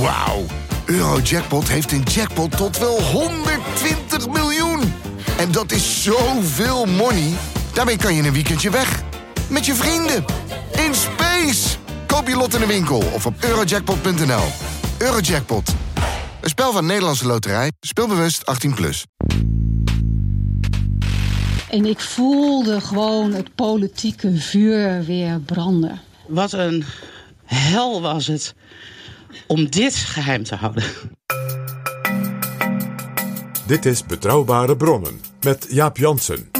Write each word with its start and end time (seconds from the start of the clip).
Wauw. 0.00 0.44
Eurojackpot 0.84 1.68
heeft 1.68 1.92
een 1.92 2.02
jackpot 2.02 2.56
tot 2.56 2.78
wel 2.78 3.02
120 3.02 4.28
miljoen. 4.28 4.80
En 5.38 5.52
dat 5.52 5.72
is 5.72 6.02
zoveel 6.02 6.84
money. 6.84 7.32
Daarmee 7.72 7.96
kan 7.96 8.14
je 8.14 8.22
een 8.22 8.32
weekendje 8.32 8.70
weg. 8.70 9.02
Met 9.48 9.66
je 9.66 9.74
vrienden. 9.74 10.24
In 10.86 10.94
space. 10.94 11.76
Koop 12.06 12.28
je 12.28 12.36
lot 12.36 12.54
in 12.54 12.60
de 12.60 12.66
winkel 12.66 13.02
of 13.14 13.26
op 13.26 13.34
eurojackpot.nl. 13.40 14.44
Eurojackpot. 14.98 15.74
Een 16.40 16.48
spel 16.48 16.72
van 16.72 16.86
Nederlandse 16.86 17.26
Loterij. 17.26 17.72
Speelbewust 17.80 18.42
18+. 18.68 18.74
Plus. 18.74 19.04
En 21.70 21.84
ik 21.84 22.00
voelde 22.00 22.80
gewoon 22.80 23.32
het 23.32 23.54
politieke 23.54 24.36
vuur 24.36 25.04
weer 25.04 25.40
branden. 25.40 26.00
Wat 26.26 26.52
een 26.52 26.84
hel 27.44 28.00
was 28.00 28.26
het 28.26 28.54
om 29.46 29.70
dit 29.70 29.94
geheim 29.94 30.42
te 30.42 30.54
houden. 30.54 30.84
Dit 33.66 33.86
is 33.86 34.04
Betrouwbare 34.04 34.76
Bronnen 34.76 35.20
met 35.40 35.66
Jaap 35.70 35.96
Jansen. 35.96 36.50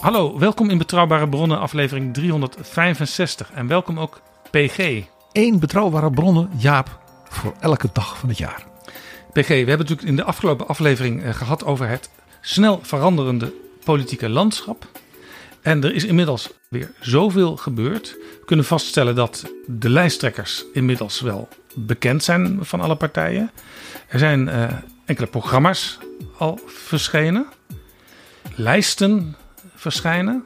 Hallo, 0.00 0.38
welkom 0.38 0.70
in 0.70 0.78
Betrouwbare 0.78 1.28
Bronnen, 1.28 1.58
aflevering 1.58 2.14
365. 2.14 3.50
En 3.52 3.66
welkom 3.66 3.98
ook 3.98 4.20
PG. 4.50 5.04
Eén 5.32 5.58
betrouwbare 5.58 6.10
bronnen, 6.10 6.50
Jaap, 6.56 6.98
voor 7.28 7.54
elke 7.60 7.88
dag 7.92 8.18
van 8.18 8.28
het 8.28 8.38
jaar. 8.38 8.66
PG, 9.32 9.48
we 9.48 9.54
hebben 9.54 9.78
natuurlijk 9.78 10.08
in 10.08 10.16
de 10.16 10.24
afgelopen 10.24 10.68
aflevering 10.68 11.22
eh, 11.22 11.34
gehad 11.34 11.64
over 11.64 11.88
het 11.88 12.10
snel 12.40 12.80
veranderende 12.82 13.52
politieke 13.84 14.28
landschap. 14.28 14.86
En 15.62 15.84
er 15.84 15.94
is 15.94 16.04
inmiddels 16.04 16.50
weer 16.68 16.90
zoveel 17.00 17.56
gebeurd. 17.56 18.10
We 18.40 18.44
kunnen 18.44 18.64
vaststellen 18.64 19.14
dat 19.14 19.52
de 19.66 19.90
lijsttrekkers 19.90 20.64
inmiddels 20.72 21.20
wel 21.20 21.48
bekend 21.74 22.24
zijn 22.24 22.58
van 22.60 22.80
alle 22.80 22.96
partijen. 22.96 23.50
Er 24.08 24.18
zijn 24.18 24.48
eh, 24.48 24.72
enkele 25.04 25.26
programma's 25.26 25.98
al 26.38 26.60
verschenen. 26.66 27.46
Lijsten 28.54 29.36
verschijnen. 29.74 30.44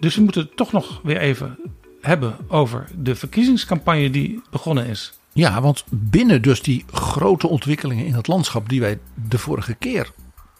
Dus 0.00 0.14
we 0.14 0.22
moeten 0.22 0.54
toch 0.54 0.72
nog 0.72 1.00
weer 1.02 1.18
even 1.18 1.58
hebben 2.00 2.36
over 2.48 2.86
de 2.96 3.14
verkiezingscampagne 3.14 4.10
die 4.10 4.42
begonnen 4.50 4.86
is. 4.86 5.12
Ja, 5.32 5.60
want 5.60 5.84
binnen 5.88 6.42
dus 6.42 6.62
die 6.62 6.84
grote 6.92 7.48
ontwikkelingen 7.48 8.06
in 8.06 8.14
het 8.14 8.26
landschap 8.26 8.68
die 8.68 8.80
wij 8.80 8.98
de 9.28 9.38
vorige 9.38 9.74
keer 9.74 10.10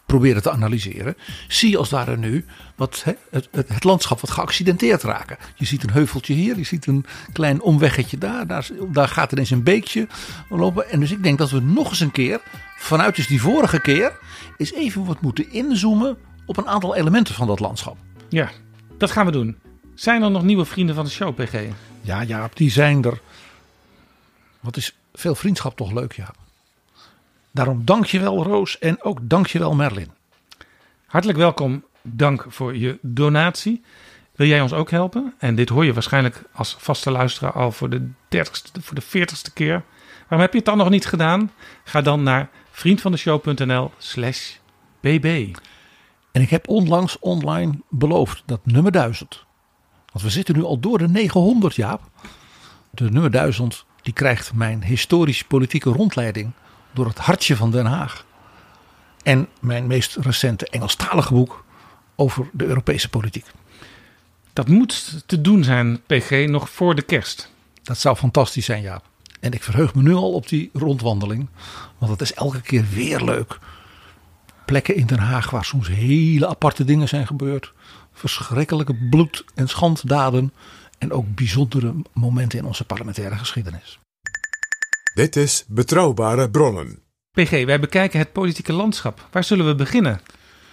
proberen 0.09 0.41
te 0.41 0.51
analyseren, 0.51 1.15
zie 1.47 1.69
je 1.69 1.77
als 1.77 1.89
daar 1.89 2.17
nu 2.17 2.45
wat, 2.75 3.05
het, 3.29 3.49
het, 3.51 3.83
landschap 3.83 4.19
wat 4.19 4.29
geaccidenteerd 4.29 5.03
raken. 5.03 5.37
Je 5.55 5.65
ziet 5.65 5.83
een 5.83 5.91
heuveltje 5.91 6.33
hier, 6.33 6.57
je 6.57 6.63
ziet 6.63 6.85
een 6.85 7.05
klein 7.33 7.61
omweggetje 7.61 8.17
daar, 8.17 8.47
daar, 8.47 8.69
daar 8.91 9.07
gaat 9.07 9.31
ineens 9.31 9.49
een 9.49 9.63
beekje 9.63 10.07
lopen. 10.49 10.89
En 10.89 10.99
dus 10.99 11.11
ik 11.11 11.23
denk 11.23 11.37
dat 11.37 11.49
we 11.49 11.59
nog 11.59 11.89
eens 11.89 11.99
een 11.99 12.11
keer, 12.11 12.41
vanuit 12.77 13.15
dus 13.15 13.27
die 13.27 13.41
vorige 13.41 13.81
keer, 13.81 14.19
eens 14.57 14.73
even 14.73 15.05
wat 15.05 15.21
moeten 15.21 15.51
inzoomen 15.51 16.17
op 16.45 16.57
een 16.57 16.67
aantal 16.67 16.95
elementen 16.95 17.35
van 17.35 17.47
dat 17.47 17.59
landschap. 17.59 17.97
Ja, 18.29 18.49
dat 18.97 19.11
gaan 19.11 19.25
we 19.25 19.31
doen. 19.31 19.57
Zijn 19.99 20.23
er 20.23 20.31
nog 20.31 20.43
nieuwe 20.43 20.65
vrienden 20.65 20.95
van 20.95 21.05
de 21.05 21.11
show, 21.11 21.35
PG? 21.35 21.53
Ja, 22.01 22.21
ja, 22.21 22.49
die 22.53 22.71
zijn 22.71 23.03
er. 23.03 23.21
Wat 24.59 24.77
is 24.77 24.95
veel 25.13 25.35
vriendschap 25.35 25.75
toch 25.75 25.91
leuk, 25.91 26.13
ja. 26.13 26.33
Daarom 27.51 27.85
dank 27.85 28.05
je 28.05 28.19
wel, 28.19 28.43
Roos, 28.43 28.79
en 28.79 29.03
ook 29.03 29.19
dank 29.21 29.47
je 29.47 29.59
wel, 29.59 29.75
Merlin. 29.75 30.11
Hartelijk 31.05 31.37
welkom. 31.39 31.83
Dank 32.01 32.45
voor 32.47 32.77
je 32.77 32.97
donatie. 33.01 33.83
Wil 34.35 34.47
jij 34.47 34.61
ons 34.61 34.73
ook 34.73 34.91
helpen? 34.91 35.33
En 35.37 35.55
dit 35.55 35.69
hoor 35.69 35.85
je 35.85 35.93
waarschijnlijk 35.93 36.43
als 36.51 36.75
vaste 36.79 37.11
luisteraar 37.11 37.53
al 37.53 37.71
voor 37.71 37.89
de 37.89 38.09
30ste, 38.35 38.81
voor 38.81 38.95
de 38.95 39.03
40ste 39.03 39.53
keer. 39.53 39.83
Waarom 40.19 40.39
heb 40.39 40.51
je 40.51 40.57
het 40.57 40.65
dan 40.65 40.77
nog 40.77 40.89
niet 40.89 41.05
gedaan? 41.05 41.51
Ga 41.83 42.01
dan 42.01 42.23
naar 42.23 42.49
vriendvandeshow.nl/slash 42.71 44.55
bb. 44.99 45.55
En 46.31 46.41
ik 46.41 46.49
heb 46.49 46.67
onlangs 46.67 47.19
online 47.19 47.79
beloofd 47.89 48.43
dat 48.45 48.65
nummer 48.65 48.91
1000. 48.91 49.47
Want 50.19 50.31
we 50.31 50.37
zitten 50.37 50.55
nu 50.55 50.63
al 50.63 50.79
door 50.79 50.97
de 50.97 51.07
900, 51.07 51.75
Jaap. 51.75 52.01
De 52.91 53.11
nummer 53.11 53.31
1000 53.31 53.85
die 54.01 54.13
krijgt 54.13 54.53
mijn 54.53 54.83
historisch-politieke 54.83 55.89
rondleiding 55.89 56.51
door 56.93 57.07
het 57.07 57.17
hartje 57.17 57.55
van 57.55 57.71
Den 57.71 57.85
Haag. 57.85 58.25
En 59.23 59.47
mijn 59.61 59.87
meest 59.87 60.15
recente 60.15 60.67
Engelstalige 60.69 61.33
boek 61.33 61.65
over 62.15 62.49
de 62.51 62.65
Europese 62.65 63.09
politiek. 63.09 63.45
Dat 64.53 64.67
moet 64.67 65.23
te 65.25 65.41
doen 65.41 65.63
zijn, 65.63 66.01
PG, 66.05 66.47
nog 66.47 66.69
voor 66.69 66.95
de 66.95 67.01
kerst. 67.01 67.51
Dat 67.83 67.97
zou 67.97 68.15
fantastisch 68.15 68.65
zijn, 68.65 68.81
Jaap. 68.81 69.03
En 69.39 69.51
ik 69.51 69.63
verheug 69.63 69.95
me 69.95 70.01
nu 70.01 70.13
al 70.13 70.33
op 70.33 70.47
die 70.47 70.69
rondwandeling. 70.73 71.47
Want 71.97 72.11
het 72.11 72.21
is 72.21 72.33
elke 72.33 72.61
keer 72.61 72.85
weer 72.93 73.21
leuk 73.21 73.59
plekken 74.69 74.95
in 74.95 75.05
Den 75.05 75.19
Haag 75.19 75.49
waar 75.49 75.65
soms 75.65 75.87
hele 75.87 76.47
aparte 76.47 76.83
dingen 76.83 77.07
zijn 77.07 77.27
gebeurd. 77.27 77.73
Verschrikkelijke 78.19 78.95
bloed- 79.09 79.43
en 79.55 79.67
schanddaden. 79.67 80.53
En 80.97 81.11
ook 81.11 81.35
bijzondere 81.35 81.93
momenten 82.13 82.59
in 82.59 82.65
onze 82.65 82.85
parlementaire 82.85 83.35
geschiedenis. 83.35 83.99
Dit 85.13 85.35
is 85.35 85.63
Betrouwbare 85.67 86.49
Bronnen. 86.49 86.99
PG, 87.31 87.49
wij 87.65 87.79
bekijken 87.79 88.19
het 88.19 88.31
politieke 88.31 88.73
landschap. 88.73 89.27
Waar 89.31 89.43
zullen 89.43 89.65
we 89.65 89.75
beginnen? 89.75 90.21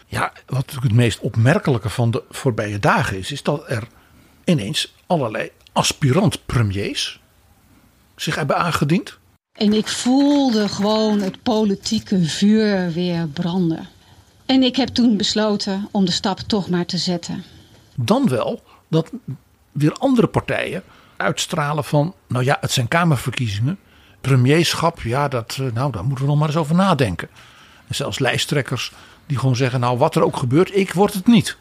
Ja, 0.06 0.32
wat 0.46 0.56
natuurlijk 0.56 0.86
het 0.86 0.92
meest 0.92 1.18
opmerkelijke 1.18 1.88
van 1.88 2.10
de 2.10 2.22
voorbije 2.30 2.78
dagen 2.78 3.18
is, 3.18 3.32
is 3.32 3.42
dat 3.42 3.70
er 3.70 3.86
ineens 4.44 4.94
allerlei 5.06 5.50
aspirant-premiers 5.72 7.20
zich 8.16 8.34
hebben 8.34 8.56
aangediend. 8.56 9.18
En 9.58 9.72
ik 9.72 9.88
voelde 9.88 10.68
gewoon 10.68 11.20
het 11.20 11.42
politieke 11.42 12.24
vuur 12.24 12.92
weer 12.92 13.28
branden. 13.28 13.88
En 14.46 14.62
ik 14.62 14.76
heb 14.76 14.88
toen 14.88 15.16
besloten 15.16 15.88
om 15.90 16.04
de 16.04 16.10
stap 16.10 16.38
toch 16.38 16.68
maar 16.68 16.86
te 16.86 16.98
zetten. 16.98 17.44
Dan 17.94 18.28
wel 18.28 18.62
dat 18.88 19.10
weer 19.72 19.92
andere 19.92 20.26
partijen 20.26 20.82
uitstralen 21.16 21.84
van, 21.84 22.14
nou 22.26 22.44
ja, 22.44 22.56
het 22.60 22.70
zijn 22.70 22.88
kamerverkiezingen. 22.88 23.78
Premierschap, 24.20 25.02
ja, 25.02 25.28
dat, 25.28 25.56
eh, 25.60 25.72
nou, 25.72 25.92
daar 25.92 26.04
moeten 26.04 26.24
we 26.24 26.30
nog 26.30 26.38
maar 26.38 26.48
eens 26.48 26.56
over 26.56 26.74
nadenken. 26.74 27.28
En 27.88 27.94
zelfs 27.94 28.18
lijsttrekkers 28.18 28.92
die 29.26 29.38
gewoon 29.38 29.56
zeggen, 29.56 29.80
nou 29.80 29.98
wat 29.98 30.14
er 30.14 30.24
ook 30.24 30.36
gebeurt, 30.36 30.76
ik 30.76 30.92
word 30.92 31.14
het 31.14 31.26
niet. 31.26 31.56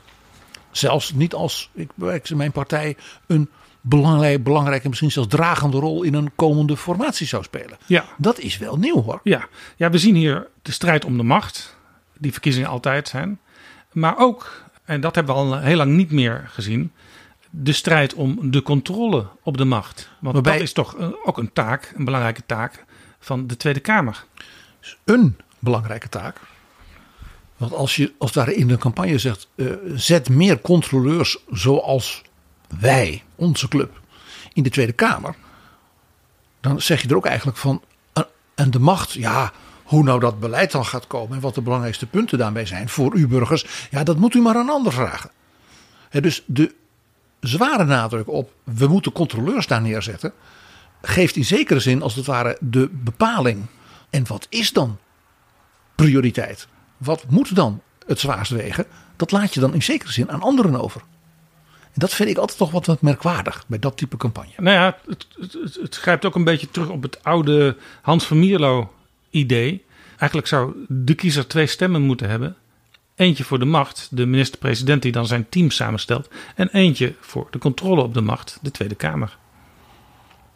Zelfs 0.71 1.13
niet 1.13 1.33
als 1.33 1.69
ik, 1.73 1.89
mijn 2.35 2.51
partij 2.51 2.97
een 3.27 3.49
belangrijke, 3.81 4.39
belangrijke, 4.39 4.87
misschien 4.87 5.11
zelfs 5.11 5.29
dragende 5.29 5.79
rol 5.79 6.03
in 6.03 6.13
een 6.13 6.31
komende 6.35 6.77
formatie 6.77 7.27
zou 7.27 7.43
spelen. 7.43 7.77
Ja. 7.85 8.05
Dat 8.17 8.39
is 8.39 8.57
wel 8.57 8.77
nieuw 8.77 9.03
hoor. 9.03 9.19
Ja. 9.23 9.47
ja, 9.75 9.89
we 9.89 9.97
zien 9.97 10.15
hier 10.15 10.47
de 10.61 10.71
strijd 10.71 11.05
om 11.05 11.17
de 11.17 11.23
macht, 11.23 11.74
die 12.17 12.31
verkiezingen 12.31 12.69
altijd 12.69 13.07
zijn. 13.07 13.39
Maar 13.91 14.17
ook, 14.17 14.63
en 14.85 15.01
dat 15.01 15.15
hebben 15.15 15.35
we 15.35 15.41
al 15.41 15.59
heel 15.59 15.77
lang 15.77 15.91
niet 15.91 16.11
meer 16.11 16.45
gezien, 16.47 16.91
de 17.49 17.73
strijd 17.73 18.13
om 18.13 18.51
de 18.51 18.61
controle 18.61 19.27
op 19.43 19.57
de 19.57 19.65
macht. 19.65 20.09
Want 20.19 20.33
Waarbij, 20.33 20.53
dat 20.53 20.61
is 20.61 20.73
toch 20.73 20.95
ook 21.25 21.37
een 21.37 21.53
taak, 21.53 21.93
een 21.95 22.05
belangrijke 22.05 22.45
taak 22.45 22.85
van 23.19 23.47
de 23.47 23.57
Tweede 23.57 23.79
Kamer. 23.79 24.25
Een 25.03 25.37
belangrijke 25.59 26.09
taak. 26.09 26.39
Want 27.57 27.73
als 27.73 27.95
je 27.95 28.13
als 28.17 28.31
daar 28.31 28.49
in 28.49 28.67
de 28.67 28.77
campagne 28.77 29.17
zegt, 29.17 29.47
uh, 29.55 29.73
zet 29.95 30.29
meer 30.29 30.61
controleurs 30.61 31.37
zoals 31.51 32.21
wij, 32.79 33.23
onze 33.35 33.67
club, 33.67 34.01
in 34.53 34.63
de 34.63 34.69
Tweede 34.69 34.91
Kamer. 34.91 35.35
Dan 36.61 36.81
zeg 36.81 37.01
je 37.01 37.07
er 37.07 37.15
ook 37.15 37.25
eigenlijk 37.25 37.57
van. 37.57 37.83
En 38.55 38.71
de 38.71 38.79
macht, 38.79 39.11
ja, 39.11 39.51
hoe 39.85 40.03
nou 40.03 40.19
dat 40.19 40.39
beleid 40.39 40.71
dan 40.71 40.85
gaat 40.85 41.07
komen 41.07 41.35
en 41.35 41.41
wat 41.41 41.55
de 41.55 41.61
belangrijkste 41.61 42.05
punten 42.05 42.37
daarmee 42.37 42.65
zijn 42.65 42.89
voor 42.89 43.13
uw 43.13 43.27
burgers, 43.27 43.87
ja, 43.91 44.03
dat 44.03 44.17
moet 44.17 44.33
u 44.33 44.41
maar 44.41 44.55
aan 44.55 44.69
ander 44.69 44.93
vragen. 44.93 45.31
dus 46.09 46.43
de 46.45 46.75
zware 47.39 47.85
nadruk 47.85 48.29
op 48.29 48.51
we 48.63 48.87
moeten 48.87 49.11
controleurs 49.11 49.67
daar 49.67 49.81
neerzetten, 49.81 50.33
geeft 51.01 51.35
in 51.35 51.45
zekere 51.45 51.79
zin 51.79 52.01
als 52.01 52.15
het 52.15 52.25
ware 52.25 52.57
de 52.59 52.89
bepaling. 52.91 53.65
En 54.09 54.27
wat 54.27 54.47
is 54.49 54.73
dan 54.73 54.97
prioriteit? 55.95 56.67
Wat 56.97 57.25
moet 57.29 57.55
dan 57.55 57.81
het 58.05 58.19
zwaarst 58.19 58.51
wegen? 58.51 58.85
Dat 59.15 59.31
laat 59.31 59.53
je 59.53 59.59
dan 59.59 59.73
in 59.73 59.83
zekere 59.83 60.11
zin 60.11 60.31
aan 60.31 60.41
anderen 60.41 60.81
over. 60.81 61.01
En 61.83 62.01
dat 62.01 62.13
vind 62.13 62.29
ik 62.29 62.37
altijd 62.37 62.57
toch 62.57 62.71
wat, 62.71 62.85
wat 62.85 63.01
merkwaardig 63.01 63.63
bij 63.67 63.79
dat 63.79 63.97
type 63.97 64.17
campagne. 64.17 64.53
Nou 64.57 64.77
ja, 64.77 64.97
het, 65.07 65.27
het, 65.39 65.77
het 65.81 65.95
grijpt 65.95 66.25
ook 66.25 66.35
een 66.35 66.43
beetje 66.43 66.71
terug 66.71 66.89
op 66.89 67.01
het 67.01 67.23
oude 67.23 67.77
Hans 68.01 68.25
van 68.25 68.39
Mierlo 68.39 68.93
idee. 69.35 69.85
Eigenlijk 70.09 70.47
zou 70.47 70.73
de 70.87 71.13
kiezer 71.13 71.47
twee 71.47 71.67
stemmen 71.67 72.01
moeten 72.01 72.29
hebben. 72.29 72.55
Eentje 73.15 73.43
voor 73.43 73.59
de 73.59 73.65
macht, 73.65 74.07
de 74.11 74.25
minister-president 74.25 75.01
die 75.01 75.11
dan 75.11 75.27
zijn 75.27 75.49
team 75.49 75.69
samenstelt. 75.69 76.29
En 76.55 76.69
eentje 76.69 77.15
voor 77.19 77.47
de 77.51 77.57
controle 77.57 78.01
op 78.01 78.13
de 78.13 78.21
macht, 78.21 78.59
de 78.61 78.71
Tweede 78.71 78.95
Kamer. 78.95 79.37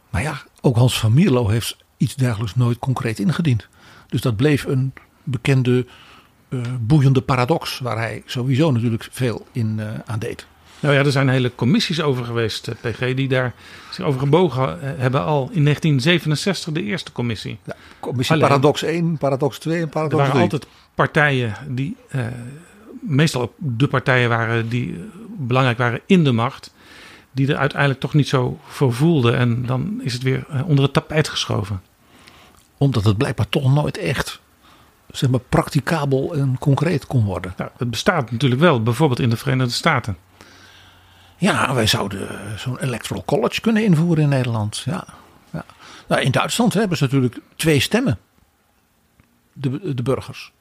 Maar 0.09 0.21
ja, 0.21 0.41
ook 0.61 0.75
Hans 0.75 0.99
van 0.99 1.13
Mierlo 1.13 1.47
heeft 1.47 1.77
iets 1.97 2.15
dergelijks 2.15 2.55
nooit 2.55 2.79
concreet 2.79 3.19
ingediend. 3.19 3.67
Dus 4.07 4.21
dat 4.21 4.35
bleef 4.35 4.63
een 4.63 4.93
bekende 5.23 5.85
eh, 6.49 6.61
boeiende 6.79 7.21
paradox 7.21 7.79
waar 7.79 7.97
hij 7.97 8.23
sowieso 8.25 8.71
natuurlijk 8.71 9.07
veel 9.11 9.47
in 9.51 9.79
eh, 9.79 9.87
aan 10.05 10.19
deed. 10.19 10.47
Nou 10.79 10.93
ja, 10.95 10.99
er 11.03 11.11
zijn 11.11 11.29
hele 11.29 11.55
commissies 11.55 12.01
over 12.01 12.25
geweest, 12.25 12.67
eh, 12.67 12.75
PG, 12.81 13.15
die 13.15 13.27
daar 13.27 13.53
zich 13.91 14.05
over 14.05 14.19
gebogen 14.19 14.81
eh, 14.81 14.89
hebben 14.97 15.23
al 15.23 15.49
in 15.51 15.63
1967 15.63 16.73
de 16.73 16.83
eerste 16.83 17.11
commissie. 17.11 17.59
Ja, 17.65 17.75
commissie 17.99 18.35
Alleen- 18.35 18.47
paradox 18.47 18.83
1, 18.83 19.17
paradox 19.17 19.57
2 19.59 19.75
en 19.75 19.81
Er 19.81 19.87
paradox 19.87 20.15
waren 20.15 20.31
3. 20.31 20.43
altijd 20.43 20.67
partijen 20.95 21.53
die 21.67 21.95
eh, 22.09 22.25
meestal 23.01 23.41
ook 23.41 23.53
de 23.57 23.87
partijen 23.87 24.29
waren 24.29 24.69
die 24.69 25.03
belangrijk 25.37 25.77
waren 25.77 26.01
in 26.05 26.23
de 26.23 26.31
macht, 26.31 26.73
die 27.31 27.47
er 27.47 27.57
uiteindelijk 27.57 27.99
toch 27.99 28.13
niet 28.13 28.27
zo 28.27 28.59
voor 28.67 28.93
voelden. 28.93 29.35
En 29.37 29.65
dan 29.65 29.99
is 30.03 30.13
het 30.13 30.23
weer 30.23 30.45
onder 30.65 30.83
het 30.83 30.93
tapijt 30.93 31.27
geschoven. 31.29 31.81
Omdat 32.77 33.03
het 33.03 33.17
blijkbaar 33.17 33.49
toch 33.49 33.73
nooit 33.73 33.97
echt 33.97 34.39
zeg 35.11 35.29
maar, 35.29 35.39
practicabel 35.39 36.35
en 36.35 36.55
concreet 36.59 37.05
kon 37.05 37.23
worden. 37.23 37.53
Nou, 37.57 37.69
het 37.77 37.89
bestaat 37.89 38.31
natuurlijk 38.31 38.61
wel, 38.61 38.83
bijvoorbeeld 38.83 39.19
in 39.19 39.29
de 39.29 39.37
Verenigde 39.37 39.73
Staten. 39.73 40.17
Ja, 41.39 41.73
wij 41.73 41.87
zouden 41.87 42.59
zo'n 42.59 42.79
electoral 42.79 43.25
college 43.25 43.61
kunnen 43.61 43.83
invoeren 43.83 44.23
in 44.23 44.29
Nederland. 44.29 44.77
Ja. 44.85 45.05
Ja. 45.51 45.65
Nou, 46.07 46.21
in 46.21 46.31
Duitsland 46.31 46.73
hebben 46.73 46.97
ze 46.97 47.03
natuurlijk 47.03 47.39
twee 47.55 47.79
stemmen. 47.79 48.19
De, 49.53 49.93
de 49.93 50.03
burgers. 50.03 50.51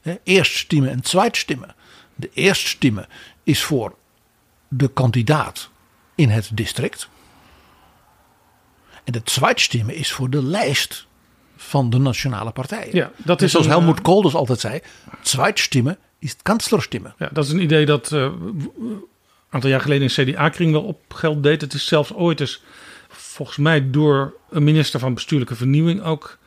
Hè, 0.00 0.16
Eerst 0.22 0.56
stemmen 0.56 0.90
en 0.90 1.00
zweit 1.02 1.36
stemmen. 1.36 1.74
De 2.14 2.30
eerste 2.34 2.68
stemmen 2.68 3.06
is 3.42 3.62
voor 3.62 3.94
de 4.68 4.88
kandidaat 4.88 5.70
in 6.14 6.28
het 6.28 6.50
district. 6.52 7.08
En 9.04 9.12
de 9.12 9.20
zweit 9.24 9.60
stemmen 9.60 9.94
is 9.94 10.12
voor 10.12 10.30
de 10.30 10.42
lijst 10.42 11.06
van 11.56 11.90
de 11.90 11.98
nationale 11.98 12.50
partijen. 12.50 12.94
Ja, 12.96 13.10
dat 13.16 13.38
Dus 13.38 13.46
is 13.46 13.50
zoals 13.50 13.66
een, 13.66 13.72
Helmoet 13.72 14.00
Kool 14.00 14.22
dus 14.22 14.34
altijd 14.34 14.60
zei. 14.60 14.80
Zweit 15.22 15.58
stemmen 15.58 15.98
is 16.18 16.36
kanslerstemmen. 16.42 17.14
Ja, 17.18 17.28
dat 17.32 17.44
is 17.44 17.50
een 17.50 17.60
idee 17.60 17.86
dat 17.86 18.12
eh, 18.12 18.32
aantal 19.50 19.70
jaar 19.70 19.80
geleden 19.80 20.08
in 20.08 20.24
CDA-kring 20.24 20.72
wel 20.72 20.82
op 20.82 21.14
geld 21.14 21.42
deed. 21.42 21.60
Het 21.60 21.74
is 21.74 21.86
zelfs 21.86 22.14
ooit 22.14 22.40
eens, 22.40 22.62
volgens 23.08 23.58
mij 23.58 23.90
door 23.90 24.34
een 24.50 24.64
minister 24.64 25.00
van 25.00 25.14
Bestuurlijke 25.14 25.54
Vernieuwing 25.54 26.02
ook 26.02 26.38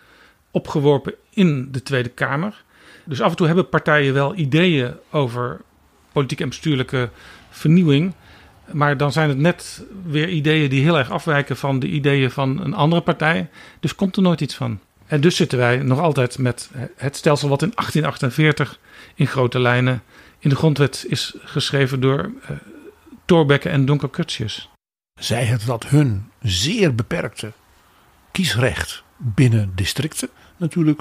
opgeworpen 0.51 1.13
in 1.29 1.71
de 1.71 1.83
Tweede 1.83 2.09
Kamer. 2.09 2.63
Dus 3.03 3.21
af 3.21 3.29
en 3.29 3.35
toe 3.35 3.47
hebben 3.47 3.69
partijen 3.69 4.13
wel 4.13 4.35
ideeën 4.35 4.93
over 5.09 5.61
politieke 6.11 6.43
en 6.43 6.49
bestuurlijke 6.49 7.09
vernieuwing. 7.49 8.13
Maar 8.71 8.97
dan 8.97 9.11
zijn 9.11 9.29
het 9.29 9.37
net 9.37 9.83
weer 10.05 10.29
ideeën 10.29 10.69
die 10.69 10.83
heel 10.83 10.97
erg 10.97 11.09
afwijken 11.09 11.57
van 11.57 11.79
de 11.79 11.87
ideeën 11.87 12.31
van 12.31 12.61
een 12.61 12.73
andere 12.73 13.01
partij. 13.01 13.49
Dus 13.79 13.95
komt 13.95 14.15
er 14.15 14.21
nooit 14.21 14.41
iets 14.41 14.55
van. 14.55 14.79
En 15.05 15.21
dus 15.21 15.35
zitten 15.35 15.57
wij 15.57 15.77
nog 15.77 15.99
altijd 15.99 16.37
met 16.37 16.69
het 16.95 17.15
stelsel 17.15 17.49
wat 17.49 17.61
in 17.61 17.71
1848 17.75 18.79
in 19.15 19.27
grote 19.27 19.59
lijnen 19.59 20.03
in 20.39 20.49
de 20.49 20.55
grondwet 20.55 21.05
is 21.07 21.35
geschreven 21.43 21.99
door 21.99 22.31
eh 23.31 23.37
Thorbecke 23.37 23.69
en 23.69 23.85
Donker 23.85 24.09
Curtius. 24.09 24.69
zij 25.19 25.45
het 25.45 25.65
dat 25.65 25.85
hun 25.87 26.29
zeer 26.41 26.95
beperkte 26.95 27.51
kiesrecht 28.31 29.03
binnen 29.17 29.71
districten 29.75 30.29
natuurlijk 30.57 30.99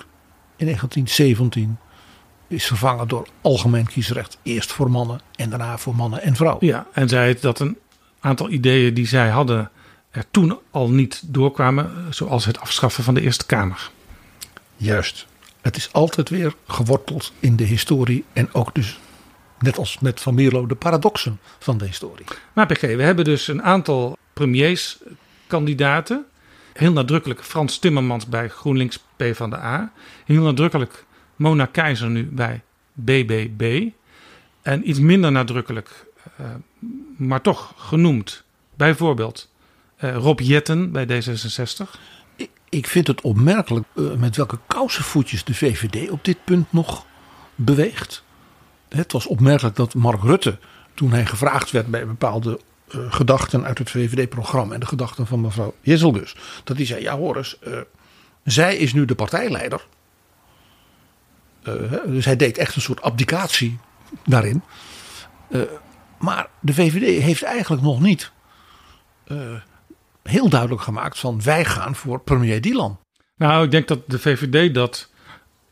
in 0.56 0.66
1917 0.66 1.78
is 2.48 2.66
vervangen 2.66 3.08
door 3.08 3.28
algemeen 3.40 3.86
kiesrecht. 3.86 4.38
Eerst 4.42 4.72
voor 4.72 4.90
mannen 4.90 5.20
en 5.36 5.50
daarna 5.50 5.78
voor 5.78 5.96
mannen 5.96 6.22
en 6.22 6.36
vrouwen. 6.36 6.66
Ja, 6.66 6.86
en 6.92 7.14
het 7.14 7.40
dat 7.40 7.60
een 7.60 7.78
aantal 8.20 8.50
ideeën 8.50 8.94
die 8.94 9.06
zij 9.06 9.28
hadden 9.28 9.70
er 10.10 10.24
toen 10.30 10.58
al 10.70 10.90
niet 10.90 11.22
doorkwamen, 11.26 12.14
zoals 12.14 12.44
het 12.44 12.60
afschaffen 12.60 13.04
van 13.04 13.14
de 13.14 13.20
Eerste 13.20 13.46
Kamer. 13.46 13.90
Juist. 14.76 15.26
Het 15.60 15.76
is 15.76 15.92
altijd 15.92 16.28
weer 16.28 16.54
geworteld 16.66 17.32
in 17.40 17.56
de 17.56 17.64
historie 17.64 18.24
en 18.32 18.54
ook 18.54 18.74
dus, 18.74 18.98
net 19.60 19.78
als 19.78 19.98
met 19.98 20.20
Van 20.20 20.34
Mierlo, 20.34 20.66
de 20.66 20.74
paradoxen 20.74 21.40
van 21.58 21.78
de 21.78 21.84
historie. 21.84 22.24
Maar 22.52 22.66
PG, 22.66 22.80
we 22.80 23.02
hebben 23.02 23.24
dus 23.24 23.48
een 23.48 23.62
aantal 23.62 24.16
premierskandidaten. 24.32 26.24
Heel 26.72 26.92
nadrukkelijk 26.92 27.44
Frans 27.44 27.78
Timmermans 27.78 28.26
bij 28.26 28.48
GroenLinks 28.48 28.98
PvdA. 29.16 29.92
Heel 30.24 30.42
nadrukkelijk 30.42 31.04
Mona 31.36 31.66
Keizer 31.66 32.10
nu 32.10 32.24
bij 32.32 32.62
BBB. 32.92 33.88
En 34.62 34.88
iets 34.88 34.98
minder 34.98 35.32
nadrukkelijk, 35.32 36.06
eh, 36.36 36.46
maar 37.16 37.40
toch 37.40 37.74
genoemd, 37.76 38.42
bijvoorbeeld 38.74 39.48
eh, 39.96 40.14
Rob 40.16 40.40
Jetten 40.40 40.92
bij 40.92 41.04
D66. 41.06 41.90
Ik- 42.36 42.50
Ik 42.68 42.86
vind 42.86 43.06
het 43.06 43.20
opmerkelijk 43.20 43.86
eh, 43.96 44.12
met 44.14 44.36
welke 44.36 44.58
kousenvoetjes 44.66 45.44
de 45.44 45.54
VVD 45.54 46.10
op 46.10 46.24
dit 46.24 46.44
punt 46.44 46.72
nog 46.72 47.04
beweegt. 47.54 48.22
Het 48.96 49.12
was 49.12 49.26
opmerkelijk 49.26 49.76
dat 49.76 49.94
Mark 49.94 50.22
Rutte, 50.22 50.58
toen 50.94 51.12
hij 51.12 51.26
gevraagd 51.26 51.70
werd 51.70 51.86
bij 51.86 52.06
bepaalde 52.06 52.60
eh, 52.88 53.00
gedachten 53.12 53.64
uit 53.64 53.78
het 53.78 53.90
VVD-programma 53.90 54.74
en 54.74 54.80
de 54.80 54.86
gedachten 54.86 55.26
van 55.26 55.40
mevrouw 55.40 55.74
Jezelgus, 55.80 56.36
dat 56.64 56.76
hij 56.76 56.86
zei: 56.86 57.02
Ja, 57.02 57.16
hoor 57.16 57.36
eens, 57.36 57.58
eh, 57.58 57.78
zij 58.44 58.76
is 58.76 58.92
nu 58.92 59.04
de 59.04 59.14
partijleider. 59.14 59.86
Eh, 61.62 61.74
dus 62.06 62.24
hij 62.24 62.36
deed 62.36 62.58
echt 62.58 62.74
een 62.74 62.82
soort 62.82 63.02
abdicatie 63.02 63.78
daarin. 64.24 64.62
Maar 66.18 66.48
de 66.60 66.74
VVD 66.74 67.22
heeft 67.22 67.42
eigenlijk 67.42 67.82
nog 67.82 68.00
niet 68.00 68.32
heel 70.22 70.48
duidelijk 70.48 70.82
gemaakt 70.82 71.18
van 71.18 71.42
wij 71.42 71.64
gaan 71.64 71.94
voor 71.94 72.20
premier 72.20 72.60
Dylan. 72.60 72.98
Nou, 73.36 73.64
ik 73.64 73.70
denk 73.70 73.88
dat 73.88 74.00
de 74.06 74.18
VVD 74.18 74.74
dat 74.74 75.10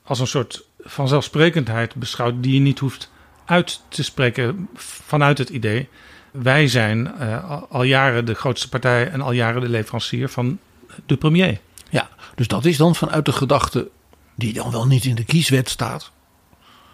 als 0.03 0.21
een 0.21 0.27
soort 0.27 0.68
vanzelfsprekendheid 0.79 1.95
beschouwt 1.95 2.43
die 2.43 2.55
je 2.55 2.61
niet 2.61 2.79
hoeft 2.79 3.11
uit 3.45 3.81
te 3.89 4.05
spreken 4.05 4.69
vanuit 4.75 5.39
het 5.39 5.49
idee. 5.49 5.89
Wij 6.31 6.69
zijn 6.69 7.15
eh, 7.15 7.63
al- 7.69 7.83
jaren 7.83 8.25
de 8.25 8.35
grootste 8.35 8.69
partij 8.69 9.11
en 9.11 9.21
al 9.21 9.33
jaren 9.33 9.61
de 9.61 9.69
leverancier 9.69 10.29
van 10.29 10.59
de 11.07 11.17
premier. 11.17 11.61
Ja, 11.91 12.09
dus 12.35 12.49
dat 12.49 12.65
is 12.65 12.77
dan 12.77 12.95
vanuit 12.95 13.25
de 13.25 13.33
gedachte 13.33 13.89
die 14.35 14.53
dan 14.53 14.71
wel 14.71 14.87
niet 14.87 15.05
in 15.05 15.15
de 15.15 15.25
kieswet 15.25 15.69
staat, 15.69 16.11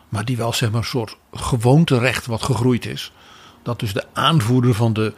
maar 0.09 0.25
die 0.25 0.37
wel 0.37 0.53
zeg 0.53 0.71
maar 0.71 0.81
een 0.81 0.87
soort 0.87 1.17
gewoonterecht 1.33 2.27
wat 2.27 2.43
gegroeid 2.43 2.87
is. 2.87 3.13
Dat 3.63 3.81
dus 3.81 3.93
de 3.93 4.05
aanvoerder 4.13 4.75
van 4.75 4.93
de 4.93 5.13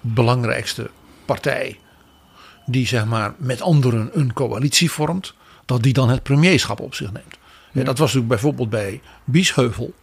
belangrijkste 0.00 0.90
partij, 1.24 1.78
die 2.66 2.86
zeg 2.86 3.04
maar 3.04 3.34
met 3.36 3.60
anderen 3.62 4.10
een 4.12 4.32
coalitie 4.32 4.90
vormt, 4.90 5.34
dat 5.64 5.82
die 5.82 5.92
dan 5.92 6.08
het 6.08 6.22
premierschap 6.22 6.80
op 6.80 6.94
zich 6.94 7.12
neemt. 7.12 7.38
Ja, 7.72 7.84
dat 7.84 7.98
was 7.98 8.14
natuurlijk 8.14 8.28
bijvoorbeeld 8.28 8.70
bij 8.70 9.00
Biesheuvel 9.24 9.94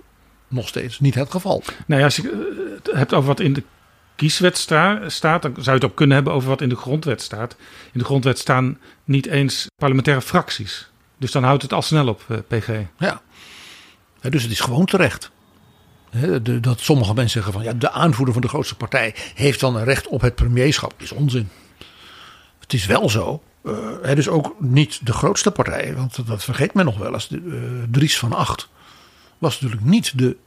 nog 0.48 0.68
steeds 0.68 1.00
niet 1.00 1.16
het 1.16 1.32
geval. 1.32 1.64
Nou 1.88 2.00
ja, 2.00 2.06
als 2.06 2.16
je 2.16 2.30
eh, 2.32 2.76
het 2.76 2.90
hebt 2.98 3.14
over 3.14 3.28
wat 3.28 3.40
in 3.40 3.54
de 3.54 3.64
kieswet 4.16 4.58
sta- 4.58 5.10
staat, 5.10 5.42
dan 5.42 5.52
zou 5.54 5.66
je 5.66 5.72
het 5.72 5.86
ook 5.86 5.96
kunnen 5.96 6.16
hebben 6.16 6.34
over 6.34 6.50
wat 6.50 6.62
in 6.62 6.70
de 6.70 6.76
grondwet 6.76 7.22
staat. 7.22 7.56
In 7.92 8.00
de 8.00 8.06
grondwet 8.06 8.40
staan 8.40 8.80
niet 9.04 9.26
eens 9.28 9.68
parlementaire 9.76 10.22
fracties. 10.22 10.90
Dus 11.18 11.32
dan 11.32 11.44
houdt 11.44 11.62
het 11.62 11.74
al 11.74 11.82
snel 11.82 12.08
op, 12.08 12.24
eh, 12.28 12.38
PG. 12.48 12.68
Ja. 13.00 13.22
Ja, 14.22 14.30
dus 14.30 14.44
het 14.44 14.52
is 14.52 14.60
gewoon 14.60 14.86
terecht. 14.86 15.32
De- 16.42 16.60
dat 16.60 16.80
sommige 16.80 17.14
mensen 17.14 17.30
zeggen 17.44 17.54
van 17.54 17.64
ja, 17.64 17.74
de 17.74 17.92
aanvoerder 17.92 18.34
van 18.34 18.42
de 18.42 18.48
grootste 18.48 18.76
partij 18.76 19.16
heeft 19.34 19.60
dan 19.60 19.76
een 19.76 19.84
recht 19.84 20.08
op 20.08 20.22
het 20.22 20.36
premierschap. 20.36 20.94
Is 20.98 21.12
onzin. 21.12 21.50
Het 22.60 22.74
is 22.74 22.86
wel 22.86 23.10
zo. 23.10 23.44
Eh, 23.66 23.74
hè, 24.02 24.16
dus 24.16 24.28
ook 24.28 24.56
niet 24.60 25.06
de 25.06 25.14
grootste 25.14 25.52
partij, 25.52 25.96
want 25.96 26.28
dat- 26.28 26.44
vergeet 26.44 26.74
men 26.74 26.86
nog 26.86 26.98
wel 26.98 27.14
eens. 27.14 27.28
De, 27.28 27.38
eh, 27.38 27.88
Dries 27.92 28.18
van 28.20 28.34
Acht 28.34 28.70
was 29.38 29.62
natuurlijk 29.62 29.90
niet 29.90 30.18
de 30.18 30.38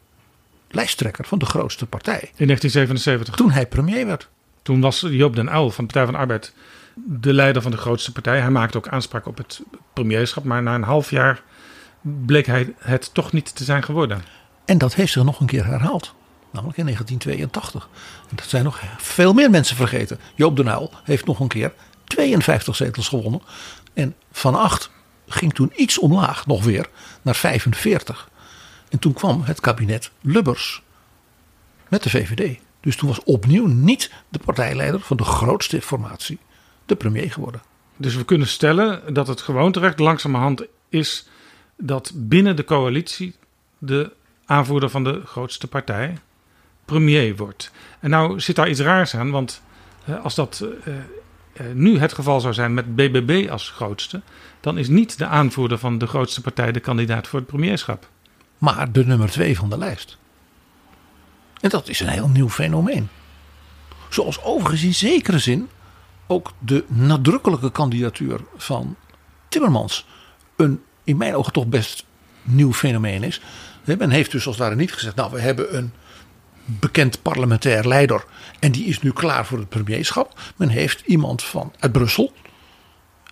lijsttrekker 0.71 1.25
van 1.25 1.39
de 1.39 1.47
grootste 1.47 1.87
partij. 1.87 2.31
In 2.35 2.47
1977. 2.47 3.35
Toen 3.35 3.51
hij 3.51 3.67
premier 3.67 4.07
werd. 4.07 4.29
Toen 4.63 4.81
was 4.81 5.01
Joop 5.09 5.37
den 5.37 5.49
Uyl 5.49 5.71
van 5.71 5.87
de 5.87 5.93
Partij 5.93 6.05
van 6.05 6.13
de 6.13 6.19
Arbeid 6.21 6.55
de 6.95 7.33
leider 7.33 7.63
van 7.63 7.71
de 7.71 7.77
grootste 7.77 8.13
partij. 8.13 8.41
Hij 8.41 8.51
maakte 8.51 8.77
ook 8.79 8.89
aanspraak 8.89 9.27
op 9.27 9.37
het 9.37 9.63
premierschap. 9.93 10.45
Maar 10.45 10.63
na 10.63 10.75
een 10.75 10.83
half 10.83 11.11
jaar 11.11 11.43
bleek 12.03 12.47
hij 12.47 12.75
het 12.79 13.15
toch 13.15 13.33
niet 13.33 13.57
te 13.57 13.65
zijn 13.65 13.83
geworden. 13.83 14.23
En 14.65 14.79
dat 14.79 14.95
heeft 14.95 15.13
zich 15.13 15.25
nog 15.25 15.41
een 15.41 15.47
keer 15.47 15.65
herhaald. 15.67 16.15
Namelijk 16.53 16.79
in 16.79 16.85
1982. 16.85 17.89
En 18.31 18.37
dat 18.37 18.47
zijn 18.47 18.65
nog 18.65 18.81
veel 18.99 19.33
meer 19.33 19.51
mensen 19.51 19.77
vergeten. 19.77 20.19
Joop 20.35 20.57
den 20.57 20.67
Uyl 20.67 20.91
heeft 21.05 21.27
nog 21.27 21.41
een 21.41 21.49
keer 21.49 21.73
52 22.19 22.77
zetels 22.77 23.09
gewonnen. 23.09 23.41
En 23.95 24.15
Van 24.33 24.55
Acht 24.55 24.91
ging 25.27 25.55
toen 25.55 25.73
iets 25.77 25.99
omlaag, 25.99 26.47
nog 26.47 26.65
weer, 26.65 26.89
naar 27.23 27.37
45. 27.37 28.29
En 28.89 28.99
toen 28.99 29.13
kwam 29.13 29.43
het 29.43 29.61
kabinet 29.61 30.11
Lubbers 30.21 30.83
met 31.89 32.03
de 32.03 32.11
VVD. 32.11 32.59
Dus 32.81 32.97
toen 32.97 33.09
was 33.09 33.23
opnieuw 33.25 33.67
niet 33.67 34.13
de 34.29 34.39
partijleider 34.39 35.01
van 35.01 35.17
de 35.17 35.25
grootste 35.25 35.83
formatie 35.83 36.39
de 36.87 36.97
premier 36.97 37.33
geworden. 37.33 37.63
Dus 37.97 38.15
we 38.15 38.25
kunnen 38.25 38.49
stellen 38.49 39.15
dat 39.15 39.27
het 39.27 39.41
gewoonterecht 39.41 39.99
langzamerhand 39.99 40.63
is 40.89 41.29
dat 41.77 42.13
binnen 42.15 42.57
de 42.57 42.65
coalitie 42.65 43.35
de 43.79 44.13
aanvoerder 44.45 44.91
van 44.91 45.05
de 45.05 45.23
grootste 45.25 45.67
partij 45.67 46.19
premier 46.85 47.37
wordt. 47.37 47.71
En 48.01 48.11
nou 48.11 48.41
zit 48.41 48.57
daar 48.57 48.69
iets 48.69 48.81
raars 48.81 49.15
aan, 49.15 49.31
want 49.31 49.63
eh, 50.05 50.25
als 50.25 50.35
dat 50.35 50.65
eh, 50.85 50.95
nu 51.75 51.99
het 51.99 52.13
geval 52.13 52.41
zou 52.41 52.55
zijn 52.55 52.75
met 52.75 52.97
BBB 52.97 53.49
als 53.51 53.71
grootste, 53.71 54.21
dan 54.61 54.79
is 54.79 54.89
niet 54.89 55.19
de 55.19 55.27
aanvoerder 55.27 55.79
van 55.79 55.99
de 55.99 56.07
grootste 56.07 56.41
partij 56.41 56.73
de 56.73 56.81
kandidaat 56.81 57.29
voor 57.29 57.39
het 57.39 57.49
premierschap. 57.49 58.09
maar 58.59 58.93
de 58.93 59.07
nummer 59.07 59.31
twee 59.31 59.57
van 59.57 59.71
de 59.71 59.79
lijst. 59.79 60.19
En 61.61 61.69
dat 61.69 61.89
is 61.89 62.01
een 62.01 62.09
heel 62.09 62.29
nieuw 62.29 62.51
fenomeen. 62.51 63.09
Zoals 64.09 64.43
overigens 64.43 64.83
in 64.83 64.95
zekere 64.95 65.39
zin 65.39 65.69
ook 66.27 66.53
de 66.59 66.85
nadrukkelijke 66.87 67.71
kandidatuur 67.71 68.41
van 68.57 68.97
Timmermans 69.49 70.07
een 70.57 70.83
in 71.05 71.17
mijn 71.17 71.35
ogen 71.35 71.53
toch 71.53 71.67
best 71.67 72.05
nieuw 72.43 72.73
fenomeen 72.73 73.23
is. 73.23 73.41
Men 73.85 74.11
heeft 74.11 74.31
dus 74.31 74.47
als 74.47 74.57
het 74.57 74.65
ware 74.65 74.77
niet 74.77 74.93
gezegd, 74.93 75.17
nou 75.17 75.31
we 75.33 75.41
hebben 75.41 75.77
een 75.77 75.93
bekend 76.69 77.23
parlementair 77.23 77.87
leider 77.87 78.25
en 78.59 78.73
die 78.73 78.85
is 78.85 79.01
nu 79.03 79.13
klaar 79.13 79.47
voor 79.47 79.59
het 79.59 79.69
premierschap. 79.69 80.41
Men 80.57 80.69
heeft 80.69 81.03
iemand 81.07 81.43
van 81.43 81.73
uit 81.79 81.93
Brussel, 81.93 82.33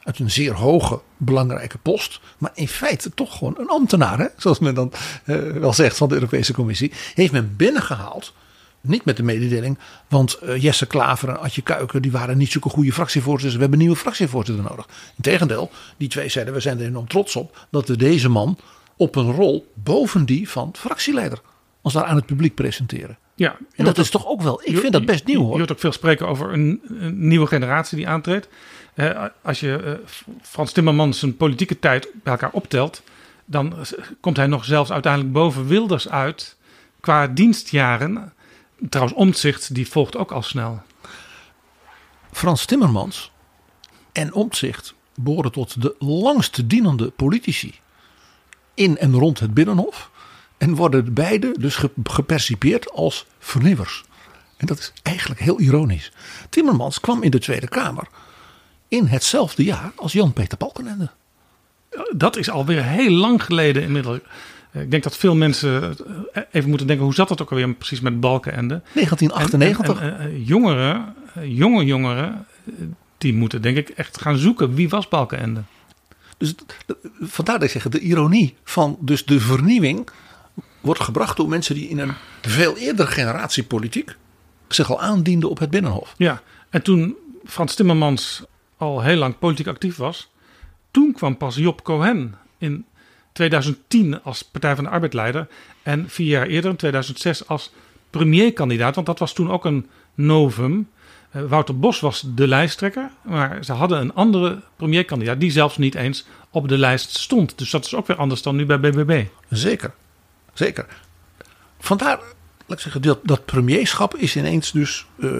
uit 0.02 0.18
een 0.18 0.30
zeer 0.30 0.54
hoge, 0.54 1.00
belangrijke 1.16 1.78
post. 1.78 2.20
Maar 2.38 2.50
in 2.54 2.68
feite 2.68 3.14
toch 3.14 3.38
gewoon 3.38 3.54
een 3.58 3.68
ambtenaar, 3.68 4.18
hè? 4.18 4.26
zoals 4.36 4.58
men 4.58 4.74
dan 4.74 4.92
eh, 5.24 5.36
wel 5.38 5.72
zegt 5.72 5.96
van 5.96 6.08
de 6.08 6.14
Europese 6.14 6.52
Commissie. 6.52 6.92
Heeft 7.14 7.32
men 7.32 7.56
binnengehaald. 7.56 8.32
Niet 8.80 9.04
met 9.04 9.16
de 9.16 9.22
mededeling, 9.22 9.78
want 10.08 10.34
eh, 10.34 10.62
Jesse 10.62 10.86
Klaver 10.86 11.28
en 11.28 11.40
Adje 11.40 11.62
Kuiken 11.62 12.02
die 12.02 12.10
waren 12.10 12.38
niet 12.38 12.52
zulke 12.52 12.68
goede 12.68 12.92
fractievoorzitters. 12.92 13.54
We 13.54 13.60
hebben 13.60 13.78
een 13.78 13.84
nieuwe 13.84 14.00
fractievoorzitter 14.00 14.64
nodig. 14.64 14.88
Integendeel, 15.16 15.70
die 15.96 16.08
twee 16.08 16.28
zeiden 16.28 16.54
we 16.54 16.60
zijn 16.60 16.80
er 16.80 16.86
enorm 16.86 17.08
trots 17.08 17.36
op 17.36 17.66
dat 17.70 17.88
we 17.88 17.96
deze 17.96 18.28
man 18.28 18.58
op 18.96 19.16
een 19.16 19.32
rol 19.32 19.72
boven 19.74 20.24
die 20.24 20.48
van 20.50 20.74
fractieleider 20.76 21.40
als 21.82 21.92
daar 21.92 22.04
aan 22.04 22.16
het 22.16 22.26
publiek 22.26 22.54
presenteren. 22.54 23.18
Ja, 23.36 23.56
En 23.74 23.84
dat 23.84 23.98
is 23.98 24.10
toch 24.10 24.26
ook 24.26 24.42
wel, 24.42 24.60
ik 24.64 24.78
vind 24.78 24.92
dat 24.92 25.06
best 25.06 25.24
nieuw 25.26 25.40
Je 25.40 25.46
hoor. 25.46 25.56
hoort 25.56 25.72
ook 25.72 25.78
veel 25.78 25.92
spreken 25.92 26.28
over 26.28 26.52
een, 26.52 26.82
een 26.88 27.28
nieuwe 27.28 27.46
generatie 27.46 27.96
die 27.96 28.08
aantreedt. 28.08 28.48
Eh, 28.94 29.24
als 29.42 29.60
je 29.60 29.76
eh, 29.76 29.92
Frans 30.42 30.72
Timmermans 30.72 31.18
zijn 31.18 31.36
politieke 31.36 31.78
tijd 31.78 32.08
bij 32.22 32.32
elkaar 32.32 32.50
optelt, 32.52 33.02
dan 33.44 33.74
komt 34.20 34.36
hij 34.36 34.46
nog 34.46 34.64
zelfs 34.64 34.92
uiteindelijk 34.92 35.32
boven 35.32 35.66
Wilders 35.66 36.08
uit 36.08 36.56
qua 37.00 37.26
dienstjaren. 37.26 38.32
Trouwens, 38.88 39.18
Omtzigt 39.18 39.74
die 39.74 39.88
volgt 39.88 40.16
ook 40.16 40.32
al 40.32 40.42
snel. 40.42 40.82
Frans 42.32 42.64
Timmermans 42.64 43.32
en 44.12 44.32
Omtzigt 44.32 44.94
behoren 45.14 45.52
tot 45.52 45.82
de 45.82 45.94
langst 45.98 46.68
dienende 46.68 47.10
politici 47.10 47.74
in 48.74 48.98
en 48.98 49.14
rond 49.14 49.40
het 49.40 49.54
Binnenhof. 49.54 50.10
En 50.58 50.74
worden 50.74 51.12
beide 51.14 51.54
dus 51.58 51.74
ge- 51.76 51.90
gepercipieerd 52.02 52.90
als 52.92 53.26
vernieuwers. 53.38 54.04
En 54.56 54.66
dat 54.66 54.78
is 54.78 54.92
eigenlijk 55.02 55.40
heel 55.40 55.60
ironisch. 55.60 56.12
Timmermans 56.50 57.00
kwam 57.00 57.22
in 57.22 57.30
de 57.30 57.38
Tweede 57.38 57.68
Kamer 57.68 58.06
in 58.88 59.06
hetzelfde 59.06 59.64
jaar 59.64 59.92
als 59.96 60.12
Jan-Peter 60.12 60.58
Balkenende. 60.58 61.10
Dat 62.16 62.36
is 62.36 62.50
alweer 62.50 62.82
heel 62.84 63.10
lang 63.10 63.44
geleden 63.44 63.82
inmiddels. 63.82 64.18
Eh, 64.70 64.82
Ik 64.82 64.90
denk 64.90 65.02
dat 65.02 65.16
veel 65.16 65.34
mensen 65.34 65.96
eh, 66.32 66.42
even 66.52 66.68
moeten 66.68 66.86
denken, 66.86 67.04
hoe 67.04 67.14
zat 67.14 67.28
het 67.28 67.42
ook 67.42 67.50
alweer 67.50 67.74
precies 67.74 68.00
met 68.00 68.20
Balkenende? 68.20 68.82
1998. 68.94 70.00
En, 70.00 70.18
en, 70.18 70.30
eh, 70.30 70.46
jongeren, 70.48 71.14
eh, 71.34 71.56
jonge 71.56 71.84
jongeren, 71.84 72.46
eh, 72.64 72.72
die 73.18 73.34
moeten 73.34 73.62
denk 73.62 73.76
ik 73.76 73.88
echt 73.88 74.20
gaan 74.20 74.36
zoeken. 74.36 74.74
Wie 74.74 74.88
was 74.88 75.08
Balkenende? 75.08 75.62
Dus 76.38 76.54
vandaar 77.20 77.58
dat 77.58 77.64
ik 77.64 77.70
zeg, 77.82 77.88
de 77.88 78.00
ironie 78.00 78.56
van 78.64 78.96
dus 79.00 79.24
de 79.24 79.40
vernieuwing 79.40 80.08
wordt 80.86 81.00
gebracht 81.00 81.36
door 81.36 81.48
mensen 81.48 81.74
die 81.74 81.88
in 81.88 81.98
een 81.98 82.12
veel 82.42 82.76
eerdere 82.76 83.08
generatie 83.08 83.64
politiek 83.64 84.16
zich 84.68 84.90
al 84.90 85.00
aandienden 85.00 85.50
op 85.50 85.58
het 85.58 85.70
Binnenhof. 85.70 86.14
Ja, 86.16 86.42
en 86.70 86.82
toen 86.82 87.16
Frans 87.44 87.74
Timmermans 87.74 88.42
al 88.76 89.02
heel 89.02 89.16
lang 89.16 89.38
politiek 89.38 89.66
actief 89.66 89.96
was, 89.96 90.30
toen 90.90 91.12
kwam 91.12 91.36
pas 91.36 91.56
Job 91.56 91.82
Cohen 91.82 92.34
in 92.58 92.84
2010 93.32 94.22
als 94.22 94.42
Partij 94.42 94.74
van 94.74 94.84
de 94.84 94.90
Arbeid 94.90 95.14
leider 95.14 95.48
en 95.82 96.08
vier 96.08 96.26
jaar 96.26 96.46
eerder, 96.46 96.70
in 96.70 96.76
2006, 96.76 97.48
als 97.48 97.72
premierkandidaat. 98.10 98.94
Want 98.94 99.06
dat 99.06 99.18
was 99.18 99.32
toen 99.32 99.50
ook 99.50 99.64
een 99.64 99.86
novum. 100.14 100.88
Eh, 101.30 101.42
Wouter 101.42 101.78
Bos 101.78 102.00
was 102.00 102.24
de 102.34 102.48
lijsttrekker, 102.48 103.10
maar 103.22 103.64
ze 103.64 103.72
hadden 103.72 104.00
een 104.00 104.14
andere 104.14 104.60
premierkandidaat 104.76 105.40
die 105.40 105.50
zelfs 105.50 105.76
niet 105.76 105.94
eens 105.94 106.26
op 106.50 106.68
de 106.68 106.78
lijst 106.78 107.18
stond. 107.18 107.58
Dus 107.58 107.70
dat 107.70 107.84
is 107.84 107.94
ook 107.94 108.06
weer 108.06 108.16
anders 108.16 108.42
dan 108.42 108.56
nu 108.56 108.66
bij 108.66 108.80
BBB. 108.80 109.24
Zeker, 109.50 109.94
zeker. 110.58 110.86
Vandaar, 111.78 112.18
laat 112.66 112.76
ik 112.76 112.80
zeggen, 112.80 113.02
dat, 113.02 113.18
dat 113.22 113.44
premierschap 113.44 114.16
is 114.16 114.36
ineens 114.36 114.72
dus 114.72 115.06
eh, 115.20 115.30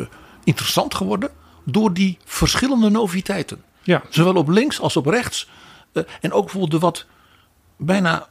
interessant 0.45 0.95
geworden 0.95 1.31
door 1.65 1.93
die 1.93 2.19
verschillende 2.25 2.91
noviteiten. 2.91 3.63
Ja, 3.83 4.03
Zowel 4.11 4.35
op 4.35 4.49
links 4.49 4.81
als 4.81 4.97
op 4.97 5.07
rechts. 5.07 5.49
Eh, 5.93 6.03
en 6.21 6.33
ook 6.33 6.43
bijvoorbeeld 6.43 6.73
de 6.73 6.79
wat 6.79 7.07
bijna 7.77 8.27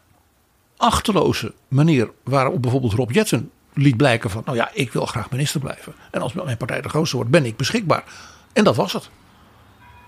achterloze 0.77 1.53
manier 1.67 2.11
waarop 2.23 2.61
bijvoorbeeld 2.61 2.93
Rob 2.93 3.11
Jetten 3.11 3.51
liet 3.73 3.97
blijken 3.97 4.29
van, 4.29 4.41
nou 4.45 4.57
ja, 4.57 4.69
ik 4.73 4.91
wil 4.91 5.05
graag 5.05 5.29
minister 5.29 5.59
blijven. 5.59 5.93
En 6.11 6.21
als 6.21 6.33
mijn 6.33 6.57
partij 6.57 6.81
de 6.81 6.89
grootste 6.89 7.15
wordt, 7.15 7.31
ben 7.31 7.45
ik 7.45 7.57
beschikbaar. 7.57 8.03
En 8.53 8.63
dat 8.63 8.75
was 8.75 8.93
het. 8.93 9.09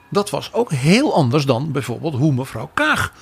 Dat 0.10 0.30
was 0.30 0.54
ook 0.54 0.72
heel 0.72 1.16
anders 1.16 1.46
dan 1.46 1.72
bijvoorbeeld 1.72 2.16
hoe 2.16 2.34
mevrouw 2.34 2.70
Kaag 2.74 3.14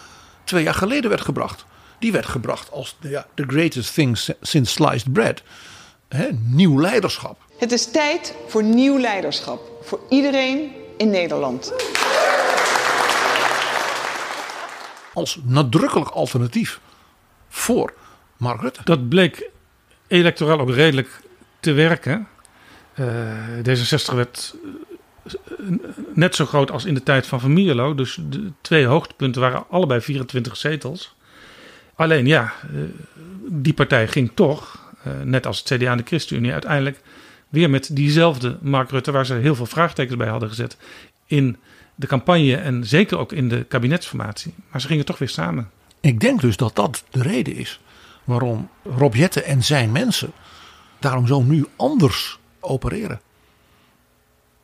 twee 0.43 0.63
jaar 0.63 0.73
geleden 0.73 1.09
werd 1.09 1.21
gebracht. 1.21 1.65
Die 1.99 2.11
werd 2.11 2.25
gebracht 2.25 2.71
als 2.71 2.95
ja, 2.99 3.27
the 3.33 3.43
greatest 3.47 3.93
thing 3.93 4.17
since 4.41 4.71
sliced 4.71 5.13
bread. 5.13 5.41
Nieuw 6.39 6.79
leiderschap. 6.79 7.37
Het 7.57 7.71
is 7.71 7.91
tijd 7.91 8.35
voor 8.47 8.63
nieuw 8.63 8.99
leiderschap. 8.99 9.59
Voor 9.81 9.99
iedereen 10.09 10.71
in 10.97 11.09
Nederland. 11.09 11.73
Als 15.13 15.39
nadrukkelijk 15.43 16.09
alternatief 16.09 16.79
voor 17.49 17.93
Mark 18.37 18.61
Rutte. 18.61 18.81
Dat 18.83 19.09
bleek 19.09 19.49
electoraal 20.07 20.59
ook 20.59 20.71
redelijk 20.71 21.21
te 21.59 21.71
werken. 21.71 22.27
Eh, 22.93 23.05
D66 23.57 24.15
werd 24.15 24.55
eh, 25.23 25.33
net 26.13 26.35
zo 26.35 26.45
groot 26.45 26.71
als 26.71 26.85
in 26.85 26.93
de 26.93 27.03
tijd 27.03 27.27
van 27.27 27.39
Van 27.39 27.53
Mierlo. 27.53 27.95
Dus 27.95 28.17
de 28.29 28.51
twee 28.61 28.85
hoogtepunten 28.85 29.41
waren 29.41 29.65
allebei 29.69 30.01
24 30.01 30.57
zetels. 30.57 31.15
Alleen 31.95 32.25
ja, 32.25 32.53
eh, 32.61 32.79
die 33.47 33.73
partij 33.73 34.07
ging 34.07 34.31
toch, 34.33 34.91
eh, 35.03 35.11
net 35.23 35.45
als 35.45 35.57
het 35.57 35.67
CDA 35.67 35.91
en 35.91 35.97
de 35.97 36.03
ChristenUnie, 36.03 36.51
uiteindelijk 36.51 37.01
weer 37.49 37.69
met 37.69 37.95
diezelfde 37.95 38.57
Mark 38.61 38.89
Rutte, 38.89 39.11
waar 39.11 39.25
ze 39.25 39.33
heel 39.33 39.55
veel 39.55 39.65
vraagtekens 39.65 40.17
bij 40.17 40.27
hadden 40.27 40.49
gezet, 40.49 40.77
in 41.25 41.57
de 41.95 42.07
campagne 42.07 42.55
en 42.55 42.85
zeker 42.85 43.17
ook 43.17 43.31
in 43.31 43.49
de 43.49 43.63
kabinetsformatie. 43.63 44.53
Maar 44.71 44.81
ze 44.81 44.87
gingen 44.87 45.05
toch 45.05 45.17
weer 45.17 45.29
samen. 45.29 45.69
Ik 46.01 46.19
denk 46.19 46.41
dus 46.41 46.57
dat 46.57 46.75
dat 46.75 47.03
de 47.11 47.21
reden 47.21 47.55
is 47.55 47.79
waarom 48.23 48.69
Rob 48.83 49.13
Jetten 49.13 49.45
en 49.45 49.63
zijn 49.63 49.91
mensen 49.91 50.31
daarom 50.99 51.27
zo 51.27 51.41
nu 51.41 51.65
anders 51.75 52.39
opereren. 52.59 53.21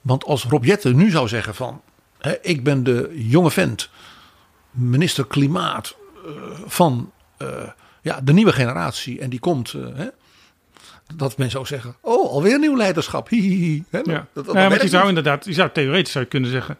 Want 0.01 0.23
als 0.23 0.43
Rob 0.43 0.63
Jetten 0.63 0.95
nu 0.95 1.09
zou 1.09 1.27
zeggen 1.27 1.55
van 1.55 1.81
hè, 2.17 2.41
ik 2.41 2.63
ben 2.63 2.83
de 2.83 3.11
jonge 3.15 3.51
vent, 3.51 3.89
minister 4.71 5.27
klimaat 5.27 5.95
eh, 6.25 6.31
van 6.65 7.11
ja, 8.01 8.21
de 8.23 8.33
nieuwe 8.33 8.51
generatie 8.53 9.19
en 9.19 9.29
die 9.29 9.39
komt, 9.39 9.73
eh, 9.73 9.81
hè, 9.93 10.07
dat 11.15 11.37
men 11.37 11.49
zou 11.49 11.65
zeggen, 11.65 11.95
oh 12.01 12.31
alweer 12.31 12.59
nieuw 12.59 12.77
leiderschap, 12.77 13.29
hihihi. 13.29 13.83
Hè, 13.89 13.99
Ja, 14.03 14.27
dat, 14.33 14.45
dat, 14.45 14.55
ja 14.55 14.69
maar 14.69 14.81
je 14.81 14.89
zou 14.89 15.07
inderdaad, 15.07 15.45
je 15.45 15.53
zou 15.53 15.69
theoretisch 15.73 16.11
zou 16.11 16.23
je 16.23 16.29
kunnen 16.29 16.49
zeggen. 16.49 16.77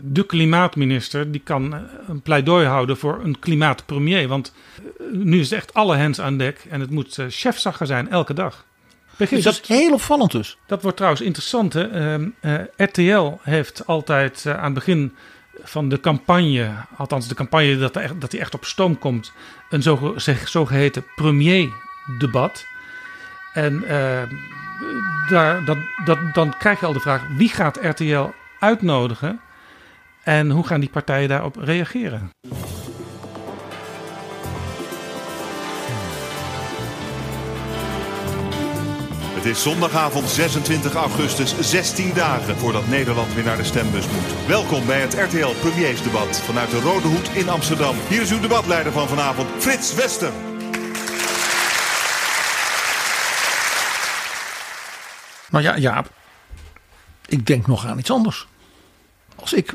De 0.00 0.26
klimaatminister 0.26 1.30
die 1.30 1.40
kan 1.40 1.74
eh, 1.74 1.80
een 2.08 2.20
pleidooi 2.20 2.66
houden 2.66 2.96
voor 2.96 3.20
een 3.24 3.38
klimaatpremier. 3.38 4.28
Want 4.28 4.52
eh, 4.76 5.06
nu 5.12 5.40
is 5.40 5.50
het 5.50 5.58
echt 5.58 5.74
alle 5.74 5.96
hens 5.96 6.20
aan 6.20 6.36
dek 6.36 6.66
en 6.70 6.80
het 6.80 6.90
moet 6.90 7.18
eh, 7.18 7.26
chefzagger 7.28 7.86
zijn 7.86 8.10
elke 8.10 8.34
dag. 8.34 8.64
Dus 9.16 9.30
dat 9.30 9.42
dat, 9.42 9.60
is 9.62 9.68
heel 9.68 9.92
opvallend 9.92 10.30
dus. 10.32 10.58
dat 10.66 10.82
wordt 10.82 10.96
trouwens 10.96 11.22
interessant. 11.22 11.72
Hè? 11.72 11.88
Ehm, 11.88 12.28
eh, 12.40 12.54
RTL 12.76 13.32
heeft 13.42 13.86
altijd 13.86 14.46
eh, 14.46 14.56
aan 14.56 14.64
het 14.64 14.74
begin 14.74 15.14
van 15.62 15.88
de 15.88 16.00
campagne, 16.00 16.70
althans 16.96 17.28
de 17.28 17.34
campagne 17.34 17.78
dat, 17.78 17.96
er 17.96 18.28
die 18.28 18.40
echt 18.40 18.54
op 18.54 18.64
stoom 18.64 18.98
komt, 18.98 19.32
een 19.70 19.82
zogeheten 20.44 21.04
premier-debat. 21.14 22.66
En 23.52 23.84
eh, 23.84 24.22
daar, 25.28 25.64
dat, 25.64 25.78
dat, 26.04 26.18
dan 26.32 26.54
krijg 26.58 26.80
je 26.80 26.86
al 26.86 26.92
de 26.92 27.00
vraag: 27.00 27.22
wie 27.36 27.48
gaat 27.48 27.78
RTL 27.82 28.26
uitnodigen? 28.60 29.40
En 30.22 30.50
hoe 30.50 30.66
gaan 30.66 30.80
die 30.80 30.90
partijen 30.90 31.28
daarop 31.28 31.56
reageren? 31.56 32.30
Is 39.46 39.62
zondagavond 39.62 40.28
26 40.28 40.94
augustus, 40.94 41.54
16 41.60 42.14
dagen 42.14 42.56
voordat 42.56 42.88
Nederland 42.88 43.34
weer 43.34 43.44
naar 43.44 43.56
de 43.56 43.64
stembus 43.64 44.06
moet. 44.06 44.46
Welkom 44.46 44.86
bij 44.86 45.00
het 45.00 45.14
RTL 45.14 45.54
Premiersdebat 45.60 46.40
vanuit 46.40 46.70
de 46.70 46.80
Rode 46.80 47.06
Hoed 47.06 47.28
in 47.28 47.48
Amsterdam. 47.48 47.96
Hier 48.08 48.22
is 48.22 48.32
uw 48.32 48.40
debatleider 48.40 48.92
van 48.92 49.08
vanavond, 49.08 49.48
Frits 49.58 49.94
Wester. 49.94 50.32
Nou 55.50 55.64
ja, 55.64 55.78
Jaap, 55.78 56.10
ik 57.26 57.46
denk 57.46 57.66
nog 57.66 57.86
aan 57.86 57.98
iets 57.98 58.10
anders. 58.10 58.46
als 59.36 59.52
ik 59.52 59.74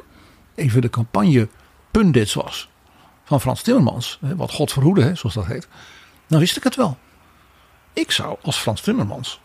even 0.56 0.82
de 0.82 0.90
campagne 0.90 1.48
pundits 1.92 2.34
was 2.34 2.70
van 3.24 3.42
Frans 3.42 3.62
Timmermans, 3.62 4.20
wat 4.22 4.52
God 4.52 4.72
verhoede, 4.72 5.16
zoals 5.16 5.36
dat 5.36 5.46
heet, 5.46 5.68
dan 6.28 6.40
wist 6.40 6.58
ik 6.58 6.64
het 6.64 6.76
wel. 6.76 6.98
Ik 7.94 8.12
zou 8.12 8.38
als 8.42 8.58
Frans 8.58 8.82
Timmermans 8.82 9.41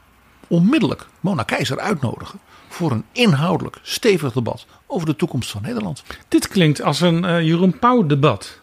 onmiddellijk 0.47 1.07
Mona 1.21 1.43
Keizer 1.43 1.79
uitnodigen 1.79 2.41
voor 2.69 2.91
een 2.91 3.05
inhoudelijk 3.13 3.79
stevig 3.83 4.33
debat 4.33 4.67
over 4.87 5.07
de 5.07 5.17
toekomst 5.17 5.51
van 5.51 5.63
Nederland. 5.63 6.03
Dit 6.29 6.49
klinkt 6.49 6.83
als 6.83 7.01
een 7.01 7.25
eh, 7.25 7.41
Jeroen 7.41 7.79
Pauw 7.79 8.07
debat. 8.07 8.61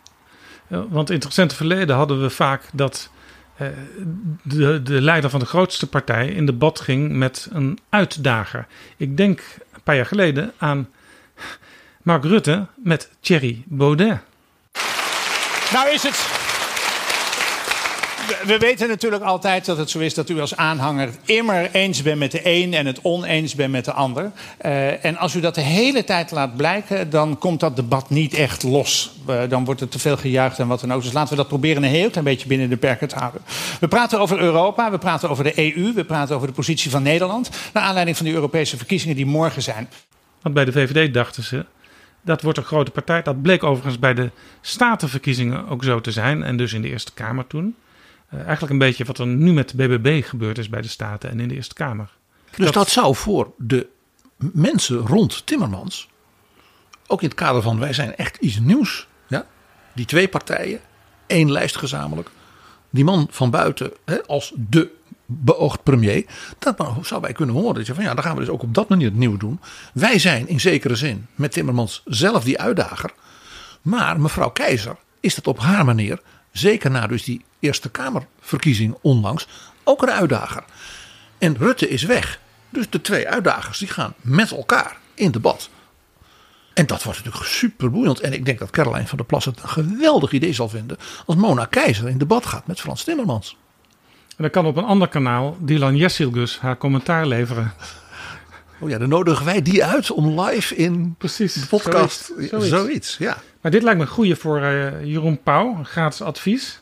Eh, 0.68 0.80
want 0.90 1.10
in 1.10 1.16
het 1.16 1.26
recente 1.26 1.56
verleden 1.56 1.96
hadden 1.96 2.22
we 2.22 2.30
vaak 2.30 2.64
dat 2.74 3.10
eh, 3.56 3.68
de, 4.44 4.82
de 4.84 5.02
leider 5.02 5.30
van 5.30 5.40
de 5.40 5.46
grootste 5.46 5.88
partij 5.88 6.28
in 6.28 6.46
debat 6.46 6.80
ging 6.80 7.12
met 7.12 7.48
een 7.52 7.80
uitdager. 7.90 8.68
Ik 8.98 9.18
denk 9.18 9.40
een 9.74 9.82
paar 9.84 9.96
jaar 9.96 10.06
geleden 10.06 10.54
aan 10.58 10.90
Mark 12.02 12.24
Rutte 12.24 12.66
met 12.76 13.10
Thierry 13.20 13.64
Baudet. 13.66 14.20
Nou 15.74 15.90
is 15.90 16.04
het. 16.04 16.43
We- 18.28 18.44
We 18.46 18.58
weten 18.58 18.88
natuurlijk 18.88 19.24
altijd 19.24 19.66
dat 19.66 19.78
het 19.78 19.90
zo 19.90 20.00
is 20.00 20.14
dat 20.14 20.30
u 20.30 20.40
als 20.40 20.56
aanhanger 20.56 21.10
immer 21.26 21.70
eens 21.72 22.02
bent 22.02 22.20
met 22.20 22.32
de 22.32 22.40
een 22.44 22.74
en 22.74 22.86
het 22.86 23.00
oneens 23.02 23.56
bent 23.56 23.72
met 23.72 23.86
de 23.86 23.92
ander. 23.94 24.32
Eh, 24.58 25.06
en 25.06 25.18
als 25.18 25.36
u 25.36 25.40
dat 25.40 25.56
de 25.56 25.62
hele 25.62 26.04
tijd 26.04 26.32
laat 26.32 26.56
blijken, 26.58 27.10
dan 27.10 27.38
komt 27.38 27.60
dat 27.60 27.76
debat 27.76 28.10
niet 28.10 28.34
echt 28.34 28.64
los. 28.64 29.12
Eh, 29.28 29.42
dan 29.50 29.66
wordt 29.66 29.82
er 29.82 29.88
te 29.90 30.00
veel 30.00 30.18
gejuicht 30.18 30.60
en 30.60 30.68
wat 30.68 30.80
dan 30.80 30.94
ook. 30.94 31.02
Dus 31.04 31.14
laten 31.14 31.30
we 31.30 31.36
dat 31.36 31.48
proberen 31.48 31.84
een 31.84 31.90
heel 31.90 32.10
klein 32.10 32.26
beetje 32.26 32.48
binnen 32.48 32.70
de 32.70 32.78
perken 32.78 33.08
te 33.08 33.16
houden. 33.16 33.42
We 33.80 33.88
praten 33.88 34.20
over 34.20 34.40
Europa, 34.40 34.92
we 34.92 34.98
praten 34.98 35.30
over 35.30 35.44
de 35.44 35.54
EU, 35.60 35.94
we 35.94 36.04
praten 36.06 36.36
over 36.36 36.48
de 36.48 36.54
positie 36.54 36.92
van 36.92 37.04
Nederland. 37.04 37.50
Naar 37.74 37.84
aanleiding 37.84 38.18
van 38.18 38.26
de 38.26 38.32
Europese 38.32 38.78
verkiezingen 38.78 39.16
die 39.16 39.26
morgen 39.26 39.62
zijn. 39.62 39.90
Want 40.42 40.56
bij 40.56 40.66
de 40.66 40.72
VVD 40.72 41.14
dachten 41.14 41.44
ze, 41.44 41.66
dat 42.22 42.42
wordt 42.42 42.58
een 42.58 42.64
grote 42.64 42.92
partij. 42.92 43.22
Dat 43.22 43.42
bleek 43.42 43.64
overigens 43.64 44.00
bij 44.00 44.14
de 44.14 44.30
statenverkiezingen 44.62 45.68
ook 45.68 45.84
zo 45.84 46.02
te 46.02 46.12
zijn. 46.12 46.44
En 46.44 46.58
dus 46.58 46.74
in 46.74 46.82
de 46.82 46.90
Eerste 46.90 47.14
Kamer 47.14 47.48
toen. 47.48 47.76
Eh, 48.34 48.40
eigenlijk 48.40 48.72
een 48.72 48.78
beetje 48.78 49.06
wat 49.06 49.18
er 49.18 49.28
nu 49.28 49.54
met 49.54 49.70
de 49.70 49.76
BBB 49.76 50.26
gebeurd 50.26 50.58
is 50.58 50.70
bij 50.70 50.82
de 50.82 50.88
Staten 50.88 51.30
en 51.30 51.40
in 51.40 51.48
de 51.48 51.56
Eerste 51.56 51.74
Kamer. 51.74 52.10
Dus 52.56 52.72
dat, 52.72 52.90
zou 52.90 53.16
voor 53.16 53.52
de 53.58 53.88
mensen 54.38 54.98
rond 54.98 55.46
Timmermans, 55.46 56.10
ook 57.08 57.22
in 57.22 57.28
het 57.28 57.38
kader 57.38 57.62
van 57.62 57.80
wij 57.80 57.94
zijn 57.94 58.16
echt 58.16 58.38
iets 58.38 58.60
nieuws. 58.60 59.08
Ja? 59.28 59.46
Die 59.94 60.06
twee 60.06 60.28
partijen, 60.28 60.80
één 61.28 61.52
lijst 61.52 61.78
gezamenlijk. 61.78 62.30
Die 62.90 63.04
man 63.04 63.28
van 63.30 63.50
buiten 63.50 63.92
hè, 64.06 64.26
als 64.26 64.54
de 64.56 64.92
beoogd 65.26 65.84
premier. 65.84 66.26
Dat 66.60 66.86
zou 67.02 67.22
wij 67.22 67.34
kunnen 67.34 67.56
horen. 67.56 67.76
Dat 67.76 67.86
je 67.86 67.94
van 67.94 68.04
ja, 68.04 68.14
dan 68.14 68.24
gaan 68.24 68.34
we 68.34 68.40
dus 68.40 68.50
ook 68.50 68.62
op 68.62 68.74
dat 68.74 68.90
manier 68.90 69.08
het 69.08 69.18
nieuw 69.18 69.38
doen. 69.38 69.60
Wij 69.94 70.20
zijn 70.20 70.48
in 70.48 70.60
zekere 70.60 70.96
zin 70.96 71.28
met 71.36 71.52
Timmermans 71.52 72.02
zelf 72.06 72.44
die 72.44 72.60
uitdager. 72.60 73.14
Maar 73.82 74.20
mevrouw 74.20 74.50
Keizer 74.50 74.96
is 75.20 75.36
dat 75.36 75.48
op 75.48 75.60
haar 75.60 75.86
manier, 75.86 76.22
zeker 76.54 76.92
na 76.92 77.08
dus 77.08 77.24
die 77.24 77.46
Eerste 77.60 77.90
Kamerverkiezing 77.90 78.98
onlangs, 79.02 79.48
ook 79.84 80.02
een 80.02 80.12
uitdager. 80.12 80.64
En 81.38 81.58
Rutte 81.58 81.90
is 81.90 82.04
weg. 82.04 82.40
Dus 82.70 82.90
de 82.90 83.02
twee 83.02 83.28
uitdagers 83.28 83.78
die 83.78 83.88
gaan 83.88 84.14
met 84.22 84.52
elkaar 84.52 84.98
in 85.14 85.32
debat. 85.32 85.70
En 86.74 86.86
dat 86.86 87.04
wordt 87.04 87.20
natuurlijk 87.24 87.52
super 87.52 87.92
boeiend. 87.92 88.20
En 88.20 88.34
ik 88.34 88.46
denk 88.46 88.60
dat 88.60 88.70
Caroline 88.70 89.08
van 89.08 89.18
der 89.18 89.26
Plas 89.26 89.46
het 89.46 89.62
een 89.62 89.70
geweldig 89.70 90.32
idee 90.32 90.54
zal 90.54 90.70
vinden. 90.70 90.98
als 91.26 91.36
Mona 91.36 91.66
Keizer 91.66 92.10
in 92.10 92.18
debat 92.18 92.46
gaat 92.46 92.68
met 92.68 92.80
Frans 92.80 93.04
Timmermans. 93.04 93.58
En 94.28 94.36
dan 94.38 94.50
kan 94.50 94.66
op 94.66 94.78
een 94.78 94.84
ander 94.84 95.08
kanaal 95.08 95.58
Dylan 95.60 95.96
Jessilgus 95.96 96.60
haar 96.60 96.78
commentaar 96.78 97.26
leveren. 97.26 97.74
Oh 98.80 98.90
ja, 98.90 98.98
dan 98.98 99.10
nodigen 99.10 99.46
wij 99.46 99.62
die 99.62 99.86
uit 99.86 100.12
om 100.12 100.42
live 100.42 100.76
in 100.76 101.16
Precies, 101.18 101.54
de 101.54 101.68
podcast. 101.68 102.24
zoiets, 102.26 102.50
Zoiets, 102.50 102.70
zoiets. 102.70 103.18
ja. 103.18 103.38
Maar 103.62 103.72
dit 103.72 103.84
lijkt 103.84 104.00
me 104.00 104.06
een 104.06 104.12
goeie 104.12 104.36
voor 104.36 104.62
eh, 104.62 105.04
Jeroen 105.06 105.44
Pauw, 105.44 105.76
een 105.78 105.86
gratis 105.86 106.22
advies. 106.22 106.82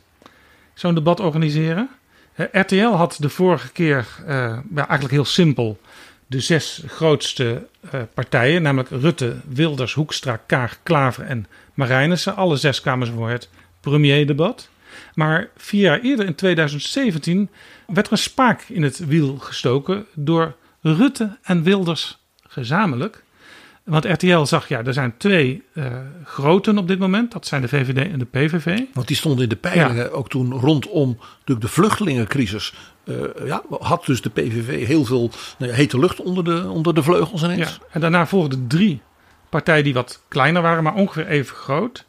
Zo'n 0.74 0.96
debat 0.96 1.20
organiseren. 1.20 1.90
Eh, 2.34 2.46
RTL 2.52 2.86
had 2.86 3.18
de 3.20 3.30
vorige 3.30 3.72
keer, 3.72 4.08
eh, 4.26 4.36
ja, 4.76 4.88
eigenlijk 4.88 5.12
heel 5.12 5.26
simpel, 5.26 5.80
de 6.28 6.40
zes 6.40 6.84
grootste 6.88 7.68
partijen, 8.14 8.62
namelijk 8.62 8.90
Rutte, 8.90 9.36
Wilders, 9.48 9.94
Hoekstra, 9.94 10.42
Kaag, 10.46 10.78
Klaver 10.84 11.24
en 11.24 11.46
Marijnissen. 11.74 12.36
Alle 12.36 12.58
zes 12.58 12.82
kwamen 12.82 13.08
ze 13.08 13.14
voor 13.14 13.30
het 13.30 13.50
premierdebat. 13.80 14.70
Maar 15.14 15.50
vier 15.58 15.82
jaar 15.82 16.00
eerder, 16.00 16.26
in 16.26 16.36
2017, 16.36 17.50
werd 17.88 18.06
er 18.08 18.12
een 18.12 18.18
spaak 18.18 18.62
in 18.68 18.84
het 18.84 19.06
wiel 19.06 19.38
gestoken 19.38 20.06
door 20.14 20.56
Rutte 20.82 21.38
en 21.42 21.64
Wilders 21.64 22.20
gezamenlijk. 22.48 23.24
Want 23.84 24.06
RTL 24.06 24.44
zag, 24.44 24.68
ja, 24.68 24.84
er 24.84 24.94
zijn 24.94 25.18
twee 25.18 25.64
eh 25.74 25.86
groten 26.26 26.78
op 26.78 26.88
dit 26.88 27.00
moment. 27.00 27.32
Dat 27.32 27.48
zijn 27.48 27.62
de 27.62 27.68
VVD 27.68 28.12
en 28.12 28.20
de 28.20 28.26
PVV. 28.26 28.80
Want 28.94 29.08
die 29.08 29.16
stonden 29.16 29.44
in 29.44 29.50
de 29.50 29.56
peilingen 29.56 30.12
ook 30.12 30.30
toen 30.30 30.54
rondom 30.54 31.18
natuurlijk 31.40 31.62
de 31.62 31.68
vluchtelingencrisis. 31.68 32.74
eh, 33.04 33.16
ja, 33.46 33.64
had 33.80 34.06
dus 34.06 34.22
de 34.22 34.30
PVV 34.30 34.88
heel 34.88 35.06
veel 35.06 35.32
nou 35.58 35.72
ja, 35.72 35.78
hete 35.78 36.00
lucht 36.00 36.22
onder 36.22 36.44
de, 36.44 36.70
onder 36.70 36.94
de 36.94 37.04
vleugels 37.04 37.44
ineens. 37.44 37.80
Ja, 37.80 37.86
en 37.92 38.02
daarna 38.02 38.28
volgden 38.28 38.68
drie 38.68 39.02
partijen 39.50 39.84
die 39.84 39.94
wat 39.94 40.22
kleiner 40.28 40.62
waren, 40.62 40.84
maar 40.84 40.96
ongeveer 40.96 41.28
even 41.28 41.56
groot. 41.56 42.06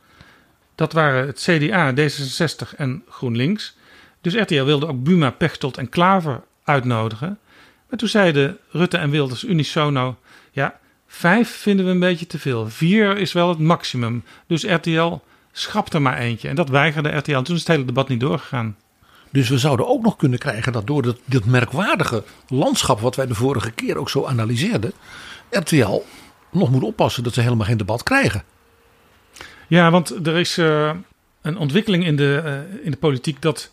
Dat 0.74 0.92
waren 0.92 1.26
het 1.26 1.40
CDA, 1.40 1.92
D66 1.92 2.76
en 2.76 3.02
GroenLinks. 3.08 3.76
Dus 4.20 4.34
RTL 4.34 4.64
wilde 4.64 4.86
ook 4.86 5.02
Buma, 5.02 5.30
Pechtold 5.30 5.78
en 5.78 5.88
Klaver 5.88 6.42
uitnodigen. 6.64 7.38
Maar 7.92 8.00
toen 8.00 8.10
zeiden 8.10 8.58
Rutte 8.70 8.96
en 8.96 9.10
Wilders 9.10 9.44
unisono... 9.44 10.16
ja, 10.50 10.78
vijf 11.06 11.50
vinden 11.50 11.84
we 11.84 11.90
een 11.90 11.98
beetje 11.98 12.26
te 12.26 12.38
veel. 12.38 12.68
Vier 12.68 13.16
is 13.18 13.32
wel 13.32 13.48
het 13.48 13.58
maximum. 13.58 14.24
Dus 14.46 14.64
RTL 14.64 15.12
schrapt 15.52 15.94
er 15.94 16.02
maar 16.02 16.18
eentje. 16.18 16.48
En 16.48 16.54
dat 16.54 16.68
weigerde 16.68 17.16
RTL. 17.16 17.32
En 17.32 17.44
toen 17.44 17.54
is 17.54 17.60
het 17.60 17.70
hele 17.70 17.84
debat 17.84 18.08
niet 18.08 18.20
doorgegaan. 18.20 18.76
Dus 19.30 19.48
we 19.48 19.58
zouden 19.58 19.88
ook 19.88 20.02
nog 20.02 20.16
kunnen 20.16 20.38
krijgen 20.38 20.72
dat 20.72 20.86
door 20.86 21.02
dat, 21.02 21.18
dit 21.24 21.44
merkwaardige 21.44 22.24
landschap 22.48 23.00
wat 23.00 23.16
wij 23.16 23.26
de 23.26 23.34
vorige 23.34 23.70
keer 23.70 23.96
ook 23.96 24.10
zo 24.10 24.24
analyseerden, 24.26 24.92
RTL 25.50 26.02
nog 26.50 26.70
moet 26.70 26.82
oppassen 26.82 27.22
dat 27.22 27.34
ze 27.34 27.40
helemaal 27.40 27.66
geen 27.66 27.76
debat 27.76 28.02
krijgen. 28.02 28.44
Ja, 29.68 29.90
want 29.90 30.26
er 30.26 30.38
is 30.38 30.58
eh, 30.58 30.90
een 31.42 31.56
ontwikkeling 31.56 32.04
in 32.04 32.16
de, 32.16 32.42
eh, 32.44 32.84
in 32.84 32.90
de 32.90 32.96
politiek 32.96 33.42
dat 33.42 33.70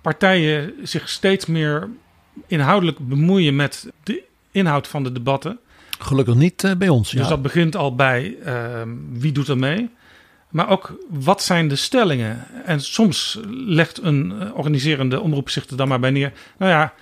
partijen 0.00 0.74
zich 0.82 1.08
steeds 1.08 1.46
meer 1.46 1.88
inhoudelijk 2.46 2.98
bemoeien 3.08 3.56
met 3.56 3.88
de 4.02 4.22
inhoud 4.50 4.88
van 4.88 5.02
de 5.02 5.12
debatten. 5.12 5.58
Gelukkig 5.98 6.34
niet 6.34 6.64
eh, 6.64 6.74
bij 6.74 6.88
ons. 6.88 7.10
Dus 7.10 7.22
ja. 7.22 7.28
dat 7.28 7.42
begint 7.42 7.76
al 7.76 7.94
bij 7.94 8.36
eh, 8.44 8.82
wie 9.12 9.32
doet 9.32 9.48
er 9.48 9.58
mee. 9.58 9.90
Maar 10.50 10.68
ook 10.68 10.98
wat 11.08 11.42
zijn 11.42 11.68
de 11.68 11.76
stellingen? 11.76 12.46
En 12.64 12.80
soms 12.80 13.40
legt 13.50 14.02
een 14.02 14.40
eh, 14.40 14.56
organiserende 14.56 15.20
omroep 15.20 15.50
zich 15.50 15.66
er 15.66 15.76
dan 15.76 15.88
maar 15.88 16.00
bij 16.00 16.10
neer. 16.10 16.32
Nou 16.58 16.70
ja, 16.70 16.92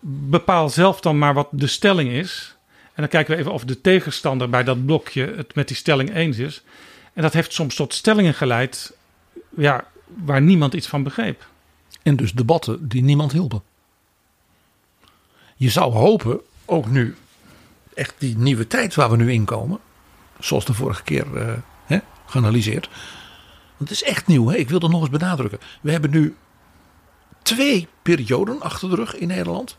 bepaal 0.00 0.68
zelf 0.68 1.00
dan 1.00 1.18
maar 1.18 1.34
wat 1.34 1.48
de 1.50 1.66
stelling 1.66 2.10
is. 2.10 2.56
En 2.68 3.04
dan 3.04 3.08
kijken 3.08 3.34
we 3.34 3.40
even 3.40 3.52
of 3.52 3.64
de 3.64 3.80
tegenstander 3.80 4.50
bij 4.50 4.64
dat 4.64 4.86
blokje 4.86 5.32
het 5.36 5.54
met 5.54 5.68
die 5.68 5.76
stelling 5.76 6.14
eens 6.14 6.38
is. 6.38 6.62
En 7.12 7.22
dat 7.22 7.32
heeft 7.32 7.52
soms 7.52 7.74
tot 7.74 7.94
stellingen 7.94 8.34
geleid 8.34 8.96
ja, 9.56 9.84
waar 10.24 10.42
niemand 10.42 10.74
iets 10.74 10.86
van 10.86 11.02
begreep. 11.02 11.46
En 12.02 12.16
dus 12.16 12.32
debatten 12.32 12.88
die 12.88 13.02
niemand 13.02 13.32
hielpen. 13.32 13.62
Je 15.58 15.70
zou 15.70 15.92
hopen, 15.92 16.40
ook 16.64 16.86
nu, 16.86 17.16
echt 17.94 18.14
die 18.18 18.36
nieuwe 18.36 18.66
tijd 18.66 18.94
waar 18.94 19.10
we 19.10 19.16
nu 19.16 19.32
in 19.32 19.44
komen. 19.44 19.78
Zoals 20.38 20.64
de 20.64 20.74
vorige 20.74 21.02
keer 21.02 21.36
eh, 21.36 21.52
hè, 21.84 21.98
geanalyseerd. 22.26 22.88
Want 23.76 23.90
het 23.90 23.90
is 23.90 24.02
echt 24.02 24.26
nieuw, 24.26 24.48
hè? 24.48 24.56
ik 24.56 24.68
wil 24.68 24.78
dat 24.78 24.90
nog 24.90 25.00
eens 25.00 25.10
benadrukken. 25.10 25.58
We 25.80 25.90
hebben 25.90 26.10
nu 26.10 26.36
twee 27.42 27.88
perioden 28.02 28.60
achter 28.60 28.90
de 28.90 28.96
rug 28.96 29.16
in 29.16 29.28
Nederland. 29.28 29.76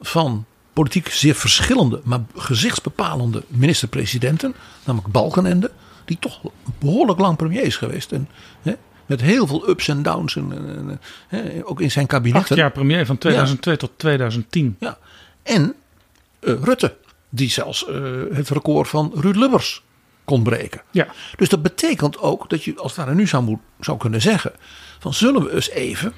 Van 0.00 0.44
politiek 0.72 1.08
zeer 1.08 1.34
verschillende, 1.34 2.00
maar 2.04 2.20
gezichtsbepalende 2.36 3.44
minister-presidenten. 3.48 4.54
Namelijk 4.84 5.12
Balkenende, 5.12 5.70
die 6.04 6.18
toch 6.20 6.40
behoorlijk 6.78 7.18
lang 7.18 7.36
premier 7.36 7.62
is 7.62 7.76
geweest. 7.76 8.12
En, 8.12 8.28
hè, 8.62 8.74
met 9.08 9.20
heel 9.20 9.46
veel 9.46 9.68
ups 9.68 9.88
en 9.88 10.02
downs, 10.02 10.36
en, 10.36 10.52
en, 10.52 10.88
en, 10.88 11.00
hè, 11.28 11.66
ook 11.66 11.80
in 11.80 11.90
zijn 11.90 12.06
kabinet. 12.06 12.40
Acht 12.40 12.54
jaar 12.54 12.70
premier 12.70 13.06
van 13.06 13.18
2002 13.18 13.76
tot 13.76 13.90
2010. 13.96 14.76
Ja. 14.80 14.98
En 15.42 15.74
eh, 16.40 16.54
Rutte, 16.62 16.96
die 17.28 17.50
zelfs 17.50 17.86
eh, 17.86 18.00
het 18.32 18.48
record 18.48 18.88
van 18.88 19.12
Ruud 19.14 19.36
Lubbers 19.36 19.82
kon 20.24 20.42
breken. 20.42 20.82
Ja. 20.90 21.06
Dus 21.36 21.48
dat 21.48 21.62
betekent 21.62 22.18
ook 22.18 22.50
dat 22.50 22.64
je 22.64 22.76
als 22.76 22.96
het 22.96 23.04
ware 23.04 23.14
nu 23.14 23.26
zou, 23.26 23.42
moet, 23.42 23.60
zou 23.80 23.98
kunnen 23.98 24.22
zeggen: 24.22 24.52
van 24.98 25.14
zullen 25.14 25.42
we 25.42 25.54
eens 25.54 25.70
even 25.70 26.12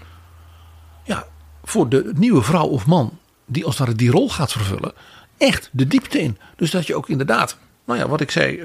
ja, 1.05 1.27
voor 1.65 1.89
de 1.89 2.13
nieuwe 2.15 2.43
vrouw 2.43 2.67
of 2.67 2.87
man 2.87 3.19
die 3.47 3.65
als 3.65 3.79
het 3.79 3.87
ware 3.87 3.99
die 3.99 4.11
rol 4.11 4.31
gaat 4.31 4.53
vervullen, 4.53 4.93
echt 5.39 5.69
de 5.73 5.87
diepte 5.87 6.21
in. 6.21 6.39
Dus 6.57 6.71
dat 6.71 6.87
je 6.87 6.95
ook 6.95 7.09
inderdaad, 7.09 7.59
nou 7.85 7.99
ja, 7.99 8.09
wat 8.09 8.21
ik 8.21 8.31
zei, 8.31 8.61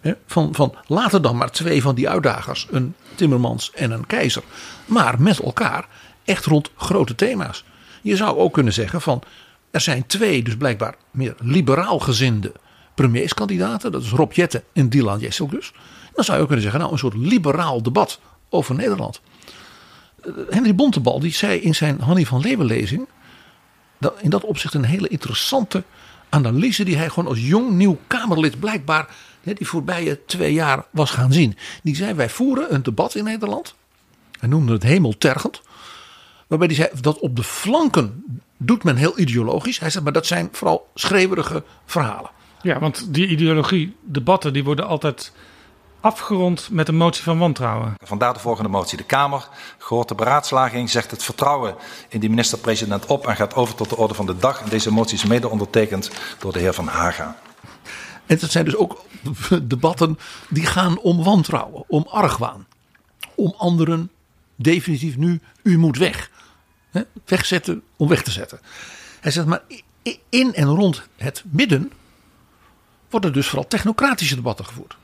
hè, 0.00 0.12
van, 0.26 0.54
van 0.54 0.74
laten 0.86 1.22
dan 1.22 1.36
maar 1.36 1.50
twee 1.50 1.82
van 1.82 1.94
die 1.94 2.08
uitdagers, 2.08 2.68
een 2.70 2.94
Timmermans 3.14 3.70
en 3.70 3.90
een 3.90 4.06
Keizer, 4.06 4.42
maar 4.86 5.20
met 5.20 5.38
elkaar 5.38 5.88
echt 6.24 6.44
rond 6.44 6.70
grote 6.76 7.14
thema's. 7.14 7.64
Je 8.02 8.16
zou 8.16 8.38
ook 8.38 8.52
kunnen 8.52 8.72
zeggen 8.72 9.00
van 9.00 9.22
er 9.70 9.80
zijn 9.80 10.06
twee, 10.06 10.42
dus 10.42 10.56
blijkbaar 10.56 10.94
meer 11.10 11.34
liberaal 11.38 11.98
gezinde 11.98 12.52
premierskandidaten. 12.94 13.92
Dat 13.92 14.02
is 14.02 14.10
Rob 14.10 14.32
Jetten 14.32 14.62
en 14.72 14.88
Dylan 14.88 15.18
Jesselgus. 15.18 15.72
Dan 16.14 16.24
zou 16.24 16.36
je 16.36 16.42
ook 16.42 16.48
kunnen 16.48 16.64
zeggen, 16.64 16.80
nou 16.80 16.92
een 16.92 16.98
soort 16.98 17.16
liberaal 17.16 17.82
debat 17.82 18.20
over 18.48 18.74
Nederland. 18.74 19.20
Eh, 20.20 20.32
Henry 20.50 20.74
Bontebal 20.74 21.20
die 21.20 21.32
zei 21.32 21.60
in 21.60 21.74
zijn 21.74 22.00
Hannie 22.00 22.26
van 22.26 22.40
Leeuwen 22.40 22.66
lezing... 22.66 23.08
dat 23.98 24.14
in 24.20 24.30
dat 24.30 24.44
opzicht 24.44 24.74
een 24.74 24.84
hele 24.84 25.08
interessante 25.08 25.82
analyse... 26.32 26.84
die 26.84 26.96
hij 26.96 27.08
gewoon 27.08 27.28
als 27.28 27.46
jong 27.46 27.70
nieuw 27.70 27.98
Kamerlid 28.06 28.60
blijkbaar... 28.60 29.08
die 29.42 29.66
voorbije 29.66 30.24
twee 30.26 30.52
jaar 30.52 30.84
was 30.90 31.10
gaan 31.10 31.32
zien. 31.32 31.56
Die 31.82 31.96
zei, 31.96 32.14
wij 32.14 32.28
voeren 32.28 32.74
een 32.74 32.82
debat 32.82 33.14
in 33.14 33.24
Nederland. 33.24 33.74
Hij 34.40 34.48
noemde 34.48 34.72
het 34.72 34.82
hemeltergend. 34.82 35.62
Waarbij 36.46 36.66
hij 36.66 36.76
zei 36.76 37.00
dat 37.00 37.18
op 37.18 37.36
de 37.36 37.42
flanken 37.42 38.24
doet 38.56 38.84
men 38.84 38.96
heel 38.96 39.18
ideologisch. 39.18 39.78
Hij 39.78 39.90
zegt, 39.90 40.04
maar 40.04 40.12
dat 40.12 40.26
zijn 40.26 40.48
vooral 40.52 40.90
schreeuwerige 40.94 41.64
verhalen. 41.86 42.30
Ja, 42.62 42.78
want 42.78 43.14
die 43.14 43.26
ideologie, 43.26 43.96
debatten, 44.00 44.52
die 44.52 44.64
worden 44.64 44.86
altijd 44.86 45.32
afgerond 46.02 46.68
met 46.70 46.88
een 46.88 46.96
motie 46.96 47.22
van 47.22 47.38
wantrouwen. 47.38 47.94
Vandaar 48.04 48.32
de 48.32 48.38
volgende 48.38 48.68
motie. 48.68 48.96
De 48.96 49.04
Kamer, 49.04 49.48
gehoord 49.78 50.08
de 50.08 50.14
beraadslaging, 50.14 50.90
zegt 50.90 51.10
het 51.10 51.22
vertrouwen 51.22 51.74
in 52.08 52.20
de 52.20 52.28
minister-president 52.28 53.06
op 53.06 53.26
en 53.26 53.36
gaat 53.36 53.54
over 53.54 53.74
tot 53.74 53.88
de 53.88 53.96
orde 53.96 54.14
van 54.14 54.26
de 54.26 54.36
dag. 54.36 54.62
Deze 54.62 54.92
motie 54.92 55.14
is 55.14 55.24
mede 55.24 55.48
ondertekend 55.48 56.10
door 56.38 56.52
de 56.52 56.58
heer 56.58 56.74
Van 56.74 56.86
Haga. 56.86 57.36
En 58.26 58.38
dat 58.38 58.50
zijn 58.50 58.64
dus 58.64 58.76
ook 58.76 59.04
debatten 59.62 60.18
die 60.48 60.66
gaan 60.66 60.98
om 60.98 61.24
wantrouwen, 61.24 61.84
om 61.88 62.06
argwaan. 62.10 62.66
Om 63.34 63.54
anderen 63.56 64.10
definitief 64.56 65.16
nu, 65.16 65.40
u 65.62 65.78
moet 65.78 65.98
weg. 65.98 66.30
Hè, 66.90 67.02
Wegzetten 67.24 67.82
om 67.96 68.08
weg 68.08 68.22
te 68.22 68.30
zetten. 68.30 68.60
Hij 69.20 69.30
zegt 69.30 69.46
maar 69.46 69.62
in 70.28 70.54
en 70.54 70.66
rond 70.66 71.02
het 71.16 71.42
midden 71.50 71.92
worden 73.10 73.32
dus 73.32 73.46
vooral 73.46 73.68
technocratische 73.68 74.34
debatten 74.34 74.64
gevoerd. 74.64 74.96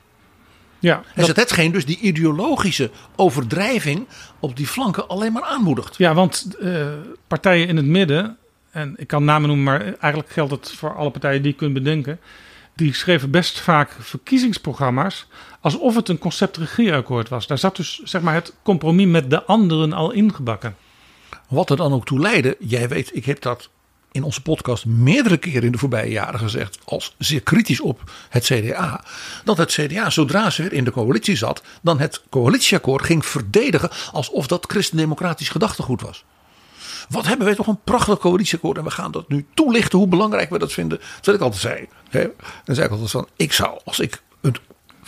Ja, 0.79 1.01
Hij 1.13 1.25
dat- 1.25 1.35
hetgeen 1.35 1.71
dus 1.71 1.85
die 1.85 1.99
ideologische 1.99 2.91
overdrijving 3.15 4.07
op 4.39 4.55
die 4.55 4.67
flanken 4.67 5.07
alleen 5.07 5.33
maar 5.33 5.43
aanmoedigt. 5.43 5.97
ja 5.97 6.13
want 6.13 6.55
eh, 6.59 6.87
partijen 7.27 7.67
in 7.67 7.75
het 7.77 7.85
midden, 7.85 8.37
en 8.71 8.93
ik 8.97 9.07
kan 9.07 9.23
namen 9.23 9.47
noemen, 9.47 9.65
maar 9.65 9.81
eigenlijk 9.81 10.29
geldt 10.31 10.51
het 10.51 10.71
voor 10.71 10.95
alle 10.95 11.09
partijen 11.11 11.41
die 11.41 11.51
je 11.51 11.57
kunt 11.57 11.73
bedenken. 11.73 12.19
Die 12.75 12.93
schreven 12.93 13.31
best 13.31 13.59
vaak 13.59 13.95
verkiezingsprogramma's 13.99 15.27
alsof 15.61 15.95
het 15.95 16.09
een 16.09 16.17
concept 16.17 16.57
regeerakkoord 16.57 17.29
was. 17.29 17.47
Daar 17.47 17.57
zat 17.57 17.75
dus 17.75 18.01
zeg 18.03 18.21
maar 18.21 18.33
het 18.33 18.53
compromis 18.63 19.05
met 19.07 19.29
de 19.29 19.43
anderen 19.43 19.93
al 19.93 20.11
ingebakken. 20.11 20.75
Wat 21.49 21.69
er 21.69 21.77
dan 21.77 21.93
ook 21.93 22.05
toe 22.05 22.19
leidde, 22.19 22.55
jij 22.59 22.87
weet, 22.89 23.15
ik 23.15 23.25
heb 23.25 23.41
dat 23.41 23.69
in 24.19 24.25
onze 24.25 24.41
podcast 24.41 24.85
meerdere 24.85 25.37
keren 25.37 25.63
in 25.63 25.71
de 25.71 25.77
voorbije 25.77 26.11
jaren 26.11 26.39
gezegd, 26.39 26.79
als 26.85 27.15
zeer 27.17 27.41
kritisch 27.41 27.81
op 27.81 28.11
het 28.29 28.43
CDA, 28.43 29.03
dat 29.43 29.57
het 29.57 29.71
CDA, 29.71 30.09
zodra 30.09 30.49
ze 30.49 30.61
weer 30.61 30.73
in 30.73 30.83
de 30.83 30.91
coalitie 30.91 31.35
zat, 31.35 31.61
dan 31.81 31.99
het 31.99 32.21
coalitieakkoord 32.29 33.05
ging 33.05 33.25
verdedigen 33.25 33.89
alsof 34.11 34.47
dat 34.47 34.65
christendemocratisch 34.67 35.49
gedachtegoed 35.49 36.01
was. 36.01 36.23
Wat 37.09 37.25
hebben 37.25 37.45
wij 37.45 37.55
toch 37.55 37.67
een 37.67 37.83
prachtig 37.83 38.19
coalitieakkoord 38.19 38.77
en 38.77 38.83
we 38.83 38.91
gaan 38.91 39.11
dat 39.11 39.29
nu 39.29 39.45
toelichten 39.53 39.99
hoe 39.99 40.07
belangrijk 40.07 40.49
we 40.49 40.59
dat 40.59 40.73
vinden. 40.73 40.99
Dat 41.21 41.35
ik 41.35 41.41
altijd 41.41 41.61
zei. 41.61 41.87
Hè? 42.09 42.27
Dan 42.63 42.75
zei 42.75 42.85
ik 42.85 42.91
altijd 42.91 43.11
van, 43.11 43.27
ik 43.35 43.53
zou, 43.53 43.79
als 43.83 43.99
ik 43.99 44.21
het 44.41 44.59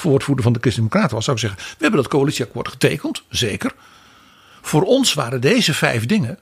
woordvoerder 0.01 0.43
van 0.43 0.53
de 0.53 0.59
Christendemocraten 0.59 1.15
was, 1.15 1.25
zou 1.25 1.37
ik 1.37 1.43
zeggen, 1.43 1.61
we 1.61 1.83
hebben 1.83 2.01
dat 2.01 2.11
coalitieakkoord 2.11 2.67
getekend, 2.67 3.23
zeker. 3.29 3.73
Voor 4.61 4.83
ons 4.83 5.13
waren 5.13 5.41
deze 5.41 5.73
vijf 5.73 6.05
dingen 6.05 6.39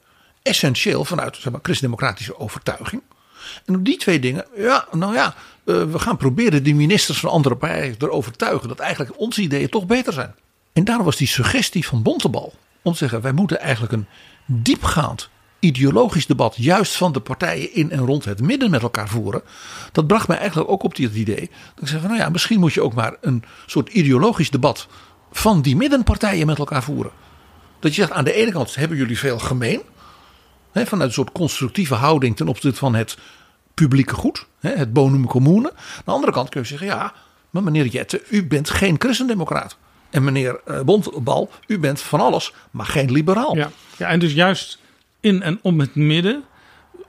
essentieel 0.50 1.06
vanuit 1.06 1.36
zeg 1.36 1.52
maar, 1.52 1.62
christendemocratische 1.64 2.40
overtuiging. 2.40 3.02
En 3.66 3.76
op 3.76 3.86
die 3.86 3.98
twee 3.98 4.20
dingen, 4.20 4.46
ja, 4.56 4.88
nou 4.92 5.14
ja, 5.14 5.36
eh, 5.66 5.84
we 5.84 6.00
gaan 6.00 6.18
proberen 6.18 6.64
die 6.64 6.76
ministers 6.76 7.20
van 7.20 7.30
andere 7.30 7.56
partijen 7.56 7.98
te 7.98 8.12
overtuigen 8.12 8.68
dat 8.68 8.80
eigenlijk 8.80 9.20
onze 9.20 9.42
ideeën 9.42 9.70
toch 9.70 9.86
beter 9.86 10.14
zijn. 10.14 10.36
En 10.74 10.84
daarom 10.84 11.06
was 11.06 11.16
die 11.16 11.28
suggestie 11.28 11.88
van 11.88 12.02
Bontebal 12.02 12.54
om 12.82 12.92
te 12.92 12.98
zeggen, 12.98 13.22
wij 13.22 13.32
moeten 13.32 13.60
eigenlijk 13.60 13.94
een 13.94 14.08
diepgaand 14.46 15.30
ideologisch 15.60 16.26
debat 16.26 16.56
juist 16.58 16.96
van 16.96 17.12
de 17.12 17.20
partijen 17.20 17.74
in 17.74 17.92
en 17.92 18.06
rond 18.06 18.26
het 18.26 18.42
midden 18.42 18.70
met 18.70 18.82
elkaar 18.82 19.10
voeren. 19.10 19.42
Dat 19.92 20.08
bracht 20.08 20.28
mij 20.28 20.38
eigenlijk 20.38 20.70
ook 20.70 20.84
op 20.84 20.96
dit 20.96 21.16
idee. 21.16 21.50
Dat 21.76 21.84
ik 21.84 21.88
zei 21.88 22.00
van 22.00 22.10
nou 22.10 22.22
ja, 22.22 22.30
misschien 22.30 22.60
moet 22.60 22.74
je 22.74 22.82
ook 22.82 22.94
maar 22.94 23.16
een 23.22 23.44
soort 23.66 23.90
ideologisch 23.90 24.50
debat 24.50 24.88
van 25.32 25.62
die 25.62 25.76
middenpartijen 25.76 26.46
met 26.46 26.58
elkaar 26.58 26.84
voeren. 26.84 27.12
Dat 27.80 27.96
je 27.96 28.02
zegt 28.02 28.14
aan 28.14 28.24
de 28.24 28.34
ene 28.34 28.52
kant 28.52 28.76
hebben 28.76 28.98
jullie 28.98 29.20
veel 29.20 29.40
gemeen. 29.40 29.82
Vanuit 30.74 31.02
een 31.02 31.14
soort 31.14 31.32
constructieve 31.32 31.96
houding 31.96 32.36
ten 32.36 32.48
opzichte 32.48 32.80
van 32.80 32.96
het 32.96 33.18
publieke 33.74 34.14
goed. 34.14 34.46
Het 34.60 34.94
bonum 34.94 35.28
commune. 35.28 35.72
Aan 35.76 36.04
de 36.06 36.12
andere 36.12 36.32
kant 36.32 36.50
kun 36.50 36.62
je 36.62 36.68
zeggen 36.68 36.88
ja, 36.88 37.14
maar 37.50 37.64
meneer 37.64 37.86
Jette, 37.86 38.24
u 38.30 38.48
bent 38.48 38.70
geen 38.70 38.96
christendemocraat. 39.00 39.78
En 40.10 40.24
meneer 40.24 40.60
eh, 40.66 40.82
Bontbal, 40.82 41.52
u 41.68 41.80
bent 41.80 42.02
van 42.02 42.20
alles, 42.20 42.54
maar 42.72 42.86
geen 42.86 43.12
liberaal. 43.12 43.56
Ja, 43.56 43.72
ja, 43.98 44.08
en 44.08 44.20
dus 44.20 44.34
juist 44.34 44.80
in 45.20 45.42
en 45.42 45.60
om 45.62 45.80
het 45.80 45.96
midden, 45.96 46.44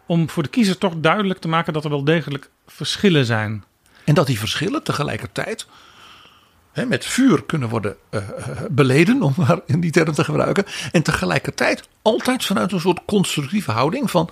om 0.06 0.28
voor 0.28 0.42
de 0.42 0.48
kiezer 0.48 0.78
toch 0.78 0.94
duidelijk 0.96 1.40
te 1.40 1.48
maken 1.48 1.72
dat 1.72 1.84
er 1.84 1.90
wel 1.90 2.04
degelijk 2.04 2.50
verschillen 2.66 3.24
zijn. 3.24 3.64
En 4.04 4.14
dat 4.14 4.26
die 4.26 4.38
verschillen 4.38 4.82
tegelijkertijd 4.82 5.66
met 6.74 7.04
vuur 7.04 7.44
kunnen 7.44 7.68
worden 7.68 7.96
eh, 8.10 8.28
eh, 8.28 8.60
beleden, 8.70 9.22
om 9.22 9.34
maar 9.36 9.60
in 9.66 9.80
die 9.80 9.90
term 9.90 10.12
te 10.12 10.24
gebruiken. 10.24 10.64
En 10.92 11.02
tegelijkertijd 11.02 11.88
altijd 12.02 12.44
vanuit 12.44 12.72
een 12.72 12.80
soort 12.80 13.04
constructieve 13.04 13.70
houding 13.70 14.10
van... 14.10 14.30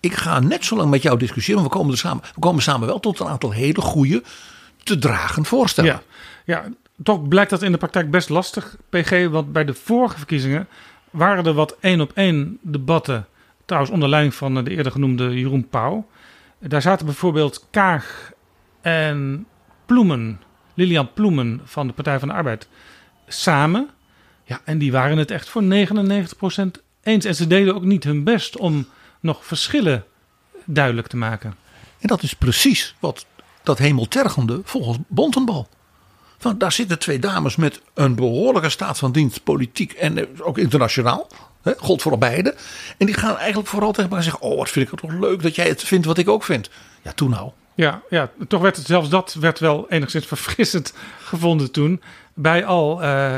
ik 0.00 0.14
ga 0.14 0.40
net 0.40 0.64
zo 0.64 0.76
lang 0.76 0.90
met 0.90 1.02
jou 1.02 1.18
discussiëren, 1.18 1.60
want 1.60 1.72
we 1.72 1.78
komen, 1.78 1.92
er 1.94 2.00
samen, 2.00 2.22
we 2.34 2.40
komen 2.40 2.62
samen 2.62 2.86
wel 2.86 3.00
tot 3.00 3.20
een 3.20 3.26
aantal 3.26 3.50
hele 3.50 3.80
goede 3.80 4.22
te 4.82 4.98
dragen 4.98 5.44
voorstellen. 5.44 5.90
Ja, 5.90 6.02
ja, 6.44 6.64
toch 7.02 7.28
blijkt 7.28 7.50
dat 7.50 7.62
in 7.62 7.72
de 7.72 7.78
praktijk 7.78 8.10
best 8.10 8.28
lastig, 8.28 8.76
PG. 8.88 9.28
Want 9.28 9.52
bij 9.52 9.64
de 9.64 9.74
vorige 9.74 10.16
verkiezingen 10.16 10.68
waren 11.10 11.46
er 11.46 11.52
wat 11.52 11.76
één 11.80 12.00
op 12.00 12.12
één 12.14 12.58
debatten. 12.62 13.26
Trouwens, 13.64 13.92
onder 13.92 14.08
leiding 14.08 14.34
van 14.34 14.58
eh, 14.58 14.64
de 14.64 14.70
eerder 14.70 14.92
genoemde 14.92 15.38
Jeroen 15.38 15.68
Pauw. 15.68 16.06
Daar 16.58 16.82
zaten 16.82 17.06
bijvoorbeeld 17.06 17.66
Kaag 17.70 18.32
en 18.80 19.46
Ploemen, 19.86 20.40
Lilian 20.80 21.12
Ploemen 21.12 21.60
van 21.64 21.86
de 21.86 21.92
Partij 21.92 22.18
van 22.18 22.28
de 22.28 22.34
Arbeid, 22.34 22.68
samen. 23.26 23.88
Ja, 24.44 24.60
en 24.64 24.78
die 24.78 24.92
waren 24.92 25.18
het 25.18 25.30
echt 25.30 25.48
voor 25.48 25.62
99% 25.62 25.66
eens. 27.02 27.24
En 27.24 27.34
ze 27.34 27.46
deden 27.46 27.74
ook 27.74 27.84
niet 27.84 28.04
hun 28.04 28.24
best 28.24 28.56
om 28.56 28.86
nog 29.20 29.44
verschillen 29.44 30.04
duidelijk 30.64 31.06
te 31.06 31.16
maken. 31.16 31.54
En 31.98 32.08
dat 32.08 32.22
is 32.22 32.34
precies 32.34 32.94
wat 32.98 33.26
dat 33.62 33.78
hemeltergende 33.78 34.60
volgens 34.64 34.98
Bontenbal. 35.08 35.68
Van, 36.38 36.58
daar 36.58 36.72
zitten 36.72 36.98
twee 36.98 37.18
dames 37.18 37.56
met 37.56 37.80
een 37.94 38.14
behoorlijke 38.14 38.68
staat 38.68 38.98
van 38.98 39.12
dienst, 39.12 39.44
politiek 39.44 39.92
en 39.92 40.18
eh, 40.18 40.26
ook 40.38 40.58
internationaal. 40.58 41.28
God 41.78 42.02
voor 42.02 42.18
beide. 42.18 42.54
En 42.98 43.06
die 43.06 43.14
gaan 43.14 43.36
eigenlijk 43.36 43.68
vooral 43.68 43.92
tegen 43.92 44.10
elkaar 44.10 44.22
zeggen: 44.22 44.42
Oh, 44.42 44.56
wat 44.56 44.70
vind 44.70 44.84
ik 44.84 44.90
het 44.90 45.00
toch 45.00 45.20
leuk 45.20 45.42
dat 45.42 45.54
jij 45.54 45.68
het 45.68 45.82
vindt 45.82 46.06
wat 46.06 46.18
ik 46.18 46.28
ook 46.28 46.44
vind. 46.44 46.70
Ja, 47.02 47.12
toen 47.12 47.30
nou. 47.30 47.50
Ja, 47.74 48.02
ja, 48.10 48.30
toch 48.48 48.60
werd 48.60 48.76
het 48.76 48.86
zelfs 48.86 49.08
dat 49.08 49.34
werd 49.34 49.58
wel 49.58 49.86
enigszins 49.88 50.26
verfrissend 50.34 50.94
gevonden 51.22 51.72
toen. 51.72 52.02
Bij 52.34 52.64
al 52.64 53.02
eh, 53.02 53.32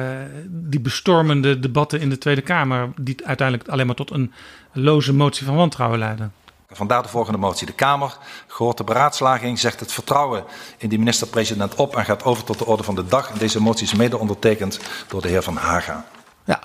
die 0.46 0.80
bestormende 0.80 1.58
debatten 1.58 2.00
in 2.00 2.08
de 2.08 2.18
Tweede 2.18 2.40
Kamer, 2.40 2.90
die 3.00 3.26
uiteindelijk 3.26 3.68
alleen 3.68 3.86
maar 3.86 3.94
tot 3.94 4.10
een 4.10 4.32
loze 4.72 5.14
motie 5.14 5.46
van 5.46 5.56
wantrouwen 5.56 5.98
leidden. 5.98 6.32
Vandaar 6.70 7.02
de 7.02 7.08
volgende 7.08 7.38
motie. 7.38 7.66
De 7.66 7.72
Kamer, 7.72 8.16
gehoord 8.46 8.76
de 8.76 8.84
beraadslaging, 8.84 9.58
zegt 9.58 9.80
het 9.80 9.92
vertrouwen 9.92 10.44
in 10.78 10.88
de 10.88 10.98
minister-president 10.98 11.74
op 11.74 11.96
en 11.96 12.04
gaat 12.04 12.24
over 12.24 12.44
tot 12.44 12.58
de 12.58 12.66
orde 12.66 12.82
van 12.82 12.94
de 12.94 13.06
dag. 13.06 13.30
En 13.30 13.38
deze 13.38 13.60
motie 13.60 13.86
is 13.86 13.94
mede 13.94 14.18
ondertekend 14.18 14.80
door 15.08 15.22
de 15.22 15.28
heer 15.28 15.42
Van 15.42 15.56
Haga. 15.56 16.06
Ja, 16.44 16.60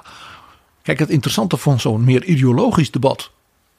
kijk, 0.82 1.00
het 1.00 1.10
interessante 1.10 1.58
van 1.58 1.80
zo'n 1.80 2.04
meer 2.04 2.24
ideologisch 2.24 2.92
debat, 2.92 3.32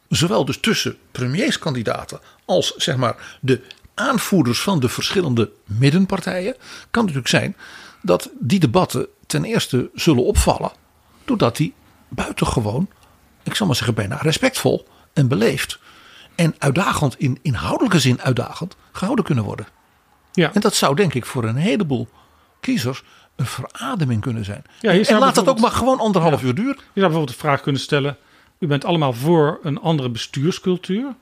zowel 0.09 0.45
dus 0.45 0.61
tussen 0.61 0.97
premierskandidaten 1.13 2.21
als 2.45 2.75
zeg 2.77 2.97
maar 2.97 3.39
de 3.41 3.61
aanvoerders 3.95 4.61
van 4.61 4.81
de 4.81 4.89
verschillende 4.89 5.51
middenpartijen, 5.65 6.55
kan 6.91 7.03
natuurlijk 7.03 7.29
zijn 7.29 7.57
dat 8.03 8.31
die 8.39 8.61
debatten 8.61 9.07
ten 9.27 9.45
eerste 9.45 9.91
zullen 9.95 10.25
opvallen, 10.25 10.73
doordat 11.25 11.57
die 11.57 11.75
buitengewoon, 12.09 12.89
ik 13.43 13.55
zal 13.55 13.67
maar 13.67 13.77
zeggen 13.77 13.95
bijna 13.95 14.17
respectvol 14.17 14.89
en 15.13 15.29
beleefd 15.29 15.79
en 16.35 16.55
uitdagend 16.59 17.19
in 17.19 17.39
inhoudelijke 17.43 17.99
zin 17.99 18.21
uitdagend 18.21 18.77
gehouden 18.93 19.25
kunnen 19.25 19.45
worden. 19.45 19.67
Ja. 20.33 20.53
En 20.55 20.61
dat 20.61 20.75
zou 20.75 20.95
denk 20.95 21.15
ik 21.15 21.27
voor 21.27 21.45
een 21.45 21.57
heleboel 21.57 22.09
kiezers 22.61 23.03
een 23.37 23.47
verademing 23.47 24.21
kunnen 24.21 24.45
zijn. 24.45 24.65
Ja, 24.81 24.91
en 24.93 25.19
laat 25.19 25.35
dat 25.35 25.49
ook 25.49 25.61
maar 25.61 25.71
gewoon 25.71 25.99
anderhalf 25.99 26.43
uur 26.43 26.55
duren. 26.55 26.77
Je 26.77 27.01
zou 27.01 27.07
bijvoorbeeld 27.07 27.29
de 27.29 27.45
vraag 27.45 27.61
kunnen 27.61 27.81
stellen: 27.81 28.17
U 28.59 28.67
bent 28.67 28.85
allemaal 28.85 29.13
voor 29.13 29.59
een 29.63 29.79
andere 29.79 30.09
bestuurscultuur. 30.09 31.15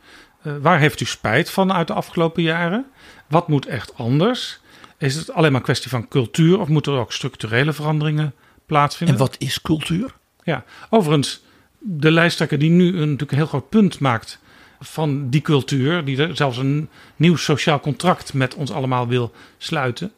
Eh, 0.42 0.53
waar 0.61 0.79
heeft 0.79 1.01
u 1.01 1.05
spijt 1.05 1.51
van 1.51 1.72
uit 1.72 1.87
de 1.87 1.92
afgelopen 1.92 2.42
jaren? 2.42 2.87
Wat 3.27 3.49
moet 3.49 3.66
echt 3.66 3.94
anders? 3.94 4.61
Is 4.99 5.14
het 5.14 5.33
alleen 5.33 5.51
maar 5.51 5.61
een 5.61 5.66
kwestie 5.66 5.90
van 5.90 6.09
cultuur 6.09 6.61
of 6.61 6.68
moeten 6.68 6.92
er 6.92 6.99
ook 6.99 7.12
structurele 7.12 7.72
veranderingen 7.72 8.35
plaatsvinden? 8.66 9.16
En 9.16 9.22
wat 9.22 9.37
is 9.38 9.62
cultuur? 9.62 10.14
Ja, 10.42 10.64
overigens, 10.90 11.44
de 11.79 12.11
lijsttrekker 12.11 12.59
die 12.59 12.70
nu 12.70 12.87
een, 12.87 12.94
natuurlijk 12.94 13.31
een 13.31 13.37
heel 13.37 13.46
groot 13.46 13.68
punt 13.68 13.99
maakt 13.99 14.40
van 14.81 15.31
die 15.31 15.40
cultuur, 15.40 16.05
die 16.05 16.22
er 16.22 16.37
zelfs 16.37 16.57
een 16.59 16.88
nieuw 17.16 17.37
sociaal 17.37 17.81
contract 17.81 18.35
met 18.35 18.55
ons 18.55 18.72
allemaal 18.72 19.09
wil 19.09 19.33
sluiten. 19.59 20.12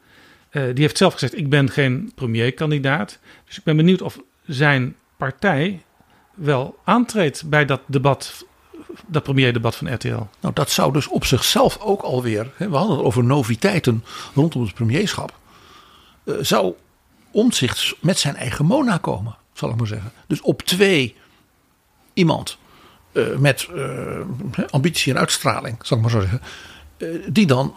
Eh, 0.51 0.63
die 0.63 0.83
heeft 0.83 0.97
zelf 0.97 1.13
gezegd: 1.13 1.37
Ik 1.37 1.49
ben 1.49 1.71
geen 1.71 2.13
premierkandidaat. 2.15 3.19
Dus 3.47 3.59
ik 3.59 3.65
ben 3.65 3.77
benieuwd 3.77 4.03
of 4.03 4.19
zijn 4.47 4.97
partij 5.17 5.83
wel 6.39 6.79
aantreedt 6.85 7.49
bij 7.49 7.65
dat 7.65 7.81
debat, 7.87 8.47
dat 9.07 9.23
premierdebat 9.23 9.77
van 9.77 9.95
RTL. 9.95 10.23
Nou, 10.41 10.55
dat 10.55 10.71
zou 10.71 10.93
dus 10.93 11.09
op 11.09 11.25
zichzelf 11.25 11.79
ook 11.81 12.03
alweer. 12.03 12.51
Hè, 12.57 12.69
we 12.69 12.77
hadden 12.77 12.97
het 12.97 13.05
over 13.05 13.25
noviteiten 13.25 14.05
rondom 14.35 14.63
het 14.63 14.75
premierschap. 14.75 15.33
eh, 16.25 16.35
zou 16.41 16.75
omzicht 17.31 17.95
met 18.01 18.19
zijn 18.19 18.37
eigen 18.37 18.65
Mona 18.65 18.97
komen, 18.97 19.37
zal 19.53 19.71
ik 19.71 19.77
maar 19.77 19.87
zeggen. 19.87 20.13
Dus 20.27 20.41
op 20.41 20.63
twee 20.63 21.17
iemand 22.13 22.59
eh, 23.13 23.37
met 23.37 23.69
eh, 23.75 24.21
ambitie 24.71 25.13
en 25.13 25.19
uitstraling, 25.19 25.77
zal 25.83 25.97
ik 25.97 26.03
maar 26.03 26.13
zo 26.13 26.21
zeggen. 26.21 26.41
die 27.33 27.47
dan 27.47 27.77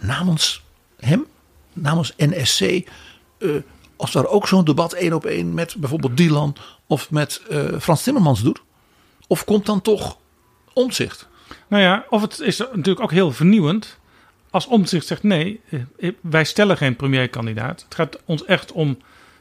namens 0.00 0.64
hem, 0.96 1.26
namens 1.72 2.14
NSC, 2.16 2.88
als 3.96 4.12
daar 4.12 4.26
ook 4.26 4.48
zo'n 4.48 4.64
debat 4.64 4.92
één 4.92 5.12
op 5.12 5.24
één 5.24 5.54
met 5.54 5.76
bijvoorbeeld 5.78 6.16
Dylan 6.16 6.56
of 6.90 7.10
met 7.10 7.42
eh, 7.48 7.64
Frans 7.80 8.02
Timmermans 8.02 8.42
doet. 8.42 8.62
Of 9.26 9.44
komt 9.44 9.66
dan 9.66 9.80
toch 9.80 10.16
omzicht? 10.72 11.28
Nou 11.68 11.82
ja, 11.82 12.04
of 12.08 12.22
het 12.22 12.40
is 12.40 12.58
natuurlijk 12.58 13.00
ook 13.00 13.10
heel 13.10 13.32
vernieuwend. 13.32 13.98
Als 14.50 14.66
Omtzigt 14.66 15.06
zegt 15.06 15.22
nee, 15.22 15.60
eh, 15.98 16.10
wij 16.20 16.44
stellen 16.44 16.76
geen 16.76 16.96
premierkandidaat. 16.96 17.82
Het 17.82 17.94
gaat 17.94 18.18
ons 18.24 18.44
echt 18.44 18.72
om 18.72 18.98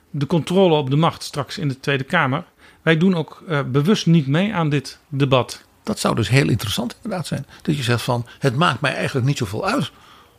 de 0.09 0.25
controle 0.25 0.75
op 0.75 0.89
de 0.89 0.95
macht 0.95 1.23
straks 1.23 1.57
in 1.57 1.67
de 1.67 1.79
Tweede 1.79 2.03
Kamer. 2.03 2.43
Wij 2.81 2.97
doen 2.97 3.15
ook 3.15 3.43
eh, 3.47 3.61
bewust 3.63 4.05
niet 4.05 4.27
mee 4.27 4.53
aan 4.53 4.69
dit 4.69 4.99
debat. 5.07 5.63
Dat 5.83 5.99
zou 5.99 6.15
dus 6.15 6.29
heel 6.29 6.49
interessant 6.49 6.95
inderdaad 6.95 7.27
zijn. 7.27 7.45
Dat 7.61 7.77
je 7.77 7.83
zegt 7.83 8.01
van 8.01 8.25
het 8.39 8.55
maakt 8.55 8.81
mij 8.81 8.93
eigenlijk 8.93 9.27
niet 9.27 9.37
zoveel 9.37 9.65
uit. 9.65 9.91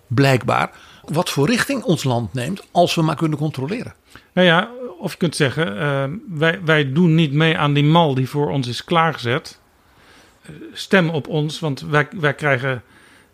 Blijkbaar 0.07 0.71
wat 1.05 1.31
voor 1.31 1.47
richting 1.47 1.83
ons 1.83 2.05
land 2.05 2.33
neemt 2.33 2.63
als 2.71 2.95
we 2.95 3.03
maar 3.03 3.17
kunnen 3.17 3.39
controleren. 3.39 3.95
Nou 4.33 4.47
ja, 4.47 4.71
of 5.01 5.13
je 5.13 5.19
kunt 5.19 5.37
zeggen, 5.37 5.79
eh, 5.81 6.05
wij, 6.29 6.61
wij 6.65 6.93
doen 6.93 7.15
niet 7.15 7.33
mee 7.33 7.59
aan 7.59 7.73
die 7.73 7.85
mal 7.85 8.15
die 8.15 8.29
voor 8.29 8.51
ons 8.51 8.69
is 8.69 8.85
klaargezet. 8.85 9.61
Stem 10.73 11.11
op 11.11 11.29
ons, 11.29 11.61
want 11.61 11.81
wij, 11.81 12.09
wij 12.11 12.35
krijgen 12.35 12.83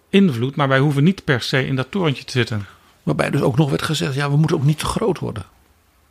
invloed, 0.09 0.57
maar 0.57 0.69
wij 0.69 0.79
hoeven 0.79 1.05
niet 1.05 1.25
per 1.25 1.41
se 1.41 1.67
in 1.67 1.77
dat 1.77 1.91
torentje 1.91 2.25
te 2.25 2.33
zitten. 2.33 2.67
Waarbij 3.03 3.31
dus 3.31 3.41
ook 3.41 3.57
nog 3.57 3.71
werd 3.71 3.83
gezegd, 3.83 4.15
ja 4.15 4.31
we 4.31 4.37
moeten 4.37 4.57
ook 4.57 4.65
niet 4.65 4.79
te 4.79 4.85
groot 4.85 5.19
worden. 5.19 5.45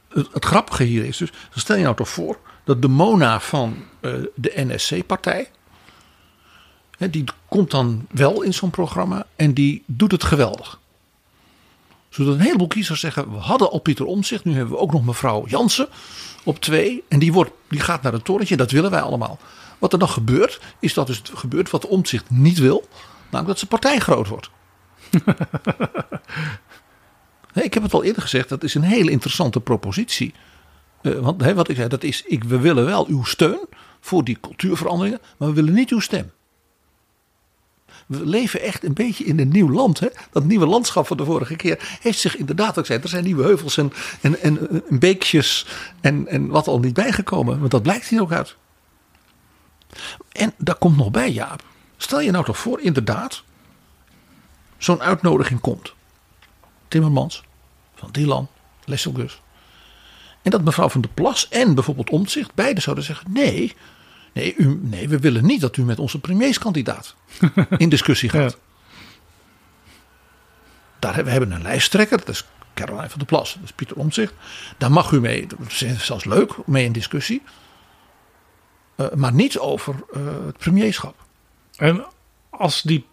Het, 0.09 0.27
het 0.31 0.45
grappige 0.45 0.83
hier 0.83 1.05
is 1.05 1.17
dus, 1.17 1.31
stel 1.55 1.75
je 1.75 1.83
nou 1.83 1.95
toch 1.95 2.09
voor 2.09 2.37
dat 2.63 2.81
de 2.81 2.87
Mona 2.87 3.39
van 3.39 3.83
eh, 3.99 4.11
de 4.35 4.51
NSC-partij, 4.55 5.49
die 6.97 7.23
komt 7.47 7.71
dan 7.71 8.07
wel 8.11 8.41
in 8.41 8.53
zo'n 8.53 8.69
programma 8.69 9.25
en 9.35 9.53
die 9.53 9.83
doet 9.85 10.11
het 10.11 10.23
geweldig. 10.23 10.79
Zodat 12.15 12.33
een 12.33 12.39
heleboel 12.39 12.67
kiezers 12.67 12.99
zeggen, 12.99 13.31
we 13.31 13.37
hadden 13.37 13.71
al 13.71 13.79
Pieter 13.79 14.05
Omtzigt, 14.05 14.43
nu 14.43 14.53
hebben 14.53 14.73
we 14.73 14.79
ook 14.79 14.91
nog 14.91 15.05
mevrouw 15.05 15.47
Jansen 15.47 15.87
op 16.43 16.59
twee. 16.59 17.03
En 17.07 17.19
die, 17.19 17.33
wordt, 17.33 17.51
die 17.69 17.79
gaat 17.79 18.01
naar 18.01 18.13
het 18.13 18.25
torentje, 18.25 18.57
dat 18.57 18.71
willen 18.71 18.91
wij 18.91 19.01
allemaal. 19.01 19.39
Wat 19.79 19.93
er 19.93 19.99
dan 19.99 20.09
gebeurt, 20.09 20.59
is 20.79 20.93
dat 20.93 21.07
dus 21.07 21.21
gebeurt 21.33 21.69
wat 21.69 21.87
Omtzigt 21.87 22.29
niet 22.29 22.57
wil. 22.57 22.87
Namelijk 23.23 23.47
dat 23.47 23.57
zijn 23.57 23.69
partij 23.69 23.99
groot 23.99 24.27
wordt. 24.27 24.49
Nee, 27.55 27.63
ik 27.63 27.73
heb 27.73 27.83
het 27.83 27.93
al 27.93 28.03
eerder 28.03 28.21
gezegd, 28.21 28.49
dat 28.49 28.63
is 28.63 28.75
een 28.75 28.81
hele 28.81 29.11
interessante 29.11 29.59
propositie. 29.59 30.33
Eh, 31.01 31.13
want 31.13 31.41
hè, 31.41 31.53
wat 31.53 31.69
ik 31.69 31.75
zei, 31.75 31.87
dat 31.87 32.03
is, 32.03 32.23
ik, 32.23 32.43
we 32.43 32.59
willen 32.59 32.85
wel 32.85 33.07
uw 33.07 33.23
steun 33.23 33.67
voor 33.99 34.23
die 34.23 34.37
cultuurveranderingen, 34.41 35.19
maar 35.37 35.47
we 35.47 35.53
willen 35.53 35.73
niet 35.73 35.89
uw 35.91 35.99
stem. 35.99 36.31
We 38.05 38.25
leven 38.25 38.61
echt 38.61 38.83
een 38.83 38.93
beetje 38.93 39.23
in 39.23 39.39
een 39.39 39.49
nieuw 39.49 39.69
land. 39.69 39.99
Hè? 39.99 40.07
Dat 40.31 40.43
nieuwe 40.43 40.65
landschap 40.65 41.07
van 41.07 41.17
de 41.17 41.25
vorige 41.25 41.55
keer 41.55 41.97
heeft 42.01 42.19
zich 42.19 42.37
inderdaad 42.37 42.69
ook 42.69 42.85
gezegd. 42.85 43.03
Er 43.03 43.09
zijn 43.09 43.23
nieuwe 43.23 43.43
heuvels 43.43 43.77
en, 43.77 43.93
en, 44.21 44.41
en, 44.41 44.83
en 44.89 44.99
beekjes 44.99 45.65
en, 46.01 46.27
en 46.27 46.47
wat 46.47 46.67
al 46.67 46.79
niet 46.79 46.93
bijgekomen. 46.93 47.59
Want 47.59 47.71
dat 47.71 47.83
blijkt 47.83 48.07
hier 48.07 48.21
ook 48.21 48.31
uit. 48.31 48.55
En 50.31 50.53
daar 50.57 50.75
komt 50.75 50.97
nog 50.97 51.11
bij, 51.11 51.31
Jaap. 51.31 51.63
Stel 51.97 52.21
je 52.21 52.31
nou 52.31 52.45
toch 52.45 52.57
voor, 52.57 52.81
inderdaad, 52.81 53.43
zo'n 54.77 55.01
uitnodiging 55.01 55.59
komt. 55.59 55.93
Timmermans, 56.87 57.43
Van 57.95 58.09
Dylan, 58.11 58.47
Lesselgus. 58.85 59.41
En 60.41 60.51
dat 60.51 60.63
mevrouw 60.63 60.89
van 60.89 61.01
der 61.01 61.11
Plas 61.13 61.49
en 61.49 61.75
bijvoorbeeld 61.75 62.09
Omtzigt 62.09 62.53
beide 62.53 62.81
zouden 62.81 63.03
zeggen: 63.03 63.31
nee, 63.31 63.75
nee, 64.35 64.55
u, 64.57 64.79
nee, 64.81 65.09
we 65.09 65.19
willen 65.19 65.45
niet 65.45 65.61
dat 65.61 65.77
u 65.77 65.83
met 65.83 65.99
onze 65.99 66.19
premierskandidaat 66.19 67.15
in 67.77 67.89
discussie 67.89 68.29
gaat. 68.35 68.57
Daar 70.99 71.23
we 71.23 71.29
hebben 71.29 71.51
een 71.51 71.61
lijsttrekker, 71.61 72.17
dat 72.17 72.29
is 72.29 72.45
Caroline 72.73 73.09
van 73.09 73.17
der 73.17 73.27
Plas, 73.27 73.53
dat 73.53 73.63
is 73.63 73.71
Pieter 73.71 73.97
Omtzigt. 73.97 74.33
Daar 74.77 74.91
mag 74.91 75.11
u 75.11 75.19
mee, 75.19 75.47
dat 75.47 75.59
is 75.67 76.05
zelfs 76.05 76.25
leuk, 76.25 76.53
mee 76.65 76.85
in 76.85 76.91
discussie. 76.91 77.41
Uh, 78.97 79.07
maar 79.15 79.33
niet 79.33 79.59
over 79.59 79.95
uh, 79.95 80.21
het 80.45 80.57
premierschap. 80.57 81.15
En 81.75 82.05
als 82.49 82.81
die 82.81 83.05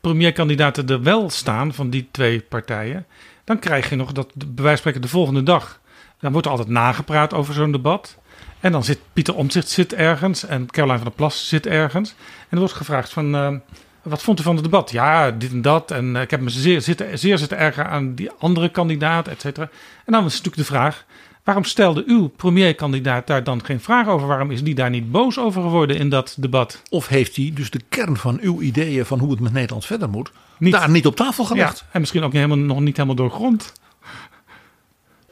premierkandidaten 0.00 0.88
er 0.88 1.02
wel 1.02 1.30
staan 1.30 1.74
van 1.74 1.90
die 1.90 2.08
twee 2.10 2.40
partijen, 2.40 3.06
dan 3.44 3.58
krijg 3.58 3.90
je 3.90 3.96
nog 3.96 4.12
dat 4.12 4.34
bij 4.34 4.46
wijze 4.46 4.68
van 4.68 4.76
spreken 4.76 5.00
de 5.00 5.08
volgende 5.08 5.42
dag. 5.42 5.80
Dan 6.20 6.32
wordt 6.32 6.46
er 6.46 6.52
altijd 6.52 6.70
nagepraat 6.70 7.34
over 7.34 7.54
zo'n 7.54 7.72
debat. 7.72 8.18
En 8.62 8.72
dan 8.72 8.84
zit 8.84 8.98
Pieter 9.12 9.34
Omtzigt 9.34 9.68
zit 9.68 9.92
ergens 9.92 10.46
en 10.46 10.66
Caroline 10.66 10.98
van 10.98 11.06
der 11.06 11.16
Plas 11.16 11.48
zit 11.48 11.66
ergens. 11.66 12.10
En 12.10 12.46
er 12.48 12.58
wordt 12.58 12.74
gevraagd 12.74 13.12
van, 13.12 13.34
uh, 13.34 13.56
wat 14.02 14.22
vond 14.22 14.40
u 14.40 14.42
van 14.42 14.54
het 14.54 14.64
debat? 14.64 14.90
Ja, 14.90 15.30
dit 15.30 15.52
en 15.52 15.62
dat. 15.62 15.90
En 15.90 16.14
uh, 16.14 16.20
ik 16.20 16.30
heb 16.30 16.40
me 16.40 16.50
zeer 16.50 16.80
zitten, 16.80 17.18
zeer 17.18 17.38
zitten 17.38 17.58
ergeren 17.58 17.90
aan 17.90 18.14
die 18.14 18.30
andere 18.38 18.68
kandidaat, 18.68 19.28
et 19.28 19.40
cetera. 19.40 19.68
En 20.04 20.12
dan 20.12 20.24
is 20.24 20.30
natuurlijk 20.30 20.56
de 20.56 20.64
vraag, 20.64 21.04
waarom 21.44 21.64
stelde 21.64 22.04
uw 22.06 22.28
premierkandidaat 22.28 23.26
daar 23.26 23.44
dan 23.44 23.64
geen 23.64 23.80
vraag 23.80 24.08
over? 24.08 24.26
Waarom 24.26 24.50
is 24.50 24.62
die 24.62 24.74
daar 24.74 24.90
niet 24.90 25.10
boos 25.10 25.38
over 25.38 25.62
geworden 25.62 25.96
in 25.96 26.08
dat 26.08 26.36
debat? 26.38 26.82
Of 26.90 27.08
heeft 27.08 27.36
hij 27.36 27.50
dus 27.54 27.70
de 27.70 27.80
kern 27.88 28.16
van 28.16 28.38
uw 28.40 28.60
ideeën 28.60 29.06
van 29.06 29.18
hoe 29.18 29.30
het 29.30 29.40
met 29.40 29.52
Nederland 29.52 29.84
verder 29.84 30.08
moet, 30.08 30.32
niet, 30.58 30.72
daar 30.72 30.90
niet 30.90 31.06
op 31.06 31.16
tafel 31.16 31.44
gelegd? 31.44 31.78
Ja, 31.78 31.86
en 31.92 32.00
misschien 32.00 32.22
ook 32.22 32.32
helemaal, 32.32 32.56
nog 32.56 32.80
niet 32.80 32.96
helemaal 32.96 33.16
doorgrond. 33.16 33.72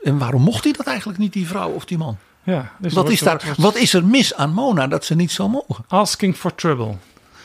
En 0.02 0.18
waarom 0.18 0.42
mocht 0.42 0.64
hij 0.64 0.72
dat 0.72 0.86
eigenlijk 0.86 1.18
niet, 1.18 1.32
die 1.32 1.46
vrouw 1.46 1.70
of 1.70 1.84
die 1.84 1.98
man? 1.98 2.16
Ja, 2.42 2.72
dus 2.78 2.92
wat, 2.92 3.10
is 3.10 3.20
daar, 3.20 3.54
wat 3.56 3.76
is 3.76 3.94
er 3.94 4.04
mis 4.04 4.34
aan 4.34 4.52
Mona 4.52 4.86
dat 4.86 5.04
ze 5.04 5.14
niet 5.14 5.30
zou 5.30 5.50
mogen? 5.50 5.84
Asking 5.88 6.36
for 6.36 6.54
trouble. 6.54 6.96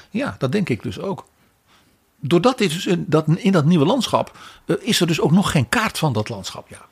Ja, 0.10 0.36
dat 0.38 0.52
denk 0.52 0.70
ik 0.70 0.84
dus 0.84 1.00
ook. 1.00 1.26
Doordat 2.20 2.58
dit 2.58 2.72
dus 2.72 2.86
in 2.86 3.06
dat, 3.08 3.28
in 3.28 3.52
dat 3.52 3.66
nieuwe 3.66 3.86
landschap 3.86 4.38
uh, 4.66 4.76
is 4.80 5.00
er 5.00 5.08
dus 5.08 5.20
ook 5.20 5.32
nog 5.32 5.52
geen 5.52 5.70
kaart 5.70 5.98
van 5.98 6.14
dat 6.14 6.30
landschap. 6.30 6.68
Ja. 6.70 6.86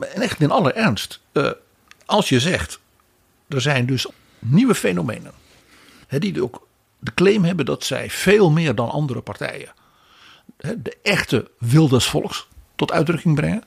En 0.00 0.22
echt 0.22 0.40
in 0.40 0.50
alle 0.50 0.72
ernst, 0.72 1.20
uh, 1.32 1.50
als 2.06 2.28
je 2.28 2.40
zegt, 2.40 2.80
er 3.48 3.60
zijn 3.60 3.86
dus 3.86 4.06
nieuwe 4.38 4.74
fenomenen. 4.74 5.32
Hè, 6.06 6.18
die 6.18 6.42
ook 6.42 6.66
de 6.98 7.14
claim 7.14 7.44
hebben 7.44 7.64
dat 7.64 7.84
zij 7.84 8.10
veel 8.10 8.50
meer 8.50 8.74
dan 8.74 8.90
andere 8.90 9.20
partijen 9.20 9.72
hè, 10.56 10.82
de 10.82 10.96
echte 11.02 11.50
wil 11.58 11.88
des 11.88 12.06
volks 12.06 12.48
tot 12.74 12.92
uitdrukking 12.92 13.34
brengen. 13.34 13.64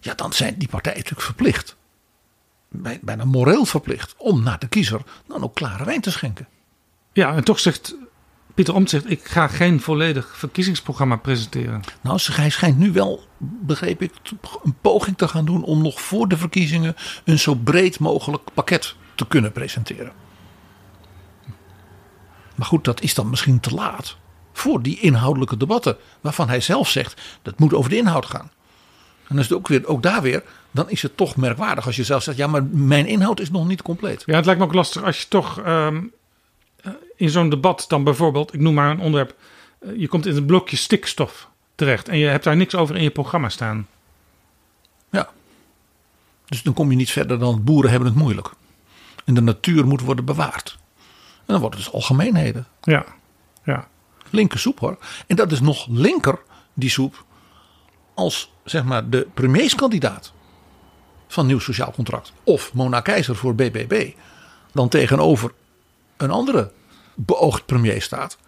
Ja, 0.00 0.14
dan 0.14 0.32
zijn 0.32 0.54
die 0.58 0.68
partijen 0.68 0.98
natuurlijk 0.98 1.26
verplicht. 1.26 1.76
Bijna 3.00 3.24
moreel 3.24 3.64
verplicht 3.64 4.14
om 4.16 4.42
naar 4.42 4.58
de 4.58 4.68
kiezer 4.68 5.00
dan 5.26 5.42
ook 5.42 5.54
klare 5.54 5.84
wijn 5.84 6.00
te 6.00 6.10
schenken. 6.10 6.48
Ja, 7.12 7.34
en 7.34 7.44
toch 7.44 7.58
zegt 7.58 7.96
Pieter 8.54 8.74
Omtzigt, 8.74 9.10
ik 9.10 9.24
ga 9.24 9.48
geen 9.48 9.80
volledig 9.80 10.36
verkiezingsprogramma 10.36 11.16
presenteren. 11.16 11.82
Nou, 12.00 12.20
hij 12.32 12.50
schijnt 12.50 12.78
nu 12.78 12.92
wel, 12.92 13.26
begreep 13.38 14.02
ik, 14.02 14.12
een 14.62 14.76
poging 14.80 15.16
te 15.16 15.28
gaan 15.28 15.44
doen 15.44 15.64
om 15.64 15.82
nog 15.82 16.00
voor 16.00 16.28
de 16.28 16.36
verkiezingen 16.36 16.96
een 17.24 17.38
zo 17.38 17.54
breed 17.54 17.98
mogelijk 17.98 18.42
pakket 18.54 18.94
te 19.14 19.26
kunnen 19.26 19.52
presenteren. 19.52 20.12
Maar 22.54 22.66
goed, 22.66 22.84
dat 22.84 23.00
is 23.00 23.14
dan 23.14 23.30
misschien 23.30 23.60
te 23.60 23.74
laat 23.74 24.16
voor 24.52 24.82
die 24.82 25.00
inhoudelijke 25.00 25.56
debatten, 25.56 25.96
waarvan 26.20 26.48
hij 26.48 26.60
zelf 26.60 26.88
zegt 26.88 27.20
dat 27.42 27.58
moet 27.58 27.74
over 27.74 27.90
de 27.90 27.96
inhoud 27.96 28.26
gaan. 28.26 28.50
En 29.28 29.34
dan 29.34 29.38
is 29.38 29.48
het 29.48 29.58
ook, 29.58 29.68
weer, 29.68 29.86
ook 29.86 30.02
daar 30.02 30.22
weer, 30.22 30.42
dan 30.70 30.90
is 30.90 31.02
het 31.02 31.16
toch 31.16 31.36
merkwaardig 31.36 31.86
als 31.86 31.96
je 31.96 32.04
zelf 32.04 32.22
zegt, 32.22 32.36
ja, 32.36 32.46
maar 32.46 32.64
mijn 32.64 33.06
inhoud 33.06 33.40
is 33.40 33.50
nog 33.50 33.66
niet 33.66 33.82
compleet. 33.82 34.22
Ja, 34.26 34.36
het 34.36 34.44
lijkt 34.44 34.60
me 34.60 34.66
ook 34.66 34.74
lastig 34.74 35.02
als 35.02 35.20
je 35.20 35.28
toch 35.28 35.66
um, 35.66 36.12
in 37.16 37.30
zo'n 37.30 37.48
debat 37.48 37.84
dan 37.88 38.04
bijvoorbeeld, 38.04 38.54
ik 38.54 38.60
noem 38.60 38.74
maar 38.74 38.90
een 38.90 39.00
onderwerp, 39.00 39.34
je 39.96 40.08
komt 40.08 40.26
in 40.26 40.34
het 40.34 40.46
blokje 40.46 40.76
stikstof 40.76 41.48
terecht 41.74 42.08
en 42.08 42.18
je 42.18 42.26
hebt 42.26 42.44
daar 42.44 42.56
niks 42.56 42.74
over 42.74 42.96
in 42.96 43.02
je 43.02 43.10
programma 43.10 43.48
staan. 43.48 43.86
Ja, 45.10 45.28
dus 46.46 46.62
dan 46.62 46.74
kom 46.74 46.90
je 46.90 46.96
niet 46.96 47.10
verder 47.10 47.38
dan 47.38 47.64
boeren 47.64 47.90
hebben 47.90 48.08
het 48.08 48.18
moeilijk. 48.18 48.50
En 49.24 49.34
de 49.34 49.40
natuur 49.40 49.86
moet 49.86 50.00
worden 50.00 50.24
bewaard. 50.24 50.78
En 51.36 51.54
dan 51.54 51.60
worden 51.60 51.80
het 51.80 51.88
dus 51.88 51.94
algemeenheden. 52.00 52.66
Ja, 52.82 53.04
ja. 53.64 53.88
Linker 54.30 54.58
soep 54.58 54.78
hoor. 54.78 54.98
En 55.26 55.36
dat 55.36 55.52
is 55.52 55.60
nog 55.60 55.86
linker, 55.90 56.38
die 56.74 56.90
soep, 56.90 57.24
als 58.18 58.52
zeg 58.64 58.84
maar 58.84 59.08
de 59.08 59.26
premierskandidaat 59.34 60.32
van 61.28 61.46
Nieuw 61.46 61.58
Sociaal 61.58 61.92
Contract 61.92 62.32
of 62.44 62.72
Mona 62.72 63.00
Keizer 63.00 63.36
voor 63.36 63.54
BBB 63.54 64.12
dan 64.72 64.88
tegenover 64.88 65.52
een 66.16 66.30
andere 66.30 66.70
beoogd 67.14 67.66
premier 67.66 68.02
staat. 68.02 68.38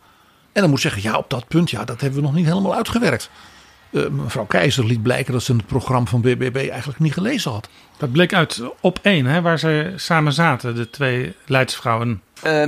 En 0.52 0.60
dan 0.60 0.70
moet 0.70 0.80
zeggen, 0.80 1.02
ja 1.02 1.16
op 1.16 1.30
dat 1.30 1.48
punt, 1.48 1.70
ja 1.70 1.84
dat 1.84 2.00
hebben 2.00 2.18
we 2.20 2.26
nog 2.26 2.34
niet 2.34 2.46
helemaal 2.46 2.74
uitgewerkt. 2.74 3.30
Uh, 3.90 4.08
mevrouw 4.08 4.44
Keizer 4.44 4.84
liet 4.86 5.02
blijken 5.02 5.32
dat 5.32 5.42
ze 5.42 5.52
het 5.52 5.66
programma 5.66 6.10
van 6.10 6.20
BBB 6.20 6.68
eigenlijk 6.70 6.98
niet 6.98 7.12
gelezen 7.12 7.50
had. 7.50 7.68
Dat 7.96 8.12
bleek 8.12 8.34
uit 8.34 8.62
op 8.80 8.98
één, 9.02 9.26
hè, 9.26 9.40
waar 9.40 9.58
ze 9.58 9.92
samen 9.96 10.32
zaten, 10.32 10.74
de 10.74 10.90
twee 10.90 11.34
leidsvrouwen. 11.46 12.22
Uh, 12.44 12.62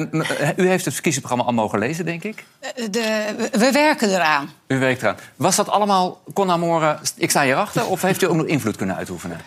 u 0.56 0.68
heeft 0.68 0.84
het 0.84 0.94
verkiezingsprogramma 0.94 1.44
al 1.44 1.52
mogen 1.52 1.78
lezen, 1.78 2.04
denk 2.04 2.24
ik? 2.24 2.44
De, 2.90 3.34
we 3.52 3.70
werken 3.72 4.08
eraan. 4.08 4.50
U 4.66 4.78
werkt 4.78 5.02
eraan. 5.02 5.16
Was 5.36 5.56
dat 5.56 5.68
allemaal 5.68 6.22
Con 6.32 6.50
Amore, 6.50 6.98
ik 7.16 7.30
sta 7.30 7.42
hierachter... 7.42 7.86
of 7.86 8.02
heeft 8.02 8.22
u 8.22 8.26
ook 8.26 8.36
nog 8.36 8.46
invloed 8.46 8.76
kunnen 8.76 8.96
uitoefenen? 8.96 9.40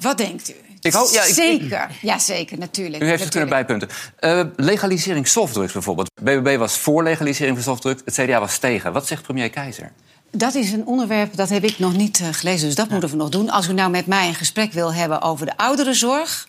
Wat 0.00 0.18
denkt 0.18 0.50
u? 0.50 0.54
Ik 0.80 0.92
hoop, 0.92 1.08
ja, 1.10 1.24
ik, 1.24 1.34
zeker, 1.34 1.88
ja 2.00 2.18
zeker, 2.18 2.58
natuurlijk. 2.58 3.02
U 3.02 3.06
heeft 3.06 3.22
het 3.22 3.30
kunnen 3.30 3.48
bijpunten. 3.48 3.88
Uh, 4.20 4.44
legalisering 4.56 5.28
softdrugs 5.28 5.72
bijvoorbeeld. 5.72 6.10
BBB 6.22 6.56
was 6.56 6.78
voor 6.78 7.02
legalisering 7.02 7.56
van 7.56 7.64
softdrugs, 7.64 8.02
het 8.04 8.14
CDA 8.14 8.40
was 8.40 8.58
tegen. 8.58 8.92
Wat 8.92 9.06
zegt 9.06 9.22
premier 9.22 9.50
Keizer? 9.50 9.92
Dat 10.36 10.54
is 10.54 10.72
een 10.72 10.86
onderwerp 10.86 11.36
dat 11.36 11.48
heb 11.48 11.64
ik 11.64 11.78
nog 11.78 11.96
niet 11.96 12.20
uh, 12.20 12.28
gelezen, 12.32 12.66
dus 12.66 12.74
dat 12.74 12.88
moeten 12.88 13.10
we 13.10 13.16
nog 13.16 13.28
doen. 13.28 13.50
Als 13.50 13.68
u 13.68 13.72
nou 13.72 13.90
met 13.90 14.06
mij 14.06 14.28
een 14.28 14.34
gesprek 14.34 14.72
wil 14.72 14.94
hebben 14.94 15.22
over 15.22 15.46
de 15.46 15.56
ouderenzorg... 15.56 16.46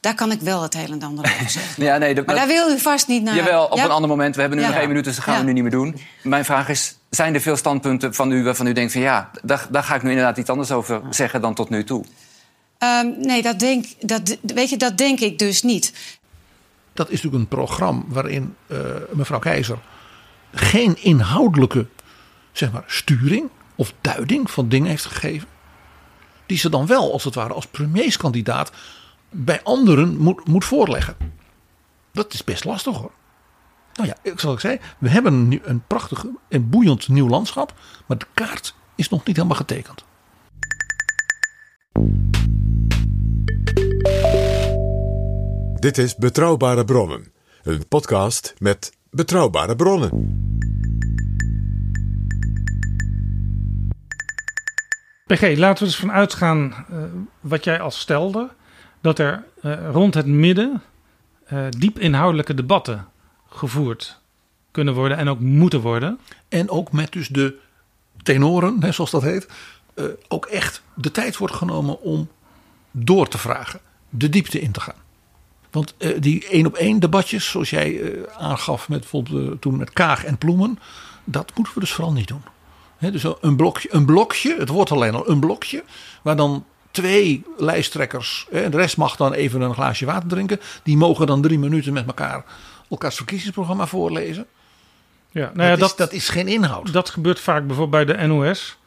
Daar 0.00 0.14
kan 0.14 0.32
ik 0.32 0.40
wel 0.40 0.62
het 0.62 0.74
een 0.74 0.90
en 0.90 1.02
ander 1.02 1.24
over 1.24 1.50
zeggen. 1.60 1.84
ja, 1.84 1.98
nee, 1.98 2.14
de, 2.14 2.22
maar 2.26 2.34
daar 2.34 2.46
wil 2.46 2.70
u 2.70 2.78
vast 2.78 3.08
niet 3.08 3.22
naar. 3.22 3.34
Jawel, 3.34 3.64
op 3.64 3.78
een 3.78 3.90
ander 3.90 4.10
moment. 4.10 4.34
We 4.34 4.40
hebben 4.40 4.58
nu 4.58 4.66
nog 4.66 4.74
één 4.74 4.88
minuut, 4.88 5.04
dus 5.04 5.14
dat 5.14 5.24
gaan 5.24 5.38
we 5.38 5.44
nu 5.44 5.52
niet 5.52 5.62
meer 5.62 5.72
doen. 5.72 5.96
Mijn 6.22 6.44
vraag 6.44 6.68
is, 6.68 6.96
zijn 7.10 7.34
er 7.34 7.40
veel 7.40 7.56
standpunten 7.56 8.14
van 8.14 8.32
u 8.32 8.44
waarvan 8.44 8.66
u 8.66 8.72
denkt 8.72 8.92
van... 8.92 9.00
ja, 9.00 9.30
daar, 9.42 9.66
daar 9.70 9.82
ga 9.82 9.94
ik 9.94 10.02
nu 10.02 10.08
inderdaad 10.08 10.36
iets 10.36 10.50
anders 10.50 10.70
over 10.70 11.00
zeggen 11.10 11.40
dan 11.40 11.54
tot 11.54 11.70
nu 11.70 11.84
toe? 11.84 12.04
Um, 12.78 13.14
nee, 13.20 13.42
dat 13.42 13.58
denk, 13.58 13.86
dat, 14.00 14.36
weet 14.42 14.70
je, 14.70 14.76
dat 14.76 14.98
denk 14.98 15.20
ik 15.20 15.38
dus 15.38 15.62
niet. 15.62 15.92
Dat 16.92 17.10
is 17.10 17.22
natuurlijk 17.22 17.42
een 17.42 17.58
programma 17.58 18.02
waarin 18.06 18.54
uh, 18.66 18.78
mevrouw 19.10 19.38
Keizer... 19.38 19.78
geen 20.52 20.96
inhoudelijke 21.02 21.86
zeg 22.56 22.72
maar, 22.72 22.84
sturing 22.86 23.50
of 23.74 23.94
duiding 24.00 24.50
van 24.50 24.68
dingen 24.68 24.88
heeft 24.88 25.04
gegeven. 25.04 25.48
Die 26.46 26.58
ze 26.58 26.68
dan 26.68 26.86
wel, 26.86 27.12
als 27.12 27.24
het 27.24 27.34
ware, 27.34 27.52
als 27.52 27.66
premierskandidaat 27.66 28.72
bij 29.30 29.62
anderen 29.62 30.16
moet, 30.16 30.48
moet 30.48 30.64
voorleggen. 30.64 31.16
Dat 32.12 32.32
is 32.32 32.44
best 32.44 32.64
lastig 32.64 32.96
hoor. 32.96 33.12
Nou 33.94 34.08
ja, 34.08 34.32
zoals 34.36 34.54
ik 34.54 34.60
zei, 34.60 34.78
we 34.98 35.08
hebben 35.08 35.48
nu 35.48 35.60
een 35.64 35.86
prachtig 35.86 36.24
en 36.48 36.70
boeiend 36.70 37.08
nieuw 37.08 37.28
landschap. 37.28 37.74
Maar 38.06 38.18
de 38.18 38.26
kaart 38.34 38.74
is 38.94 39.08
nog 39.08 39.24
niet 39.24 39.36
helemaal 39.36 39.56
getekend. 39.56 40.04
Dit 45.80 45.98
is 45.98 46.16
Betrouwbare 46.16 46.84
Bronnen. 46.84 47.32
Een 47.62 47.88
podcast 47.88 48.54
met 48.58 48.92
betrouwbare 49.10 49.76
bronnen. 49.76 50.42
PG, 55.26 55.56
laten 55.56 55.84
we 55.84 55.90
dus 55.90 55.98
vanuit 55.98 56.34
gaan 56.34 56.86
uh, 56.90 56.98
wat 57.40 57.64
jij 57.64 57.80
al 57.80 57.90
stelde 57.90 58.48
dat 59.00 59.18
er 59.18 59.44
uh, 59.62 59.90
rond 59.90 60.14
het 60.14 60.26
midden 60.26 60.82
uh, 61.52 61.66
diep 61.68 61.98
inhoudelijke 61.98 62.54
debatten 62.54 63.08
gevoerd 63.48 64.20
kunnen 64.70 64.94
worden 64.94 65.16
en 65.16 65.28
ook 65.28 65.40
moeten 65.40 65.80
worden. 65.80 66.18
En 66.48 66.70
ook 66.70 66.92
met 66.92 67.12
dus 67.12 67.28
de 67.28 67.58
tenoren, 68.22 68.92
zoals 68.92 69.10
dat 69.10 69.22
heet, 69.22 69.48
ook 70.28 70.46
echt 70.46 70.82
de 70.94 71.10
tijd 71.10 71.36
wordt 71.36 71.54
genomen 71.54 72.00
om 72.00 72.28
door 72.90 73.28
te 73.28 73.38
vragen, 73.38 73.80
de 74.08 74.28
diepte 74.28 74.60
in 74.60 74.72
te 74.72 74.80
gaan. 74.80 75.02
Want 75.70 75.94
die 76.18 76.48
één 76.48 76.66
op 76.66 76.74
één 76.74 77.00
debatjes, 77.00 77.50
zoals 77.50 77.70
jij 77.70 78.12
aangaf 78.38 78.88
met 78.88 79.00
bijvoorbeeld 79.00 79.60
toen 79.60 79.76
met 79.76 79.92
Kaag 79.92 80.24
en 80.24 80.38
Ploemen, 80.38 80.78
dat 81.24 81.52
moeten 81.54 81.74
we 81.74 81.80
dus 81.80 81.92
vooral 81.92 82.12
niet 82.12 82.28
doen. 82.28 82.42
He, 83.04 83.10
dus 83.10 83.24
een 83.40 83.56
blokje, 83.56 83.88
een 83.92 84.04
blokje, 84.04 84.56
het 84.58 84.68
wordt 84.68 84.90
alleen 84.90 85.14
al 85.14 85.30
een 85.30 85.40
blokje, 85.40 85.84
waar 86.22 86.36
dan 86.36 86.64
twee 86.90 87.44
lijsttrekkers. 87.56 88.46
En 88.50 88.70
de 88.70 88.76
rest 88.76 88.96
mag 88.96 89.16
dan 89.16 89.32
even 89.32 89.60
een 89.60 89.74
glaasje 89.74 90.06
water 90.06 90.28
drinken. 90.28 90.60
Die 90.82 90.96
mogen 90.96 91.26
dan 91.26 91.42
drie 91.42 91.58
minuten 91.58 91.92
met 91.92 92.06
elkaar 92.06 92.44
elkaars 92.90 93.16
verkiezingsprogramma 93.16 93.86
voorlezen. 93.86 94.46
Ja, 95.30 95.50
nou 95.54 95.68
ja, 95.68 95.76
dat, 95.76 95.90
is, 95.90 95.96
dat 95.96 96.12
is 96.12 96.28
geen 96.28 96.48
inhoud. 96.48 96.92
Dat 96.92 97.10
gebeurt 97.10 97.40
vaak 97.40 97.66
bijvoorbeeld 97.66 98.06
bij 98.06 98.16
de 98.16 98.26
NOS. 98.26 98.78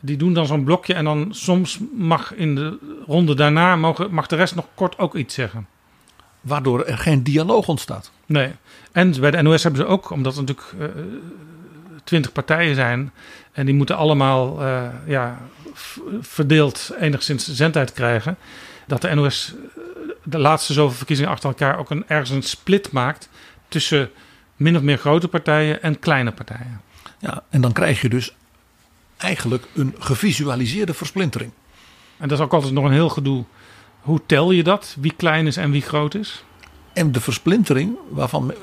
Die 0.00 0.16
doen 0.16 0.34
dan 0.34 0.46
zo'n 0.46 0.64
blokje 0.64 0.94
en 0.94 1.04
dan 1.04 1.28
soms 1.30 1.78
mag 1.96 2.34
in 2.34 2.54
de 2.54 2.78
ronde 3.06 3.34
daarna 3.34 3.76
mogen, 3.76 4.14
mag 4.14 4.26
de 4.26 4.36
rest 4.36 4.54
nog 4.54 4.66
kort 4.74 4.98
ook 4.98 5.14
iets 5.14 5.34
zeggen. 5.34 5.66
Waardoor 6.40 6.84
er 6.84 6.98
geen 6.98 7.22
dialoog 7.22 7.68
ontstaat. 7.68 8.10
Nee. 8.26 8.52
En 8.92 9.20
bij 9.20 9.30
de 9.30 9.42
NOS 9.42 9.62
hebben 9.62 9.80
ze 9.80 9.86
ook, 9.86 10.10
omdat 10.10 10.36
er 10.36 10.44
natuurlijk 10.44 10.72
uh, 10.78 11.02
twintig 12.06 12.32
partijen 12.32 12.74
zijn. 12.74 13.12
En 13.52 13.66
die 13.66 13.74
moeten 13.74 13.96
allemaal 13.96 14.62
uh, 14.62 14.82
ja, 15.06 15.38
verdeeld 16.20 16.92
enigszins 17.00 17.54
zendtijd 17.54 17.92
krijgen. 17.92 18.36
Dat 18.86 19.00
de 19.00 19.14
NOS 19.14 19.54
eh, 19.54 19.82
de 20.22 20.38
laatste 20.38 20.72
zoveel 20.72 20.96
verkiezingen 20.96 21.30
achter 21.30 21.48
elkaar 21.48 21.78
ook 21.78 21.90
een, 21.90 22.04
ergens 22.06 22.30
een 22.30 22.42
split 22.42 22.92
maakt 22.92 23.28
tussen 23.68 24.10
min 24.56 24.76
of 24.76 24.82
meer 24.82 24.98
grote 24.98 25.28
partijen 25.28 25.82
en 25.82 25.98
kleine 25.98 26.32
partijen. 26.32 26.80
Ja, 27.18 27.42
en 27.50 27.60
dan 27.60 27.72
krijg 27.72 28.00
je 28.00 28.08
dus 28.08 28.34
eigenlijk 29.16 29.64
een 29.74 29.94
gevisualiseerde 29.98 30.94
versplintering. 30.94 31.52
En 32.16 32.28
dat 32.28 32.38
is 32.38 32.44
ook 32.44 32.52
altijd 32.52 32.72
nog 32.72 32.84
een 32.84 32.92
heel 32.92 33.08
gedoe. 33.08 33.44
Hoe 34.00 34.20
tel 34.26 34.50
je 34.50 34.62
dat? 34.62 34.96
Wie 35.00 35.14
klein 35.16 35.46
is 35.46 35.56
en 35.56 35.70
wie 35.70 35.82
groot 35.82 36.14
is? 36.14 36.44
En 36.92 37.12
de 37.12 37.20
versplintering, 37.20 37.96
waarvan 38.10 38.54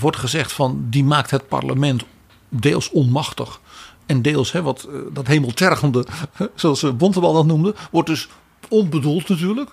wordt 0.00 0.16
gezegd 0.16 0.52
van 0.52 0.86
die 0.90 1.04
maakt 1.04 1.30
het 1.30 1.48
parlement 1.48 2.04
deels 2.48 2.90
onmachtig. 2.90 3.60
En 4.06 4.22
deels 4.22 4.52
hè, 4.52 4.62
wat, 4.62 4.86
uh, 4.90 5.00
dat 5.12 5.26
hemeltergende, 5.26 6.06
zoals 6.54 6.82
uh, 6.82 6.92
Bontebal 6.92 7.32
dat 7.32 7.46
noemde, 7.46 7.74
wordt 7.90 8.08
dus 8.08 8.28
onbedoeld 8.68 9.28
natuurlijk 9.28 9.70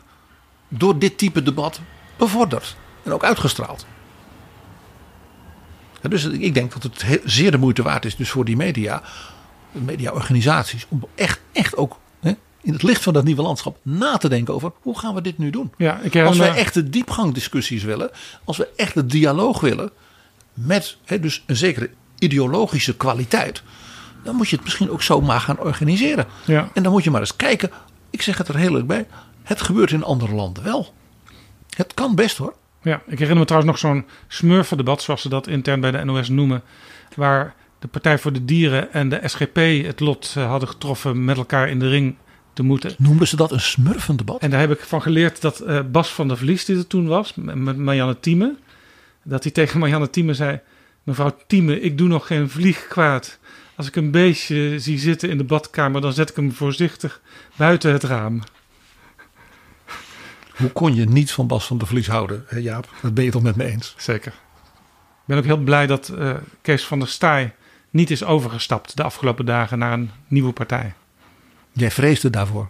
door 0.67 0.99
dit 0.99 1.17
type 1.17 1.43
debat 1.43 1.81
bevorderd. 2.17 2.75
En 3.03 3.11
ook 3.11 3.23
uitgestraald. 3.23 3.85
Dus 6.09 6.25
ik 6.25 6.53
denk 6.53 6.73
dat 6.73 6.83
het 6.83 7.21
zeer 7.25 7.51
de 7.51 7.57
moeite 7.57 7.83
waard 7.83 8.05
is 8.05 8.15
dus 8.15 8.29
voor 8.29 8.45
die 8.45 8.55
media, 8.55 9.03
mediaorganisaties, 9.71 10.85
om 10.89 11.03
echt, 11.15 11.39
echt 11.51 11.77
ook 11.77 11.97
hè, 12.19 12.31
in 12.61 12.73
het 12.73 12.83
licht 12.83 13.03
van 13.03 13.13
dat 13.13 13.23
nieuwe 13.23 13.41
landschap 13.41 13.77
na 13.81 14.17
te 14.17 14.29
denken 14.29 14.53
over 14.53 14.71
hoe 14.81 14.99
gaan 14.99 15.13
we 15.13 15.21
dit 15.21 15.37
nu 15.37 15.49
doen. 15.49 15.73
Ja, 15.77 15.99
ik 15.99 16.15
als 16.15 16.37
wij 16.37 16.55
echt 16.55 16.73
de 16.73 16.89
diepgangdiscussies 16.89 17.83
willen, 17.83 18.11
als 18.43 18.57
we 18.57 18.69
echt 18.75 18.93
de 18.93 19.05
dialoog 19.05 19.59
willen, 19.59 19.91
met 20.53 20.97
hè, 21.03 21.19
dus 21.19 21.43
een 21.45 21.55
zekere 21.55 21.89
ideologische 22.23 22.95
kwaliteit 22.95 23.63
dan 24.23 24.35
moet 24.35 24.49
je 24.49 24.55
het 24.55 24.63
misschien 24.63 24.89
ook 24.89 25.01
zomaar 25.01 25.39
gaan 25.39 25.59
organiseren. 25.59 26.25
Ja. 26.45 26.69
En 26.73 26.83
dan 26.83 26.91
moet 26.91 27.03
je 27.03 27.11
maar 27.11 27.19
eens 27.19 27.35
kijken. 27.35 27.69
Ik 28.09 28.21
zeg 28.21 28.37
het 28.37 28.47
er 28.47 28.57
heel 28.57 28.75
erg 28.75 28.85
bij. 28.85 29.07
Het 29.43 29.61
gebeurt 29.61 29.91
in 29.91 30.03
andere 30.03 30.33
landen 30.33 30.63
wel. 30.63 30.93
Het 31.69 31.93
kan 31.93 32.15
best 32.15 32.37
hoor. 32.37 32.53
Ja, 32.81 32.95
ik 32.95 33.19
herinner 33.19 33.37
me 33.37 33.45
trouwens 33.45 33.71
nog 33.71 33.91
zo'n 33.91 34.05
smurfendebat, 34.27 35.01
zoals 35.01 35.21
ze 35.21 35.29
dat 35.29 35.47
intern 35.47 35.81
bij 35.81 35.91
de 35.91 36.03
NOS 36.03 36.29
noemen. 36.29 36.63
Waar 37.15 37.55
de 37.79 37.87
Partij 37.87 38.17
voor 38.17 38.33
de 38.33 38.45
Dieren 38.45 38.93
en 38.93 39.09
de 39.09 39.21
SGP 39.23 39.55
het 39.85 39.99
lot 39.99 40.33
eh, 40.37 40.47
hadden 40.47 40.69
getroffen 40.69 41.25
met 41.25 41.37
elkaar 41.37 41.69
in 41.69 41.79
de 41.79 41.89
ring 41.89 42.15
te 42.53 42.63
moeten. 42.63 42.95
Noemden 42.97 43.27
ze 43.27 43.35
dat 43.35 43.51
een 43.51 43.59
smurfendebat? 43.59 44.41
En 44.41 44.49
daar 44.49 44.59
heb 44.59 44.71
ik 44.71 44.79
van 44.79 45.01
geleerd 45.01 45.41
dat 45.41 45.61
uh, 45.61 45.79
Bas 45.91 46.09
van 46.09 46.27
der 46.27 46.37
Vlies, 46.37 46.65
die 46.65 46.77
er 46.77 46.87
toen 46.87 47.07
was, 47.07 47.33
met 47.35 47.77
Marianne 47.77 48.19
Thieme, 48.19 48.55
dat 49.23 49.43
hij 49.43 49.51
tegen 49.51 49.79
Marianne 49.79 50.09
Thieme 50.09 50.33
zei: 50.33 50.59
Mevrouw 51.03 51.35
Thieme, 51.47 51.79
ik 51.79 51.97
doe 51.97 52.07
nog 52.07 52.27
geen 52.27 52.49
vlieg 52.49 52.87
kwaad. 52.87 53.39
Als 53.75 53.87
ik 53.87 53.95
een 53.95 54.11
beestje 54.11 54.79
zie 54.79 54.99
zitten 54.99 55.29
in 55.29 55.37
de 55.37 55.43
badkamer, 55.43 56.01
dan 56.01 56.13
zet 56.13 56.29
ik 56.29 56.35
hem 56.35 56.51
voorzichtig 56.51 57.21
buiten 57.55 57.91
het 57.91 58.03
raam. 58.03 58.41
Hoe 60.55 60.71
kon 60.71 60.95
je 60.95 61.05
niet 61.05 61.31
van 61.31 61.47
Bas 61.47 61.65
van 61.65 61.77
der 61.77 61.87
Vlies 61.87 62.07
houden, 62.07 62.45
hè 62.47 62.57
Jaap? 62.57 62.89
Dat 63.01 63.13
ben 63.13 63.23
je 63.23 63.31
toch 63.31 63.41
met 63.41 63.55
me 63.55 63.63
eens? 63.63 63.95
Zeker. 63.97 64.31
Ik 64.31 65.29
ben 65.29 65.37
ook 65.37 65.43
heel 65.43 65.57
blij 65.57 65.87
dat 65.87 66.11
uh, 66.17 66.33
Kees 66.61 66.85
van 66.85 66.99
der 66.99 67.07
Staaij 67.07 67.55
niet 67.89 68.11
is 68.11 68.23
overgestapt 68.23 68.97
de 68.97 69.03
afgelopen 69.03 69.45
dagen 69.45 69.79
naar 69.79 69.93
een 69.93 70.11
nieuwe 70.27 70.51
partij. 70.51 70.93
Jij 71.71 71.91
vreesde 71.91 72.29
daarvoor. 72.29 72.69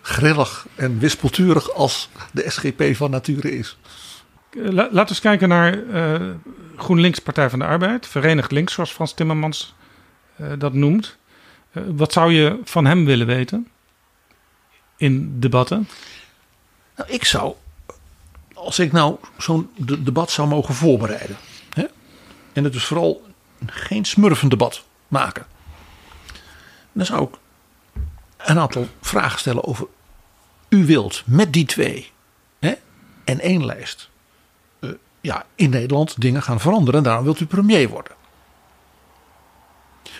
Grillig 0.00 0.66
en 0.74 0.98
wispelturig 0.98 1.74
als 1.74 2.10
de 2.32 2.50
SGP 2.50 2.96
van 2.96 3.10
nature 3.10 3.58
is. 3.58 3.78
Laten 4.52 4.92
we 4.92 5.08
eens 5.08 5.20
kijken 5.20 5.48
naar 5.48 5.78
uh, 5.78 6.30
GroenLinks 6.76 7.18
Partij 7.18 7.50
van 7.50 7.58
de 7.58 7.64
Arbeid. 7.64 8.06
Verenigd 8.06 8.50
Links, 8.50 8.72
zoals 8.72 8.92
Frans 8.92 9.12
Timmermans 9.12 9.74
uh, 10.40 10.52
dat 10.58 10.72
noemt. 10.72 11.16
Wat 11.72 12.12
zou 12.12 12.32
je 12.32 12.60
van 12.64 12.84
hem 12.84 13.04
willen 13.04 13.26
weten 13.26 13.68
in 14.96 15.40
debatten? 15.40 15.88
Nou, 16.96 17.10
ik 17.10 17.24
zou, 17.24 17.54
als 18.54 18.78
ik 18.78 18.92
nou 18.92 19.16
zo'n 19.38 19.70
de 19.76 20.02
debat 20.02 20.30
zou 20.30 20.48
mogen 20.48 20.74
voorbereiden. 20.74 21.36
Hè, 21.74 21.84
en 22.52 22.64
het 22.64 22.72
dus 22.72 22.84
vooral 22.84 23.24
geen 23.66 24.04
smurfend 24.04 24.50
debat 24.50 24.84
maken. 25.08 25.46
Dan 26.92 27.06
zou 27.06 27.22
ik 27.22 27.34
een 28.36 28.58
aantal 28.58 28.86
vragen 29.00 29.38
stellen 29.38 29.64
over 29.64 29.86
u 30.68 30.86
wilt 30.86 31.22
met 31.26 31.52
die 31.52 31.64
twee 31.64 32.10
hè, 32.58 32.74
en 33.24 33.40
één 33.40 33.64
lijst 33.64 34.10
eh, 34.10 34.19
ja, 35.20 35.44
in 35.54 35.70
Nederland 35.70 36.20
dingen 36.20 36.42
gaan 36.42 36.60
veranderen. 36.60 36.98
En 36.98 37.04
daarom 37.04 37.24
wilt 37.24 37.40
u 37.40 37.46
premier 37.46 37.88
worden. 37.88 38.12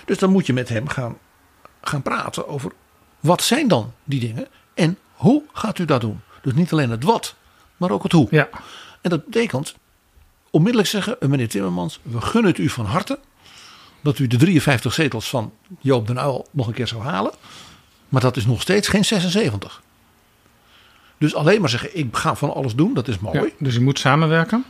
Dus 0.05 0.19
dan 0.19 0.31
moet 0.31 0.47
je 0.47 0.53
met 0.53 0.69
hem 0.69 0.89
gaan, 0.89 1.19
gaan 1.81 2.03
praten 2.03 2.49
over 2.49 2.73
wat 3.21 3.43
zijn 3.43 3.69
dan 3.69 3.93
die 4.05 4.21
dingen 4.21 4.49
en 4.75 4.99
hoe 5.13 5.43
gaat 5.53 5.79
u 5.79 5.85
dat 5.85 6.01
doen. 6.01 6.21
Dus 6.43 6.53
niet 6.53 6.73
alleen 6.73 6.91
het 6.91 7.05
wat, 7.05 7.35
maar 7.77 7.91
ook 7.91 8.03
het 8.03 8.13
hoe. 8.13 8.27
Ja. 8.31 8.49
En 9.01 9.11
dat 9.11 9.25
betekent 9.25 9.75
onmiddellijk 10.51 10.89
zeggen, 10.89 11.21
eh, 11.21 11.29
meneer 11.29 11.49
Timmermans, 11.49 12.01
we 12.03 12.21
gunnen 12.21 12.51
het 12.51 12.61
u 12.61 12.69
van 12.69 12.85
harte 12.85 13.19
dat 14.01 14.19
u 14.19 14.27
de 14.27 14.37
53 14.37 14.93
zetels 14.93 15.29
van 15.29 15.53
Joop 15.81 16.07
den 16.07 16.17
Uyl 16.17 16.47
nog 16.51 16.67
een 16.67 16.73
keer 16.73 16.89
zou 16.89 17.03
halen. 17.03 17.33
Maar 18.09 18.21
dat 18.21 18.37
is 18.37 18.47
nog 18.47 18.61
steeds 18.61 18.89
geen 18.89 19.05
76. 19.05 19.83
Dus 21.19 21.35
alleen 21.35 21.61
maar 21.61 21.71
zeggen, 21.71 21.99
ik 21.99 22.17
ga 22.17 22.35
van 22.35 22.55
alles 22.55 22.75
doen, 22.75 22.95
dat 22.95 23.09
is 23.09 23.19
mooi. 23.19 23.41
Ja, 23.41 23.49
dus 23.59 23.75
u 23.75 23.81
moet 23.81 23.99
samenwerken. 23.99 24.65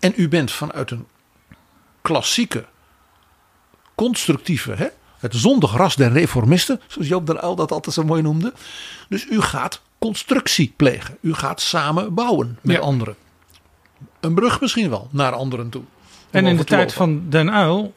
En 0.00 0.12
u 0.16 0.28
bent 0.28 0.52
vanuit 0.52 0.90
een 0.90 1.06
klassieke, 2.02 2.64
constructieve, 3.94 4.72
hè, 4.72 4.86
het 5.18 5.34
zondig 5.34 5.72
ras 5.76 5.96
der 5.96 6.12
reformisten, 6.12 6.80
zoals 6.86 7.08
Joop 7.08 7.26
den 7.26 7.44
Uyl 7.44 7.54
dat 7.56 7.72
altijd 7.72 7.94
zo 7.94 8.04
mooi 8.04 8.22
noemde. 8.22 8.52
Dus 9.08 9.26
u 9.26 9.40
gaat 9.40 9.80
constructie 9.98 10.72
plegen. 10.76 11.16
U 11.20 11.34
gaat 11.34 11.60
samen 11.60 12.14
bouwen 12.14 12.58
met 12.60 12.76
Ja. 12.76 12.82
anderen. 12.82 13.14
Een 14.20 14.34
brug 14.34 14.60
misschien 14.60 14.90
wel 14.90 15.08
naar 15.10 15.32
anderen 15.32 15.68
toe. 15.70 15.82
En 16.30 16.46
in 16.46 16.56
de 16.56 16.64
tijd 16.64 16.92
van 16.92 17.22
Den 17.28 17.48
Uyl 17.48 17.94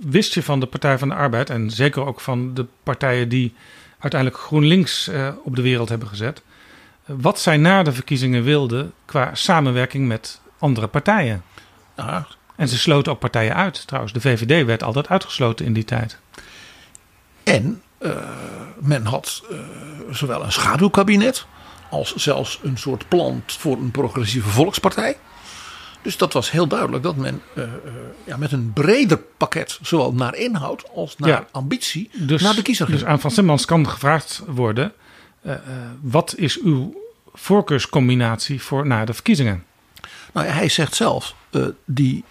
wist 0.00 0.34
je 0.34 0.42
van 0.42 0.60
de 0.60 0.66
Partij 0.66 0.98
van 0.98 1.08
de 1.08 1.14
Arbeid... 1.14 1.50
en 1.50 1.70
zeker 1.70 2.06
ook 2.06 2.20
van 2.20 2.54
de 2.54 2.66
partijen 2.82 3.28
die 3.28 3.54
uiteindelijk 3.98 4.40
GroenLinks 4.42 5.08
eh, 5.08 5.28
op 5.44 5.56
de 5.56 5.62
wereld 5.62 5.88
hebben 5.88 6.08
gezet... 6.08 6.42
eh, 7.04 7.14
wat 7.18 7.40
zij 7.40 7.56
na 7.56 7.82
de 7.82 7.92
verkiezingen 7.92 8.42
wilden 8.42 8.92
qua 9.04 9.34
samenwerking 9.34 10.08
met 10.08 10.40
andere 10.60 10.86
partijen. 10.86 11.42
Ja, 11.96 12.26
En 12.56 12.68
ze 12.68 12.78
sloten 12.78 13.12
ook 13.12 13.18
partijen 13.18 13.54
uit 13.54 13.86
trouwens. 13.86 14.12
De 14.14 14.20
VVD 14.20 14.66
werd 14.66 14.82
altijd 14.82 15.08
uitgesloten 15.08 15.66
in 15.66 15.72
die 15.72 15.84
tijd. 15.84 16.18
En 17.44 17.82
eh, 17.98 18.10
men 18.78 19.04
had 19.06 19.42
eh, 19.50 19.58
zowel 20.10 20.44
een 20.44 20.52
schaduwkabinet 20.52 21.46
als 21.90 22.14
zelfs 22.14 22.60
een 22.62 22.76
soort 22.78 23.08
plan 23.08 23.42
voor 23.46 23.76
een 23.76 23.90
progressieve 23.90 24.48
volkspartij. 24.48 25.16
Dus 26.02 26.16
dat 26.16 26.32
was 26.32 26.50
heel 26.50 26.66
duidelijk 26.66 27.02
dat 27.02 27.16
men 27.16 27.42
eh, 27.54 27.64
ja, 28.24 28.36
met 28.36 28.52
een 28.52 28.72
breder 28.72 29.18
pakket, 29.36 29.78
zowel 29.82 30.12
naar 30.12 30.34
inhoud 30.36 30.84
als 30.94 31.16
naar 31.16 31.28
Ja. 31.28 31.46
ambitie, 31.50 32.10
Dus, 32.12 32.42
naar 32.42 32.54
de 32.54 32.62
kiezer 32.62 32.86
ging. 32.86 32.98
dus 32.98 33.08
aan 33.08 33.20
Van 33.20 33.30
Simmons 33.30 33.64
kan 33.64 33.88
gevraagd 33.88 34.42
worden... 34.46 34.92
wat 36.00 36.34
is 36.36 36.60
uw 36.60 36.94
voorkeurscombinatie 37.32 38.62
voor 38.62 38.86
na 38.86 39.04
de 39.04 39.14
verkiezingen? 39.14 39.64
Nou, 40.32 40.46
hij 40.46 40.68
zegt 40.68 40.94
zelf, 40.94 41.34
eh, 41.50 41.66
die 41.84 42.24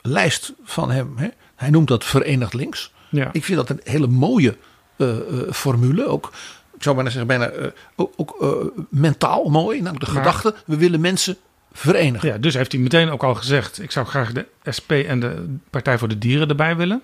lijst 0.00 0.52
van 0.64 0.90
hem, 0.90 1.12
hè, 1.16 1.28
hij 1.54 1.70
noemt 1.70 1.88
dat 1.88 2.04
Verenigd 2.04 2.54
Links. 2.54 2.92
Ja. 3.08 3.28
Ik 3.32 3.44
vind 3.44 3.56
dat 3.58 3.70
een 3.70 3.80
hele 3.84 4.06
mooie 4.06 4.56
eh, 4.96 5.16
eh, 5.16 5.52
formule. 5.52 6.06
Ook, 6.06 6.32
ik 6.76 6.82
zou 6.82 6.94
bijna 6.94 7.10
zeggen, 7.10 7.28
bijna, 7.28 7.50
ook, 7.96 8.44
mentaal 8.90 9.44
mooi. 9.48 9.80
Namelijk 9.82 10.04
de 10.06 10.12
Maar- 10.12 10.22
gedachte, 10.24 10.54
we 10.66 10.76
willen 10.76 11.00
mensen 11.00 11.36
verenigen. 11.72 12.28
Ja, 12.28 12.38
dus 12.38 12.54
heeft 12.54 12.72
hij 12.72 12.80
meteen 12.80 13.10
ook 13.10 13.22
al 13.24 13.34
gezegd: 13.34 13.82
ik 13.82 13.90
zou 13.90 14.06
graag 14.06 14.32
de 14.32 14.46
SP 14.76 14.90
en 14.92 15.20
de 15.20 15.56
Partij 15.70 15.98
voor 15.98 16.08
de 16.08 16.18
Dieren 16.18 16.48
erbij 16.48 16.76
willen. 16.76 17.02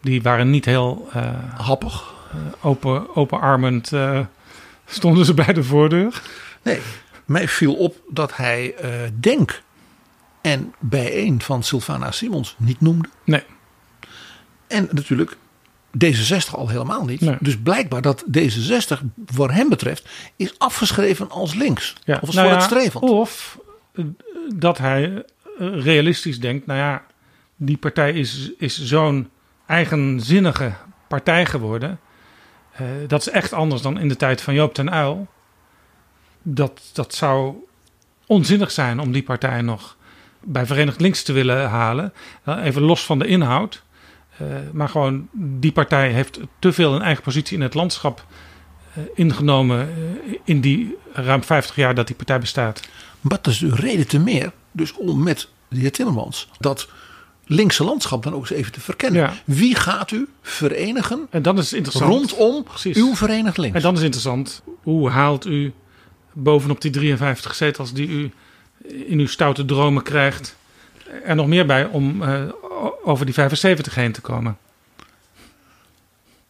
Die 0.00 0.22
waren 0.22 0.50
niet 0.50 0.64
heel 0.64 1.08
Happig. 1.56 2.12
open, 2.60 3.16
openarmend, 3.16 3.92
stonden 4.86 5.24
ze 5.24 5.34
bij 5.34 5.52
de 5.52 5.64
voordeur. 5.64 6.22
Nee, 6.62 6.80
mij 7.24 7.48
viel 7.48 7.74
op 7.74 8.00
dat 8.08 8.36
hij 8.36 8.74
eh, 8.74 8.90
Denk 9.20 9.62
en 10.40 10.74
bijeen 10.78 11.42
van 11.42 11.62
Sylvana 11.62 12.10
Simons 12.10 12.54
niet 12.58 12.80
noemde. 12.80 13.08
Nee. 13.24 13.42
En 14.66 14.88
natuurlijk 14.90 15.36
D66 16.04 16.50
al 16.50 16.68
helemaal 16.68 17.04
niet. 17.04 17.20
Nee. 17.20 17.36
Dus 17.40 17.58
blijkbaar 17.58 18.02
dat 18.02 18.24
D66 18.38 19.00
voor 19.26 19.50
hem 19.50 19.68
betreft 19.68 20.08
is 20.36 20.58
afgeschreven 20.58 21.30
als 21.30 21.54
links. 21.54 21.94
Ja, 22.04 22.14
of 22.14 22.20
als 22.20 22.34
nou 22.34 22.48
ja, 22.48 22.52
vooruitstrevend. 22.52 23.04
Of 23.04 23.58
eh, 23.94 24.04
dat 24.54 24.78
hij 24.78 25.24
eh, 25.58 25.82
realistisch 25.82 26.40
denkt: 26.40 26.66
nou 26.66 26.78
ja, 26.78 27.04
die 27.56 27.76
partij 27.76 28.12
is, 28.12 28.50
is 28.58 28.84
zo'n 28.84 29.30
eigenzinnige 29.66 30.72
partij 31.08 31.46
geworden. 31.46 32.00
Dat 33.06 33.20
is 33.20 33.28
echt 33.28 33.52
anders 33.52 33.82
dan 33.82 33.98
in 33.98 34.08
de 34.08 34.16
tijd 34.16 34.40
van 34.40 34.54
Joop 34.54 34.74
ten 34.74 34.94
Uyl. 34.94 35.28
Dat, 36.42 36.80
dat 36.92 37.14
zou 37.14 37.54
onzinnig 38.26 38.70
zijn 38.70 39.00
om 39.00 39.12
die 39.12 39.22
partij 39.22 39.60
nog 39.62 39.96
bij 40.40 40.66
Verenigd 40.66 41.00
Links 41.00 41.22
te 41.22 41.32
willen 41.32 41.68
halen. 41.68 42.12
Eh, 42.44 42.64
Even 42.64 42.82
los 42.82 43.04
van 43.04 43.18
de 43.18 43.26
inhoud. 43.26 43.82
Eh, 44.38 44.46
maar 44.72 44.88
gewoon, 44.88 45.28
die 45.32 45.72
partij 45.72 46.12
heeft 46.12 46.38
te 46.58 46.72
veel 46.72 46.94
een 46.94 47.02
eigen 47.02 47.22
positie 47.22 47.56
in 47.56 47.62
het 47.62 47.74
landschap 47.74 48.26
eh, 48.94 49.02
ingenomen 49.14 49.80
eh, 49.80 50.38
in 50.44 50.60
die 50.60 50.96
ruim 51.12 51.42
50 51.42 51.76
jaar 51.76 51.94
dat 51.94 52.06
die 52.06 52.16
partij 52.16 52.38
bestaat. 52.38 52.80
Maar 53.20 53.38
dat 53.42 53.52
is 53.52 53.58
de 53.58 53.74
reden 53.74 54.06
te 54.06 54.18
meer. 54.18 54.52
Dus 54.72 54.92
om 54.92 55.22
met 55.22 55.48
de 55.68 55.78
heer 55.78 55.92
Timmermans 55.92 56.48
dat 56.58 56.88
linkse 57.46 57.84
landschap 57.84 58.22
dan 58.22 58.34
ook 58.34 58.40
eens 58.40 58.50
even 58.50 58.72
te 58.72 58.80
verkennen. 58.80 59.20
Ja. 59.20 59.32
Wie 59.44 59.74
gaat 59.74 60.10
u 60.10 60.28
verenigen 60.42 61.26
En 61.30 61.42
dan 61.42 61.58
is 61.58 61.72
interessant. 61.72 62.30
rondom 62.30 62.62
Precies. 62.62 62.96
uw 62.96 63.14
Verenigd 63.14 63.56
Links? 63.56 63.76
En 63.76 63.82
dan 63.82 63.94
is 63.94 64.02
interessant, 64.02 64.62
hoe 64.82 65.10
haalt 65.10 65.46
u 65.46 65.72
bovenop 66.32 66.80
die 66.80 66.90
53 66.90 67.54
zetels 67.54 67.92
die 67.92 68.08
u 68.08 68.32
in 68.84 69.18
uw 69.18 69.26
stoute 69.26 69.64
dromen 69.64 70.02
krijgt, 70.02 70.56
er 71.24 71.34
nog 71.34 71.46
meer 71.46 71.66
bij 71.66 71.84
om 71.84 72.22
eh, 72.22 72.42
over 73.04 73.24
die 73.24 73.34
75 73.34 73.94
heen 73.94 74.12
te 74.12 74.20
komen? 74.20 74.58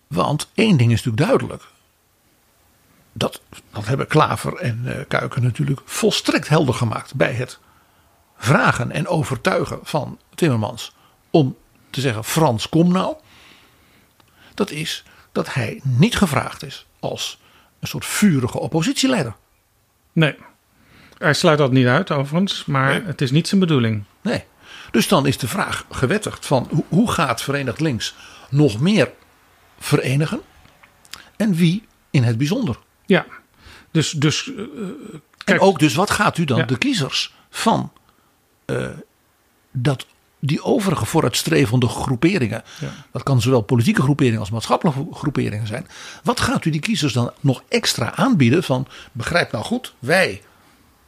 Want 0.07 0.51
één 0.55 0.77
ding 0.77 0.93
is 0.93 1.03
natuurlijk 1.03 1.31
duidelijk. 1.31 1.63
Dat, 3.13 3.41
dat 3.71 3.87
hebben 3.87 4.07
Klaver 4.07 4.57
en 4.57 4.83
eh, 4.85 5.05
Kuiken 5.09 5.43
natuurlijk 5.43 5.81
volstrekt 5.85 6.49
helder 6.49 6.75
gemaakt 6.75 7.15
bij 7.15 7.33
het 7.33 7.59
vragen 8.37 8.91
en 8.91 9.07
overtuigen 9.07 9.79
van 9.83 10.19
Timmermans 10.35 10.95
om 11.31 11.57
te 11.91 12.01
zeggen 12.01 12.25
Frans 12.25 12.69
kom 12.69 12.93
nou. 12.93 13.17
Dat 14.55 14.71
is 14.71 15.05
dat 15.33 15.55
hij 15.55 15.81
niet 15.83 16.17
gevraagd 16.17 16.63
is 16.63 16.87
als 17.01 17.41
een 17.81 17.89
soort 17.89 18.07
vurige 18.07 18.59
oppositieleider. 18.59 19.35
Nee, 20.13 20.35
hij 21.19 21.33
sluit 21.35 21.59
dat 21.59 21.73
niet 21.73 21.87
uit 21.87 22.11
overigens, 22.11 22.65
maar 22.65 22.89
Nee. 22.91 23.03
het 23.07 23.21
is 23.21 23.31
niet 23.31 23.49
zijn 23.49 23.61
bedoeling. 23.61 24.05
Nee. 24.23 24.45
Dus 24.91 25.09
dan 25.09 25.27
is 25.27 25.39
de 25.39 25.49
vraag 25.49 25.87
gewettigd 25.91 26.47
van 26.47 26.69
hoe, 26.71 26.85
hoe 26.89 27.11
gaat 27.11 27.43
Verenigd 27.43 27.81
Links 27.81 28.15
nog 28.51 28.81
meer 28.81 29.11
verenigen 29.79 30.41
en 31.37 31.55
wie 31.55 31.87
in 32.11 32.23
het 32.23 32.39
bijzonder. 32.39 32.79
Ja, 33.07 33.27
dus, 33.91 34.11
dus 34.11 34.53
eh, 34.55 34.65
En 35.45 35.61
ook 35.61 35.79
dus 35.79 35.95
wat 35.95 36.11
gaat 36.11 36.39
u 36.39 36.45
dan 36.45 36.59
Ja. 36.59 36.65
de 36.65 36.79
kiezers 36.79 37.35
van 37.51 37.93
eh, 38.65 38.87
dat, 39.71 40.07
die 40.45 40.63
overige 40.63 41.07
vooruitstrevende 41.07 41.89
groeperingen, 41.89 42.63
Ja. 42.81 42.89
dat 43.13 43.23
kan 43.23 43.41
zowel 43.41 43.61
politieke 43.61 44.03
groeperingen 44.03 44.41
als 44.41 44.51
maatschappelijke 44.51 45.07
groeperingen 45.13 45.67
zijn, 45.67 45.87
wat 46.23 46.41
gaat 46.41 46.65
u 46.65 46.71
die 46.71 46.81
kiezers 46.81 47.13
dan 47.13 47.33
nog 47.41 47.63
extra 47.69 48.15
aanbieden 48.15 48.63
van 48.63 48.87
begrijp 49.13 49.53
nou 49.53 49.65
goed, 49.65 49.95
wij, 49.99 50.43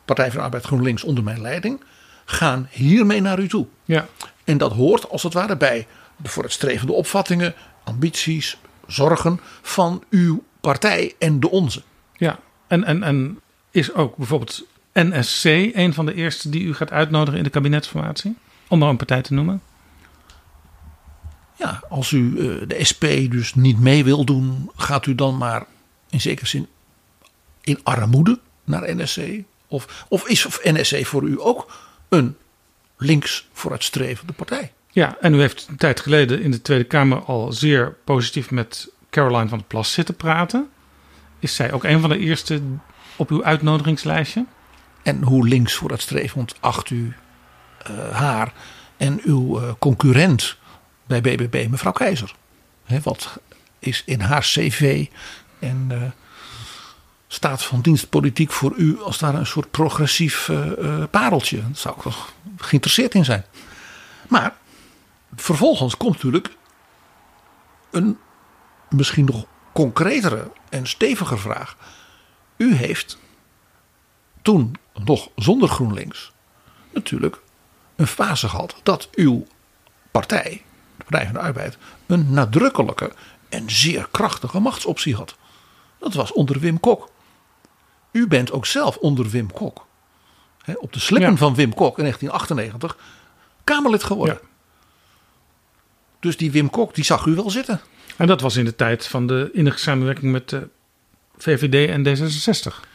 Partij 0.05 0.27
van 0.27 0.37
de 0.39 0.43
Arbeid 0.45 0.65
GroenLinks 0.65 1.05
onder 1.05 1.25
mijn 1.25 1.41
leiding, 1.41 1.81
gaan 2.25 2.69
hiermee 2.71 3.21
naar 3.21 3.39
u 3.39 3.49
toe. 3.49 3.67
ja, 3.85 4.07
En 4.45 4.59
dat 4.59 4.73
hoort 4.73 5.09
als 5.11 5.23
het 5.23 5.33
ware 5.33 5.57
bij 5.57 5.87
de 6.17 6.29
vooruitstrevende 6.29 6.93
opvattingen, 6.93 7.55
ambities, 7.85 8.57
zorgen 8.87 9.41
van 9.63 10.05
uw 10.11 10.43
partij 10.61 11.15
en 11.19 11.41
de 11.41 11.51
onze. 11.51 11.83
ja. 12.17 12.39
En, 12.67 12.85
en, 12.85 13.03
en 13.03 13.41
is 13.71 13.93
ook 13.95 14.17
bijvoorbeeld 14.17 14.65
NSC 14.93 15.45
een 15.45 15.95
van 15.95 16.07
de 16.07 16.15
eerste 16.15 16.49
die 16.51 16.63
u 16.63 16.75
gaat 16.75 16.91
uitnodigen 16.91 17.39
in 17.39 17.45
de 17.45 17.51
kabinetsformatie? 17.51 18.37
Om 18.75 18.81
maar 18.81 18.89
een 18.89 18.97
partij 18.97 19.23
te 19.23 19.35
noemen. 19.35 19.63
Ja, 21.57 21.83
als 21.89 22.11
u 22.11 22.39
eh, 22.39 22.69
de 22.69 22.85
SP 22.91 23.05
dus 23.31 23.55
niet 23.55 23.81
mee 23.81 24.05
wil 24.05 24.25
doen, 24.25 24.71
gaat 24.77 25.07
u 25.07 25.15
dan 25.15 25.37
maar 25.37 25.67
in 26.11 26.21
zekere 26.21 26.47
zin 26.47 26.67
in 27.61 27.81
armoede 27.83 28.39
naar 28.65 28.97
NSC? 28.97 29.21
Of, 29.69 30.05
of 30.09 30.29
is 30.29 30.47
of 30.47 30.61
NSC 30.63 31.07
voor 31.07 31.23
u 31.23 31.41
ook 31.41 31.73
een 32.09 32.37
links 32.97 33.49
vooruitstrevende 33.53 34.33
partij? 34.33 34.73
Ja, 34.91 35.17
en 35.21 35.35
u 35.35 35.41
heeft 35.41 35.67
een 35.69 35.77
tijd 35.77 36.01
geleden 36.01 36.43
in 36.43 36.51
de 36.51 36.63
Tweede 36.63 36.85
Kamer 36.85 37.25
al 37.25 37.53
zeer 37.53 37.97
positief 38.05 38.51
met 38.51 38.89
Caroline 39.11 39.49
van 39.49 39.59
der 39.59 39.67
Plas 39.67 39.93
zitten 39.93 40.17
praten. 40.17 40.69
Is 41.39 41.55
zij 41.55 41.73
ook 41.73 41.85
een 41.85 42.01
van 42.01 42.11
de 42.11 42.19
eerste 42.19 42.63
op 43.17 43.31
uw 43.31 43.45
uitnodigingslijstje? 43.45 44.45
En 45.03 45.23
hoe 45.23 45.49
links 45.49 45.75
vooruitstrevend 45.75 46.55
acht 46.61 46.91
u 46.91 47.15
haar 47.93 48.53
en 48.97 49.21
uw 49.25 49.61
eh, 49.61 49.73
concurrent 49.79 50.57
bij 51.07 51.21
BBB, 51.21 51.67
mevrouw 51.71 51.93
Keizer? 51.93 52.35
Wat 53.03 53.39
is 53.79 54.03
in 54.07 54.21
haar 54.21 54.41
cv 54.41 55.07
en 55.59 55.87
eh, 55.89 56.03
staat 57.27 57.63
van 57.63 57.81
dienstpolitiek 57.81 58.53
voor 58.53 58.75
u 58.77 59.03
als 59.03 59.19
daar 59.19 59.35
een 59.35 59.47
soort 59.47 59.71
progressief 59.71 60.51
pareltje. 61.11 61.57
Daar 61.57 61.69
zou 61.73 61.97
ik 61.97 62.03
toch 62.03 62.33
geïnteresseerd 62.57 63.15
in 63.15 63.25
zijn. 63.25 63.45
Maar 64.29 64.55
vervolgens 65.37 65.97
komt 65.97 66.13
natuurlijk 66.13 66.51
een 67.91 68.19
misschien 68.89 69.25
nog 69.25 69.47
concretere 69.73 70.51
en 70.69 70.87
steviger 70.87 71.39
vraag. 71.39 71.77
U 72.57 72.75
heeft 72.75 73.19
toen 74.43 74.75
nog 75.05 75.29
zonder 75.37 75.69
GroenLinks 75.69 76.33
natuurlijk 76.93 77.41
een 77.97 78.07
fase 78.07 78.49
gehad 78.49 78.75
dat 78.83 79.09
uw 79.15 79.47
partij, 80.11 80.63
de 80.97 81.05
Partij 81.05 81.25
van 81.25 81.35
de 81.35 81.41
Arbeid, 81.41 81.79
een 82.07 82.33
nadrukkelijke 82.33 83.13
en 83.49 83.71
zeer 83.71 84.09
krachtige 84.11 84.61
machtsoptie 84.61 85.15
had. 85.15 85.37
Dat 85.99 86.15
was 86.15 86.33
onder 86.33 86.61
Wim 86.61 86.81
Kok. 86.81 87.11
U 88.13 88.27
bent 88.27 88.53
ook 88.53 88.67
zelf 88.67 88.97
onder 88.97 89.29
Wim 89.29 89.53
Kok. 89.53 89.87
op 90.77 90.93
de 90.93 91.01
slippen 91.01 91.37
van 91.37 91.55
Wim 91.55 91.75
Kok 91.75 91.99
in 91.99 92.03
1998 92.03 92.97
Kamerlid 93.65 94.05
geworden. 94.05 94.41
Dus 96.21 96.37
die 96.37 96.51
Wim 96.51 96.71
Kok, 96.71 96.95
die 96.95 97.05
zag 97.05 97.27
u 97.27 97.35
wel 97.35 97.51
zitten. 97.51 97.81
En 98.17 98.27
dat 98.27 98.41
was 98.41 98.57
in 98.57 98.65
de 98.65 98.75
tijd 98.75 99.07
van 99.07 99.27
de 99.27 99.51
innige 99.53 99.79
samenwerking 99.79 100.33
met 100.33 100.49
de 100.49 100.69
VVD 101.37 101.89
en 101.89 102.07
D66. 102.07 102.94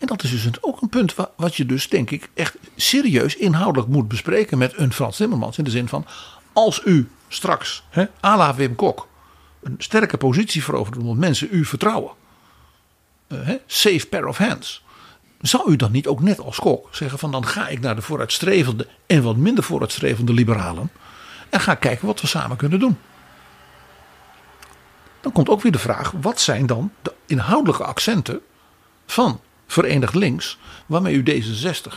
En 0.00 0.06
dat 0.06 0.22
is 0.22 0.30
dus 0.30 0.62
ook 0.62 0.82
een 0.82 0.88
punt 0.88 1.14
wat 1.36 1.56
je 1.56 1.66
dus 1.66 1.88
denk 1.88 2.10
ik 2.10 2.30
echt 2.34 2.56
serieus 2.76 3.36
inhoudelijk 3.36 3.88
moet 3.88 4.08
bespreken 4.08 4.58
met 4.58 4.72
een 4.76 4.92
Frans 4.92 5.16
Timmermans. 5.16 5.58
In 5.58 5.64
de 5.64 5.70
zin 5.70 5.88
van, 5.88 6.06
als 6.52 6.82
u 6.84 7.08
straks, 7.28 7.84
hè, 7.90 8.04
à 8.24 8.36
la 8.36 8.54
Wim 8.54 8.74
Kok, 8.74 9.08
een 9.62 9.74
sterke 9.78 10.16
positie 10.16 10.64
verovert 10.64 10.96
omdat 10.96 11.16
mensen 11.16 11.48
u 11.50 11.64
vertrouwen. 11.64 12.12
Uh, 13.28 13.48
safe 13.66 14.06
pair 14.06 14.26
of 14.26 14.38
hands. 14.38 14.84
Zou 15.40 15.72
u 15.72 15.76
dan 15.76 15.92
niet 15.92 16.06
ook 16.06 16.20
net 16.20 16.40
als 16.40 16.58
Kok 16.58 16.88
zeggen 16.90 17.18
van 17.18 17.30
dan 17.30 17.46
ga 17.46 17.68
ik 17.68 17.80
naar 17.80 17.94
de 17.96 18.02
vooruitstrevende 18.02 18.86
en 19.06 19.22
wat 19.22 19.36
minder 19.36 19.64
vooruitstrevende 19.64 20.32
liberalen. 20.32 20.90
En 21.48 21.60
ga 21.60 21.74
kijken 21.74 22.06
wat 22.06 22.20
we 22.20 22.26
samen 22.26 22.56
kunnen 22.56 22.78
doen. 22.78 22.98
Dan 25.20 25.32
komt 25.32 25.48
ook 25.48 25.62
weer 25.62 25.72
de 25.72 25.78
vraag: 25.78 26.12
wat 26.20 26.40
zijn 26.40 26.66
dan 26.66 26.92
de 27.02 27.14
inhoudelijke 27.26 27.84
accenten 27.84 28.40
van 29.06 29.40
Verenigd 29.70 30.14
Links, 30.14 30.58
waarmee 30.86 31.14
u 31.14 31.22
D66 31.22 31.92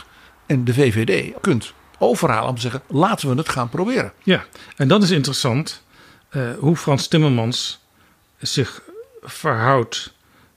en 0.46 0.64
de 0.64 0.74
VVD 0.74 1.32
kunt 1.40 1.72
overhalen 1.98 2.48
om 2.48 2.54
te 2.54 2.60
zeggen: 2.60 2.82
laten 2.86 3.28
we 3.28 3.36
het 3.36 3.48
gaan 3.48 3.68
proberen. 3.68 4.12
Ja, 4.22 4.44
en 4.76 4.88
dat 4.88 5.02
is 5.02 5.10
interessant 5.10 5.82
uh, 6.30 6.50
hoe 6.58 6.76
Frans 6.76 7.08
Timmermans 7.08 7.80
zich 8.38 8.82
verhoudt 9.22 10.14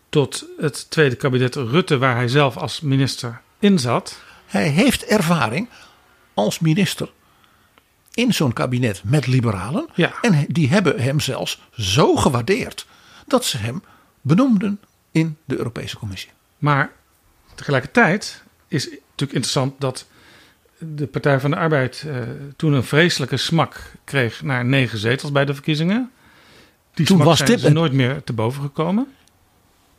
tot 0.10 0.46
het 0.58 0.90
tweede 0.90 1.16
kabinet 1.16 1.56
Rutte, 1.56 1.98
waar 1.98 2.16
hij 2.16 2.28
zelf 2.28 2.58
als 2.58 2.82
minister 2.82 3.42
in 3.60 3.80
zat. 3.80 4.20
Hij 4.46 4.68
heeft 4.68 5.06
ervaring 5.06 5.70
als 6.34 6.60
minister 6.60 7.10
in 8.14 8.34
zo'n 8.34 8.54
kabinet 8.54 9.02
met 9.04 9.28
liberalen. 9.28 9.88
Ja. 9.94 10.14
En 10.22 10.46
die 10.48 10.70
hebben 10.70 11.00
hem 11.00 11.20
zelfs 11.20 11.62
zo 11.72 12.16
gewaardeerd 12.16 12.88
dat 13.28 13.46
ze 13.46 13.58
hem 13.58 13.84
benoemden 14.22 14.80
in 15.12 15.38
de 15.46 15.58
Europese 15.58 15.98
Commissie. 15.98 16.32
Maar 16.58 16.92
tegelijkertijd 17.58 18.44
is 18.68 18.84
het 18.84 18.94
natuurlijk 18.94 19.34
interessant 19.34 19.82
dat 19.82 20.06
de 20.78 21.08
Partij 21.08 21.40
van 21.40 21.52
de 21.52 21.58
Arbeid 21.58 22.04
uh, 22.08 22.16
toen 22.56 22.74
een 22.74 22.84
vreselijke 22.84 23.38
smak 23.38 23.92
kreeg 24.04 24.44
naar 24.44 24.66
negen 24.66 24.98
zetels 24.98 25.32
bij 25.32 25.46
de 25.46 25.54
verkiezingen. 25.54 26.12
Die 26.94 27.06
toen 27.06 27.24
was 27.24 27.38
zijn 27.40 27.74
nooit 27.74 27.94
meer 27.94 28.24
te 28.24 28.34
boven 28.34 28.62
gekomen. 28.62 29.08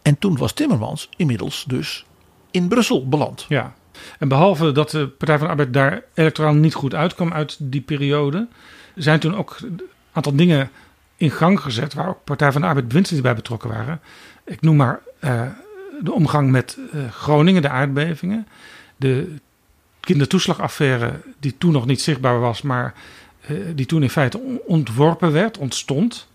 En 0.02 0.18
toen 0.18 0.36
was 0.36 0.52
Timmermans 0.52 1.08
inmiddels 1.16 1.64
dus 1.66 2.04
in 2.50 2.68
Brussel 2.68 3.08
beland. 3.08 3.46
Ja. 3.48 3.74
En 4.18 4.28
behalve 4.28 4.72
dat 4.72 4.90
de 4.90 5.08
Partij 5.08 5.38
van 5.38 5.46
de 5.46 5.52
Arbeid 5.52 5.72
daar 5.72 6.02
electoraal 6.14 6.54
niet 6.54 6.74
goed 6.74 6.94
uitkwam 6.94 7.32
uit 7.32 7.56
die 7.60 7.80
periode, 7.80 8.48
zijn 8.94 9.20
toen 9.20 9.36
ook 9.36 9.56
een 9.60 9.80
aantal 10.12 10.36
dingen 10.36 10.70
in 11.16 11.30
gang 11.30 11.60
gezet 11.60 11.94
waar 11.94 12.08
ook 12.08 12.24
Partij 12.24 12.52
van 12.52 12.60
de 12.60 12.66
Arbeid 12.66 12.88
bewindslieden 12.88 13.26
bij 13.26 13.36
betrokken 13.36 13.68
waren. 13.68 14.00
Ik 14.44 14.60
noem 14.60 14.76
maar 14.76 15.00
uh, 15.20 15.42
de 16.02 16.12
omgang 16.12 16.50
met 16.50 16.78
uh, 16.94 17.10
Groningen, 17.10 17.62
de 17.62 17.68
aardbevingen, 17.68 18.46
de 18.96 19.34
kindertoeslagaffaire 20.00 21.20
die 21.38 21.54
toen 21.58 21.72
nog 21.72 21.86
niet 21.86 22.00
zichtbaar 22.00 22.40
was, 22.40 22.62
maar 22.62 22.94
uh, 23.50 23.58
die 23.74 23.86
toen 23.86 24.02
in 24.02 24.10
feite 24.10 24.60
ontworpen 24.66 25.32
werd, 25.32 25.58
ontstond. 25.58 26.28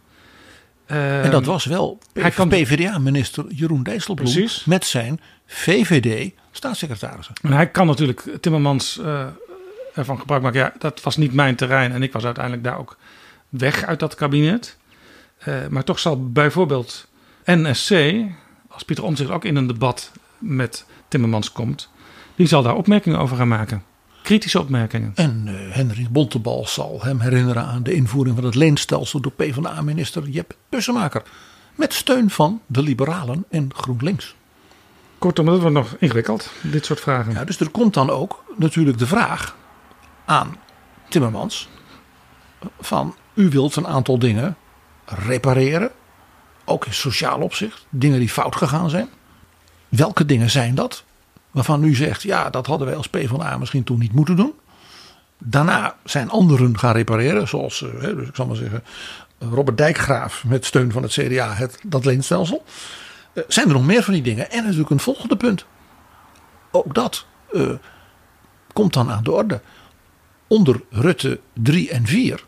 en 0.86 1.32
dat 1.32 1.46
was 1.46 1.66
wel 1.66 2.00
PvdA-minister 2.48 3.46
Jeroen 3.50 3.84
Dijsselbloem 3.84 4.32
Precies. 4.32 4.66
met 4.66 4.86
zijn 4.86 5.20
VVD 5.46 6.32
staatssecretarissen. 6.52 7.36
En 7.42 7.52
hij 7.52 7.70
kan 7.70 7.88
natuurlijk 7.88 8.38
Timmermans 8.42 8.98
uh, 9.02 9.26
ervan 9.94 10.20
gebruik 10.20 10.42
maken. 10.42 10.60
Ja, 10.60 10.74
dat 10.80 11.02
was 11.02 11.18
niet 11.18 11.34
mijn 11.34 11.56
terrein 11.56 11.92
en 11.92 12.04
ik 12.04 12.14
was 12.14 12.26
uiteindelijk 12.26 12.64
daar 12.64 12.78
ook 12.78 12.98
weg 13.50 13.84
uit 13.84 14.00
dat 14.00 14.16
kabinet. 14.16 14.78
Uh, 15.48 15.68
maar 15.70 15.84
toch 15.84 16.00
zal 16.00 16.32
bijvoorbeeld 16.32 17.08
NSC, 17.46 17.90
als 18.74 18.84
Pieter 18.84 19.04
Omtzigt 19.04 19.30
ook 19.30 19.46
in 19.46 19.56
een 19.56 19.68
debat 19.68 20.12
met 20.38 20.86
Timmermans 21.08 21.52
komt, 21.52 21.90
die 22.36 22.48
zal 22.48 22.64
daar 22.64 22.76
opmerkingen 22.76 23.20
over 23.20 23.38
gaan 23.38 23.48
maken. 23.48 23.84
Kritische 24.24 24.60
opmerkingen. 24.60 25.12
En 25.16 25.44
uh, 25.48 25.54
Henry 25.76 26.08
Bontebal 26.12 26.68
zal 26.68 27.00
hem 27.02 27.20
herinneren 27.20 27.66
aan 27.66 27.84
de 27.84 27.94
invoering 27.94 28.36
van 28.36 28.46
het 28.46 28.56
leenstelsel 28.56 29.20
door 29.20 29.32
PvdA-minister 29.32 30.30
Jep 30.30 30.56
Bussemaker. 30.70 31.24
Met 31.76 31.94
steun 31.94 32.30
van 32.30 32.62
de 32.66 32.82
Liberalen 32.82 33.46
en 33.50 33.70
GroenLinks. 33.76 34.36
Kortom, 35.18 35.46
dat 35.46 35.60
wordt 35.60 35.76
nog 35.76 35.96
ingewikkeld, 36.00 36.52
dit 36.62 36.86
soort 36.86 37.00
vragen. 37.00 37.34
Ja, 37.34 37.44
dus 37.44 37.60
er 37.60 37.70
komt 37.70 37.94
dan 37.94 38.10
ook 38.10 38.44
natuurlijk 38.58 38.98
de 38.98 39.08
vraag 39.08 39.56
aan 40.26 40.58
Timmermans: 41.10 41.70
van 42.80 43.16
u 43.34 43.50
wilt 43.50 43.76
een 43.76 43.88
aantal 43.88 44.20
dingen 44.20 44.58
repareren, 45.06 45.92
ook 46.66 46.86
in 46.86 46.94
sociaal 46.94 47.40
opzicht, 47.40 47.86
dingen 47.90 48.20
die 48.20 48.30
fout 48.30 48.56
gegaan 48.56 48.90
zijn. 48.90 49.10
Welke 49.90 50.26
dingen 50.26 50.50
zijn 50.50 50.76
dat? 50.76 51.04
Waarvan 51.52 51.84
u 51.84 51.96
zegt, 51.96 52.22
ja, 52.22 52.50
dat 52.50 52.68
hadden 52.68 52.88
wij 52.88 52.96
als 52.96 53.10
PvdA 53.10 53.58
misschien 53.58 53.84
toen 53.84 54.00
niet 54.00 54.14
moeten 54.14 54.36
doen. 54.36 54.54
Daarna 55.38 55.96
zijn 56.04 56.30
anderen 56.30 56.80
gaan 56.80 56.94
repareren, 56.94 57.48
zoals, 57.48 57.80
dus 58.00 58.28
ik 58.28 58.36
zal 58.36 58.46
maar 58.46 58.56
zeggen, 58.56 58.84
Robert 59.52 59.78
Dijkgraaf 59.78 60.44
met 60.44 60.66
steun 60.66 60.92
van 60.92 61.04
het 61.04 61.12
CDA, 61.12 61.54
het, 61.54 61.80
dat 61.84 62.06
leenstelsel. 62.06 62.64
Uh, 63.34 63.44
zijn 63.48 63.68
er 63.68 63.74
nog 63.74 63.86
meer 63.86 64.04
van 64.04 64.14
die 64.14 64.22
dingen? 64.22 64.52
En 64.52 64.64
natuurlijk 64.64 64.90
een 64.90 65.00
volgende 65.00 65.38
punt. 65.38 65.66
Ook 66.72 66.94
dat 66.94 67.26
uh, 67.52 67.72
komt 68.74 68.94
dan 68.94 69.12
aan 69.12 69.24
de 69.24 69.32
orde. 69.32 69.62
Onder 70.48 70.82
Rutte 70.90 71.40
3 71.54 71.90
en 71.90 72.06
4 72.06 72.44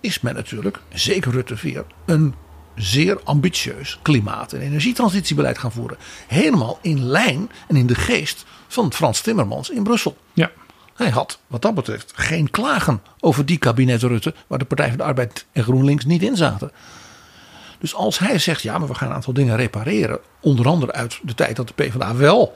is 0.00 0.20
men 0.20 0.34
natuurlijk, 0.34 0.80
zeker 0.88 1.32
Rutte 1.32 1.56
4, 1.56 1.84
een 2.06 2.34
zeer 2.76 3.20
ambitieus 3.24 3.98
klimaat- 4.02 4.52
en 4.52 4.60
energietransitiebeleid 4.60 5.58
gaan 5.58 5.72
voeren. 5.72 5.96
Helemaal 6.26 6.78
in 6.82 7.04
lijn 7.04 7.50
en 7.68 7.76
in 7.76 7.86
de 7.86 7.94
geest 7.94 8.44
van 8.68 8.92
Frans 8.92 9.20
Timmermans 9.20 9.70
in 9.70 9.82
Brussel. 9.82 10.16
Ja. 10.32 10.50
Hij 10.94 11.10
had 11.10 11.38
wat 11.46 11.62
dat 11.62 11.74
betreft 11.74 12.12
geen 12.14 12.50
klagen 12.50 13.02
over 13.20 13.46
die 13.46 13.58
kabinet 13.58 14.02
Rutte, 14.02 14.34
waar 14.46 14.58
de 14.58 14.64
Partij 14.64 14.88
van 14.88 14.96
de 14.96 15.02
Arbeid 15.02 15.46
en 15.52 15.62
GroenLinks 15.62 16.04
niet 16.04 16.22
in 16.22 16.36
zaten. 16.36 16.72
Dus 17.78 17.94
als 17.94 18.18
hij 18.18 18.38
zegt, 18.38 18.62
ja, 18.62 18.78
maar 18.78 18.88
we 18.88 18.94
gaan 18.94 19.08
een 19.08 19.14
aantal 19.14 19.32
dingen 19.32 19.56
repareren. 19.56 20.18
Onder 20.40 20.68
andere 20.68 20.92
uit 20.92 21.18
de 21.22 21.34
tijd 21.34 21.56
dat 21.56 21.68
de 21.68 21.74
PvdA 21.74 22.16
wel 22.16 22.54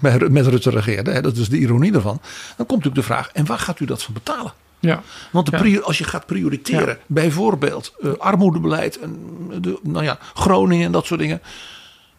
met 0.00 0.46
Rutte 0.46 0.70
regeerde. 0.70 1.10
Hè, 1.10 1.20
dat 1.20 1.36
is 1.36 1.48
de 1.48 1.58
ironie 1.58 1.94
ervan. 1.94 2.20
Dan 2.56 2.66
komt 2.66 2.84
natuurlijk 2.84 2.94
de 2.94 3.14
vraag, 3.14 3.30
en 3.32 3.46
waar 3.46 3.58
gaat 3.58 3.80
u 3.80 3.84
dat 3.84 4.02
van 4.02 4.14
betalen? 4.14 4.52
Ja. 4.80 5.02
Want 5.32 5.50
de 5.50 5.56
prior, 5.56 5.82
als 5.82 5.98
je 5.98 6.04
gaat 6.04 6.26
prioriteren, 6.26 6.88
ja. 6.88 6.96
bijvoorbeeld 7.06 7.94
uh, 8.00 8.12
armoedebeleid, 8.12 8.98
en 8.98 9.16
de, 9.60 9.78
nou 9.82 10.04
ja, 10.04 10.18
Groningen 10.34 10.86
en 10.86 10.92
dat 10.92 11.06
soort 11.06 11.20
dingen. 11.20 11.42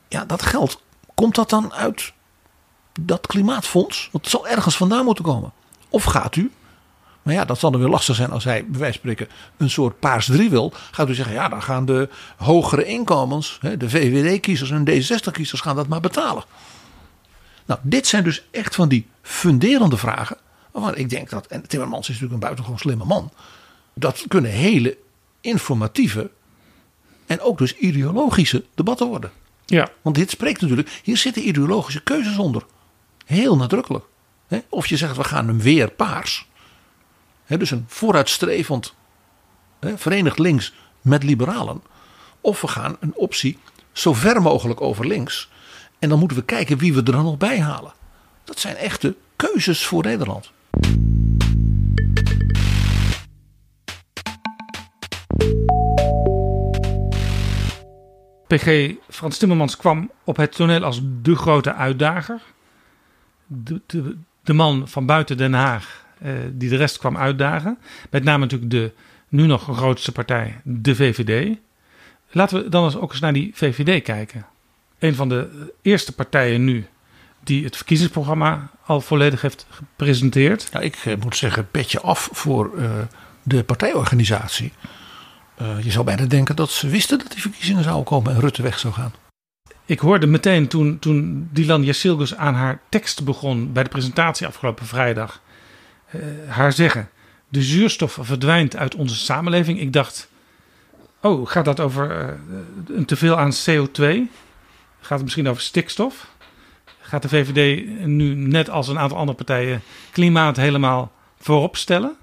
Ja, 0.07 0.26
dat 0.26 0.41
geld, 0.41 0.82
komt 1.16 1.36
dat 1.36 1.49
dan 1.49 1.74
uit 1.74 2.14
dat 3.01 3.28
klimaatfonds? 3.28 4.10
Want 4.12 4.24
het 4.24 4.34
zal 4.34 4.47
ergens 4.47 4.78
vandaan 4.78 5.05
moeten 5.05 5.24
komen. 5.24 5.51
Of 5.89 6.03
gaat 6.03 6.36
u, 6.36 6.51
maar 7.22 7.34
ja, 7.34 7.45
dat 7.45 7.60
zal 7.60 7.72
dan 7.72 7.80
weer 7.80 7.89
lastig 7.89 8.16
zijn 8.16 8.32
als 8.32 8.43
hij, 8.43 8.66
bij 8.66 8.80
wijze 8.80 8.99
van 8.99 9.12
spreken, 9.12 9.36
een 9.57 9.70
soort 9.70 9.99
paars 9.99 10.26
3 10.26 10.49
wil. 10.49 10.74
Gaat 10.91 11.10
u 11.10 11.14
zeggen, 11.14 11.34
ja, 11.34 11.49
dan 11.49 11.64
gaan 11.64 11.86
de 11.86 12.10
hogere 12.38 12.86
inkomens, 12.86 13.57
hè, 13.62 13.78
de 13.78 13.89
VVD-kiezers 13.89 14.72
en 14.72 14.89
D60-kiezers 14.89 15.62
gaan 15.62 15.76
dat 15.76 15.88
maar 15.88 15.99
betalen. 15.99 16.43
Nou, 17.66 17.80
dit 17.84 18.07
zijn 18.07 18.24
dus 18.24 18.43
echt 18.51 18.76
van 18.76 18.89
die 18.89 19.07
funderende 19.22 19.97
vragen. 19.97 20.38
Waarvan 20.72 20.96
ik 20.96 21.10
denk 21.10 21.30
dat, 21.30 21.48
en 21.48 21.68
Timmermans 21.68 22.02
is 22.02 22.08
natuurlijk 22.08 22.34
een 22.34 22.40
buitengewoon 22.40 22.80
slimme 22.80 23.06
man. 23.06 23.32
Dat 23.94 24.26
kunnen 24.28 24.52
hele 24.52 24.98
informatieve 25.42 26.32
en 27.26 27.42
ook 27.42 27.58
dus 27.58 27.76
ideologische 27.76 28.66
debatten 28.76 29.08
worden. 29.08 29.32
Ja. 29.66 29.90
Want 30.02 30.16
dit 30.16 30.30
spreekt 30.30 30.62
natuurlijk, 30.62 31.00
hier 31.04 31.18
zitten 31.18 31.48
ideologische 31.48 32.04
keuzes 32.04 32.38
onder. 32.38 32.66
Heel 33.26 33.56
nadrukkelijk. 33.56 34.06
Of 34.70 34.88
je 34.88 34.98
zegt, 34.98 35.18
we 35.18 35.24
gaan 35.24 35.48
hem 35.48 35.60
weer 35.60 35.92
paars. 35.92 36.48
dus 37.48 37.72
een 37.72 37.86
vooruitstrevend 37.88 38.94
verenigd 39.82 40.40
links 40.40 40.74
met 41.02 41.24
liberalen. 41.24 41.84
Of 42.42 42.62
we 42.62 42.68
gaan 42.68 42.98
een 43.00 43.16
optie 43.16 43.58
zo 43.92 44.14
ver 44.14 44.42
mogelijk 44.42 44.82
over 44.82 45.08
links. 45.08 45.50
En 46.00 46.10
dan 46.10 46.20
moeten 46.20 46.38
we 46.38 46.44
kijken 46.44 46.78
wie 46.78 46.94
we 46.94 47.00
er 47.00 47.12
dan 47.12 47.24
nog 47.24 47.38
bij 47.38 47.60
halen. 47.62 47.94
Dat 48.44 48.60
zijn 48.60 48.76
echte 48.76 49.16
keuzes 49.36 49.86
voor 49.86 50.04
Nederland. 50.04 50.52
PG 58.50 58.96
Frans 59.10 59.38
Timmermans 59.38 59.78
kwam 59.78 60.12
op 60.24 60.38
het 60.38 60.52
toneel 60.52 60.84
als 60.84 61.02
de 61.22 61.36
grote 61.36 61.74
uitdager. 61.74 62.42
De, 63.46 63.82
de, 64.44 64.54
man 64.54 64.88
van 64.88 65.06
buiten 65.06 65.38
Den 65.38 65.54
Haag 65.54 66.06
eh, 66.20 66.32
die 66.52 66.70
de 66.70 66.76
rest 66.76 66.98
kwam 66.98 67.18
uitdagen. 67.18 67.78
Met 68.10 68.24
name 68.24 68.40
natuurlijk 68.40 68.72
de 68.72 68.92
nu 69.28 69.46
nog 69.46 69.64
grootste 69.64 70.12
partij, 70.12 70.62
de 70.64 70.96
VVD. 70.96 71.58
Laten 72.32 72.64
we 72.64 72.70
dan 72.70 72.84
eens 72.84 72.98
ook 72.98 73.12
eens 73.12 73.20
naar 73.20 73.34
die 73.34 73.52
VVD 73.54 74.04
kijken. 74.04 74.46
Een 75.00 75.16
van 75.16 75.30
de 75.30 75.74
eerste 75.82 76.16
partijen 76.16 76.64
nu 76.64 76.86
die 77.50 77.64
het 77.64 77.76
verkiezingsprogramma 77.76 78.70
al 78.86 79.02
volledig 79.02 79.41
heeft 79.41 79.66
gepresenteerd. 79.70 80.70
Ja, 80.72 80.80
ik 80.80 80.95
eh, 80.95 81.16
moet 81.20 81.38
zeggen, 81.38 81.70
petje 81.72 82.02
af 82.02 82.30
voor 82.32 82.72
uh, 82.76 82.91
de 83.43 83.64
partijorganisatie. 83.64 84.72
Uh, 85.62 85.84
je 85.84 85.91
zou 85.91 86.06
bijna 86.06 86.26
denken 86.26 86.56
dat 86.56 86.72
ze 86.72 86.88
wisten 86.88 87.18
dat 87.18 87.32
die 87.32 87.41
verkiezingen 87.41 87.84
zouden 87.84 88.06
komen 88.06 88.34
en 88.34 88.39
Rutte 88.39 88.62
weg 88.62 88.80
zou 88.80 88.93
gaan. 88.93 89.14
Ik 89.86 90.00
hoorde 90.00 90.28
meteen 90.28 90.68
toen, 90.68 91.00
toen 91.00 91.50
Dylan 91.52 91.84
Jasilgus 91.84 92.36
aan 92.36 92.54
haar 92.54 92.82
tekst 92.89 93.24
begon 93.24 93.74
bij 93.74 93.84
de 93.84 93.89
presentatie 93.89 94.47
afgelopen 94.47 94.86
vrijdag. 94.86 95.41
Uh, 96.12 96.22
haar 96.47 96.74
zeggen: 96.74 97.10
De 97.50 97.62
zuurstof 97.62 98.18
verdwijnt 98.22 98.76
uit 98.76 98.95
onze 98.95 99.16
samenleving. 99.16 99.80
Ik 99.80 99.93
dacht: 99.93 100.30
Oh, 101.22 101.47
gaat 101.47 101.66
dat 101.66 101.80
over 101.80 102.38
een 102.88 103.06
teveel 103.06 103.38
aan 103.38 103.54
CO2? 103.54 104.04
Gaat 105.00 105.18
het 105.18 105.24
misschien 105.24 105.50
over 105.50 105.62
stikstof? 105.62 106.28
Gaat 107.10 107.22
de 107.22 107.30
VVD 107.30 107.88
nu, 108.05 108.36
net 108.36 108.70
als 108.70 108.88
een 108.88 108.99
aantal 108.99 109.18
andere 109.18 109.38
partijen, 109.38 109.82
klimaat 110.12 110.57
helemaal 110.57 111.12
voorop 111.39 111.78
stellen? 111.78 112.16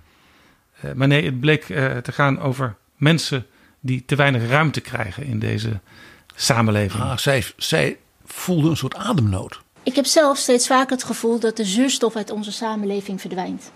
Uh, 0.85 0.93
maar 0.93 1.09
nee, 1.09 1.25
het 1.25 1.41
bleek 1.41 1.65
te 2.03 2.13
gaan 2.13 2.41
over 2.41 2.77
mensen 2.97 3.47
die 3.81 4.05
te 4.07 4.17
weinig 4.17 4.49
ruimte 4.49 4.81
krijgen 4.81 5.25
in 5.25 5.39
deze 5.39 5.81
samenleving. 6.35 7.03
Ah, 7.03 7.17
zij, 7.17 7.45
zij 7.57 7.99
voelde 8.25 8.69
een 8.69 8.77
soort 8.77 8.95
ademnood. 8.95 9.61
Ik 9.83 9.95
heb 9.95 10.07
zelf 10.07 10.39
steeds 10.39 10.67
vaker 10.67 10.93
het 10.93 11.05
gevoel 11.05 11.39
dat 11.39 11.57
de 11.57 11.65
zuurstof 11.65 12.17
uit 12.17 12.31
onze 12.31 12.53
samenleving 12.53 13.21
verdwijnt. 13.21 13.71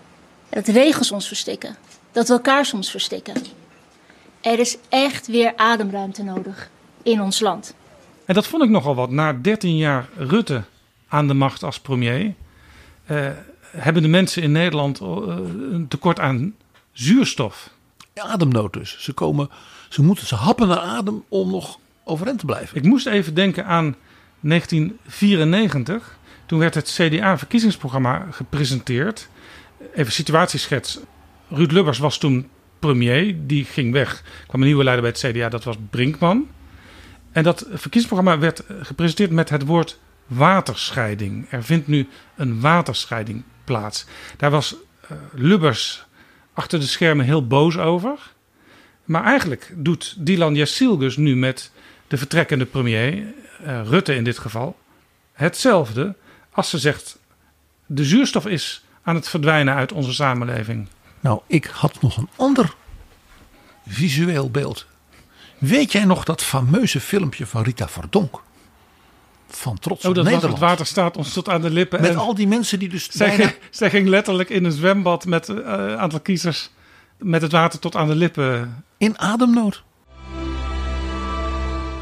Dat 0.49 0.67
regels 0.67 1.11
ons 1.11 1.27
verstikken. 1.27 1.75
Dat 2.11 2.27
we 2.27 2.33
elkaar 2.33 2.65
soms 2.65 2.91
verstikken. 2.91 3.33
Er 4.41 4.59
is 4.59 4.77
echt 4.89 5.27
weer 5.27 5.53
ademruimte 5.55 6.23
nodig 6.23 6.69
in 7.03 7.21
ons 7.21 7.39
land. 7.39 7.73
En 8.25 8.33
dat 8.33 8.47
vond 8.47 8.63
ik 8.63 8.69
nogal 8.69 8.95
wat. 8.95 9.09
Na 9.09 9.33
13 9.33 9.77
jaar 9.77 10.09
Rutte 10.15 10.63
aan 11.11 11.27
de 11.27 11.33
macht 11.33 11.63
als 11.63 11.79
premier... 11.79 12.33
Uh, 13.11 13.29
hebben 13.67 14.01
de 14.01 14.07
mensen 14.07 14.41
in 14.41 14.51
Nederland 14.51 15.01
uh, 15.01 15.07
een 15.71 15.85
tekort 15.87 16.19
aan 16.19 16.55
zuurstof 16.91 17.69
ademnood 18.13 18.73
dus. 18.73 18.97
Ze, 18.99 19.13
komen, 19.13 19.49
ze 19.89 20.01
moeten 20.01 20.27
ze 20.27 20.35
happen 20.35 20.67
naar 20.67 20.79
adem 20.79 21.23
om 21.27 21.51
nog 21.51 21.79
overeind 22.03 22.39
te 22.39 22.45
blijven. 22.45 22.77
Ik 22.77 22.83
moest 22.83 23.07
even 23.07 23.33
denken 23.33 23.65
aan 23.65 23.95
1994. 24.39 26.17
Toen 26.45 26.59
werd 26.59 26.75
het 26.75 26.99
CDA-verkiezingsprogramma 26.99 28.27
gepresenteerd. 28.31 29.29
Even 29.93 30.11
situatieschets. 30.11 30.99
Ruud 31.49 31.71
Lubbers 31.71 31.97
was 31.97 32.17
toen 32.17 32.49
premier. 32.79 33.35
Die 33.47 33.65
ging 33.65 33.91
weg. 33.91 34.11
Er 34.11 34.47
kwam 34.47 34.61
een 34.61 34.67
nieuwe 34.67 34.83
leider 34.83 35.11
bij 35.11 35.13
het 35.19 35.35
CDA. 35.35 35.49
Dat 35.49 35.63
was 35.63 35.75
Brinkman. 35.89 36.47
En 37.31 37.43
dat 37.43 37.65
verkiezingsprogramma 37.69 38.39
werd 38.39 38.63
gepresenteerd 38.81 39.31
met 39.31 39.49
het 39.49 39.65
woord 39.65 39.99
waterscheiding. 40.27 41.47
Er 41.49 41.63
vindt 41.63 41.87
nu 41.87 42.07
een 42.35 42.61
waterscheiding 42.61 43.43
plaats. 43.63 44.05
Daar 44.37 44.51
was 44.51 44.75
uh, 45.03 45.17
Lubbers 45.33 46.05
achter 46.53 46.79
de 46.79 46.85
schermen 46.85 47.25
heel 47.25 47.47
boos 47.47 47.77
over. 47.77 48.19
Maar 49.05 49.23
eigenlijk 49.23 49.73
doet 49.75 50.15
Dylan 50.17 50.55
Jasilgus 50.55 51.17
nu 51.17 51.35
met 51.35 51.71
de 52.07 52.17
vertrekkende 52.17 52.65
premier, 52.65 53.13
uh, 53.13 53.81
Rutte 53.83 54.15
in 54.15 54.23
dit 54.23 54.37
geval, 54.37 54.77
hetzelfde 55.33 56.15
als 56.51 56.69
ze 56.69 56.77
zegt: 56.77 57.19
de 57.85 58.05
zuurstof 58.05 58.45
is 58.45 58.83
aan 59.01 59.15
het 59.15 59.29
verdwijnen 59.29 59.75
uit 59.75 59.91
onze 59.91 60.13
samenleving. 60.13 60.87
Nou, 61.19 61.41
ik 61.47 61.65
had 61.65 62.01
nog 62.01 62.17
een 62.17 62.29
ander 62.35 62.75
visueel 63.87 64.51
beeld. 64.51 64.85
Weet 65.57 65.91
jij 65.91 66.05
nog 66.05 66.23
dat 66.23 66.43
fameuze 66.43 66.99
filmpje 66.99 67.45
van 67.45 67.63
Rita 67.63 67.87
Verdonk? 67.87 68.41
Van 69.55 69.79
Trots 69.79 70.05
oh, 70.05 70.13
dat 70.13 70.23
Nederland. 70.23 70.41
Was 70.41 70.51
het 70.51 70.69
water 70.69 70.85
staat 70.85 71.17
ons 71.17 71.33
tot 71.33 71.49
aan 71.49 71.61
de 71.61 71.69
lippen. 71.69 72.01
Met 72.01 72.09
en 72.09 72.17
al 72.17 72.35
die 72.35 72.47
mensen 72.47 72.79
die 72.79 72.89
dus 72.89 73.09
zij, 73.09 73.27
bijna... 73.27 73.43
ging, 73.43 73.59
zij 73.79 73.89
ging 73.89 74.07
letterlijk 74.07 74.49
in 74.49 74.65
een 74.65 74.71
zwembad 74.71 75.25
met 75.25 75.47
een 75.47 75.57
uh, 75.57 75.95
aantal 75.95 76.19
kiezers... 76.19 76.71
met 77.17 77.41
het 77.41 77.51
water 77.51 77.79
tot 77.79 77.95
aan 77.95 78.07
de 78.07 78.15
lippen. 78.15 78.83
In 78.97 79.19
ademnood. 79.19 79.83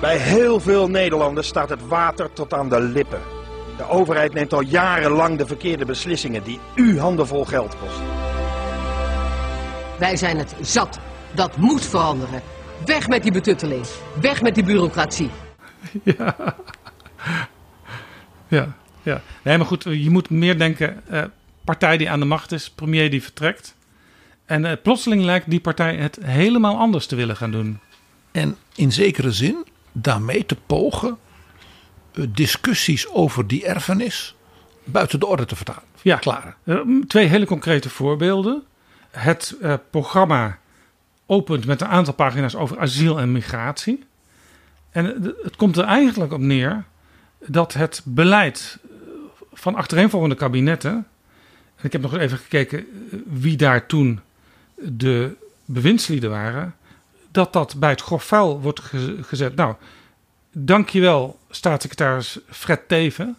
Bij 0.02 0.18
heel 0.18 0.60
veel 0.60 0.90
Nederlanders 0.90 1.48
staat 1.48 1.70
het 1.70 1.88
water 1.88 2.34
tot 2.34 2.54
aan 2.54 2.70
de 2.70 2.80
lippen. 2.80 3.20
De 3.78 3.90
overheid 3.90 4.34
neemt 4.34 4.54
al 4.54 4.62
jarenlang 4.62 5.38
de 5.38 5.46
verkeerde 5.46 5.86
beslissingen 5.86 6.44
die 6.44 6.60
u 6.76 7.00
handenvol 7.00 7.46
geld 7.46 7.76
kosten. 7.80 8.06
Wij 10.00 10.18
zijn 10.18 10.38
het 10.38 10.56
zat. 10.62 11.00
Dat 11.34 11.58
moet 11.58 11.86
veranderen. 11.86 12.42
Weg 12.86 13.08
met 13.08 13.24
die 13.24 13.32
betutteling. 13.32 13.86
Weg 14.22 14.42
met 14.42 14.56
die 14.56 14.64
bureaucratie. 14.64 15.30
Ja. 16.04 16.36
Ja, 18.50 18.76
ja. 19.04 19.22
Nee, 19.44 19.58
maar 19.58 19.66
goed, 19.66 19.84
je 19.84 20.10
moet 20.10 20.30
meer 20.30 20.58
denken: 20.58 21.02
uh, 21.12 21.24
partij 21.64 21.98
die 21.98 22.10
aan 22.10 22.20
de 22.20 22.26
macht 22.26 22.52
is, 22.52 22.70
premier 22.70 23.10
die 23.10 23.24
vertrekt. 23.24 23.76
En 24.46 24.66
uh, 24.66 24.72
plotseling 24.84 25.24
lijkt 25.24 25.50
die 25.50 25.60
partij 25.60 25.96
het 25.96 26.20
helemaal 26.22 26.78
anders 26.78 27.06
te 27.06 27.16
willen 27.16 27.36
gaan 27.36 27.52
doen. 27.52 27.80
En 28.32 28.58
in 28.76 28.92
zekere 28.92 29.32
zin 29.32 29.66
daarmee 29.92 30.46
te 30.46 30.56
pogen 30.66 31.18
uh, 32.14 32.26
discussies 32.30 33.08
over 33.08 33.48
die 33.48 33.66
erfenis 33.66 34.36
buiten 34.84 35.20
de 35.20 35.28
orde 35.28 35.46
te 35.46 35.56
vertalen. 35.56 35.84
Ja, 36.02 36.18
klaar. 36.18 36.56
twee 37.08 37.28
hele 37.28 37.46
concrete 37.46 37.90
voorbeelden. 37.90 38.64
Het 39.12 39.56
programma 39.90 40.58
opent 41.26 41.66
met 41.66 41.82
een 41.82 41.88
aantal 41.88 42.14
pagina's 42.14 42.56
over 42.56 42.80
asiel 42.80 43.20
en 43.20 43.32
migratie. 43.32 44.04
En 44.92 45.06
het 45.44 45.56
komt 45.56 45.78
er 45.78 45.84
eigenlijk 45.84 46.34
op 46.34 46.40
neer 46.40 46.86
dat 47.46 47.74
het 47.74 48.02
beleid 48.04 48.78
van 49.54 49.76
achtereenvolgende 49.76 50.36
kabinetten. 50.36 51.08
En 51.76 51.86
ik 51.86 51.92
heb 51.92 52.02
nog 52.02 52.18
even 52.18 52.38
gekeken 52.38 52.86
wie 53.26 53.58
daar 53.58 53.86
toen 53.86 54.20
de 54.76 55.36
bewindslieden 55.66 56.30
waren. 56.30 56.76
Dat 57.32 57.54
dat 57.54 57.76
bij 57.80 57.90
het 57.90 58.02
grof 58.02 58.24
vuil 58.24 58.62
wordt 58.62 58.82
gezet. 59.22 59.56
Nou, 59.56 59.76
dankjewel 60.52 61.40
staatssecretaris 61.50 62.40
Fred 62.50 62.88
Teven. 62.88 63.38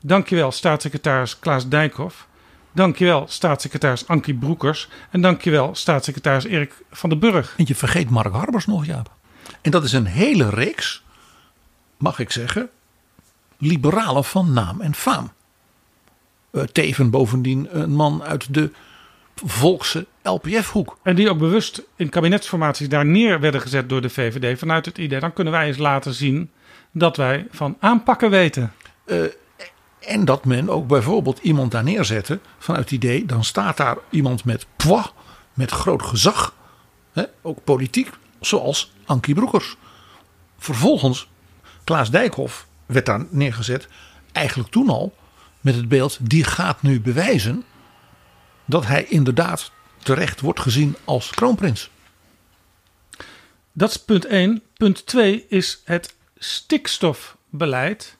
Dankjewel 0.00 0.52
staatssecretaris 0.52 1.38
Klaas 1.38 1.68
Dijkhoff. 1.68 2.28
Dankjewel 2.72 3.24
staatssecretaris 3.28 4.06
Ankie 4.06 4.34
Broekers. 4.34 4.88
En 5.10 5.20
dankjewel 5.20 5.74
staatssecretaris 5.74 6.44
Erik 6.44 6.74
van 6.90 7.10
den 7.10 7.18
Burg. 7.18 7.54
En 7.56 7.64
je 7.66 7.74
vergeet 7.74 8.10
Mark 8.10 8.32
Harbers 8.32 8.66
nog, 8.66 8.86
Jaap. 8.86 9.10
En 9.60 9.70
dat 9.70 9.84
is 9.84 9.92
een 9.92 10.06
hele 10.06 10.50
reeks, 10.50 11.02
mag 11.96 12.18
ik 12.18 12.30
zeggen, 12.30 12.70
liberalen 13.60 14.24
van 14.24 14.52
naam 14.52 14.80
en 14.80 14.94
faam. 14.94 15.30
Uh, 16.52 16.62
Teven 16.62 17.10
bovendien 17.10 17.68
een 17.70 17.90
man 17.90 18.22
uit 18.22 18.54
de 18.54 18.70
volkse 19.44 20.06
LPF-hoek. 20.22 20.98
En 21.02 21.14
die 21.14 21.30
ook 21.30 21.38
bewust 21.38 21.82
in 21.96 22.08
kabinetsformaties 22.08 22.88
daar 22.88 23.06
neer 23.06 23.40
werden 23.40 23.60
gezet 23.60 23.88
door 23.88 24.00
de 24.00 24.10
VVD 24.10 24.58
vanuit 24.58 24.86
het 24.86 24.98
idee. 24.98 25.20
Dan 25.20 25.32
kunnen 25.32 25.52
wij 25.52 25.66
eens 25.66 25.78
laten 25.78 26.14
zien 26.14 26.50
dat 26.90 27.16
wij 27.16 27.46
van 27.50 27.76
aanpakken 27.80 28.30
weten. 28.30 28.72
Uh, 29.06 29.24
en 30.00 30.24
dat 30.24 30.44
men 30.44 30.68
ook 30.68 30.86
bijvoorbeeld 30.86 31.38
iemand 31.38 31.70
daar 31.70 31.84
neerzette 31.84 32.38
vanuit 32.58 32.84
het 32.84 32.92
idee. 32.92 33.26
Dan 33.26 33.44
staat 33.44 33.76
daar 33.76 33.96
iemand 34.10 34.44
met 34.44 34.66
poids, 34.76 35.12
met 35.54 35.70
groot 35.70 36.02
gezag. 36.02 36.54
Hè, 37.12 37.24
ook 37.42 37.64
politiek, 37.64 38.10
zoals 38.40 38.92
Ankie 39.04 39.34
Broekers. 39.34 39.76
Vervolgens 40.58 41.28
Klaas 41.84 42.10
Dijkhoff 42.10 42.66
werd 42.92 43.06
daar 43.06 43.26
neergezet. 43.30 43.88
Eigenlijk 44.32 44.70
toen 44.70 44.88
al 44.88 45.14
met 45.60 45.74
het 45.74 45.88
beeld, 45.88 46.18
die 46.20 46.44
gaat 46.44 46.82
nu 46.82 47.00
bewijzen 47.00 47.64
dat 48.64 48.86
hij 48.86 49.04
inderdaad 49.04 49.72
terecht 49.98 50.40
wordt 50.40 50.60
gezien 50.60 50.96
als 51.04 51.30
kroonprins. 51.30 51.90
Dat 53.72 53.90
is 53.90 53.96
punt 53.96 54.24
1. 54.24 54.62
Punt 54.76 55.06
2 55.06 55.44
is 55.48 55.82
het 55.84 56.14
stikstofbeleid. 56.38 58.16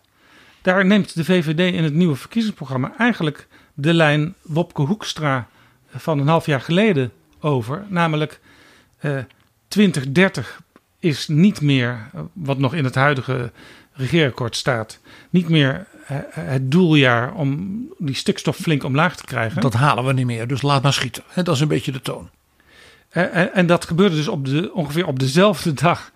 Daar 0.62 0.86
neemt 0.86 1.14
de 1.14 1.24
VVD 1.24 1.74
in 1.74 1.84
het 1.84 1.94
nieuwe 1.94 2.16
verkiezingsprogramma 2.16 2.92
eigenlijk 2.98 3.46
de 3.74 3.94
lijn 3.94 4.34
Wopke 4.42 4.82
Hoekstra 4.82 5.48
van 5.88 6.18
een 6.18 6.28
half 6.28 6.46
jaar 6.46 6.60
geleden 6.60 7.12
over. 7.40 7.84
Namelijk 7.88 8.40
uh, 9.00 9.18
2030 9.68 10.62
is 10.98 11.28
niet 11.28 11.60
meer 11.60 12.10
wat 12.32 12.58
nog 12.58 12.74
in 12.74 12.84
het 12.84 12.94
huidige 12.94 13.52
regeerakkoord 13.92 14.56
staat, 14.56 14.98
niet 15.30 15.48
meer 15.48 15.86
eh, 16.06 16.16
het 16.30 16.70
doeljaar 16.70 17.34
om 17.34 17.78
die 17.98 18.14
stikstof 18.14 18.56
flink 18.56 18.84
omlaag 18.84 19.16
te 19.16 19.24
krijgen. 19.24 19.60
Dat 19.60 19.74
halen 19.74 20.04
we 20.04 20.12
niet 20.12 20.26
meer, 20.26 20.46
dus 20.46 20.62
laat 20.62 20.82
maar 20.82 20.92
schieten. 20.92 21.22
Dat 21.34 21.54
is 21.54 21.60
een 21.60 21.68
beetje 21.68 21.92
de 21.92 22.00
toon. 22.00 22.30
En, 23.08 23.32
en, 23.32 23.54
en 23.54 23.66
dat 23.66 23.84
gebeurde 23.84 24.16
dus 24.16 24.28
op 24.28 24.44
de, 24.44 24.72
ongeveer 24.74 25.06
op 25.06 25.18
dezelfde 25.18 25.72
dag 25.72 26.12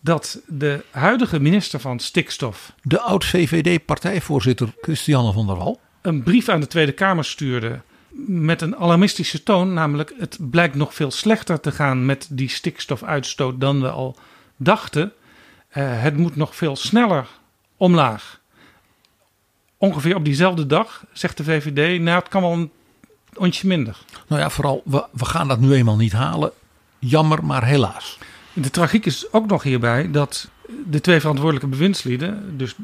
dat 0.00 0.40
de 0.46 0.84
huidige 0.90 1.40
minister 1.40 1.80
van 1.80 1.98
Stikstof 1.98 2.72
De 2.82 3.00
oud-VVD-partijvoorzitter 3.00 4.74
Christiane 4.80 5.32
van 5.32 5.46
der 5.46 5.56
Wal. 5.56 5.80
een 6.02 6.22
brief 6.22 6.48
aan 6.48 6.60
de 6.60 6.66
Tweede 6.66 6.92
Kamer 6.92 7.24
stuurde 7.24 7.80
met 8.26 8.62
een 8.62 8.76
alarmistische 8.76 9.42
toon, 9.42 9.72
namelijk 9.72 10.14
het 10.18 10.38
blijkt 10.50 10.74
nog 10.74 10.94
veel 10.94 11.10
slechter 11.10 11.60
te 11.60 11.72
gaan 11.72 12.06
met 12.06 12.26
die 12.30 12.48
stikstofuitstoot 12.48 13.60
dan 13.60 13.80
we 13.80 13.90
al 13.90 14.16
dachten. 14.56 15.12
Eh, 15.74 16.02
het 16.02 16.16
moet 16.16 16.36
nog 16.36 16.56
veel 16.56 16.76
sneller 16.76 17.26
omlaag. 17.76 18.40
Ongeveer 19.76 20.16
op 20.16 20.24
diezelfde 20.24 20.66
dag 20.66 21.04
zegt 21.12 21.36
de 21.36 21.44
VVD, 21.44 22.00
nou 22.00 22.18
het 22.18 22.28
kan 22.28 22.42
wel 22.42 22.52
een 22.52 22.70
ontje 23.34 23.66
minder. 23.66 23.98
Nou 24.26 24.40
ja, 24.40 24.50
vooral, 24.50 24.82
we, 24.84 25.06
we 25.10 25.24
gaan 25.24 25.48
dat 25.48 25.60
nu 25.60 25.72
eenmaal 25.72 25.96
niet 25.96 26.12
halen. 26.12 26.52
Jammer, 26.98 27.44
maar 27.44 27.64
helaas. 27.64 28.18
De 28.52 28.70
tragiek 28.70 29.06
is 29.06 29.32
ook 29.32 29.46
nog 29.46 29.62
hierbij 29.62 30.10
dat 30.10 30.48
de 30.86 31.00
twee 31.00 31.20
verantwoordelijke 31.20 31.68
bewindslieden, 31.68 32.58
dus 32.58 32.74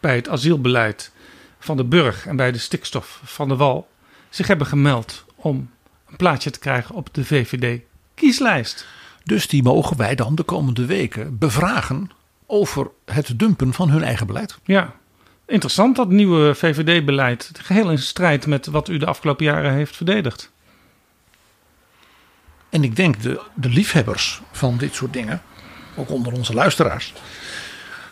bij 0.00 0.14
het 0.14 0.28
asielbeleid 0.28 1.12
van 1.58 1.76
de 1.76 1.84
Burg 1.84 2.26
en 2.26 2.36
bij 2.36 2.52
de 2.52 2.58
stikstof 2.58 3.20
van 3.24 3.48
de 3.48 3.56
Wal, 3.56 3.88
zich 4.30 4.46
hebben 4.46 4.66
gemeld 4.66 5.24
om 5.34 5.70
een 6.08 6.16
plaatsje 6.16 6.50
te 6.50 6.58
krijgen 6.58 6.94
op 6.94 7.14
de 7.14 7.24
VVD-kieslijst. 7.24 8.86
Dus 9.24 9.48
die 9.48 9.62
mogen 9.62 9.96
wij 9.96 10.14
dan 10.14 10.34
de 10.34 10.42
komende 10.42 10.86
weken 10.86 11.38
bevragen 11.38 12.10
over 12.46 12.90
het 13.04 13.38
dumpen 13.38 13.72
van 13.72 13.90
hun 13.90 14.02
eigen 14.02 14.26
beleid. 14.26 14.58
Ja, 14.64 14.94
interessant 15.46 15.96
dat 15.96 16.08
nieuwe 16.08 16.54
VVD-beleid, 16.54 17.50
geheel 17.54 17.90
in 17.90 17.98
strijd 17.98 18.46
met 18.46 18.66
wat 18.66 18.88
u 18.88 18.98
de 18.98 19.06
afgelopen 19.06 19.44
jaren 19.44 19.72
heeft 19.72 19.96
verdedigd. 19.96 20.50
En 22.68 22.84
ik 22.84 22.96
denk 22.96 23.22
de, 23.22 23.40
de 23.54 23.68
liefhebbers 23.68 24.40
van 24.52 24.76
dit 24.76 24.94
soort 24.94 25.12
dingen, 25.12 25.42
ook 25.94 26.10
onder 26.10 26.32
onze 26.32 26.54
luisteraars, 26.54 27.12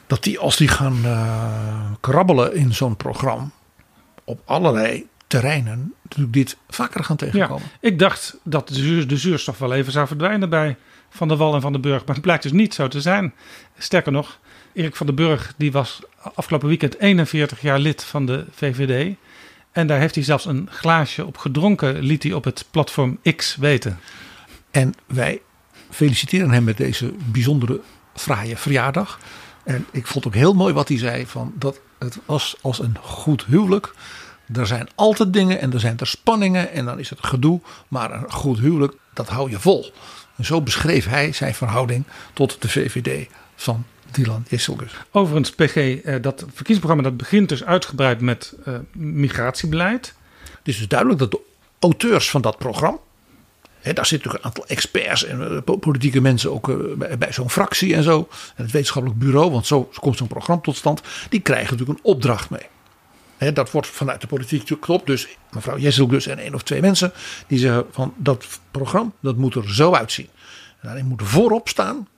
dat 0.06 0.22
die 0.22 0.38
als 0.38 0.56
die 0.56 0.68
gaan 0.68 1.04
eh, 1.04 1.90
krabbelen 2.00 2.54
in 2.54 2.74
zo'n 2.74 2.96
programma 2.96 3.50
op 4.24 4.40
allerlei 4.44 5.06
terreinen, 5.26 5.94
natuurlijk 6.02 6.32
dit 6.32 6.56
vaker 6.68 7.04
gaan 7.04 7.16
Ja, 7.20 7.30
tegenkomen. 7.30 7.66
ik 7.80 7.98
dacht 7.98 8.36
dat 8.42 8.68
de, 8.68 8.74
zuur, 8.74 9.06
de 9.08 9.16
zuurstof 9.16 9.58
wel 9.58 9.72
even 9.72 9.92
zou 9.92 10.06
verdwijnen 10.06 10.48
bij 10.48 10.76
Van 11.10 11.28
der 11.28 11.36
Wal 11.36 11.54
en 11.54 11.60
Van 11.60 11.72
den 11.72 11.80
Burg. 11.80 12.04
Maar 12.04 12.14
het 12.14 12.24
blijkt 12.24 12.42
dus 12.42 12.52
niet 12.52 12.74
zo 12.74 12.88
te 12.88 13.00
zijn. 13.00 13.34
Sterker 13.78 14.12
nog, 14.12 14.38
Erik 14.72 14.96
van 14.96 15.06
den 15.06 15.14
Burg 15.14 15.54
die 15.56 15.72
was 15.72 16.00
afgelopen 16.34 16.68
weekend 16.68 16.98
41 16.98 17.60
jaar 17.60 17.78
lid 17.78 18.04
van 18.04 18.26
de 18.26 18.44
VVD. 18.50 19.16
En 19.72 19.86
daar 19.86 19.98
heeft 19.98 20.14
hij 20.14 20.24
zelfs 20.24 20.44
een 20.44 20.68
glaasje 20.70 21.26
op 21.26 21.36
gedronken, 21.36 21.98
liet 21.98 22.22
hij 22.22 22.32
op 22.32 22.44
het 22.44 22.64
platform 22.70 23.18
X 23.36 23.56
weten. 23.56 23.98
En 24.70 24.94
wij 25.06 25.40
feliciteren 25.90 26.50
hem 26.50 26.64
met 26.64 26.76
deze 26.76 27.12
bijzondere 27.30 27.80
fraaie 28.14 28.56
verjaardag. 28.56 29.18
En 29.64 29.86
ik 29.90 30.06
vond 30.06 30.26
ook 30.26 30.34
heel 30.34 30.54
mooi 30.54 30.74
wat 30.74 30.88
hij 30.88 30.98
zei: 30.98 31.26
van 31.26 31.52
dat 31.54 31.80
het 31.98 32.18
was 32.24 32.56
als 32.60 32.78
een 32.78 32.96
goed 33.00 33.44
huwelijk. 33.44 33.94
Er 34.52 34.66
zijn 34.66 34.88
altijd 34.94 35.32
dingen 35.32 35.60
en 35.60 35.72
er 35.72 35.80
zijn 35.80 35.98
er 35.98 36.06
spanningen 36.06 36.72
en 36.72 36.84
dan 36.84 36.98
is 36.98 37.10
het 37.10 37.26
gedoe. 37.26 37.60
Maar 37.88 38.12
een 38.12 38.32
goed 38.32 38.58
huwelijk, 38.58 38.94
dat 39.14 39.28
hou 39.28 39.50
je 39.50 39.60
vol. 39.60 39.92
En 40.40 40.46
zo 40.46 40.60
beschreef 40.60 41.06
hij 41.06 41.32
zijn 41.32 41.54
verhouding 41.54 42.04
tot 42.32 42.62
de 42.62 42.68
VVD 42.68 43.28
van 43.56 43.84
Dylan 44.10 44.44
Jesselgus. 44.48 44.92
Overigens, 45.10 45.50
PG, 45.50 45.76
eh, 45.76 46.22
dat 46.22 46.40
verkiezingsprogramma 46.40 47.02
dat 47.02 47.16
begint 47.16 47.48
dus 47.48 47.64
uitgebreid 47.64 48.20
met 48.20 48.54
eh, 48.64 48.74
migratiebeleid. 48.92 50.14
Het 50.42 50.68
is 50.68 50.76
dus 50.78 50.88
duidelijk 50.88 51.18
dat 51.18 51.30
de 51.30 51.40
auteurs 51.78 52.30
van 52.30 52.40
dat 52.40 52.58
programma. 52.58 52.98
Hè, 53.80 53.92
daar 53.92 54.06
zitten 54.06 54.30
natuurlijk 54.30 54.44
een 54.44 54.44
aantal 54.44 54.66
experts 54.66 55.24
en 55.24 55.40
eh, 55.40 55.62
po- 55.64 55.76
politieke 55.76 56.20
mensen 56.20 56.52
ook 56.52 56.96
bij, 56.98 57.18
bij 57.18 57.32
zo'n 57.32 57.50
fractie 57.50 57.94
en 57.94 58.02
zo. 58.02 58.28
En 58.56 58.62
het 58.62 58.72
wetenschappelijk 58.72 59.20
bureau, 59.20 59.50
want 59.50 59.66
zo 59.66 59.90
komt 59.94 60.16
zo'n 60.16 60.26
programma 60.26 60.62
tot 60.62 60.76
stand. 60.76 61.02
Die 61.28 61.40
krijgen 61.40 61.70
natuurlijk 61.70 61.98
een 61.98 62.12
opdracht 62.12 62.50
mee. 62.50 62.66
Dat 63.52 63.70
wordt 63.70 63.88
vanuit 63.88 64.20
de 64.20 64.26
politiek 64.26 64.80
klopt. 64.80 65.06
Dus 65.06 65.28
mevrouw 65.50 65.78
Jesselgus 65.78 66.26
en 66.26 66.38
één 66.38 66.54
of 66.54 66.62
twee 66.62 66.80
mensen 66.80 67.12
die 67.46 67.58
zeggen 67.58 67.86
van 67.90 68.14
dat 68.16 68.46
programma 68.70 69.10
dat 69.20 69.36
moet 69.36 69.54
er 69.54 69.74
zo 69.74 69.94
uitzien. 69.94 70.28
En 70.80 70.88
daarin 70.88 71.06
moet 71.06 71.22
voorop 71.24 71.68
staan 71.68 72.08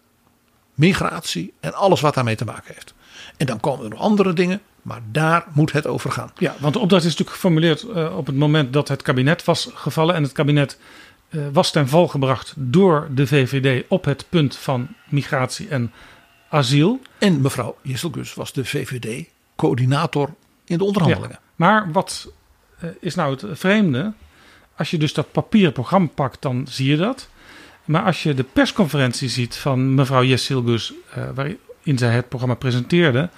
migratie 0.75 1.53
en 1.61 1.75
alles 1.75 2.01
wat 2.01 2.15
daarmee 2.15 2.37
te 2.37 2.45
maken 2.45 2.75
heeft. 2.75 2.95
En 3.37 3.47
dan 3.47 3.61
komen 3.61 3.85
er 3.85 3.91
nog 3.91 4.01
andere 4.01 4.33
dingen, 4.33 4.61
maar 4.83 5.01
daar 5.11 5.47
moet 5.53 5.73
het 5.73 5.87
over 5.87 6.13
gaan. 6.13 6.31
Ja, 6.39 6.55
want 6.59 6.73
de 6.73 6.79
opdracht 6.79 7.05
is 7.05 7.11
natuurlijk 7.11 7.37
geformuleerd 7.37 7.83
eh, 7.83 8.17
op 8.17 8.27
het 8.27 8.37
moment 8.37 8.73
dat 8.73 8.89
het 8.89 9.03
kabinet 9.03 9.45
was 9.45 9.69
gevallen. 9.75 10.15
En 10.15 10.23
het 10.23 10.33
kabinet 10.33 10.79
eh, 11.29 11.41
was 11.53 11.71
ten 11.71 11.89
val 11.89 12.09
gebracht 12.09 12.55
door 12.57 13.09
de 13.11 13.27
VVD 13.27 13.85
op 13.89 14.05
het 14.05 14.27
punt 14.29 14.57
van 14.57 14.89
migratie 15.09 15.69
en 15.69 15.93
asiel. 16.49 17.01
En 17.19 17.41
mevrouw 17.41 17.77
Jesselgus 17.83 18.35
was 18.35 18.53
de 18.53 18.65
VVD-coördinator 18.65 20.35
in 20.73 20.79
de 20.79 20.85
onderhandelingen. 20.85 21.39
Ja, 21.41 21.41
maar 21.57 21.93
wat 21.93 22.33
eh, 22.79 22.89
is 23.01 23.15
nou 23.15 23.33
het 23.33 23.59
vreemde? 23.59 24.13
Als 24.77 24.91
je 24.91 24.99
dus 24.99 25.13
dat 25.13 25.33
papieren 25.33 25.73
programma 25.73 26.09
pakt, 26.15 26.43
dan 26.43 26.67
zie 26.69 26.91
je 26.91 26.97
dat. 26.97 27.29
Maar 27.85 28.03
als 28.03 28.23
je 28.23 28.35
de 28.35 28.43
persconferentie 28.43 29.29
ziet 29.29 29.57
van 29.57 29.95
mevrouw 29.95 30.25
Jessilgus, 30.25 30.93
eh 31.15 31.29
waarin 31.35 31.99
zij 31.99 32.15
het 32.15 32.29
programma 32.29 32.55
presenteerde, 32.55 33.29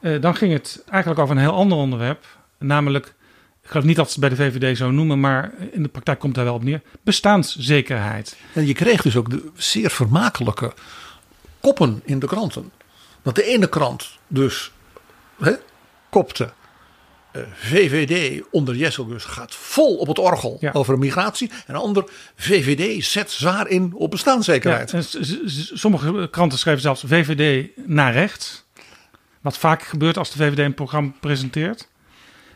eh, 0.00 0.20
dan 0.20 0.36
ging 0.36 0.52
het 0.52 0.82
eigenlijk 0.90 1.20
over 1.20 1.36
een 1.36 1.42
heel 1.42 1.54
ander 1.54 1.78
onderwerp. 1.78 2.26
Namelijk, 2.58 3.14
ik 3.62 3.68
geloof 3.68 3.84
niet 3.84 3.96
dat 3.96 4.10
ze 4.10 4.20
het 4.20 4.28
bij 4.28 4.28
de 4.28 4.58
VVD 4.58 4.76
zo 4.76 4.90
noemen, 4.90 5.20
maar 5.20 5.52
in 5.70 5.82
de 5.82 5.88
praktijk 5.88 6.18
komt 6.18 6.34
daar 6.34 6.44
wel 6.44 6.54
op 6.54 6.64
neer, 6.64 6.82
bestaanszekerheid. 7.02 8.36
En 8.52 8.66
je 8.66 8.74
kreeg 8.74 9.02
dus 9.02 9.16
ook 9.16 9.30
de 9.30 9.50
zeer 9.54 9.90
vermakelijke 9.90 10.72
koppen 11.60 12.02
in 12.04 12.18
de 12.18 12.26
kranten. 12.26 12.72
Want 13.22 13.36
de 13.36 13.44
ene 13.44 13.68
krant 13.68 14.18
dus 14.26 14.72
hè, 15.38 15.52
kopte 16.08 16.52
VVD 17.54 18.42
onder 18.50 18.74
Jesselgus 18.74 19.24
gaat 19.24 19.54
vol 19.54 19.96
op 19.96 20.06
het 20.06 20.18
orgel 20.18 20.60
over 20.72 20.98
migratie. 20.98 21.50
En 21.66 21.74
de 21.74 21.80
ander 21.80 22.04
VVD 22.36 23.04
zet 23.04 23.30
zwaar 23.30 23.68
in 23.68 23.92
op 23.94 24.10
bestaanszekerheid. 24.10 24.90
Ja, 24.90 25.00
sommige 25.74 26.28
kranten 26.30 26.58
schrijven 26.58 26.82
zelfs 26.82 27.04
VVD 27.06 27.68
naar 27.86 28.12
rechts. 28.12 28.64
Wat 29.40 29.58
vaak 29.58 29.82
gebeurt 29.82 30.18
als 30.18 30.30
de 30.30 30.38
VVD 30.38 30.58
een 30.58 30.74
programma 30.74 31.12
presenteert. 31.20 31.88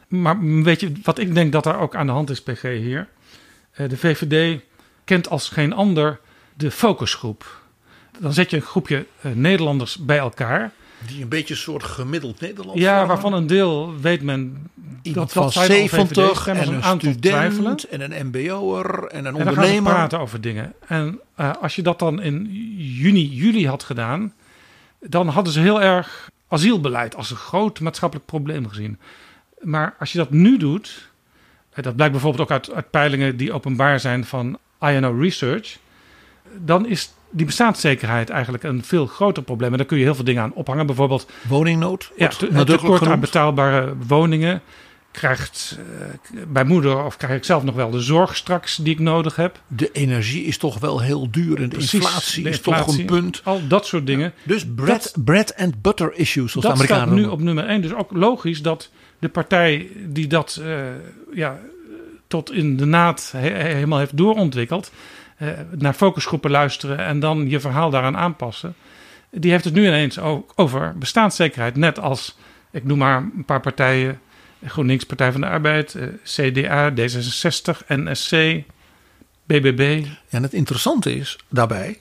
Maar 0.08 0.40
weet 0.62 0.80
je 0.80 0.92
wat 1.02 1.18
ik 1.18 1.34
denk 1.34 1.52
dat 1.52 1.64
daar 1.64 1.80
ook 1.80 1.94
aan 1.96 2.06
de 2.06 2.12
hand 2.12 2.30
is, 2.30 2.42
PG 2.42 2.62
hier? 2.62 3.08
Eh, 3.72 3.88
De 3.88 3.96
VVD 3.96 4.60
kent 5.04 5.28
als 5.28 5.48
geen 5.48 5.72
ander 5.72 6.20
de 6.54 6.70
focusgroep. 6.70 7.62
Dan 8.18 8.32
zet 8.32 8.50
je 8.50 8.56
een 8.56 8.62
groepje 8.62 9.06
eh, 9.20 9.32
Nederlanders 9.32 9.96
bij 9.96 10.18
elkaar. 10.18 10.72
Die 11.06 11.22
een 11.22 11.28
beetje 11.28 11.54
een 11.54 11.60
soort 11.60 11.82
gemiddeld 11.82 12.40
Nederlands 12.40 12.80
Ja, 12.80 13.06
waarvan 13.06 13.32
een 13.32 13.46
deel 13.46 14.00
weet 14.00 14.22
men 14.22 14.68
Iemand 15.02 15.32
dat, 15.32 15.32
van 15.32 15.42
dat 15.42 15.56
al 15.56 15.62
70 15.62 16.00
VVD-stemmers, 16.00 16.68
en 16.68 17.08
een 17.08 17.20
twijfelen. 17.20 17.78
student 17.78 17.88
en 17.88 18.20
een 18.20 18.26
mbo'er 18.26 19.04
en 19.04 19.18
een 19.18 19.26
En 19.26 19.32
dan 19.32 19.34
gaan 19.34 19.42
ze 19.42 19.48
ondernemer. 19.48 19.92
praten 19.92 20.20
over 20.20 20.40
dingen. 20.40 20.72
En 20.86 21.20
eh, 21.34 21.50
als 21.60 21.76
je 21.76 21.82
dat 21.82 21.98
dan 21.98 22.22
in 22.22 22.46
juni, 22.76 23.28
juli 23.28 23.68
had 23.68 23.82
gedaan, 23.82 24.32
dan 25.00 25.28
hadden 25.28 25.52
ze 25.52 25.60
heel 25.60 25.82
erg 25.82 26.30
asielbeleid 26.48 27.16
als 27.16 27.30
een 27.30 27.36
groot 27.36 27.80
maatschappelijk 27.80 28.26
probleem 28.26 28.68
gezien. 28.68 28.98
Maar 29.60 29.94
als 29.98 30.12
je 30.12 30.18
dat 30.18 30.30
nu 30.30 30.56
doet, 30.56 31.10
eh, 31.70 31.84
dat 31.84 31.96
blijkt 31.96 32.12
bijvoorbeeld 32.12 32.42
ook 32.42 32.56
uit, 32.56 32.72
uit 32.72 32.90
peilingen 32.90 33.36
die 33.36 33.52
openbaar 33.52 34.00
zijn 34.00 34.24
van 34.24 34.58
INO 34.80 35.18
Research, 35.20 35.78
dan 36.58 36.86
is 36.86 37.10
die 37.30 37.46
bestaanszekerheid 37.46 38.30
eigenlijk 38.30 38.62
een 38.64 38.84
veel 38.84 39.06
groter 39.06 39.42
probleem. 39.42 39.70
En 39.70 39.76
daar 39.76 39.86
kun 39.86 39.98
je 39.98 40.04
heel 40.04 40.14
veel 40.14 40.24
dingen 40.24 40.42
aan 40.42 40.52
ophangen. 40.52 40.86
Bijvoorbeeld 40.86 41.26
Woningnood 41.48 42.10
ja, 42.16 42.30
het 42.52 42.66
tekort 42.66 43.06
aan 43.06 43.20
betaalbare 43.20 43.94
woningen. 44.06 44.60
Krijgt 45.10 45.78
eh, 45.78 46.40
bij 46.48 46.64
moeder 46.64 47.04
of 47.04 47.16
krijg 47.16 47.36
ik 47.36 47.44
zelf 47.44 47.62
nog 47.62 47.74
wel 47.74 47.90
de 47.90 48.00
zorg 48.00 48.36
straks 48.36 48.76
die 48.76 48.92
ik 48.92 48.98
nodig 49.00 49.36
heb. 49.36 49.60
De 49.66 49.90
energie 49.92 50.44
is 50.44 50.58
toch 50.58 50.78
wel 50.78 51.00
heel 51.00 51.30
duur 51.30 51.56
en 51.56 51.68
de 51.68 51.76
Precies, 51.76 51.92
inflatie 51.92 52.42
de 52.42 52.48
is 52.48 52.60
toch 52.60 52.98
een 52.98 53.04
punt. 53.04 53.40
Al 53.44 53.66
dat 53.68 53.86
soort 53.86 54.06
dingen. 54.06 54.32
Dus 54.42 54.66
bread, 54.74 55.12
bread 55.24 55.56
and 55.56 55.82
butter 55.82 56.12
issues, 56.14 56.52
zoals 56.52 56.52
de 56.52 56.60
dat 56.60 56.70
Amerikanen 56.72 57.08
staat 57.08 57.26
nu 57.26 57.32
op 57.32 57.40
nummer 57.40 57.66
1. 57.66 57.82
Dus 57.82 57.94
ook 57.94 58.10
logisch 58.12 58.62
dat 58.62 58.90
de 59.18 59.28
partij 59.28 59.88
die 60.06 60.26
dat 60.26 60.60
eh, 60.64 60.76
ja, 61.34 61.58
tot 62.26 62.52
in 62.52 62.76
de 62.76 62.84
naad 62.84 63.28
he- 63.32 63.38
he- 63.50 63.74
helemaal 63.74 63.98
heeft 63.98 64.16
doorontwikkeld, 64.16 64.90
naar 65.70 65.92
focusgroepen 65.92 66.50
luisteren 66.50 66.98
en 66.98 67.20
dan 67.20 67.48
je 67.48 67.60
verhaal 67.60 67.90
daaraan 67.90 68.16
aanpassen, 68.16 68.74
die 69.30 69.50
heeft 69.50 69.64
het 69.64 69.74
nu 69.74 69.86
ineens 69.86 70.18
ook 70.18 70.52
over 70.54 70.98
bestaanszekerheid. 70.98 71.76
Net 71.76 71.98
als, 72.00 72.38
ik 72.70 72.84
noem 72.84 72.98
maar 72.98 73.16
een 73.16 73.44
paar 73.44 73.60
partijen, 73.60 74.20
GroenLinks, 74.64 75.04
Partij 75.04 75.32
van 75.32 75.40
de 75.40 75.46
Arbeid, 75.46 75.94
eh, 75.94 76.06
CDA, 76.22 76.90
D66, 76.90 77.86
NSC, 77.86 78.62
BBB. 79.44 80.04
En 80.28 80.42
het 80.42 80.52
interessante 80.52 81.14
is 81.14 81.38
daarbij 81.48 81.98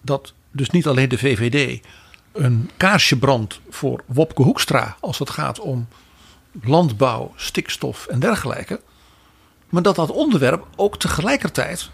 dat 0.00 0.34
dus 0.50 0.70
niet 0.70 0.86
alleen 0.86 1.08
de 1.08 1.18
VVD 1.18 1.84
een 2.32 2.70
kaarsje 2.76 3.18
brandt 3.18 3.60
voor 3.68 4.02
Wopke 4.06 4.42
Hoekstra 4.42 4.96
als 5.00 5.18
het 5.18 5.30
gaat 5.30 5.60
om 5.60 5.88
landbouw, 6.62 7.32
stikstof 7.36 8.06
en 8.06 8.20
dergelijke. 8.20 8.80
Maar 9.68 9.82
dat 9.82 9.96
dat 9.96 10.10
onderwerp 10.10 10.66
ook 10.76 10.98
tegelijkertijd 10.98 11.90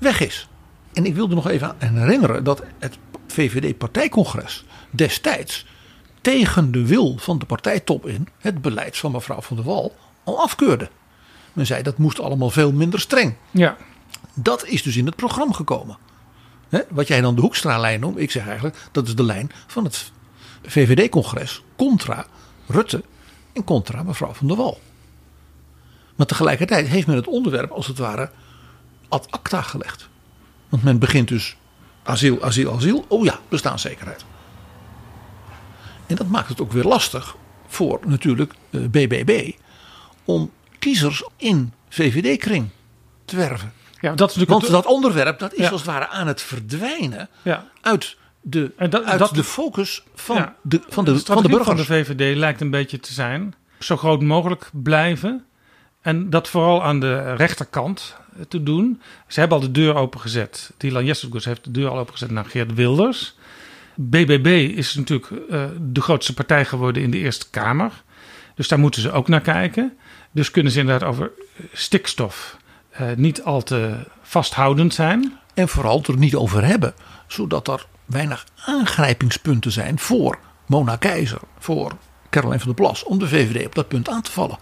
weg 0.00 0.20
is. 0.20 0.48
En 0.92 1.06
ik 1.06 1.14
wilde 1.14 1.34
nog 1.34 1.48
even 1.48 1.76
aan 1.78 1.96
herinneren 1.96 2.44
dat 2.44 2.62
het 2.78 2.98
VVD-partijcongres 3.26 4.64
destijds 4.90 5.66
tegen 6.20 6.72
de 6.72 6.86
wil 6.86 7.18
van 7.18 7.38
de 7.38 7.46
partijtop 7.46 8.06
in 8.06 8.28
het 8.38 8.62
beleid 8.62 8.96
van 8.96 9.12
mevrouw 9.12 9.40
van 9.40 9.56
der 9.56 9.64
Wal 9.64 9.96
al 10.24 10.38
afkeurde. 10.38 10.90
Men 11.52 11.66
zei 11.66 11.82
dat 11.82 11.98
moest 11.98 12.20
allemaal 12.20 12.50
veel 12.50 12.72
minder 12.72 13.00
streng. 13.00 13.34
Ja. 13.50 13.76
Dat 14.34 14.66
is 14.66 14.82
dus 14.82 14.96
in 14.96 15.06
het 15.06 15.16
programma 15.16 15.52
gekomen. 15.52 15.98
Wat 16.88 17.08
jij 17.08 17.20
dan 17.20 17.34
de 17.34 17.40
Hoekstra-lijn 17.40 18.00
noemt, 18.00 18.18
ik 18.18 18.30
zeg 18.30 18.46
eigenlijk 18.46 18.76
dat 18.92 19.06
is 19.06 19.14
de 19.14 19.24
lijn 19.24 19.50
van 19.66 19.84
het 19.84 20.12
VVD-congres 20.62 21.62
contra 21.76 22.26
Rutte 22.66 23.02
en 23.52 23.64
contra 23.64 24.02
mevrouw 24.02 24.32
van 24.32 24.46
der 24.46 24.56
Wal. 24.56 24.80
Maar 26.16 26.26
tegelijkertijd 26.26 26.86
heeft 26.86 27.06
men 27.06 27.16
het 27.16 27.26
onderwerp 27.26 27.70
als 27.70 27.86
het 27.86 27.98
ware 27.98 28.30
ad 29.10 29.26
acta 29.30 29.62
gelegd. 29.62 30.08
Want 30.68 30.82
men 30.82 30.98
begint 30.98 31.28
dus 31.28 31.56
asiel, 32.02 32.42
asiel, 32.42 32.72
asiel. 32.74 33.04
Oh 33.08 33.24
ja, 33.24 33.38
bestaanszekerheid. 33.48 34.24
En 36.06 36.16
dat 36.16 36.26
maakt 36.26 36.48
het 36.48 36.60
ook 36.60 36.72
weer 36.72 36.84
lastig 36.84 37.36
voor 37.66 38.00
natuurlijk 38.06 38.52
BBB 38.70 39.28
eh, 39.30 39.52
om 40.24 40.50
kiezers 40.78 41.24
in 41.36 41.72
VVD-kring 41.88 42.68
te 43.24 43.36
werven. 43.36 43.72
Ja, 44.00 44.14
dat 44.14 44.30
is 44.30 44.36
natuurlijk 44.36 44.66
Want 44.70 44.84
dat 44.84 44.92
onderwerp 44.92 45.38
dat 45.38 45.54
is 45.54 45.70
als 45.70 45.80
het 45.80 45.90
ware 45.90 46.08
aan 46.08 46.26
het 46.26 46.42
verdwijnen 46.42 47.28
Ja. 47.42 47.66
uit, 47.80 48.16
de, 48.40 48.72
En 48.76 48.90
dat- 48.90 49.04
uit 49.04 49.18
dat- 49.18 49.34
de 49.34 49.44
focus 49.44 50.02
van, 50.14 50.36
Ja. 50.36 50.54
de, 50.62 50.80
van, 50.88 51.04
de, 51.04 51.18
van 51.18 51.42
de 51.42 51.48
burgers. 51.48 51.66
van 51.66 51.76
de 51.76 51.84
VVD 51.84 52.36
lijkt 52.36 52.60
een 52.60 52.70
beetje 52.70 53.00
te 53.00 53.12
zijn 53.12 53.54
zo 53.78 53.96
groot 53.96 54.22
mogelijk 54.22 54.70
blijven. 54.72 55.44
En 56.00 56.30
dat 56.30 56.48
vooral 56.48 56.82
aan 56.84 57.00
de 57.00 57.34
rechterkant 57.34 58.16
te 58.48 58.62
doen. 58.62 59.00
Ze 59.26 59.40
hebben 59.40 59.58
al 59.58 59.64
de 59.64 59.70
deur 59.70 59.94
opengezet. 59.94 60.72
Dylan 60.76 61.04
Jestergus 61.04 61.44
heeft 61.44 61.64
de 61.64 61.70
deur 61.70 61.88
al 61.88 61.98
opengezet 61.98 62.30
naar 62.30 62.44
Geert 62.44 62.74
Wilders. 62.74 63.34
BBB 63.94 64.76
is 64.76 64.94
natuurlijk 64.94 65.30
eh, 65.50 65.64
de 65.80 66.00
grootste 66.00 66.34
partij 66.34 66.64
geworden 66.64 67.02
in 67.02 67.10
de 67.10 67.18
Eerste 67.18 67.50
Kamer. 67.50 68.02
Dus 68.54 68.68
daar 68.68 68.78
moeten 68.78 69.02
ze 69.02 69.12
ook 69.12 69.28
naar 69.28 69.40
kijken. 69.40 69.96
Dus 70.30 70.50
kunnen 70.50 70.72
ze 70.72 70.80
inderdaad 70.80 71.08
over 71.08 71.30
stikstof 71.72 72.56
eh, 72.90 73.06
niet 73.16 73.42
al 73.42 73.62
te 73.62 73.94
vasthoudend 74.22 74.94
zijn. 74.94 75.38
En 75.54 75.68
vooral 75.68 76.02
er 76.06 76.16
niet 76.16 76.34
over 76.34 76.64
hebben. 76.64 76.94
Zodat 77.26 77.68
er 77.68 77.86
weinig 78.04 78.46
aangrijpingspunten 78.64 79.72
zijn 79.72 79.98
voor 79.98 80.38
Mona 80.66 80.96
Keizer. 80.96 81.40
Voor 81.58 81.92
Caroline 82.30 82.58
van 82.58 82.74
der 82.74 82.84
Plas. 82.84 83.04
Om 83.04 83.18
de 83.18 83.28
VVD 83.28 83.66
op 83.66 83.74
dat 83.74 83.88
punt 83.88 84.08
aan 84.08 84.22
te 84.22 84.30
vallen. 84.30 84.58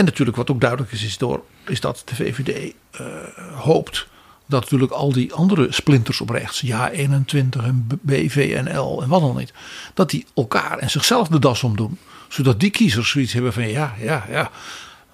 En 0.00 0.06
natuurlijk 0.06 0.36
wat 0.36 0.50
ook 0.50 0.60
duidelijk 0.60 0.92
is, 0.92 1.04
is, 1.04 1.18
door, 1.18 1.42
is 1.66 1.80
dat 1.80 2.02
de 2.04 2.14
VVD 2.14 2.74
eh, 2.90 3.06
hoopt 3.54 4.06
dat 4.46 4.60
natuurlijk 4.60 4.92
al 4.92 5.12
die 5.12 5.32
andere 5.32 5.66
splinters 5.70 6.20
op 6.20 6.30
rechts, 6.30 6.60
Ja 6.60 6.90
21 6.90 7.62
en 7.62 7.86
BVNL 8.00 9.02
en 9.02 9.08
wat 9.08 9.20
dan 9.20 9.36
niet, 9.36 9.52
dat 9.94 10.10
die 10.10 10.26
elkaar 10.34 10.78
en 10.78 10.90
zichzelf 10.90 11.28
de 11.28 11.38
das 11.38 11.62
omdoen. 11.62 11.98
Zodat 12.28 12.60
die 12.60 12.70
kiezers 12.70 13.10
zoiets 13.10 13.32
hebben 13.32 13.52
van 13.52 13.68
ja, 13.68 13.94
ja, 13.98 14.24
ja. 14.30 14.50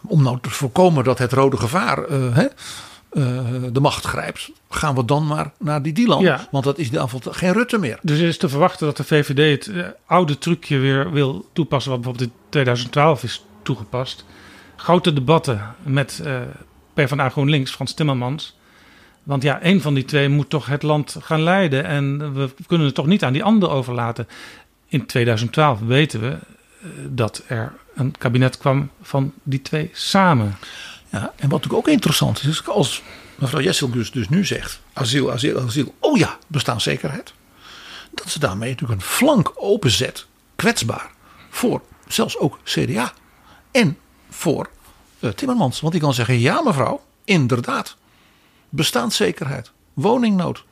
Om 0.03 0.23
nou 0.23 0.39
te 0.41 0.51
voorkomen 0.51 1.05
dat 1.05 1.19
het 1.19 1.33
rode 1.33 1.57
gevaar 1.57 2.05
eh, 2.05 2.35
hè, 2.35 2.45
eh, 2.45 3.73
de 3.73 3.81
macht 3.81 4.05
grijpt, 4.05 4.51
gaan 4.71 4.95
we 4.95 5.05
dan 5.05 5.27
maar 5.27 5.53
naar 5.59 5.83
die 5.83 5.93
Dylan. 5.93 6.23
Ja. 6.23 6.49
Want 6.51 6.65
dat 6.65 6.79
is 6.79 6.85
ieder 6.85 7.01
geval 7.01 7.33
geen 7.33 7.53
Rutte 7.53 7.79
meer. 7.79 7.99
Dus 8.03 8.19
er 8.19 8.29
is 8.29 8.39
te 8.39 8.49
verwachten 8.49 8.87
dat 8.87 8.97
de 8.97 9.05
VVD 9.05 9.67
het 9.67 9.95
oude 10.07 10.39
trucje 10.39 10.79
weer 10.79 11.13
wil 11.13 11.49
toepassen, 11.53 11.91
wat 11.91 12.01
bijvoorbeeld 12.01 12.31
in 12.31 12.37
2012 12.49 13.23
is 13.23 13.45
toegepast. 13.63 14.25
Grote 14.77 15.13
debatten 15.13 15.75
met 15.83 16.21
eh 16.25 16.41
PvdA 16.97 17.29
GroenLinks, 17.29 17.71
Frans 17.71 17.95
Timmermans. 17.95 18.57
Want 19.23 19.43
ja, 19.43 19.61
één 19.61 19.81
van 19.81 19.95
die 19.95 20.05
twee 20.05 20.29
moet 20.29 20.51
toch 20.51 20.67
het 20.67 20.83
land 20.83 21.17
gaan 21.21 21.43
leiden. 21.43 21.85
En 21.85 22.35
we 22.35 22.51
kunnen 22.67 22.87
het 22.87 22.95
toch 22.95 23.07
niet 23.07 23.25
aan 23.25 23.33
die 23.33 23.45
ander 23.45 23.71
overlaten. 23.71 24.29
In 24.87 25.07
2012 25.07 25.81
weten 25.81 26.21
we 26.21 26.29
eh, 26.29 26.89
dat 27.09 27.43
er 27.47 27.73
een 27.95 28.15
kabinet 28.19 28.59
kwam 28.59 28.91
van 29.03 29.33
die 29.43 29.63
twee 29.63 29.91
samen. 29.93 30.57
Ja, 31.11 31.21
en 31.21 31.49
wat 31.49 31.63
natuurlijk 31.63 31.75
ook 31.75 31.89
interessant 31.89 32.39
is, 32.39 32.47
is 32.47 32.67
als 32.67 33.03
mevrouw 33.35 33.61
Jessel 33.61 33.91
dus, 33.91 34.11
dus 34.11 34.29
nu 34.29 34.45
zegt: 34.45 34.81
asiel, 34.93 35.33
asiel, 35.33 35.61
asiel. 35.61 35.95
Oh 36.01 36.19
ja, 36.19 36.39
bestaanszekerheid. 36.47 37.33
Dat 38.15 38.31
ze 38.31 38.39
daarmee 38.39 38.71
natuurlijk 38.71 39.01
een 39.01 39.07
flank 39.07 39.53
openzet, 39.55 40.27
kwetsbaar, 40.57 41.11
voor 41.51 41.83
zelfs 42.07 42.39
ook 42.39 42.59
CDA. 42.65 43.13
En 43.71 43.97
voor 44.37 44.69
eh, 45.21 45.31
Timmermans. 45.31 45.81
Want 45.81 45.93
die 45.93 46.03
kan 46.03 46.15
zeggen: 46.15 46.39
ja, 46.39 46.63
mevrouw, 46.63 47.03
inderdaad. 47.25 47.97
Bestaanszekerheid, 48.69 49.71
woningnood. 49.95 50.65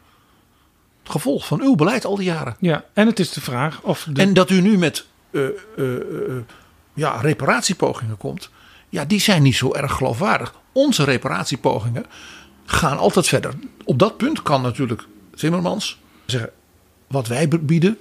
Het 1.03 1.13
gevolg 1.13 1.47
van 1.47 1.61
uw 1.61 1.75
beleid 1.75 2.05
al 2.05 2.17
die 2.17 2.25
jaren. 2.25 2.57
Ja, 2.59 2.85
en 2.93 3.07
het 3.07 3.19
is 3.19 3.33
de 3.33 3.41
vraag 3.41 3.81
of. 3.83 4.09
De... 4.13 4.21
En 4.21 4.35
dat 4.35 4.51
u 4.51 4.61
nu 4.61 4.79
met 4.79 5.07
eh, 5.31 5.47
eh, 5.77 6.43
ja, 6.95 7.21
reparatiepogingen 7.21 8.17
komt, 8.17 8.51
ja, 8.89 9.05
die 9.05 9.21
zijn 9.21 9.43
niet 9.43 9.57
zo 9.57 9.75
erg 9.75 9.93
geloofwaardig. 9.93 10.55
Onze 10.73 11.05
reparatiepogingen 11.05 12.07
gaan 12.65 12.99
altijd 12.99 13.27
verder. 13.27 13.55
Op 13.85 13.99
dat 13.99 14.17
punt 14.17 14.43
kan 14.43 14.63
natuurlijk 14.63 15.07
Timmermans 15.35 15.99
zeggen: 16.27 16.51
wat 17.07 17.27
wij 17.27 17.49
bieden 17.49 17.99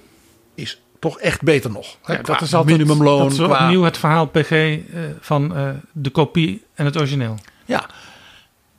is 0.54 0.80
toch 1.10 1.18
echt 1.20 1.42
beter 1.42 1.70
nog. 1.70 1.86
Ja, 2.06 2.16
Qua 2.16 2.32
dat 2.32 2.40
is 2.42 2.54
altijd 2.54 2.76
minimumloon. 2.78 3.18
dat 3.18 3.30
is 3.32 3.38
qua- 3.38 3.64
opnieuw 3.64 3.82
het 3.82 3.98
verhaal 3.98 4.26
PG 4.26 4.50
eh, 4.50 4.78
van 5.20 5.56
eh, 5.56 5.68
de 5.92 6.10
kopie 6.10 6.64
en 6.74 6.84
het 6.84 6.96
origineel. 6.96 7.38
Ja, 7.64 7.86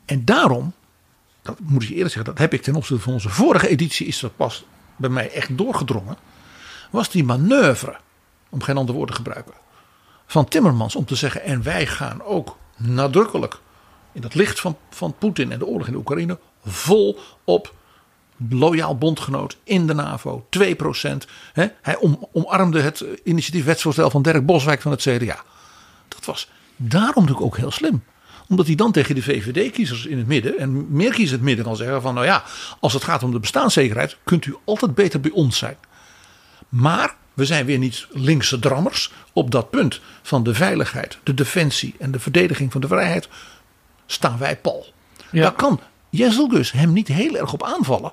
en 0.05 0.25
daarom, 0.25 0.73
dat 1.41 1.59
moet 1.59 1.81
ik 1.81 1.87
je 1.87 1.93
eerlijk 1.95 2.13
zeggen, 2.13 2.31
dat 2.33 2.41
heb 2.41 2.53
ik 2.53 2.61
ten 2.61 2.75
opzichte 2.75 3.03
van 3.03 3.13
onze 3.13 3.29
vorige 3.29 3.67
editie, 3.67 4.07
is 4.07 4.19
dat 4.19 4.35
pas 4.35 4.65
bij 4.95 5.09
mij 5.09 5.31
echt 5.31 5.57
doorgedrongen. 5.57 6.17
Was 6.91 7.09
die 7.09 7.23
manoeuvre, 7.23 7.95
om 8.49 8.61
geen 8.61 8.77
ander 8.77 8.95
woord 8.95 9.09
te 9.09 9.15
gebruiken, 9.15 9.53
van 10.27 10.45
Timmermans 10.47 10.95
om 10.95 11.05
te 11.05 11.15
zeggen: 11.15 11.43
en 11.43 11.63
wij 11.63 11.85
gaan 11.87 12.23
ook 12.23 12.57
nadrukkelijk 12.77 13.59
in 14.13 14.23
het 14.23 14.33
licht 14.35 14.59
van, 14.59 14.77
van 14.89 15.15
Poetin 15.19 15.51
en 15.51 15.59
de 15.59 15.65
oorlog 15.65 15.87
in 15.87 15.93
de 15.93 15.99
Oekraïne 15.99 16.39
vol 16.65 17.19
op 17.43 17.73
loyaal 18.49 18.97
bondgenoot 18.97 19.57
in 19.63 19.87
de 19.87 19.93
NAVO, 19.93 20.47
2%. 20.49 20.61
Hè? 21.53 21.67
Hij 21.81 21.97
om, 21.97 22.27
omarmde 22.31 22.81
het 22.81 23.05
initiatief 23.23 23.65
wetsvoorstel 23.65 24.09
van 24.09 24.21
Dirk 24.21 24.45
Boswijk 24.45 24.81
van 24.81 24.91
het 24.91 25.01
CDA. 25.01 25.43
Dat 26.07 26.25
was 26.25 26.49
daarom 26.75 27.23
natuurlijk 27.23 27.45
ook 27.45 27.57
heel 27.57 27.71
slim. 27.71 28.03
Omdat 28.47 28.65
hij 28.65 28.75
dan 28.75 28.91
tegen 28.91 29.15
de 29.15 29.21
VVD-kiezers 29.21 30.05
in 30.05 30.17
het 30.17 30.27
midden 30.27 30.57
en 30.57 30.95
meer 30.95 31.09
kiezers 31.09 31.31
in 31.31 31.37
het 31.37 31.45
midden 31.45 31.65
kan 31.65 31.75
zeggen 31.75 32.01
van 32.01 32.13
nou 32.13 32.25
ja, 32.25 32.43
als 32.79 32.93
het 32.93 33.03
gaat 33.03 33.23
om 33.23 33.31
de 33.31 33.39
bestaanszekerheid 33.39 34.17
kunt 34.23 34.45
u 34.45 34.55
altijd 34.63 34.95
beter 34.95 35.19
bij 35.19 35.31
ons 35.31 35.57
zijn. 35.57 35.77
Maar 36.69 37.15
we 37.33 37.45
zijn 37.45 37.65
weer 37.65 37.77
niet 37.77 38.07
linkse 38.11 38.59
drammers. 38.59 39.11
Op 39.33 39.51
dat 39.51 39.69
punt 39.69 40.01
van 40.21 40.43
de 40.43 40.53
veiligheid, 40.53 41.17
de 41.23 41.33
defensie 41.33 41.95
en 41.99 42.11
de 42.11 42.19
verdediging 42.19 42.71
van 42.71 42.81
de 42.81 42.87
vrijheid 42.87 43.27
staan 44.05 44.37
wij 44.37 44.57
pal. 44.57 44.93
Daar 45.31 45.51
kan 45.51 45.79
Jezelgus 46.15 46.71
hem 46.71 46.93
niet 46.93 47.07
heel 47.07 47.37
erg 47.37 47.53
op 47.53 47.63
aanvallen. 47.63 48.11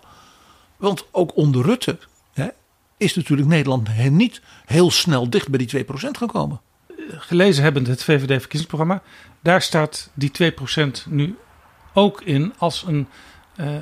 Want 0.76 1.06
ook 1.10 1.36
onder 1.36 1.62
Rutte 1.62 1.98
hè, 2.32 2.48
is 2.96 3.14
natuurlijk 3.14 3.48
Nederland 3.48 3.88
niet 4.10 4.42
heel 4.64 4.90
snel 4.90 5.30
dicht 5.30 5.48
bij 5.48 5.66
die 5.66 5.84
2% 5.84 5.88
gekomen. 6.10 6.60
Gelezen 7.08 7.62
hebbend 7.62 7.86
het 7.86 8.04
VVD-verkiezingsprogramma, 8.04 9.02
daar 9.40 9.62
staat 9.62 10.10
die 10.14 10.52
2% 11.06 11.08
nu 11.08 11.36
ook 11.92 12.20
in 12.20 12.52
als 12.58 12.84
een 12.86 13.08
eh, 13.56 13.74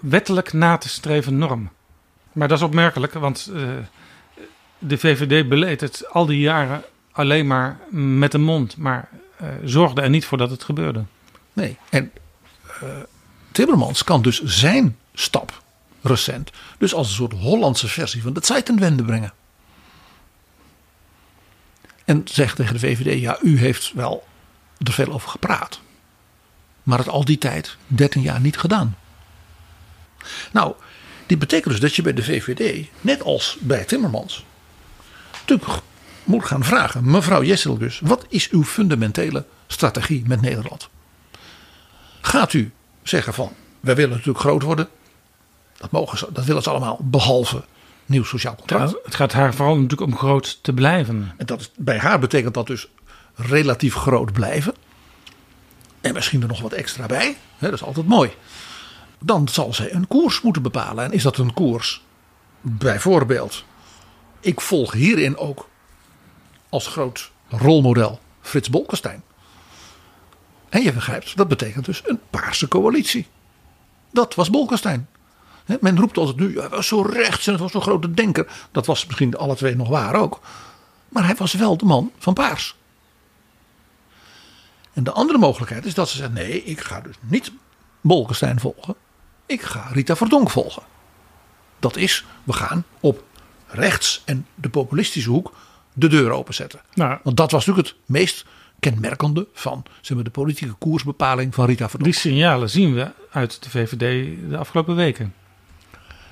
wettelijk 0.00 0.52
na 0.52 0.76
te 0.76 0.88
streven 0.88 1.38
norm. 1.38 1.70
Maar 2.32 2.48
dat 2.48 2.58
is 2.58 2.64
opmerkelijk, 2.64 3.12
want 3.12 3.50
eh, 3.54 3.62
de 4.78 4.98
VVD 4.98 5.48
beleed 5.48 5.80
het 5.80 6.08
al 6.12 6.26
die 6.26 6.40
jaren 6.40 6.82
alleen 7.12 7.46
maar 7.46 7.78
met 7.90 8.32
de 8.32 8.38
mond, 8.38 8.76
maar 8.76 9.08
eh, 9.36 9.48
zorgde 9.64 10.00
er 10.02 10.10
niet 10.10 10.24
voor 10.24 10.38
dat 10.38 10.50
het 10.50 10.64
gebeurde. 10.64 11.04
Nee, 11.52 11.76
en 11.90 12.12
Timmermans 13.56 14.04
kan 14.04 14.22
dus 14.22 14.42
zijn 14.42 14.96
stap 15.14 15.62
recent 16.00 16.50
dus 16.78 16.94
als 16.94 17.08
een 17.08 17.14
soort 17.14 17.32
Hollandse 17.32 17.88
versie 17.88 18.22
van 18.22 18.32
de 18.32 18.40
Zeitenwende 18.44 19.04
brengen. 19.04 19.32
En 22.04 22.22
zegt 22.24 22.56
tegen 22.56 22.72
de 22.72 22.78
VVD, 22.78 23.20
ja 23.20 23.38
u 23.42 23.58
heeft 23.58 23.92
wel 23.92 24.26
er 24.84 24.92
veel 24.92 25.12
over 25.12 25.28
gepraat. 25.28 25.80
Maar 26.82 26.98
het 26.98 27.08
al 27.08 27.24
die 27.24 27.38
tijd, 27.38 27.76
13 27.86 28.22
jaar 28.22 28.40
niet 28.40 28.58
gedaan. 28.58 28.96
Nou, 30.52 30.74
dit 31.26 31.38
betekent 31.38 31.70
dus 31.70 31.80
dat 31.80 31.94
je 31.94 32.02
bij 32.02 32.14
de 32.14 32.24
VVD, 32.24 32.88
net 33.00 33.22
als 33.22 33.56
bij 33.60 33.84
Timmermans, 33.84 34.44
natuurlijk 35.40 35.82
moet 36.24 36.44
gaan 36.44 36.64
vragen, 36.64 37.10
mevrouw 37.10 37.42
Jesselgus, 37.42 38.00
wat 38.02 38.26
is 38.28 38.48
uw 38.48 38.64
fundamentele 38.64 39.44
strategie 39.66 40.24
met 40.26 40.40
Nederland? 40.40 40.88
Gaat 42.20 42.52
u 42.52 42.72
zeggen 43.08 43.34
van, 43.34 43.52
wij 43.80 43.94
willen 43.94 44.10
natuurlijk 44.10 44.38
groot 44.38 44.62
worden. 44.62 44.88
Dat, 45.76 45.90
mogen 45.90 46.18
ze, 46.18 46.26
dat 46.32 46.44
willen 46.44 46.62
ze 46.62 46.70
allemaal, 46.70 46.98
behalve 47.02 47.64
nieuw 48.06 48.24
sociaal 48.24 48.54
contract. 48.54 48.90
Ja, 48.90 48.98
het 49.04 49.14
gaat 49.14 49.32
haar 49.32 49.54
vooral 49.54 49.74
natuurlijk 49.74 50.10
om 50.10 50.16
groot 50.16 50.58
te 50.62 50.72
blijven. 50.72 51.32
En 51.36 51.46
dat 51.46 51.60
is, 51.60 51.70
bij 51.76 51.98
haar 51.98 52.18
betekent 52.18 52.54
dat 52.54 52.66
dus 52.66 52.88
relatief 53.34 53.94
groot 53.94 54.32
blijven. 54.32 54.74
En 56.00 56.12
misschien 56.12 56.42
er 56.42 56.48
nog 56.48 56.60
wat 56.60 56.72
extra 56.72 57.06
bij. 57.06 57.36
Hè, 57.56 57.70
dat 57.70 57.80
is 57.80 57.86
altijd 57.86 58.06
mooi. 58.06 58.30
Dan 59.18 59.48
zal 59.48 59.74
zij 59.74 59.92
een 59.92 60.06
koers 60.06 60.40
moeten 60.40 60.62
bepalen. 60.62 61.04
En 61.04 61.12
is 61.12 61.22
dat 61.22 61.38
een 61.38 61.54
koers? 61.54 62.02
Bijvoorbeeld, 62.60 63.64
ik 64.40 64.60
volg 64.60 64.92
hierin 64.92 65.36
ook 65.36 65.68
als 66.68 66.86
groot 66.86 67.30
rolmodel 67.48 68.20
Frits 68.40 68.70
Bolkestein. 68.70 69.22
En 70.68 70.82
je 70.82 70.92
begrijpt, 70.92 71.36
dat 71.36 71.48
betekent 71.48 71.84
dus 71.84 72.02
een 72.04 72.20
paarse 72.30 72.68
coalitie. 72.68 73.26
Dat 74.12 74.34
was 74.34 74.50
Bolkestein. 74.50 75.08
Men 75.80 75.98
roept 75.98 76.18
altijd 76.18 76.36
nu, 76.36 76.58
hij 76.58 76.68
was 76.68 76.86
zo 76.86 77.02
rechts 77.02 77.46
en 77.46 77.52
het 77.52 77.60
was 77.62 77.72
zo'n 77.72 77.82
grote 77.82 78.10
denker. 78.10 78.46
Dat 78.72 78.86
was 78.86 79.06
misschien 79.06 79.36
alle 79.36 79.54
twee 79.54 79.76
nog 79.76 79.88
waar 79.88 80.14
ook. 80.14 80.40
Maar 81.08 81.24
hij 81.24 81.34
was 81.34 81.52
wel 81.52 81.76
de 81.76 81.84
man 81.84 82.12
van 82.18 82.34
paars. 82.34 82.76
En 84.92 85.04
de 85.04 85.12
andere 85.12 85.38
mogelijkheid 85.38 85.84
is 85.86 85.94
dat 85.94 86.08
ze 86.08 86.16
zegt: 86.16 86.32
nee, 86.32 86.64
ik 86.64 86.80
ga 86.80 87.00
dus 87.00 87.14
niet 87.20 87.52
Bolkestein 88.00 88.60
volgen. 88.60 88.94
Ik 89.46 89.62
ga 89.62 89.88
Rita 89.92 90.16
Verdonk 90.16 90.50
volgen. 90.50 90.82
Dat 91.78 91.96
is, 91.96 92.24
we 92.44 92.52
gaan 92.52 92.84
op 93.00 93.24
rechts 93.66 94.22
en 94.24 94.46
de 94.54 94.68
populistische 94.68 95.30
hoek 95.30 95.52
de 95.92 96.08
deur 96.08 96.30
openzetten. 96.30 96.80
Nou, 96.94 97.18
Want 97.22 97.36
dat 97.36 97.50
was 97.50 97.66
natuurlijk 97.66 97.94
het 97.94 98.08
meest 98.08 98.44
kenmerkende 98.80 99.46
van 99.52 99.84
zeg 100.00 100.16
maar, 100.16 100.24
de 100.24 100.30
politieke 100.30 100.72
koersbepaling 100.72 101.54
van 101.54 101.66
Rita 101.66 101.88
Verdonk. 101.88 102.12
die 102.12 102.20
signalen 102.20 102.70
zien 102.70 102.94
we 102.94 103.10
uit 103.30 103.62
de 103.62 103.70
VVD 103.70 104.36
de 104.50 104.56
afgelopen 104.56 104.96
weken. 104.96 105.34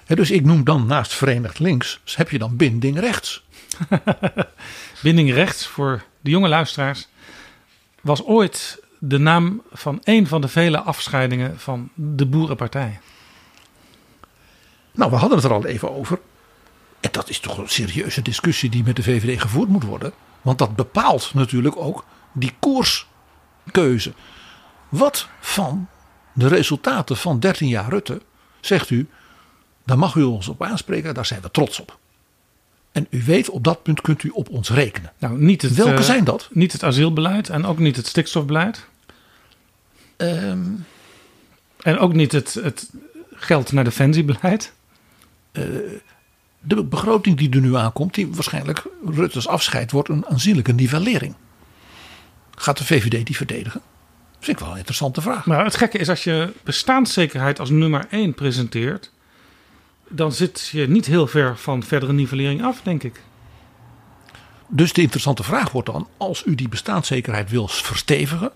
Dus 0.06 0.30
ik 0.30 0.44
noem 0.44 0.64
dan 0.64 0.86
naast 0.86 1.14
Verenigd 1.14 1.58
Links, 1.58 2.00
heb 2.04 2.30
je 2.30 2.38
dan 2.38 2.56
binding 2.56 2.98
rechts. 2.98 3.44
Binding 5.02 5.32
rechts 5.32 5.66
voor 5.66 6.04
de 6.20 6.30
jonge 6.30 6.48
luisteraars 6.48 7.08
was 8.00 8.24
ooit 8.24 8.82
de 8.98 9.18
naam 9.18 9.62
van 9.72 10.00
een 10.02 10.26
van 10.26 10.40
de 10.40 10.48
vele 10.48 10.80
afscheidingen 10.80 11.58
van 11.58 11.90
de 11.94 12.26
Boerenpartij. 12.26 13.00
Nou, 14.92 15.10
we 15.10 15.16
hadden 15.16 15.36
het 15.36 15.46
er 15.46 15.52
al 15.52 15.66
even 15.66 15.96
over. 15.96 16.18
En 17.00 17.08
dat 17.12 17.28
is 17.28 17.40
toch 17.40 17.58
een 17.58 17.68
serieuze 17.68 18.22
discussie 18.22 18.70
die 18.70 18.84
met 18.84 18.96
de 18.96 19.02
VVD 19.02 19.40
gevoerd 19.40 19.68
moet 19.68 19.84
worden. 19.84 20.12
Want 20.42 20.58
dat 20.58 20.76
bepaalt 20.76 21.34
natuurlijk 21.34 21.76
ook 21.76 22.04
die 22.34 22.52
koerskeuze. 22.58 24.12
Wat 24.88 25.28
van 25.40 25.88
de 26.32 26.48
resultaten 26.48 27.16
van 27.16 27.40
13 27.40 27.68
jaar 27.68 27.88
Rutte 27.88 28.20
zegt 28.60 28.90
u, 28.90 29.08
daar 29.84 29.98
mag 29.98 30.14
u 30.14 30.22
ons 30.22 30.48
op 30.48 30.62
aanspreken, 30.62 31.14
daar 31.14 31.26
zijn 31.26 31.40
we 31.40 31.50
trots 31.50 31.80
op. 31.80 31.98
En 32.92 33.06
u 33.10 33.22
weet, 33.24 33.50
op 33.50 33.64
dat 33.64 33.82
punt 33.82 34.00
kunt 34.00 34.22
u 34.22 34.28
op 34.28 34.48
ons 34.48 34.70
rekenen. 34.70 35.12
Nou, 35.18 35.38
niet 35.38 35.62
het, 35.62 35.74
Welke 35.74 35.92
eh, 35.92 36.00
zijn 36.00 36.24
dat? 36.24 36.48
Niet 36.52 36.72
het 36.72 36.82
asielbeleid 36.82 37.48
en 37.48 37.64
ook 37.64 37.78
niet 37.78 37.96
het 37.96 38.06
stikstofbeleid. 38.06 38.86
Ehm, 40.16 40.62
En 41.82 41.98
ook 41.98 42.12
niet 42.12 42.32
het, 42.32 42.54
het 42.54 42.90
geld 43.34 43.72
naar 43.72 43.84
defensiebeleid. 43.84 44.72
eh, 45.52 45.64
de 46.60 46.84
begroting 46.84 47.36
die 47.36 47.50
er 47.50 47.60
nu 47.60 47.76
aankomt, 47.76 48.14
die 48.14 48.26
waarschijnlijk 48.28 48.82
Rutte's 49.06 49.46
afscheid 49.46 49.90
wordt 49.90 50.08
een 50.08 50.26
aanzienlijke 50.26 50.72
nivellering. 50.72 51.34
Gaat 52.54 52.78
de 52.78 52.84
VVD 52.84 53.26
die 53.26 53.36
verdedigen? 53.36 53.82
Dat 54.32 54.44
vind 54.44 54.56
ik 54.56 54.62
wel 54.62 54.72
een 54.72 54.78
interessante 54.78 55.20
vraag. 55.20 55.46
Maar 55.46 55.64
het 55.64 55.76
gekke 55.76 55.98
is, 55.98 56.08
als 56.08 56.24
je 56.24 56.52
bestaanszekerheid 56.62 57.60
als 57.60 57.70
nummer 57.70 58.06
één 58.10 58.34
presenteert, 58.34 59.10
dan 60.08 60.32
zit 60.32 60.68
je 60.72 60.88
niet 60.88 61.06
heel 61.06 61.26
ver 61.26 61.58
van 61.58 61.82
verdere 61.82 62.12
nivellering 62.12 62.64
af, 62.64 62.80
denk 62.82 63.02
ik. 63.02 63.20
Dus 64.68 64.92
de 64.92 65.02
interessante 65.02 65.42
vraag 65.42 65.72
wordt 65.72 65.92
dan: 65.92 66.08
als 66.16 66.44
u 66.46 66.54
die 66.54 66.68
bestaanszekerheid 66.68 67.50
wil 67.50 67.68
verstevigen, 67.68 68.52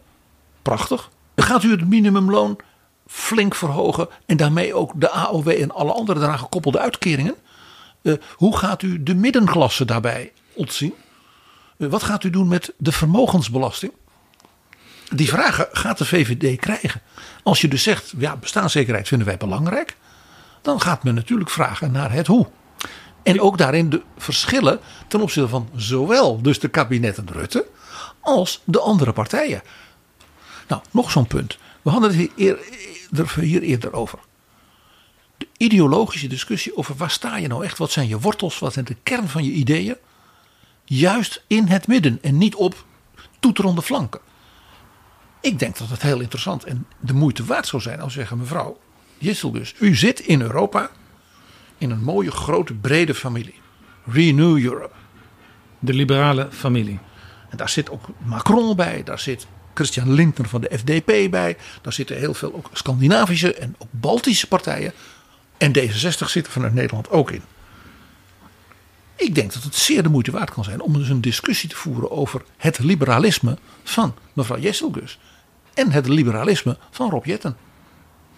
prachtig, 0.63 1.11
dan 1.35 1.47
gaat 1.47 1.63
u 1.63 1.71
het 1.71 1.89
minimumloon 1.89 2.59
flink 3.07 3.55
verhogen 3.55 4.09
en 4.27 4.37
daarmee 4.37 4.75
ook 4.75 4.93
de 4.95 5.11
AOW 5.11 5.49
en 5.49 5.71
alle 5.71 5.93
andere 5.93 6.19
daaraan 6.19 6.39
gekoppelde 6.39 6.79
uitkeringen. 6.79 7.35
Eh, 8.03 8.13
hoe 8.35 8.57
gaat 8.57 8.83
u 8.83 9.03
de 9.03 9.15
middenklasse 9.15 9.85
daarbij 9.85 10.33
ontzien? 10.55 10.95
Wat 11.79 12.03
gaat 12.03 12.25
u 12.25 12.31
doen 12.31 12.49
met 12.49 12.73
de 12.77 12.93
vermogensbelasting? 12.93 13.93
Die 15.15 15.29
vragen 15.29 15.67
gaat 15.73 15.99
de 15.99 16.05
VVD 16.05 16.61
krijgen. 16.61 17.01
Als 17.43 17.61
je 17.61 17.69
dus 17.69 17.83
zegt, 17.83 18.13
ja, 18.19 18.37
bestaanszekerheid 18.37 19.09
vinden 19.09 19.27
wij 19.27 19.37
belangrijk, 19.37 19.97
dan 20.63 20.81
gaat 20.81 21.05
men 21.05 21.15
natuurlijk 21.15 21.51
vragen 21.51 21.93
naar 21.93 22.13
het 22.13 22.27
hoe. 22.27 22.47
En 23.23 23.41
ook 23.41 23.59
daarin 23.59 23.91
de 23.91 24.03
verschillen 24.17 24.81
ten 25.09 25.21
opzichte 25.21 25.49
van 25.49 25.69
zowel 25.77 26.43
dus 26.43 26.59
de 26.59 26.69
kabinetten 26.69 27.29
Rutte 27.33 27.67
als 28.21 28.61
de 28.65 28.81
andere 28.81 29.13
partijen. 29.13 29.63
Nou, 30.69 30.83
nog 30.91 31.11
zo'n 31.11 31.27
punt. 31.27 31.59
We 31.83 31.91
hadden 31.91 32.17
het 32.17 32.31
hier, 32.35 32.59
er- 33.17 33.41
hier 33.41 33.63
eerder 33.63 33.93
over. 33.93 34.19
De 35.37 35.47
ideologische 35.57 36.27
discussie 36.27 36.77
over 36.77 36.95
waar 36.97 37.11
sta 37.11 37.37
je 37.37 37.49
nou 37.49 37.65
echt? 37.65 37.79
Wat 37.79 37.91
zijn 37.91 38.09
je 38.09 38.19
wortels? 38.21 38.59
Wat 38.59 38.73
zijn 38.73 38.85
de 38.85 38.97
kern 39.03 39.29
van 39.29 39.45
je 39.45 39.51
ideeën? 39.51 39.97
Juist 40.89 41.43
in 41.47 41.67
het 41.67 41.87
midden 41.87 42.19
en 42.23 42.39
niet 42.39 42.55
op 42.55 42.85
toeterende 43.41 43.83
flanken. 43.83 44.21
Ik 45.41 45.59
denk 45.59 45.79
dat 45.79 45.89
het 45.89 46.03
heel 46.03 46.21
interessant 46.21 46.65
en 46.65 46.87
de 47.01 47.13
moeite 47.13 47.45
waard 47.45 47.67
zou 47.67 47.83
zijn 47.83 48.01
als 48.01 48.15
we 48.15 48.19
zeggen: 48.19 48.39
mevrouw 48.39 48.79
Jisselgus, 49.19 49.75
u 49.79 49.95
zit 49.95 50.21
in 50.21 50.41
Europa 50.41 50.91
in 51.79 51.91
een 51.91 52.03
mooie, 52.03 52.31
grote, 52.31 52.75
brede 52.75 53.15
familie. 53.15 53.55
Renew 54.07 54.65
Europe. 54.65 54.95
De 55.79 55.93
liberale 55.93 56.49
familie. 56.51 56.99
En 57.51 57.57
daar 57.57 57.69
zit 57.69 57.91
ook 57.91 58.05
Macron 58.19 58.77
bij, 58.77 59.03
daar 59.03 59.19
zit 59.19 59.47
Christian 59.75 60.13
Lindner 60.13 60.49
van 60.49 60.61
de 60.61 60.79
FDP 60.79 61.31
bij, 61.31 61.57
daar 61.83 61.93
zitten 61.93 62.17
heel 62.17 62.35
veel 62.35 62.55
ook 62.55 62.71
Scandinavische 62.73 63.55
en 63.55 63.75
ook 63.79 63.89
Baltische 63.91 64.47
partijen. 64.47 64.93
En 65.57 65.73
D66 65.79 66.27
zit 66.27 66.47
er 66.47 66.53
vanuit 66.53 66.75
Nederland 66.75 67.11
ook 67.11 67.31
in. 67.31 67.43
Ik 69.19 69.35
denk 69.35 69.53
dat 69.53 69.63
het 69.63 69.75
zeer 69.75 70.03
de 70.03 70.09
moeite 70.09 70.31
waard 70.31 70.51
kan 70.51 70.65
zijn 70.65 70.81
om 70.81 70.93
dus 70.93 71.09
een 71.09 71.21
discussie 71.21 71.69
te 71.69 71.77
voeren 71.77 72.11
over 72.11 72.43
het 72.57 72.79
liberalisme 72.79 73.59
van 73.85 74.15
mevrouw 74.33 74.59
Jesselgus 74.59 75.19
en 75.75 75.91
het 75.91 76.09
liberalisme 76.09 76.77
van 76.91 77.11
Rob 77.11 77.25
Jetten. 77.25 77.57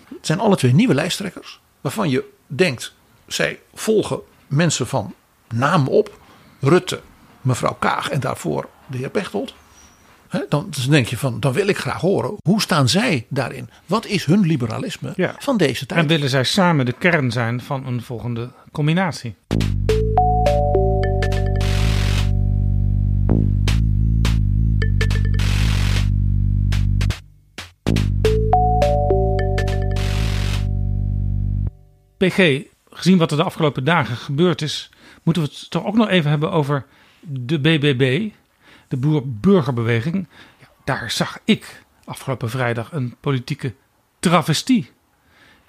Het 0.09 0.27
zijn 0.27 0.41
alle 0.41 0.57
twee 0.57 0.75
nieuwe 0.75 0.95
lijsttrekkers 0.95 1.61
waarvan 1.81 2.11
je 2.11 2.25
denkt, 2.47 2.95
zij 3.27 3.61
volgen 3.75 4.21
mensen 4.47 4.87
van 4.87 5.15
naam 5.55 5.89
op. 5.89 6.19
Rutte, 6.61 7.01
mevrouw 7.41 7.77
Kaag 7.79 8.11
en 8.11 8.21
daarvoor 8.21 8.69
de 8.87 8.97
heer 8.97 9.11
Pechtold. 9.11 9.55
Dan 10.49 10.73
denk 10.89 11.07
je 11.07 11.17
van, 11.17 11.41
dan 11.41 11.53
wil 11.53 11.67
ik 11.67 11.79
graag 11.79 12.01
horen, 12.01 12.37
hoe 12.43 12.61
staan 12.61 12.89
zij 12.89 13.27
daarin? 13.29 13.71
Wat 13.87 14.07
is 14.07 14.25
hun 14.25 14.41
liberalisme 14.41 15.35
van 15.39 15.57
deze 15.57 15.87
tijd? 15.87 16.01
En 16.01 16.07
willen 16.07 16.29
zij 16.29 16.45
samen 16.45 16.85
de 16.85 16.93
kern 16.93 17.31
zijn 17.31 17.61
van 17.61 17.87
een 17.87 18.03
volgende 18.03 18.51
combinatie? 18.73 19.35
PG, 32.27 32.63
gezien 32.91 33.19
wat 33.19 33.31
er 33.31 33.37
de 33.37 33.43
afgelopen 33.43 33.85
dagen 33.85 34.17
gebeurd 34.17 34.63
is, 34.63 34.91
moeten 35.23 35.43
we 35.43 35.49
het 35.49 35.71
toch 35.71 35.85
ook 35.85 35.95
nog 35.95 36.09
even 36.09 36.31
hebben 36.31 36.51
over 36.53 36.87
de 37.21 37.61
BBB, 37.61 38.31
de 38.89 38.97
Boer-Burgerbeweging. 38.97 40.29
Ja, 40.59 40.67
daar 40.85 41.11
zag 41.11 41.39
ik 41.45 41.85
afgelopen 42.05 42.51
vrijdag 42.51 42.93
een 42.93 43.17
politieke 43.21 43.75
travestie. 44.19 44.91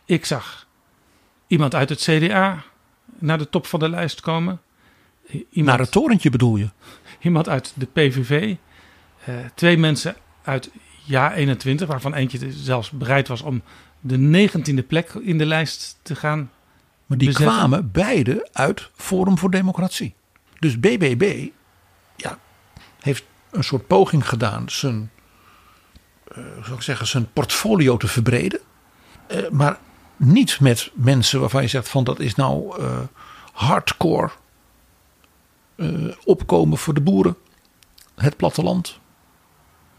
Ik 0.06 0.26
zag 0.26 0.68
iemand 1.48 1.76
uit 1.76 1.90
het 1.90 2.00
CDA 2.02 2.64
naar 3.20 3.38
de 3.38 3.50
top 3.50 3.66
van 3.66 3.80
de 3.80 3.90
lijst 3.90 4.22
komen. 4.22 4.62
Iemand, 5.28 5.48
Naar 5.54 5.80
het 5.80 5.92
torentje 5.92 6.30
bedoel 6.30 6.56
je? 6.56 6.70
Iemand 7.20 7.50
uit 7.50 7.74
de 7.76 7.86
PVV. 7.86 8.56
eh, 9.26 9.36
twee 9.56 9.78
mensen 9.78 10.16
uit 10.44 10.72
Ja 11.06 11.34
21, 11.34 11.88
waarvan 11.88 12.14
eentje 12.14 12.52
zelfs 12.52 12.90
bereid 12.90 13.28
was 13.28 13.42
om 13.42 13.62
de 14.02 14.18
negentiende 14.18 14.84
plek 14.84 15.14
in 15.14 15.38
de 15.38 15.46
lijst 15.46 16.00
te 16.02 16.16
gaan. 16.16 16.52
Maar 17.06 17.18
die 17.18 17.28
bezetten. 17.28 17.56
kwamen 17.56 17.92
beide 17.92 18.50
uit 18.52 18.90
Forum 18.96 19.38
voor 19.38 19.52
Democratie. 19.52 20.14
Dus 20.60 20.80
BBB 20.80 21.48
ja, 22.16 22.40
heeft 23.00 23.24
een 23.52 23.64
soort 23.64 23.88
poging 23.88 24.30
gedaan 24.30 24.70
zijn, 24.70 25.12
eh, 26.28 26.44
zou 26.62 26.76
ik 26.76 26.82
zeggen, 26.82 27.08
zijn 27.08 27.32
portfolio 27.32 27.98
te 27.98 28.08
verbreden. 28.08 28.60
Eh, 29.28 29.50
maar 29.50 29.80
niet 30.18 30.60
met 30.60 30.92
mensen 30.94 31.40
waarvan 31.40 31.62
je 31.62 31.68
zegt 31.68 31.90
van 31.90 32.04
dat 32.04 32.20
is 32.20 32.36
nou 32.36 32.82
eh, 32.82 33.00
hardcore 33.52 34.30
opkomen 36.24 36.78
voor 36.78 36.94
de 36.94 37.02
boeren. 37.02 37.38
Het 38.16 38.38
platteland. 38.38 39.00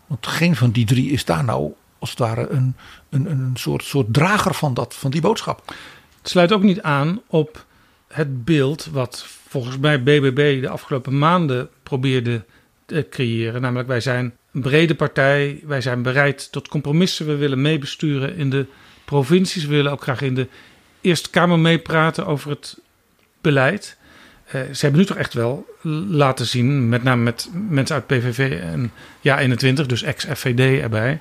Want 0.06 0.26
geen 0.26 0.56
van 0.56 0.70
die 0.70 0.84
drie 0.84 1.10
is 1.10 1.24
daar 1.24 1.44
nou 1.44 1.72
als 2.02 2.10
het 2.10 2.18
ware 2.18 2.48
een, 2.48 2.76
een, 3.10 3.30
een 3.30 3.50
soort, 3.54 3.84
soort 3.84 4.12
drager 4.12 4.54
van, 4.54 4.74
dat, 4.74 4.94
van 4.94 5.10
die 5.10 5.20
boodschap. 5.20 5.74
Het 6.18 6.28
sluit 6.30 6.52
ook 6.52 6.62
niet 6.62 6.82
aan 6.82 7.20
op 7.26 7.64
het 8.08 8.44
beeld 8.44 8.88
wat 8.92 9.26
volgens 9.48 9.78
mij 9.78 10.02
BBB 10.02 10.60
de 10.60 10.68
afgelopen 10.68 11.18
maanden 11.18 11.68
probeerde 11.82 12.44
te 12.86 13.06
creëren. 13.10 13.60
Namelijk 13.60 13.88
wij 13.88 14.00
zijn 14.00 14.36
een 14.52 14.60
brede 14.60 14.94
partij, 14.94 15.60
wij 15.66 15.80
zijn 15.80 16.02
bereid 16.02 16.52
tot 16.52 16.68
compromissen, 16.68 17.26
we 17.26 17.36
willen 17.36 17.62
meebesturen 17.62 18.36
in 18.36 18.50
de 18.50 18.66
provincies, 19.04 19.64
we 19.64 19.74
willen 19.74 19.92
ook 19.92 20.02
graag 20.02 20.20
in 20.20 20.34
de 20.34 20.48
Eerste 21.00 21.30
Kamer 21.30 21.58
meepraten 21.58 22.26
over 22.26 22.50
het 22.50 22.78
beleid. 23.40 23.96
Uh, 24.46 24.52
ze 24.52 24.80
hebben 24.80 25.00
nu 25.00 25.06
toch 25.06 25.16
echt 25.16 25.34
wel 25.34 25.66
laten 26.08 26.46
zien, 26.46 26.88
met 26.88 27.02
name 27.02 27.22
met 27.22 27.50
mensen 27.68 27.94
uit 27.94 28.06
PVV 28.06 28.60
en 28.60 28.92
Ja 29.20 29.38
21, 29.38 29.86
dus 29.86 30.02
ex-FVD 30.02 30.82
erbij. 30.82 31.20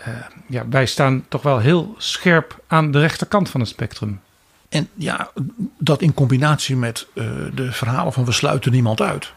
Uh, 0.00 0.06
ja, 0.46 0.68
wij 0.68 0.86
staan 0.86 1.24
toch 1.28 1.42
wel 1.42 1.58
heel 1.58 1.94
scherp 1.98 2.62
aan 2.66 2.90
de 2.90 3.00
rechterkant 3.00 3.50
van 3.50 3.60
het 3.60 3.68
spectrum. 3.68 4.20
En 4.68 4.88
ja, 4.94 5.30
dat 5.78 6.02
in 6.02 6.14
combinatie 6.14 6.76
met 6.76 7.06
uh, 7.14 7.24
de 7.54 7.72
verhalen 7.72 8.12
van 8.12 8.24
we 8.24 8.32
sluiten 8.32 8.72
niemand 8.72 9.00
uit. 9.00 9.32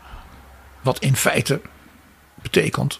Wat 0.81 0.99
in 0.99 1.15
feite 1.15 1.61
betekent, 2.41 2.99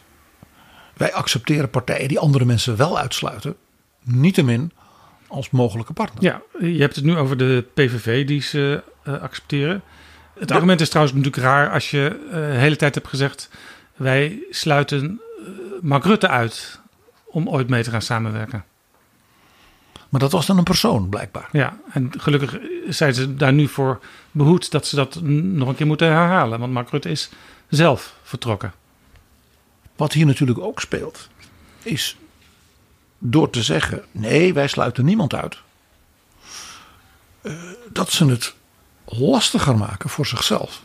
wij 0.94 1.14
accepteren 1.14 1.70
partijen 1.70 2.08
die 2.08 2.20
andere 2.20 2.46
mensen 2.46 2.78
wel 2.78 2.98
uitsluiten. 2.98 3.56
Niettemin 4.04 4.72
als 5.28 5.50
mogelijke 5.50 5.94
partner. 5.94 6.24
Ja, 6.24 6.42
je 6.60 6.82
hebt 6.82 6.96
het 6.96 7.06
nu 7.06 7.18
over 7.18 7.38
de 7.38 7.66
PVV 7.74 8.28
die 8.28 8.42
ze 8.42 8.84
uh, 9.04 9.22
accepteren. 9.22 9.82
Het 10.40 10.52
argument 10.52 10.82
is 10.82 10.90
trouwens 10.90 11.16
natuurlijk 11.18 11.44
raar 11.44 11.72
als 11.72 11.92
je 11.92 12.28
de 12.32 12.38
hele 12.38 12.76
tijd 12.76 12.96
hebt 12.96 13.08
gezegd... 13.08 13.50
wij 13.96 14.40
sluiten 14.50 15.22
Mark 15.82 16.06
Rutte 16.06 16.28
uit 16.28 16.81
om 17.32 17.50
ooit 17.50 17.70
mee 17.70 17.84
te 17.84 17.90
gaan 17.90 18.02
samenwerken. 18.02 18.66
Maar 20.10 20.20
dat 20.20 20.32
was 20.32 20.46
dan 20.46 20.58
een 20.58 20.64
persoon 20.64 21.10
blijkbaar. 21.10 21.50
Ja, 21.52 21.80
en 21.92 22.12
gelukkig 22.18 22.58
zijn 22.90 23.14
ze 23.14 23.36
daar 23.36 23.54
nu 23.54 23.68
voor 23.68 24.00
behoed 24.32 24.72
dat 24.72 24.88
ze 24.88 24.96
dat 24.96 25.22
nog 25.22 25.68
een 25.68 25.76
keer 25.76 25.88
moeten 25.88 26.08
herhalen. 26.08 26.60
Want 26.60 26.74
Mark 26.74 26.90
Rutte 26.90 27.10
is 27.10 27.30
zelf 27.70 28.16
vertrokken. 28.24 28.74
Wat 29.96 30.14
hier 30.14 30.26
natuurlijk 30.26 30.60
ook 30.60 30.80
speelt, 30.80 31.30
is 31.84 32.18
door 33.18 33.50
te 33.50 33.64
zeggen: 33.64 34.04
nee, 34.12 34.54
wij 34.54 34.68
sluiten 34.68 35.06
niemand 35.06 35.34
uit. 35.34 35.58
Uh, 37.42 37.54
dat 37.92 38.12
ze 38.12 38.26
het 38.26 38.56
lastiger 39.06 39.78
maken 39.78 40.10
voor 40.10 40.26
zichzelf. 40.26 40.82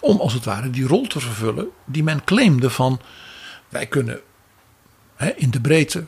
Om 0.00 0.20
als 0.20 0.32
het 0.32 0.44
ware 0.44 0.70
die 0.70 0.86
rol 0.86 1.06
te 1.06 1.20
vervullen 1.20 1.68
die 1.84 2.02
men 2.02 2.24
claimde 2.24 2.70
van 2.70 3.00
wij 3.68 3.86
kunnen 3.86 4.20
in 5.30 5.50
de 5.50 5.60
breedte 5.60 6.04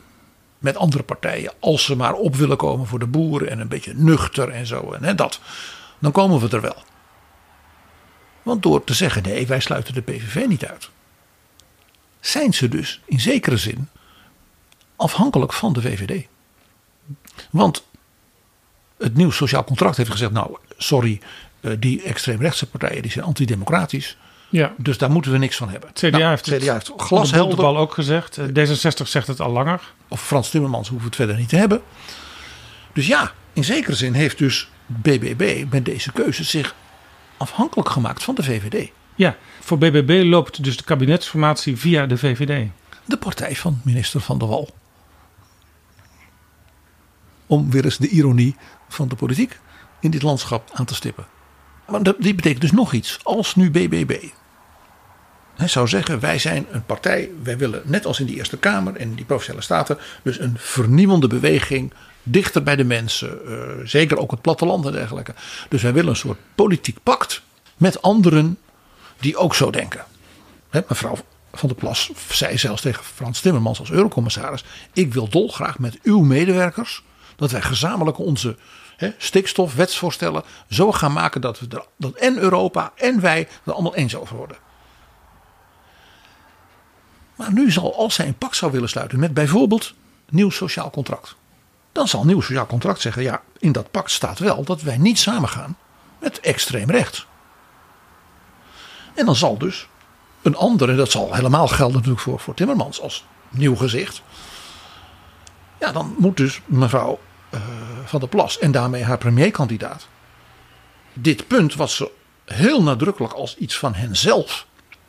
met 0.57 0.77
andere 0.77 1.03
partijen, 1.03 1.53
als 1.59 1.85
ze 1.85 1.95
maar 1.95 2.13
op 2.13 2.35
willen 2.35 2.57
komen 2.57 2.87
voor 2.87 2.99
de 2.99 3.07
boeren 3.07 3.49
en 3.49 3.59
een 3.59 3.67
beetje 3.67 3.93
nuchter 3.93 4.49
en 4.49 4.65
zo 4.65 4.91
en 4.91 5.03
hè, 5.03 5.15
dat, 5.15 5.39
dan 5.99 6.11
komen 6.11 6.39
we 6.39 6.55
er 6.55 6.61
wel. 6.61 6.83
Want 8.43 8.63
door 8.63 8.83
te 8.83 8.93
zeggen 8.93 9.23
nee, 9.23 9.47
wij 9.47 9.59
sluiten 9.59 9.93
de 9.93 10.01
PVV 10.01 10.45
niet 10.47 10.65
uit, 10.65 10.89
zijn 12.19 12.53
ze 12.53 12.67
dus 12.67 13.01
in 13.05 13.19
zekere 13.19 13.57
zin 13.57 13.89
afhankelijk 14.95 15.53
van 15.53 15.73
de 15.73 15.81
VVD. 15.81 16.27
Want 17.49 17.85
het 18.97 19.15
nieuw 19.15 19.31
sociaal 19.31 19.63
contract 19.63 19.97
heeft 19.97 20.11
gezegd: 20.11 20.31
nou, 20.31 20.57
sorry, 20.77 21.21
eh, 21.59 21.71
die 21.79 22.01
extreemrechtse 22.01 22.69
partijen 22.69 23.01
die 23.01 23.11
zijn 23.11 23.25
antidemocratisch. 23.25 24.17
Ja. 24.49 24.73
Dus 24.77 24.97
daar 24.97 25.11
moeten 25.11 25.31
we 25.31 25.37
niks 25.37 25.57
van 25.57 25.69
hebben. 25.69 25.89
CDA, 25.93 26.09
nou, 26.09 26.23
heeft, 26.23 26.45
het 26.45 26.61
CDA 26.61 26.73
heeft 26.73 26.91
glashelder 26.97 27.55
bal 27.55 27.77
ook 27.77 27.93
gezegd. 27.93 28.39
D66 28.39 29.07
zegt 29.07 29.27
het 29.27 29.39
al 29.39 29.51
langer. 29.51 29.93
Of 30.07 30.25
Frans 30.25 30.49
Timmermans 30.49 30.89
hoeven 30.89 31.07
het 31.07 31.15
verder 31.15 31.35
niet 31.35 31.49
te 31.49 31.55
hebben. 31.55 31.81
Dus 32.93 33.07
ja, 33.07 33.31
in 33.53 33.63
zekere 33.63 33.95
zin 33.95 34.13
heeft 34.13 34.37
dus 34.37 34.69
BBB 34.85 35.65
met 35.69 35.85
deze 35.85 36.11
keuze 36.11 36.43
zich 36.43 36.75
afhankelijk 37.37 37.89
gemaakt 37.89 38.23
van 38.23 38.35
de 38.35 38.43
VVD. 38.43 38.91
Ja, 39.15 39.35
voor 39.59 39.77
BBB 39.77 40.21
loopt 40.25 40.63
dus 40.63 40.77
de 40.77 40.83
kabinetsformatie 40.83 41.77
via 41.77 42.05
de 42.05 42.17
VVD. 42.17 42.69
De 43.05 43.17
partij 43.17 43.55
van 43.55 43.81
minister 43.83 44.21
Van 44.21 44.37
der 44.37 44.47
Wal. 44.47 44.69
Om 47.47 47.71
weer 47.71 47.83
eens 47.83 47.97
de 47.97 48.07
ironie 48.07 48.55
van 48.89 49.07
de 49.07 49.15
politiek 49.15 49.59
in 49.99 50.11
dit 50.11 50.21
landschap 50.21 50.69
aan 50.73 50.85
te 50.85 50.95
stippen. 50.95 51.25
Maar 51.87 52.01
die 52.17 52.35
betekent 52.35 52.61
dus 52.61 52.71
nog 52.71 52.93
iets. 52.93 53.19
Als 53.23 53.55
nu 53.55 53.71
BBB 53.71 54.29
hij 55.55 55.67
zou 55.67 55.87
zeggen: 55.87 56.19
wij 56.19 56.39
zijn 56.39 56.65
een 56.71 56.85
partij, 56.85 57.29
wij 57.43 57.57
willen 57.57 57.81
net 57.85 58.05
als 58.05 58.19
in 58.19 58.25
die 58.25 58.35
Eerste 58.35 58.57
Kamer 58.57 58.95
en 58.95 59.15
die 59.15 59.25
provinciale 59.25 59.61
staten, 59.61 59.97
dus 60.23 60.39
een 60.39 60.55
vernieuwende 60.57 61.27
beweging 61.27 61.93
dichter 62.23 62.63
bij 62.63 62.75
de 62.75 62.83
mensen, 62.83 63.39
uh, 63.47 63.59
zeker 63.83 64.17
ook 64.17 64.31
het 64.31 64.41
platteland 64.41 64.85
en 64.85 64.91
dergelijke. 64.91 65.33
Dus 65.69 65.81
wij 65.81 65.93
willen 65.93 66.09
een 66.09 66.15
soort 66.15 66.39
politiek 66.55 66.97
pact 67.03 67.41
met 67.77 68.01
anderen 68.01 68.57
die 69.19 69.37
ook 69.37 69.55
zo 69.55 69.71
denken. 69.71 70.05
Mevrouw 70.71 71.17
Van 71.53 71.69
der 71.69 71.77
Plas 71.77 72.11
zei 72.29 72.57
zelfs 72.57 72.81
tegen 72.81 73.03
Frans 73.03 73.39
Timmermans 73.39 73.79
als 73.79 73.91
eurocommissaris: 73.91 74.63
ik 74.93 75.13
wil 75.13 75.29
dolgraag 75.29 75.79
met 75.79 75.99
uw 76.03 76.19
medewerkers 76.19 77.03
dat 77.35 77.51
wij 77.51 77.61
gezamenlijk 77.61 78.17
onze 78.17 78.55
he, 78.97 79.13
stikstofwetsvoorstellen 79.17 80.43
zo 80.69 80.91
gaan 80.91 81.13
maken 81.13 81.41
dat 81.41 81.59
we 81.59 81.67
dat 81.97 82.15
en 82.15 82.37
Europa 82.37 82.91
en 82.95 83.21
wij 83.21 83.47
er 83.63 83.73
allemaal 83.73 83.95
eens 83.95 84.15
over 84.15 84.35
worden. 84.35 84.57
Maar 87.35 87.53
nu 87.53 87.71
zal, 87.71 87.95
als 87.97 88.15
zij 88.15 88.27
een 88.27 88.37
pact 88.37 88.55
zou 88.55 88.71
willen 88.71 88.89
sluiten 88.89 89.19
met 89.19 89.33
bijvoorbeeld 89.33 89.93
nieuw 90.29 90.49
sociaal 90.49 90.89
contract. 90.89 91.35
Dan 91.91 92.07
zal 92.07 92.25
nieuw 92.25 92.41
sociaal 92.41 92.65
contract 92.65 93.01
zeggen, 93.01 93.23
ja, 93.23 93.41
in 93.59 93.71
dat 93.71 93.91
pact 93.91 94.11
staat 94.11 94.39
wel 94.39 94.63
dat 94.63 94.81
wij 94.81 94.97
niet 94.97 95.19
samengaan 95.19 95.77
met 96.19 96.39
extreem 96.39 96.91
rechts. 96.91 97.27
En 99.13 99.25
dan 99.25 99.35
zal 99.35 99.57
dus 99.57 99.87
een 100.41 100.55
ander, 100.55 100.89
en 100.89 100.97
dat 100.97 101.11
zal 101.11 101.33
helemaal 101.33 101.67
gelden 101.67 101.95
natuurlijk 101.95 102.21
voor, 102.21 102.39
voor 102.39 102.53
Timmermans 102.53 103.01
als 103.01 103.25
nieuw 103.49 103.75
gezicht. 103.75 104.21
Ja, 105.79 105.91
dan 105.91 106.15
moet 106.17 106.37
dus 106.37 106.61
mevrouw 106.65 107.19
uh, 107.55 107.61
Van 108.05 108.19
der 108.19 108.29
Plas 108.29 108.59
en 108.59 108.71
daarmee 108.71 109.03
haar 109.03 109.17
premierkandidaat. 109.17 110.07
Dit 111.13 111.47
punt 111.47 111.75
wat 111.75 111.91
ze 111.91 112.11
heel 112.45 112.83
nadrukkelijk 112.83 113.33
als 113.33 113.57
iets 113.57 113.77
van 113.77 113.93
henzelf 113.93 114.67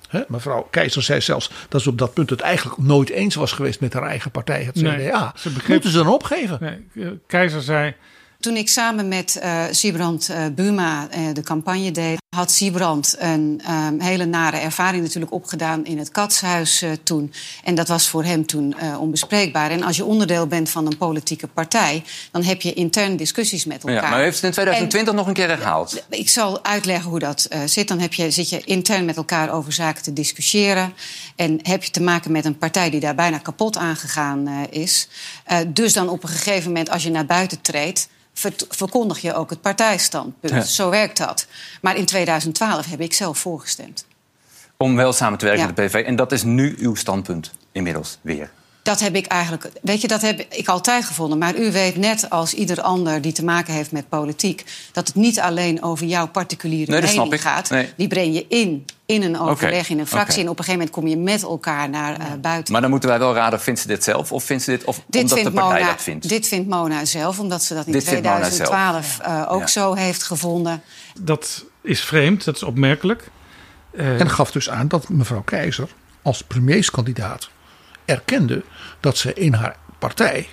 He, 0.08 0.22
mevrouw 0.28 0.68
Keizer 0.70 1.02
zei 1.02 1.20
zelfs 1.20 1.50
dat 1.68 1.82
ze 1.82 1.88
op 1.88 1.98
dat 1.98 2.14
punt 2.14 2.30
het 2.30 2.40
eigenlijk 2.40 2.78
nooit 2.78 3.10
eens 3.10 3.34
was 3.34 3.52
geweest 3.52 3.80
met 3.80 3.92
haar 3.92 4.02
eigen 4.02 4.30
partij, 4.30 4.62
het 4.62 4.78
CDA. 4.78 4.90
Nee, 4.90 5.10
ze 5.34 5.50
begreep... 5.50 5.68
Moeten 5.68 5.90
ze 5.90 5.96
dan 5.96 6.08
opgeven? 6.08 6.58
Nee, 6.92 7.18
Keizer 7.26 7.62
zei. 7.62 7.94
Toen 8.46 8.56
ik 8.56 8.68
samen 8.68 9.08
met 9.08 9.40
uh, 9.42 9.62
Siebrand 9.70 10.30
uh, 10.30 10.36
Buma 10.54 11.08
uh, 11.16 11.34
de 11.34 11.42
campagne 11.42 11.90
deed, 11.90 12.18
had 12.36 12.50
Siebrand 12.50 13.16
een 13.18 13.62
um, 13.70 14.00
hele 14.00 14.24
nare 14.24 14.56
ervaring 14.56 15.02
natuurlijk 15.02 15.32
opgedaan 15.32 15.84
in 15.84 15.98
het 15.98 16.10
katshuis 16.10 16.84
toen. 17.02 17.32
En 17.64 17.74
dat 17.74 17.88
was 17.88 18.08
voor 18.08 18.24
hem 18.24 18.46
toen 18.46 18.74
onbespreekbaar. 18.98 19.70
En 19.70 19.82
als 19.82 19.96
je 19.96 20.04
onderdeel 20.04 20.46
bent 20.46 20.70
van 20.70 20.86
een 20.86 20.96
politieke 20.96 21.46
partij, 21.46 22.04
dan 22.30 22.42
heb 22.42 22.62
je 22.62 22.72
intern 22.72 23.16
discussies 23.16 23.64
met 23.64 23.84
elkaar. 23.84 24.02
Ja, 24.02 24.10
maar 24.10 24.20
u 24.20 24.22
heeft 24.22 24.36
het 24.36 24.44
in 24.44 24.52
2020 24.52 25.12
en, 25.12 25.18
nog 25.18 25.26
een 25.26 25.34
keer 25.34 25.48
herhaald. 25.48 26.04
Ik 26.08 26.28
zal 26.28 26.64
uitleggen 26.64 27.10
hoe 27.10 27.18
dat 27.18 27.48
zit. 27.64 27.88
Dan 27.88 27.98
heb 27.98 28.14
je, 28.14 28.30
zit 28.30 28.48
je 28.48 28.60
intern 28.64 29.04
met 29.04 29.16
elkaar 29.16 29.52
over 29.52 29.72
zaken 29.72 30.02
te 30.02 30.12
discussiëren. 30.12 30.92
En 31.36 31.58
heb 31.62 31.84
je 31.84 31.90
te 31.90 32.02
maken 32.02 32.32
met 32.32 32.44
een 32.44 32.58
partij 32.58 32.90
die 32.90 33.00
daar 33.00 33.14
bijna 33.14 33.38
kapot 33.38 33.76
aangegaan 33.76 34.48
is. 34.70 35.08
dus 35.68 35.92
dan 35.92 36.08
op 36.08 36.22
een 36.22 36.28
gegeven 36.28 36.66
moment, 36.66 36.90
als 36.90 37.02
je 37.02 37.10
naar 37.10 37.26
buiten 37.26 37.60
treedt 37.60 38.08
verkondig 38.68 39.20
je 39.20 39.34
ook 39.34 39.50
het 39.50 39.60
partijstandpunt. 39.60 40.52
Ja. 40.52 40.62
Zo 40.62 40.90
werkt 40.90 41.18
dat. 41.18 41.46
Maar 41.80 41.96
in 41.96 42.06
2012 42.06 42.86
heb 42.86 43.00
ik 43.00 43.12
zelf 43.12 43.38
voorgestemd. 43.38 44.06
Om 44.76 44.96
wel 44.96 45.12
samen 45.12 45.38
te 45.38 45.44
werken 45.44 45.62
ja. 45.62 45.66
met 45.66 45.76
de 45.76 45.82
PV. 45.82 46.06
En 46.06 46.16
dat 46.16 46.32
is 46.32 46.42
nu 46.42 46.74
uw 46.78 46.94
standpunt 46.94 47.50
inmiddels 47.72 48.18
weer. 48.20 48.50
Dat 48.86 49.00
heb 49.00 49.16
ik 49.16 49.26
eigenlijk, 49.26 49.70
weet 49.82 50.00
je, 50.00 50.08
dat 50.08 50.22
heb 50.22 50.46
ik 50.48 50.68
altijd 50.68 51.04
gevonden. 51.04 51.38
Maar 51.38 51.56
u 51.56 51.72
weet 51.72 51.96
net 51.96 52.30
als 52.30 52.54
ieder 52.54 52.80
ander 52.80 53.20
die 53.20 53.32
te 53.32 53.44
maken 53.44 53.74
heeft 53.74 53.92
met 53.92 54.08
politiek, 54.08 54.64
dat 54.92 55.06
het 55.06 55.16
niet 55.16 55.40
alleen 55.40 55.82
over 55.82 56.06
jouw 56.06 56.28
particuliere 56.28 56.90
nee, 56.90 57.16
mening 57.16 57.42
gaat. 57.42 57.70
Nee. 57.70 57.92
Die 57.96 58.08
breng 58.08 58.34
je 58.34 58.46
in, 58.48 58.84
in 59.06 59.22
een 59.22 59.38
overleg, 59.38 59.80
okay. 59.80 59.90
in 59.90 59.98
een 59.98 60.06
fractie. 60.06 60.32
Okay. 60.32 60.44
En 60.44 60.50
op 60.50 60.58
een 60.58 60.64
gegeven 60.64 60.86
moment 60.86 60.90
kom 60.90 61.06
je 61.06 61.16
met 61.16 61.42
elkaar 61.42 61.88
naar 61.88 62.20
uh, 62.20 62.26
buiten. 62.40 62.72
Maar 62.72 62.80
dan 62.80 62.90
moeten 62.90 63.08
wij 63.08 63.18
wel 63.18 63.34
raden, 63.34 63.60
vindt 63.60 63.80
ze 63.80 63.86
dit 63.86 64.04
zelf 64.04 64.32
of 64.32 64.44
vindt 64.44 64.62
ze 64.62 64.70
dit, 64.70 64.84
of 64.84 64.96
dit 65.06 65.22
omdat 65.22 65.38
vindt 65.38 65.54
de 65.54 65.60
partij 65.60 65.80
Mona, 65.80 65.92
dat 65.92 66.02
vindt? 66.02 66.28
Dit 66.28 66.48
vindt 66.48 66.68
Mona 66.68 67.04
zelf, 67.04 67.38
omdat 67.38 67.62
ze 67.62 67.74
dat 67.74 67.86
in 67.86 67.92
dit 67.92 68.04
2012 68.04 69.18
uh, 69.26 69.46
ook 69.48 69.60
ja. 69.60 69.66
zo 69.66 69.94
heeft 69.94 70.22
gevonden. 70.22 70.82
Dat 71.20 71.64
is 71.82 72.00
vreemd, 72.00 72.44
dat 72.44 72.56
is 72.56 72.62
opmerkelijk. 72.62 73.30
Uh, 73.92 74.20
en 74.20 74.30
gaf 74.30 74.50
dus 74.50 74.70
aan 74.70 74.88
dat 74.88 75.08
mevrouw 75.08 75.42
Keizer 75.42 75.88
als 76.22 76.42
premierskandidaat 76.42 77.48
erkende 78.06 78.62
dat 79.00 79.16
ze 79.16 79.34
in 79.34 79.52
haar 79.52 79.76
partij, 79.98 80.48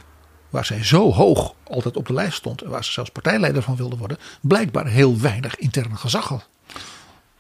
waar 0.50 0.66
zij 0.66 0.84
zo 0.84 1.12
hoog 1.12 1.54
altijd 1.64 1.98
op 1.98 2.08
de 2.08 2.14
lijst 2.14 2.38
stond 2.38 2.62
en 2.62 2.70
waar 2.70 2.84
ze 2.84 2.92
zelfs 2.92 3.10
partijleider 3.10 3.62
van 3.62 3.76
wilde 3.76 3.98
worden, 3.98 4.18
blijkbaar 4.42 4.88
heel 4.88 5.20
weinig 5.20 5.56
interne 5.56 5.96
gezag 5.96 6.28
had. 6.28 6.48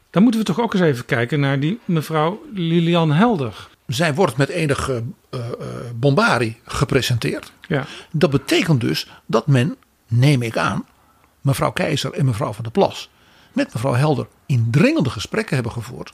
Dan 0.10 0.24
moeten 0.24 0.42
we 0.42 0.48
toch 0.48 0.60
ook 0.60 0.74
eens 0.74 0.84
even 0.84 1.06
kijken 1.06 1.40
naar 1.40 1.60
die 1.60 1.80
mevrouw 1.86 2.46
Lilian 2.54 3.12
Helder. 3.12 3.68
Zij 3.88 4.14
wordt 4.14 4.38
met 4.38 4.50
enige 4.50 5.04
uh, 5.32 5.40
uh, 5.40 5.68
bombari 5.96 6.60
gepresenteerd. 6.66 7.52
Ja. 7.68 7.86
Dat 8.12 8.30
betekent 8.30 8.82
dus 8.82 9.08
dat 9.26 9.48
men, 9.48 9.76
neem 10.08 10.42
ik 10.42 10.58
aan, 10.58 10.86
mevrouw 11.42 11.72
Keizer 11.72 12.14
en 12.14 12.26
mevrouw 12.26 12.54
van 12.54 12.64
der 12.64 12.72
Plas 12.72 13.10
met 13.54 13.74
mevrouw 13.74 13.94
Helder 13.94 14.28
indringende 14.46 15.10
gesprekken 15.10 15.54
hebben 15.56 15.74
gevoerd 15.74 16.14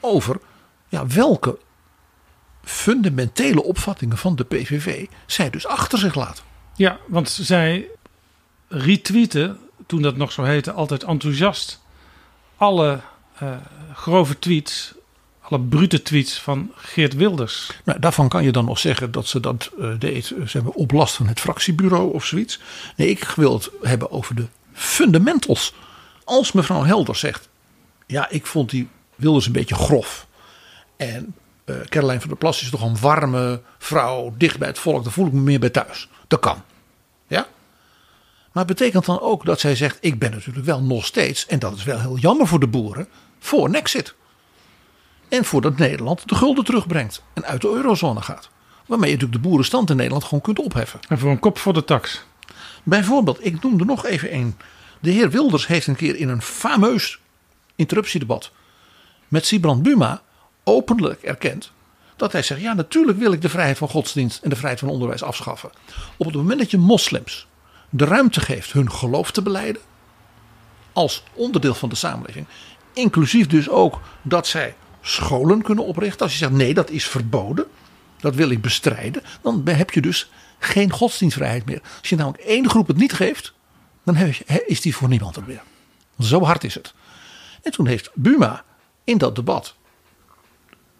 over 0.00 0.40
ja, 0.88 1.06
welke 1.06 1.58
fundamentele 2.64 3.62
opvattingen 3.62 4.18
van 4.18 4.36
de 4.36 4.44
PVV 4.44 5.06
zij 5.26 5.50
dus 5.50 5.66
achter 5.66 5.98
zich 5.98 6.14
laat. 6.14 6.42
Ja, 6.76 6.98
want 7.06 7.30
zij 7.30 7.86
retweeten, 8.68 9.58
toen 9.86 10.02
dat 10.02 10.16
nog 10.16 10.32
zo 10.32 10.42
heette, 10.42 10.72
altijd 10.72 11.02
enthousiast 11.02 11.82
alle 12.56 13.00
uh, 13.42 13.56
grove 13.94 14.38
tweets, 14.38 14.94
alle 15.40 15.60
brute 15.60 16.02
tweets 16.02 16.40
van 16.40 16.72
Geert 16.74 17.14
Wilders. 17.14 17.70
Nou, 17.84 17.98
daarvan 17.98 18.28
kan 18.28 18.44
je 18.44 18.52
dan 18.52 18.64
nog 18.64 18.78
zeggen 18.78 19.10
dat 19.10 19.26
ze 19.26 19.40
dat 19.40 19.70
uh, 19.78 19.98
deed 19.98 20.26
ze 20.26 20.36
hebben 20.52 20.74
op 20.74 20.90
last 20.90 21.14
van 21.14 21.26
het 21.26 21.40
fractiebureau 21.40 22.12
of 22.12 22.24
zoiets. 22.24 22.60
Nee, 22.96 23.08
ik 23.08 23.24
wil 23.24 23.52
het 23.52 23.70
hebben 23.82 24.10
over 24.10 24.34
de 24.34 24.46
fundamentals. 24.72 25.74
Als 26.24 26.52
mevrouw 26.52 26.82
Helder 26.82 27.16
zegt, 27.16 27.48
ja, 28.06 28.30
ik 28.30 28.46
vond 28.46 28.70
die 28.70 28.88
Wilders 29.14 29.46
een 29.46 29.52
beetje 29.52 29.74
grof. 29.74 30.26
En 30.96 31.34
uh, 31.64 31.76
Caroline 31.84 32.20
van 32.20 32.28
der 32.28 32.38
Plas 32.38 32.62
is 32.62 32.70
toch 32.70 32.82
een 32.82 32.98
warme 33.00 33.60
vrouw, 33.78 34.34
dicht 34.36 34.58
bij 34.58 34.68
het 34.68 34.78
volk. 34.78 35.04
Daar 35.04 35.12
voel 35.12 35.26
ik 35.26 35.32
me 35.32 35.40
meer 35.40 35.60
bij 35.60 35.70
thuis. 35.70 36.08
Dat 36.26 36.40
kan. 36.40 36.62
Ja? 37.26 37.46
Maar 38.52 38.64
het 38.64 38.76
betekent 38.76 39.04
dan 39.04 39.20
ook 39.20 39.44
dat 39.44 39.60
zij 39.60 39.76
zegt: 39.76 39.98
Ik 40.00 40.18
ben 40.18 40.30
natuurlijk 40.30 40.66
wel 40.66 40.82
nog 40.82 41.04
steeds, 41.04 41.46
en 41.46 41.58
dat 41.58 41.76
is 41.76 41.84
wel 41.84 42.00
heel 42.00 42.16
jammer 42.16 42.46
voor 42.46 42.60
de 42.60 42.66
boeren, 42.66 43.08
voor 43.38 43.70
Nexit. 43.70 44.14
En 45.28 45.44
voordat 45.44 45.78
Nederland 45.78 46.28
de 46.28 46.34
gulden 46.34 46.64
terugbrengt 46.64 47.22
en 47.32 47.44
uit 47.44 47.60
de 47.60 47.68
eurozone 47.68 48.22
gaat. 48.22 48.48
Waarmee 48.86 49.10
je 49.10 49.14
natuurlijk 49.14 49.42
de 49.42 49.48
boerenstand 49.48 49.90
in 49.90 49.96
Nederland 49.96 50.24
gewoon 50.24 50.40
kunt 50.40 50.58
opheffen. 50.58 51.00
En 51.08 51.18
voor 51.18 51.30
een 51.30 51.38
kop 51.38 51.58
voor 51.58 51.72
de 51.72 51.84
tax. 51.84 52.24
Bijvoorbeeld, 52.82 53.44
ik 53.46 53.62
noem 53.62 53.80
er 53.80 53.86
nog 53.86 54.06
even 54.06 54.34
een. 54.34 54.56
De 55.00 55.10
heer 55.10 55.30
Wilders 55.30 55.66
heeft 55.66 55.86
een 55.86 55.96
keer 55.96 56.16
in 56.16 56.28
een 56.28 56.42
fameus 56.42 57.18
interruptiedebat 57.76 58.50
met 59.28 59.46
Sibrand 59.46 59.82
Buma 59.82 60.22
openlijk 60.64 61.22
erkend 61.22 61.72
dat 62.16 62.32
hij 62.32 62.42
zegt: 62.42 62.60
ja, 62.60 62.74
natuurlijk 62.74 63.18
wil 63.18 63.32
ik 63.32 63.42
de 63.42 63.48
vrijheid 63.48 63.78
van 63.78 63.88
godsdienst 63.88 64.42
en 64.42 64.50
de 64.50 64.56
vrijheid 64.56 64.80
van 64.80 64.88
onderwijs 64.88 65.22
afschaffen. 65.22 65.70
Op 66.16 66.26
het 66.26 66.34
moment 66.34 66.58
dat 66.58 66.70
je 66.70 66.78
moslims 66.78 67.46
de 67.90 68.04
ruimte 68.04 68.40
geeft 68.40 68.72
hun 68.72 68.90
geloof 68.90 69.30
te 69.30 69.42
beleiden, 69.42 69.82
als 70.92 71.22
onderdeel 71.32 71.74
van 71.74 71.88
de 71.88 71.94
samenleving, 71.94 72.46
inclusief 72.92 73.46
dus 73.46 73.68
ook 73.68 74.00
dat 74.22 74.46
zij 74.46 74.74
scholen 75.00 75.62
kunnen 75.62 75.84
oprichten. 75.84 76.20
Als 76.20 76.32
je 76.32 76.38
zegt: 76.38 76.52
nee, 76.52 76.74
dat 76.74 76.90
is 76.90 77.06
verboden, 77.06 77.66
dat 78.20 78.34
wil 78.34 78.50
ik 78.50 78.60
bestrijden, 78.60 79.22
dan 79.42 79.62
heb 79.68 79.90
je 79.90 80.00
dus 80.00 80.30
geen 80.58 80.90
godsdienstvrijheid 80.90 81.64
meer. 81.64 81.82
Als 81.98 82.08
je 82.08 82.16
namelijk 82.16 82.42
één 82.42 82.68
groep 82.68 82.86
het 82.86 82.96
niet 82.96 83.12
geeft, 83.12 83.52
dan 84.04 84.16
is 84.66 84.80
die 84.80 84.96
voor 84.96 85.08
niemand 85.08 85.36
er 85.36 85.44
meer. 85.46 85.62
Zo 86.18 86.42
hard 86.42 86.64
is 86.64 86.74
het. 86.74 86.94
En 87.62 87.72
toen 87.72 87.86
heeft 87.86 88.10
Buma 88.14 88.64
in 89.04 89.18
dat 89.18 89.36
debat 89.36 89.74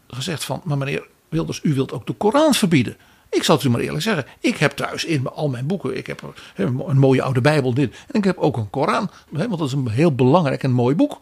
gezegd 0.08 0.44
van, 0.44 0.60
maar 0.64 0.78
meneer 0.78 1.06
Wilders, 1.28 1.60
u 1.62 1.74
wilt 1.74 1.92
ook 1.92 2.06
de 2.06 2.12
Koran 2.12 2.54
verbieden. 2.54 2.96
Ik 3.30 3.42
zal 3.42 3.56
het 3.56 3.64
u 3.64 3.70
maar 3.70 3.80
eerlijk 3.80 4.02
zeggen. 4.02 4.26
Ik 4.40 4.56
heb 4.56 4.72
thuis 4.72 5.04
in 5.04 5.28
al 5.28 5.48
mijn 5.48 5.66
boeken, 5.66 5.96
ik 5.96 6.06
heb 6.06 6.34
een 6.56 6.98
mooie 6.98 7.22
oude 7.22 7.40
Bijbel 7.40 7.74
dit. 7.74 7.94
En 8.06 8.18
ik 8.18 8.24
heb 8.24 8.38
ook 8.38 8.56
een 8.56 8.70
Koran, 8.70 9.10
want 9.30 9.58
dat 9.58 9.66
is 9.68 9.72
een 9.72 9.88
heel 9.88 10.14
belangrijk 10.14 10.62
en 10.62 10.70
mooi 10.70 10.94
boek. 10.94 11.20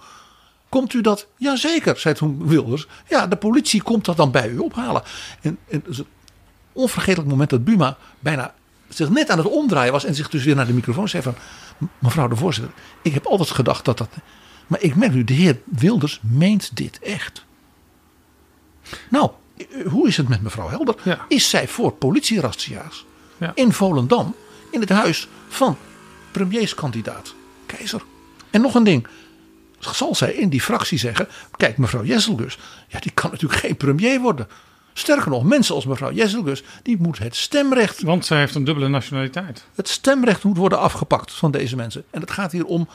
Komt 0.68 0.92
u 0.92 1.00
dat? 1.00 1.26
Jazeker, 1.36 1.98
zei 1.98 2.14
toen 2.14 2.46
Wilders. 2.46 2.86
Ja, 3.08 3.26
de 3.26 3.36
politie 3.36 3.82
komt 3.82 4.04
dat 4.04 4.16
dan 4.16 4.30
bij 4.30 4.48
u 4.48 4.58
ophalen. 4.58 5.02
En, 5.40 5.58
en 5.68 5.78
het 5.78 5.86
is 5.86 5.98
een 5.98 6.06
onvergetelijk 6.72 7.30
moment 7.30 7.50
dat 7.50 7.64
Buma 7.64 7.96
bijna 8.18 8.54
zich 8.88 9.10
net 9.10 9.30
aan 9.30 9.38
het 9.38 9.46
omdraaien 9.46 9.92
was. 9.92 10.04
En 10.04 10.14
zich 10.14 10.28
dus 10.28 10.44
weer 10.44 10.56
naar 10.56 10.66
de 10.66 10.72
microfoon 10.72 11.08
zei 11.08 11.22
van... 11.22 11.34
Mevrouw 11.98 12.28
de 12.28 12.36
voorzitter, 12.36 12.74
ik 13.02 13.14
heb 13.14 13.26
altijd 13.26 13.50
gedacht 13.50 13.84
dat 13.84 13.98
dat... 13.98 14.08
Maar 14.66 14.80
ik 14.80 14.96
merk 14.96 15.12
nu, 15.12 15.24
de 15.24 15.32
heer 15.32 15.60
Wilders 15.64 16.20
meent 16.22 16.76
dit 16.76 16.98
echt. 16.98 17.44
Nou, 19.10 19.30
hoe 19.86 20.08
is 20.08 20.16
het 20.16 20.28
met 20.28 20.42
mevrouw 20.42 20.68
Helder? 20.68 20.94
Is 21.28 21.50
zij 21.50 21.68
voor 21.68 21.92
politierazzia's 21.92 23.04
ja. 23.38 23.52
in 23.54 23.72
Volendam 23.72 24.34
in 24.70 24.80
het 24.80 24.88
huis 24.88 25.28
van 25.48 25.76
premierskandidaat 26.30 27.34
Keizer? 27.66 28.02
En 28.50 28.60
nog 28.60 28.74
een 28.74 28.84
ding. 28.84 29.06
Zal 29.78 30.14
zij 30.14 30.32
in 30.32 30.48
die 30.48 30.60
fractie 30.60 30.98
zeggen: 30.98 31.28
Kijk, 31.56 31.76
mevrouw 31.76 32.04
Jesselgus, 32.04 32.58
ja, 32.88 32.98
die 32.98 33.12
kan 33.12 33.30
natuurlijk 33.30 33.60
geen 33.60 33.76
premier 33.76 34.20
worden. 34.20 34.48
Sterker 34.92 35.30
nog, 35.30 35.44
mensen 35.44 35.74
als 35.74 35.86
mevrouw 35.86 36.12
Jesselgus, 36.12 36.62
die 36.82 36.96
moet 37.00 37.18
het 37.18 37.36
stemrecht. 37.36 38.02
Want 38.02 38.26
zij 38.26 38.38
heeft 38.38 38.54
een 38.54 38.64
dubbele 38.64 38.88
nationaliteit. 38.88 39.64
Het 39.74 39.88
stemrecht 39.88 40.44
moet 40.44 40.56
worden 40.56 40.78
afgepakt 40.78 41.32
van 41.32 41.50
deze 41.50 41.76
mensen. 41.76 42.04
En 42.10 42.20
het 42.20 42.30
gaat 42.30 42.52
hier 42.52 42.64
om 42.64 42.88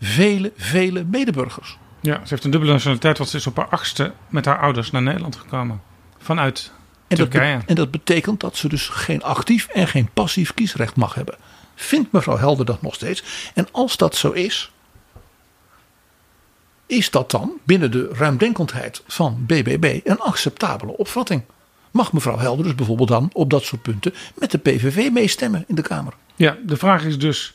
vele, 0.00 0.52
vele 0.56 1.04
medeburgers. 1.04 1.78
Ja, 2.02 2.14
ze 2.14 2.28
heeft 2.28 2.44
een 2.44 2.50
dubbele 2.50 2.72
nationaliteit, 2.72 3.18
want 3.18 3.30
ze 3.30 3.36
is 3.36 3.46
op 3.46 3.56
haar 3.56 3.68
achtste 3.68 4.12
met 4.28 4.44
haar 4.44 4.58
ouders 4.58 4.90
naar 4.90 5.02
Nederland 5.02 5.36
gekomen. 5.36 5.82
Vanuit 6.18 6.72
en 7.08 7.16
Turkije. 7.16 7.56
Dat 7.56 7.66
en 7.66 7.74
dat 7.74 7.90
betekent 7.90 8.40
dat 8.40 8.56
ze 8.56 8.68
dus 8.68 8.88
geen 8.88 9.22
actief 9.22 9.66
en 9.66 9.88
geen 9.88 10.08
passief 10.14 10.54
kiesrecht 10.54 10.96
mag 10.96 11.14
hebben. 11.14 11.34
Vindt 11.74 12.12
mevrouw 12.12 12.36
Helder 12.36 12.64
dat 12.64 12.82
nog 12.82 12.94
steeds? 12.94 13.50
En 13.54 13.68
als 13.70 13.96
dat 13.96 14.16
zo 14.16 14.30
is, 14.30 14.72
is 16.86 17.10
dat 17.10 17.30
dan 17.30 17.52
binnen 17.64 17.90
de 17.90 18.08
ruimdenkendheid 18.12 19.02
van 19.06 19.44
BBB 19.46 20.00
een 20.04 20.20
acceptabele 20.20 20.96
opvatting? 20.96 21.42
Mag 21.90 22.12
mevrouw 22.12 22.38
Helder 22.38 22.64
dus 22.64 22.74
bijvoorbeeld 22.74 23.08
dan 23.08 23.30
op 23.32 23.50
dat 23.50 23.62
soort 23.62 23.82
punten 23.82 24.14
met 24.34 24.50
de 24.50 24.58
PVV 24.58 25.10
meestemmen 25.12 25.64
in 25.68 25.74
de 25.74 25.82
Kamer? 25.82 26.12
Ja, 26.36 26.56
de 26.66 26.76
vraag 26.76 27.04
is 27.04 27.18
dus 27.18 27.54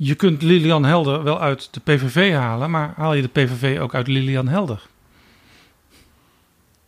je 0.00 0.14
kunt 0.14 0.42
Lilian 0.42 0.84
Helder 0.84 1.22
wel 1.22 1.40
uit 1.40 1.68
de 1.70 1.80
PVV 1.80 2.32
halen, 2.32 2.70
maar 2.70 2.92
haal 2.96 3.14
je 3.14 3.22
de 3.22 3.28
PVV 3.28 3.80
ook 3.80 3.94
uit 3.94 4.06
Lilian 4.06 4.48
Helder? 4.48 4.82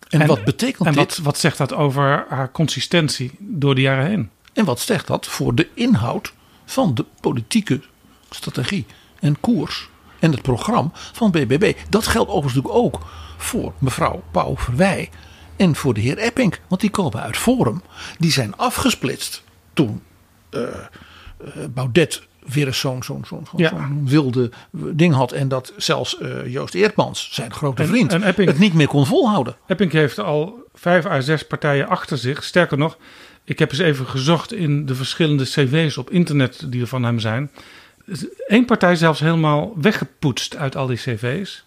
En, 0.09 0.27
wat 0.27 0.45
betekent 0.45 0.87
en 0.87 0.95
dit? 0.95 1.17
Wat, 1.17 1.17
wat 1.17 1.39
zegt 1.39 1.59
dat 1.59 1.75
over 1.75 2.25
haar 2.29 2.51
consistentie 2.51 3.31
door 3.39 3.75
de 3.75 3.81
jaren 3.81 4.07
heen? 4.07 4.31
En 4.53 4.65
wat 4.65 4.81
zegt 4.81 5.07
dat 5.07 5.27
voor 5.27 5.55
de 5.55 5.69
inhoud 5.75 6.33
van 6.65 6.95
de 6.95 7.05
politieke 7.21 7.81
strategie 8.31 8.87
en 9.21 9.41
koers 9.41 9.89
en 10.19 10.31
het 10.31 10.43
programma 10.43 10.91
van 10.93 11.31
BBB? 11.31 11.75
Dat 11.89 12.07
geldt 12.07 12.31
overigens 12.31 12.65
ook 12.65 13.01
voor 13.37 13.73
mevrouw 13.79 14.23
Pauw 14.31 14.57
Verwij 14.57 15.11
en 15.57 15.77
voor 15.77 15.95
de 15.95 16.01
heer 16.01 16.19
Epping. 16.19 16.55
Want 16.69 16.81
die 16.81 16.91
komen 16.91 17.21
uit 17.21 17.37
Forum. 17.37 17.83
Die 18.19 18.33
zijn 18.33 18.57
afgesplitst 18.57 19.43
toen 19.73 20.03
uh, 20.51 20.63
Baudet 21.71 22.29
weer 22.47 22.67
eens 22.67 22.79
zo'n 22.79 23.03
zo'n 23.03 23.25
zo'n 23.25 24.03
wilde 24.05 24.51
ding 24.71 25.15
had. 25.15 25.33
En 25.33 25.49
dat 25.49 25.73
zelfs 25.77 26.19
uh, 26.21 26.47
Joost 26.47 26.75
Eertmans, 26.75 27.29
zijn 27.33 27.53
grote 27.53 27.87
vriend, 27.87 28.13
en, 28.13 28.23
Epping, 28.23 28.49
het 28.49 28.59
niet 28.59 28.75
meer 28.75 28.89
kon 28.89 29.07
volhouden. 29.07 29.57
Epping 29.67 29.93
heeft 29.93 30.19
al 30.19 30.69
vijf 30.75 31.07
à 31.07 31.21
zes 31.21 31.47
partijen 31.47 31.89
achter 31.89 32.19
zich. 32.19 32.45
Sterker 32.45 32.79
nog, 32.79 32.99
ik 33.45 33.59
heb 33.59 33.71
eens 33.71 33.81
even 33.81 34.07
gezocht 34.07 34.53
in 34.53 34.87
de 34.87 34.95
verschillende 34.95 35.45
cv's 35.45 35.97
op 35.97 36.11
internet 36.11 36.65
die 36.67 36.81
er 36.81 36.87
van 36.87 37.03
hem 37.03 37.19
zijn. 37.19 37.51
Eén 38.47 38.65
partij 38.65 38.97
zelfs 38.97 39.21
helemaal 39.21 39.75
weggepoetst 39.77 40.57
uit 40.57 40.77
al 40.77 40.87
die 40.87 40.97
cv's. 40.97 41.65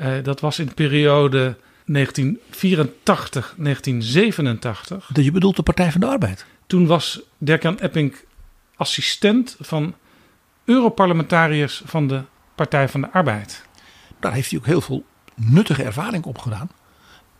Uh, 0.00 0.06
dat 0.22 0.40
was 0.40 0.58
in 0.58 0.66
de 0.66 0.74
periode 0.74 1.56
1984, 1.86 3.54
1987. 3.56 5.10
Je 5.12 5.32
bedoelt 5.32 5.56
de 5.56 5.62
Partij 5.62 5.90
van 5.90 6.00
de 6.00 6.06
Arbeid? 6.06 6.44
Toen 6.66 6.86
was 6.86 7.20
Dirk-Jan 7.38 7.78
Epping 7.78 8.14
assistent 8.76 9.56
van 9.60 9.94
Europarlementariërs 10.64 11.82
van 11.84 12.06
de 12.06 12.22
Partij 12.54 12.88
van 12.88 13.00
de 13.00 13.10
Arbeid. 13.10 13.64
Daar 14.20 14.32
heeft 14.32 14.50
hij 14.50 14.58
ook 14.58 14.66
heel 14.66 14.80
veel 14.80 15.04
nuttige 15.34 15.82
ervaring 15.82 16.24
op 16.24 16.38
gedaan. 16.38 16.70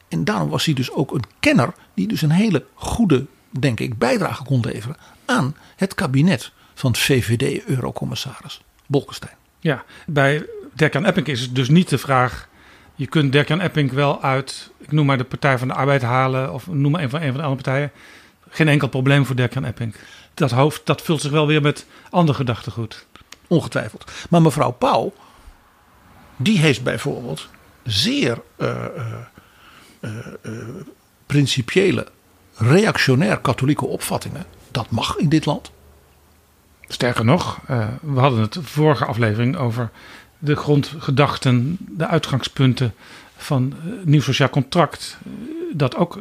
En 0.08 0.24
daarom 0.24 0.48
was 0.48 0.64
hij 0.64 0.74
dus 0.74 0.90
ook 0.90 1.14
een 1.14 1.24
kenner 1.40 1.74
die 1.94 2.08
dus 2.08 2.22
een 2.22 2.30
hele 2.30 2.64
goede, 2.74 3.26
denk 3.50 3.80
ik, 3.80 3.98
bijdrage 3.98 4.44
kon 4.44 4.60
leveren 4.60 4.96
aan 5.24 5.56
het 5.76 5.94
kabinet 5.94 6.52
van 6.74 6.96
VVD-eurocommissaris 6.96 8.62
Bolkestein. 8.86 9.34
Ja, 9.60 9.84
bij 10.06 10.46
Dirk-Jan 10.74 11.04
Epping 11.04 11.26
is 11.26 11.40
het 11.40 11.54
dus 11.54 11.68
niet 11.68 11.88
de 11.88 11.98
vraag... 11.98 12.48
je 12.94 13.06
kunt 13.06 13.32
Dirk-Jan 13.32 13.60
Epping 13.60 13.92
wel 13.92 14.22
uit, 14.22 14.70
ik 14.78 14.92
noem 14.92 15.06
maar 15.06 15.18
de 15.18 15.24
Partij 15.24 15.58
van 15.58 15.68
de 15.68 15.74
Arbeid 15.74 16.02
halen... 16.02 16.52
of 16.52 16.66
noem 16.66 16.92
maar 16.92 17.02
een 17.02 17.10
van, 17.10 17.20
een 17.20 17.32
van 17.32 17.36
de 17.36 17.46
andere 17.46 17.62
partijen. 17.62 17.92
Geen 18.48 18.68
enkel 18.68 18.88
probleem 18.88 19.26
voor 19.26 19.36
Dirk-Jan 19.36 19.64
Epping 19.64 19.94
dat 20.34 20.50
hoofd 20.50 20.80
dat 20.84 21.02
vult 21.02 21.20
zich 21.20 21.30
wel 21.30 21.46
weer 21.46 21.62
met 21.62 21.86
ander 22.10 22.34
gedachtegoed. 22.34 23.06
Ongetwijfeld. 23.46 24.10
Maar 24.30 24.42
mevrouw 24.42 24.70
Pauw, 24.70 25.12
die 26.36 26.58
heeft 26.58 26.82
bijvoorbeeld 26.82 27.48
zeer 27.82 28.40
uh, 28.58 28.84
uh, 30.00 30.16
uh, 30.42 30.52
principiële, 31.26 32.06
reactionair 32.56 33.38
katholieke 33.38 33.86
opvattingen. 33.86 34.46
Dat 34.70 34.90
mag 34.90 35.16
in 35.16 35.28
dit 35.28 35.46
land. 35.46 35.70
Sterker 36.88 37.24
nog, 37.24 37.60
we 38.00 38.20
hadden 38.20 38.40
het 38.40 38.58
vorige 38.62 39.04
aflevering 39.04 39.56
over 39.56 39.90
de 40.38 40.56
grondgedachten, 40.56 41.76
de 41.80 42.06
uitgangspunten 42.06 42.94
van 43.36 43.74
nieuw 44.04 44.20
sociaal 44.20 44.50
contract. 44.50 45.18
Dat 45.72 45.96
ook 45.96 46.18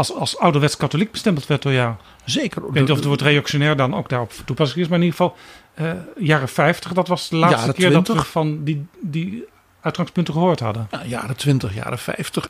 als, 0.00 0.14
als 0.14 0.38
ouderwets 0.38 0.76
katholiek 0.76 1.10
bestempeld 1.10 1.46
werd 1.46 1.62
door 1.62 1.72
jou. 1.72 1.94
Zeker. 2.24 2.62
Ik 2.66 2.72
weet 2.72 2.82
niet 2.82 2.90
of 2.90 2.96
het 2.96 3.06
woord 3.06 3.20
reactionair 3.22 3.76
dan 3.76 3.94
ook 3.94 4.08
daarop 4.08 4.32
toepasselijk 4.44 4.84
is, 4.84 4.90
maar 4.90 4.98
in 4.98 5.04
ieder 5.04 5.18
geval 5.18 5.36
uh, 5.80 5.92
jaren 6.26 6.48
50, 6.48 6.92
dat 6.92 7.08
was 7.08 7.28
de 7.28 7.36
laatste 7.36 7.58
Jaren 7.58 7.74
keer 7.74 7.88
20. 7.88 8.14
dat 8.14 8.24
we 8.24 8.30
van 8.30 8.64
die, 8.64 8.86
die 9.00 9.44
uitgangspunten 9.80 10.34
gehoord 10.34 10.60
hadden. 10.60 10.88
Ja, 10.90 11.04
jaren 11.04 11.36
20, 11.36 11.74
jaren 11.74 11.98
50. 11.98 12.48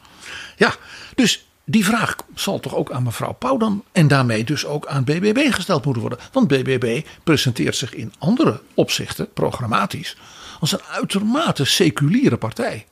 Ja, 0.57 0.75
dus 1.15 1.47
die 1.65 1.85
vraag 1.85 2.17
zal 2.35 2.61
toch 2.61 2.75
ook 2.75 2.91
aan 2.93 3.03
mevrouw 3.03 3.33
Pauw 3.33 3.57
dan 3.57 3.85
en 3.93 4.09
daarmee 4.09 4.45
dus 4.45 4.67
ook 4.67 4.87
aan 4.87 5.05
BBB 5.05 5.53
gesteld 5.53 5.85
moeten 5.85 6.03
worden. 6.03 6.19
Want 6.33 6.49
BBB 6.49 7.03
presenteert 7.25 7.77
zich 7.77 7.95
in 7.95 8.13
andere 8.19 8.61
opzichten, 8.75 9.33
programmatisch, 9.33 10.17
als 10.61 10.73
een 10.73 10.83
uitermate 10.93 11.65
seculiere 11.65 12.37
partij. 12.37 12.87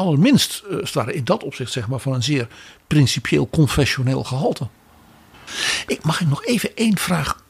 Allerminst 0.00 0.62
uh, 0.70 0.78
staat 0.82 1.10
in 1.10 1.24
dat 1.24 1.44
opzicht 1.44 1.72
zeg 1.72 1.88
maar 1.88 1.98
van 1.98 2.12
een 2.12 2.22
zeer 2.22 2.48
principieel 2.86 3.48
confessioneel 3.48 4.24
gehalte. 4.24 4.68
Ik 5.86 6.02
mag 6.02 6.20
ik 6.20 6.28
nog 6.28 6.44
even 6.44 6.76
één 6.76 6.98
vraag 6.98 7.42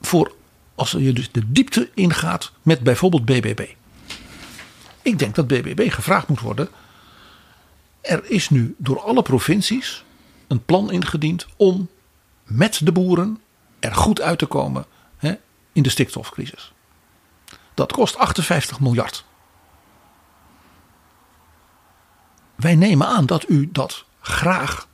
voor 0.00 0.32
als 0.74 0.90
je 0.90 1.12
dus 1.12 1.32
de 1.32 1.52
diepte 1.52 1.90
ingaat 1.94 2.52
met 2.62 2.80
bijvoorbeeld 2.80 3.24
BBB. 3.24 3.68
Ik 5.02 5.18
denk 5.18 5.34
dat 5.34 5.46
BBB 5.46 5.90
gevraagd 5.90 6.28
moet 6.28 6.40
worden. 6.40 6.68
Er 8.00 8.30
is 8.30 8.50
nu 8.50 8.74
door 8.78 9.00
alle 9.00 9.22
provincies 9.22 10.04
een 10.46 10.64
plan 10.64 10.90
ingediend 10.90 11.46
om 11.56 11.88
met 12.44 12.80
de 12.84 12.92
boeren 12.92 13.40
er 13.80 13.94
goed 13.94 14.20
uit 14.20 14.38
te 14.38 14.46
komen 14.46 14.84
hè, 15.16 15.34
in 15.72 15.82
de 15.82 15.90
stikstofcrisis. 15.90 16.72
Dat 17.74 17.92
kost 17.92 18.16
58 18.16 18.80
miljard. 18.80 19.24
Wij 22.62 22.74
nemen 22.74 23.06
aan 23.06 23.26
dat 23.26 23.48
u 23.48 23.68
dat 23.72 24.04
graag 24.20 24.88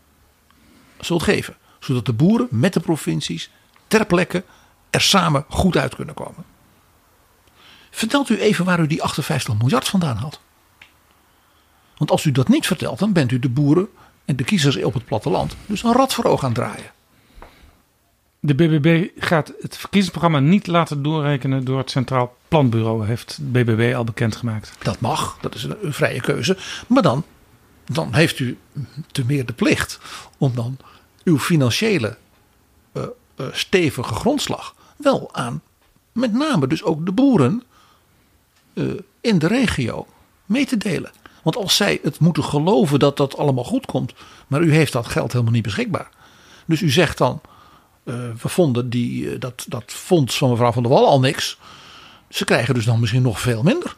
zult 1.01 1.23
geven, 1.23 1.57
zodat 1.81 2.07
de 2.07 2.13
boeren 2.13 2.49
met 2.51 2.73
de 2.73 2.81
provincies 2.81 3.51
ter 3.87 4.07
plekke 4.07 4.45
er 4.91 5.01
samen 5.01 5.45
goed 5.49 5.77
uit 5.77 5.95
kunnen 5.95 6.15
komen. 6.15 6.45
Vertelt 7.91 8.29
u 8.29 8.41
even 8.41 8.65
waar 8.65 8.81
u 8.81 8.87
die 8.87 9.03
58 9.03 9.59
miljard 9.59 9.89
vandaan 9.89 10.17
had. 10.17 10.41
Want 11.97 12.11
als 12.11 12.25
u 12.25 12.33
dat 12.33 12.49
niet 12.49 12.67
vertelt, 12.67 12.99
dan 12.99 13.13
bent 13.13 13.33
u 13.33 13.39
de 13.39 13.49
boeren 13.49 13.89
en 14.25 14.37
de 14.37 14.45
kiezers 14.45 14.83
op 14.83 14.95
het 14.95 15.05
platteland 15.05 15.57
dus 15.67 15.83
een 15.83 15.93
rad 15.93 16.15
voor 16.15 16.25
oog 16.25 16.45
aan 16.45 16.53
het 16.53 16.59
draaien. 16.59 16.91
De 18.41 18.55
BBB 18.55 19.09
gaat 19.19 19.53
het 19.61 19.77
verkiezingsprogramma 19.77 20.39
niet 20.39 20.67
laten 20.67 21.03
doorrekenen 21.03 21.65
door 21.65 21.79
het 21.79 21.91
Centraal 21.91 22.37
Planbureau, 22.49 23.07
heeft 23.07 23.39
de 23.41 23.65
BBB 23.65 23.95
al 23.95 24.05
bekendgemaakt. 24.05 24.73
Dat 24.79 25.01
mag, 25.01 25.39
dat 25.41 25.55
is 25.55 25.63
een 25.63 25.93
vrije 25.93 26.21
keuze. 26.21 26.57
Maar 26.87 27.03
dan, 27.03 27.25
dan 27.89 28.15
heeft 28.15 28.39
u 28.39 28.59
te 29.13 29.25
meer 29.25 29.47
de 29.47 29.53
plicht 29.53 29.99
om 30.39 30.55
dan 30.55 30.77
uw 31.25 31.39
financiële 31.39 32.17
uh, 32.93 33.03
uh, 33.37 33.47
stevige 33.53 34.15
grondslag 34.15 34.75
wel 34.97 35.35
aan 35.35 35.63
met 36.13 36.33
name 36.33 36.67
dus 36.67 36.83
ook 36.83 37.05
de 37.07 37.13
boeren 37.13 37.63
uh, 38.75 38.93
in 39.21 39.39
de 39.39 39.47
regio 39.47 40.07
mee 40.47 40.67
te 40.67 40.77
delen. 40.77 41.11
Want 41.43 41.57
als 41.57 41.77
zij 41.77 41.99
het 42.03 42.19
moeten 42.19 42.45
geloven 42.45 42.99
dat 42.99 43.17
dat 43.17 43.37
allemaal 43.37 43.65
goed 43.65 43.87
komt, 43.87 44.13
maar 44.47 44.63
u 44.63 44.73
heeft 44.73 44.93
dat 44.93 45.07
geld 45.07 45.33
helemaal 45.33 45.53
niet 45.53 45.63
beschikbaar. 45.63 46.09
Dus 46.67 46.81
u 46.81 46.91
zegt 46.91 47.19
dan, 47.19 47.41
we 48.05 48.49
vonden 48.49 48.91
die, 48.91 49.39
dat, 49.39 49.65
dat 49.69 49.85
fonds 49.93 50.39
van 50.39 50.51
mevrouw 50.51 50.73
van 50.73 50.83
der 50.83 50.93
Wal 50.93 51.07
al 51.07 51.21
niks. 51.21 51.59
Ze 52.29 52.45
krijgen 52.45 52.75
dus 52.75 52.85
dan 52.85 53.01
misschien 53.01 53.23
nog 53.23 53.41
veel 53.41 53.63
minder. 53.63 53.97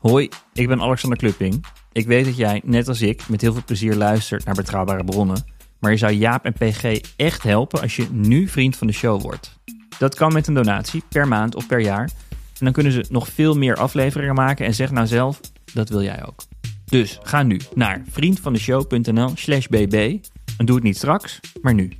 Hoi, 0.00 0.28
ik 0.52 0.68
ben 0.68 0.80
Alexander 0.80 1.18
Klupping. 1.18 1.64
Ik 1.94 2.06
weet 2.06 2.24
dat 2.24 2.36
jij, 2.36 2.60
net 2.64 2.88
als 2.88 3.00
ik, 3.00 3.28
met 3.28 3.40
heel 3.40 3.52
veel 3.52 3.64
plezier 3.64 3.94
luistert 3.94 4.44
naar 4.44 4.54
betrouwbare 4.54 5.04
bronnen. 5.04 5.44
Maar 5.78 5.90
je 5.90 5.96
zou 5.96 6.12
Jaap 6.12 6.44
en 6.44 6.52
PG 6.52 7.00
echt 7.16 7.42
helpen 7.42 7.80
als 7.80 7.96
je 7.96 8.06
nu 8.10 8.48
vriend 8.48 8.76
van 8.76 8.86
de 8.86 8.92
show 8.92 9.22
wordt. 9.22 9.58
Dat 9.98 10.14
kan 10.14 10.32
met 10.32 10.46
een 10.46 10.54
donatie 10.54 11.02
per 11.08 11.28
maand 11.28 11.54
of 11.54 11.66
per 11.66 11.80
jaar. 11.80 12.10
En 12.30 12.64
dan 12.64 12.72
kunnen 12.72 12.92
ze 12.92 13.04
nog 13.08 13.28
veel 13.28 13.54
meer 13.54 13.76
afleveringen 13.76 14.34
maken 14.34 14.66
en 14.66 14.74
zeg 14.74 14.90
nou 14.90 15.06
zelf, 15.06 15.40
dat 15.72 15.88
wil 15.88 16.02
jij 16.02 16.26
ook. 16.26 16.42
Dus 16.84 17.18
ga 17.22 17.42
nu 17.42 17.60
naar 17.74 18.02
vriendvandeshow.nl 18.10 19.32
slash 19.34 19.66
bb 19.66 20.18
en 20.58 20.66
doe 20.66 20.74
het 20.74 20.84
niet 20.84 20.96
straks, 20.96 21.40
maar 21.62 21.74
nu. 21.74 21.92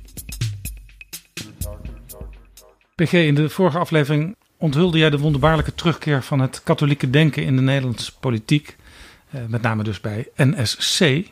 PG, 2.95 3.13
in 3.13 3.35
de 3.35 3.49
vorige 3.49 3.77
aflevering 3.77 4.35
onthulde 4.57 4.97
jij 4.97 5.09
de 5.09 5.19
wonderbaarlijke 5.19 5.75
terugkeer 5.75 6.23
van 6.23 6.39
het 6.39 6.63
katholieke 6.63 7.09
denken 7.09 7.43
in 7.43 7.55
de 7.55 7.61
Nederlandse 7.61 8.19
politiek. 8.19 8.75
Eh, 9.35 9.41
met 9.47 9.61
name 9.61 9.83
dus 9.83 10.01
bij 10.01 10.27
NSC. 10.35 11.23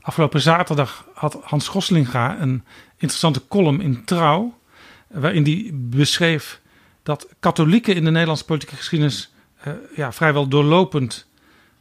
Afgelopen 0.00 0.40
zaterdag 0.40 1.08
had 1.14 1.38
Hans 1.42 1.68
Goslinga 1.68 2.40
een 2.40 2.64
interessante 2.96 3.48
column 3.48 3.80
in 3.80 4.04
Trouw. 4.04 4.58
Waarin 5.06 5.42
hij 5.42 5.70
beschreef 5.74 6.60
dat 7.02 7.28
katholieken 7.40 7.94
in 7.94 8.04
de 8.04 8.10
Nederlandse 8.10 8.44
politieke 8.44 8.76
geschiedenis 8.76 9.32
uh, 9.66 9.72
ja, 9.96 10.12
vrijwel 10.12 10.48
doorlopend 10.48 11.26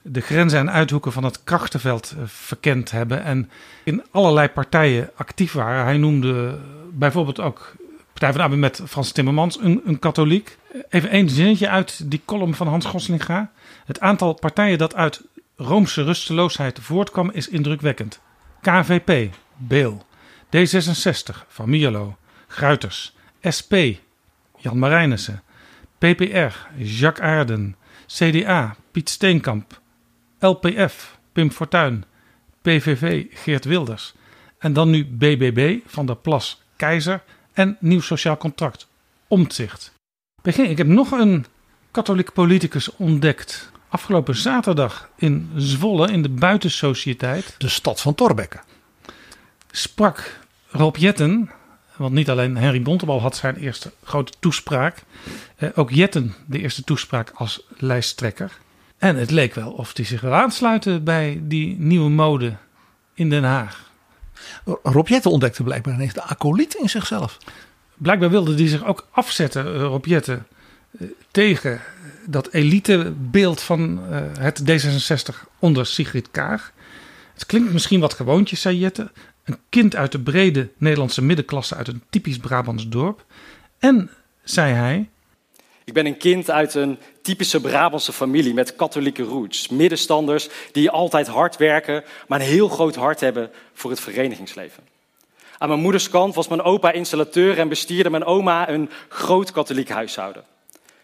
de 0.02 0.22
grenzen 0.22 0.60
en 0.60 0.72
uithoeken 0.72 1.12
van 1.12 1.24
het 1.24 1.44
krachtenveld 1.44 2.16
verkend 2.26 2.92
hebben. 2.92 3.24
En 3.24 3.50
in 3.84 4.04
allerlei 4.12 4.48
partijen 4.48 5.10
actief 5.16 5.54
waren. 5.54 5.84
Hij 5.84 5.98
noemde 5.98 6.60
bijvoorbeeld 6.92 7.40
ook 7.40 7.76
Partij 8.20 8.34
van 8.34 8.52
de 8.52 8.58
met 8.58 8.82
Frans 8.86 9.12
Timmermans, 9.12 9.60
een, 9.62 9.82
een 9.86 10.00
katholiek. 10.00 10.58
Even 10.90 11.10
één 11.10 11.30
zinnetje 11.30 11.70
uit 11.70 12.12
die 12.12 12.22
column 12.26 12.54
van 12.54 12.68
Hans 12.68 12.86
Goslinga. 12.86 13.52
Het 13.86 14.00
aantal 14.00 14.34
partijen 14.34 14.78
dat 14.78 14.96
uit 14.96 15.22
Roomse 15.60 16.04
rusteloosheid 16.04 16.80
voortkwam 16.80 17.32
is 17.32 17.48
indrukwekkend. 17.48 18.22
KVP, 18.62 19.34
Beel, 19.58 20.06
D66, 20.46 21.46
Van 21.48 21.70
Mierlo, 21.70 22.18
Gruiters, 22.48 23.16
SP, 23.58 23.74
Jan 24.58 24.80
Marijnissen, 24.80 25.44
PPR, 25.98 26.54
Jacques 26.76 27.28
Aarden, 27.28 27.76
CDA, 28.06 28.76
Piet 28.92 29.10
Steenkamp, 29.10 29.82
LPF, 30.40 31.18
Pim 31.32 31.52
Fortuyn, 31.52 32.04
PVV, 32.62 33.26
Geert 33.30 33.66
Wilders. 33.66 34.14
En 34.60 34.74
dan 34.74 34.90
nu 34.90 35.06
BBB, 35.06 35.80
Van 35.86 36.06
der 36.06 36.16
Plas, 36.16 36.62
Keizer 36.76 37.24
en 37.54 37.78
Nieuw 37.80 38.02
Sociaal 38.02 38.38
Contract, 38.38 38.88
Omtzigt. 39.28 39.94
Begin, 40.42 40.70
ik 40.70 40.78
heb 40.78 40.88
nog 40.88 41.12
een 41.12 41.46
katholiek 41.92 42.34
politicus 42.34 42.96
ontdekt. 42.96 43.72
Afgelopen 43.90 44.36
zaterdag 44.36 45.10
in 45.16 45.52
Zwolle, 45.56 46.12
in 46.12 46.22
de 46.22 46.30
buitensociëteit. 46.30 47.56
De 47.58 47.70
stad 47.70 48.02
van 48.02 48.16
Torbekke. 48.16 48.60
Sprak 49.72 50.40
Rob 50.68 50.96
Jetten, 50.96 51.52
want 51.96 52.14
niet 52.14 52.30
alleen 52.30 52.58
Henry 52.58 52.82
Bontebal 52.82 53.22
had 53.22 53.36
zijn 53.36 53.56
eerste 53.56 53.92
grote 54.04 54.34
toespraak. 54.40 55.04
Eh, 55.56 55.70
ook 55.76 55.92
Jetten 55.92 56.34
de 56.46 56.60
eerste 56.60 56.84
toespraak 56.84 57.32
als 57.34 57.62
lijsttrekker. 57.78 58.52
En 58.98 59.16
het 59.16 59.32
leek 59.32 59.54
wel 59.54 59.72
of 59.72 59.92
hij 59.96 60.06
zich 60.06 60.22
wil 60.22 60.34
aansluiten 60.34 61.04
bij 61.04 61.40
die 61.42 61.76
nieuwe 61.80 62.10
mode 62.10 62.56
in 63.14 63.30
Den 63.30 63.44
Haag. 63.44 63.92
Rob 64.84 65.08
Jetten 65.08 65.32
ontdekte 65.32 65.64
blijkbaar 65.64 65.94
ineens 65.94 66.14
de 66.14 66.24
acoliet 66.24 66.74
in 66.74 66.90
zichzelf. 66.90 67.38
Blijkbaar 67.94 68.30
wilde 68.30 68.56
hij 68.56 68.68
zich 68.68 68.86
ook 68.86 69.08
afzetten, 69.12 69.76
uh, 69.76 69.82
Rob 69.82 70.06
Jetten, 70.06 70.48
uh, 70.92 71.10
tegen 71.32 71.82
dat 72.28 72.54
elitebeeld 72.54 73.62
van 73.62 74.00
uh, 74.12 74.20
het 74.40 74.62
D66 74.62 75.36
onder 75.60 75.86
Sigrid 75.86 76.32
Kaag. 76.32 76.74
Het 77.34 77.46
klinkt 77.46 77.74
misschien 77.74 78.00
wat 78.00 78.14
gewoontjes, 78.14 78.62
zei 78.62 78.78
Jetten. 78.78 79.12
Een 79.44 79.58
kind 79.70 79.96
uit 79.96 80.12
de 80.12 80.20
brede 80.20 80.70
Nederlandse 80.78 81.22
middenklasse 81.22 81.76
uit 81.76 81.88
een 81.88 82.04
typisch 82.10 82.38
Brabants 82.38 82.88
dorp. 82.88 83.26
En, 83.80 84.10
zei 84.44 84.74
hij... 84.74 85.10
Ik 85.84 85.94
ben 85.94 86.06
een 86.06 86.18
kind 86.18 86.52
uit 86.52 86.74
een 86.74 86.98
typische 87.22 87.62
Brabantse 87.62 88.14
familie 88.14 88.54
met 88.54 88.76
katholieke 88.76 89.24
roots. 89.24 89.68
Middenstanders 89.68 90.50
die 90.72 90.90
altijd 90.90 91.28
hard 91.28 91.58
werken, 91.58 92.04
maar 92.28 92.40
een 92.40 92.46
heel 92.46 92.68
groot 92.68 92.96
hart 92.96 93.20
hebben 93.20 93.52
voor 93.74 93.90
het 93.90 94.00
verenigingsleven. 94.00 94.84
Aan 95.58 95.68
mijn 95.68 95.82
moeders 95.82 96.10
kant 96.10 96.36
was 96.36 96.48
mijn 96.48 96.62
opa 96.62 96.92
installateur 96.92 97.60
en 97.60 97.70
bestierde 97.70 98.10
mijn 98.10 98.24
oma 98.24 98.70
een 98.70 98.90
groot 99.10 99.52
katholiek 99.52 99.90
huishouden. 99.90 100.44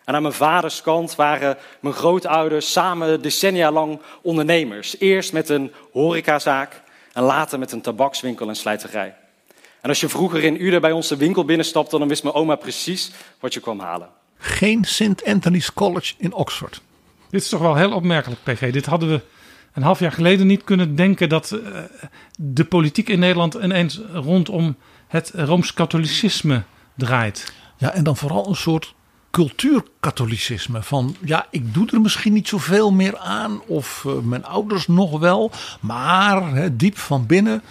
En 0.05 0.15
aan 0.15 0.21
mijn 0.21 0.33
vaders 0.33 0.81
kant 0.81 1.15
waren 1.15 1.57
mijn 1.79 1.93
grootouders 1.93 2.71
samen 2.71 3.21
decennia 3.21 3.71
lang 3.71 4.01
ondernemers. 4.21 4.99
Eerst 4.99 5.33
met 5.33 5.49
een 5.49 5.71
horecazaak 5.91 6.81
en 7.13 7.23
later 7.23 7.59
met 7.59 7.71
een 7.71 7.81
tabakswinkel 7.81 8.47
en 8.47 8.55
slijterij. 8.55 9.15
En 9.81 9.89
als 9.89 9.99
je 9.99 10.09
vroeger 10.09 10.43
in 10.43 10.61
Uden 10.61 10.81
bij 10.81 10.91
onze 10.91 11.17
winkel 11.17 11.45
binnenstapte, 11.45 11.99
dan 11.99 12.07
wist 12.07 12.23
mijn 12.23 12.35
oma 12.35 12.55
precies 12.55 13.11
wat 13.39 13.53
je 13.53 13.59
kwam 13.59 13.79
halen. 13.79 14.09
Geen 14.37 14.85
St. 14.85 15.25
Anthony's 15.25 15.73
College 15.73 16.13
in 16.17 16.33
Oxford. 16.33 16.81
Dit 17.29 17.41
is 17.41 17.49
toch 17.49 17.61
wel 17.61 17.75
heel 17.75 17.93
opmerkelijk, 17.93 18.43
PG. 18.43 18.71
Dit 18.71 18.85
hadden 18.85 19.09
we 19.09 19.21
een 19.73 19.83
half 19.83 19.99
jaar 19.99 20.11
geleden 20.11 20.47
niet 20.47 20.63
kunnen 20.63 20.95
denken 20.95 21.29
dat 21.29 21.51
uh, 21.51 21.79
de 22.37 22.65
politiek 22.65 23.09
in 23.09 23.19
Nederland 23.19 23.53
ineens 23.53 24.01
rondom 24.13 24.75
het 25.07 25.31
rooms-katholicisme 25.35 26.63
draait. 26.95 27.53
Ja, 27.77 27.93
en 27.93 28.03
dan 28.03 28.17
vooral 28.17 28.47
een 28.47 28.55
soort 28.55 28.93
cultuurkatholicisme. 29.33 30.83
Van 30.83 31.15
ja, 31.25 31.47
ik 31.49 31.73
doe 31.73 31.87
er 31.91 32.01
misschien 32.01 32.33
niet 32.33 32.47
zoveel 32.47 32.91
meer 32.91 33.17
aan, 33.17 33.61
of 33.67 34.03
uh, 34.07 34.13
mijn 34.23 34.45
ouders 34.45 34.87
nog 34.87 35.19
wel, 35.19 35.51
maar 35.81 36.69
diep 36.77 36.97
van 36.97 37.25
binnen 37.25 37.63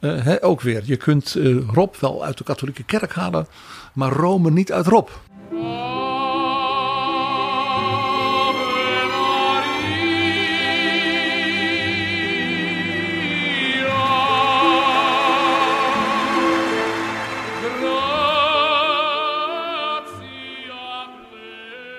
Eh, 0.00 0.34
ook 0.40 0.60
weer, 0.60 0.82
je 0.84 0.96
kunt 0.96 1.34
eh, 1.34 1.56
Rob 1.72 1.94
wel 2.00 2.24
uit 2.24 2.38
de 2.38 2.44
katholieke 2.44 2.82
kerk 2.82 3.14
halen, 3.14 3.46
maar 3.92 4.12
Rome 4.12 4.50
niet 4.50 4.72
uit 4.72 4.86
Rob. 4.86 5.08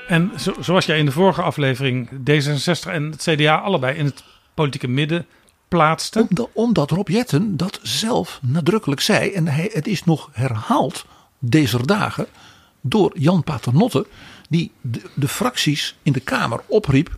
En 0.08 0.32
zo, 0.40 0.54
zoals 0.60 0.86
jij 0.86 0.98
in 0.98 1.06
de 1.06 1.12
vorige 1.12 1.42
aflevering 1.42 2.10
D66 2.10 2.92
en 2.92 3.12
het 3.12 3.22
CDA 3.22 3.58
allebei 3.58 3.98
in 3.98 4.06
het 4.06 4.24
politieke 4.54 4.88
midden 4.88 5.26
plaatste. 5.68 6.26
Omdat, 6.30 6.50
omdat 6.54 6.92
Rob 6.92 7.08
Jetten 7.08 7.58
dat 7.58 7.80
zelf 7.82 8.40
nadrukkelijk 8.42 9.02
zei. 9.02 9.32
En 9.32 9.48
hij, 9.48 9.70
het 9.74 9.88
is 9.88 10.04
nog 10.04 10.30
herhaald 10.34 11.06
deze 11.40 11.86
dagen 11.86 12.28
door 12.82 13.12
Jan 13.20 13.44
Paternotte. 13.44 14.08
Die 14.50 14.72
de, 14.82 15.02
de 15.16 15.28
fracties 15.28 15.96
in 16.04 16.12
de 16.12 16.20
Kamer 16.20 16.62
opriep 16.68 17.18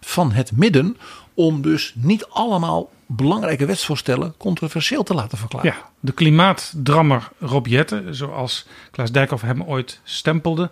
van 0.00 0.32
het 0.32 0.52
midden. 0.52 0.96
Om 1.34 1.62
dus 1.62 1.92
niet 1.96 2.26
allemaal 2.26 2.90
belangrijke 3.06 3.66
wetsvoorstellen 3.66 4.34
controversieel 4.36 5.02
te 5.02 5.14
laten 5.14 5.38
verklaren. 5.38 5.72
Ja, 5.72 5.90
de 6.00 6.12
klimaatdrammer 6.12 7.28
Rob 7.38 7.66
Jetten, 7.66 8.14
zoals 8.14 8.66
Klaas 8.90 9.12
Dijkhoff 9.12 9.42
hem 9.42 9.62
ooit 9.62 10.00
stempelde. 10.04 10.70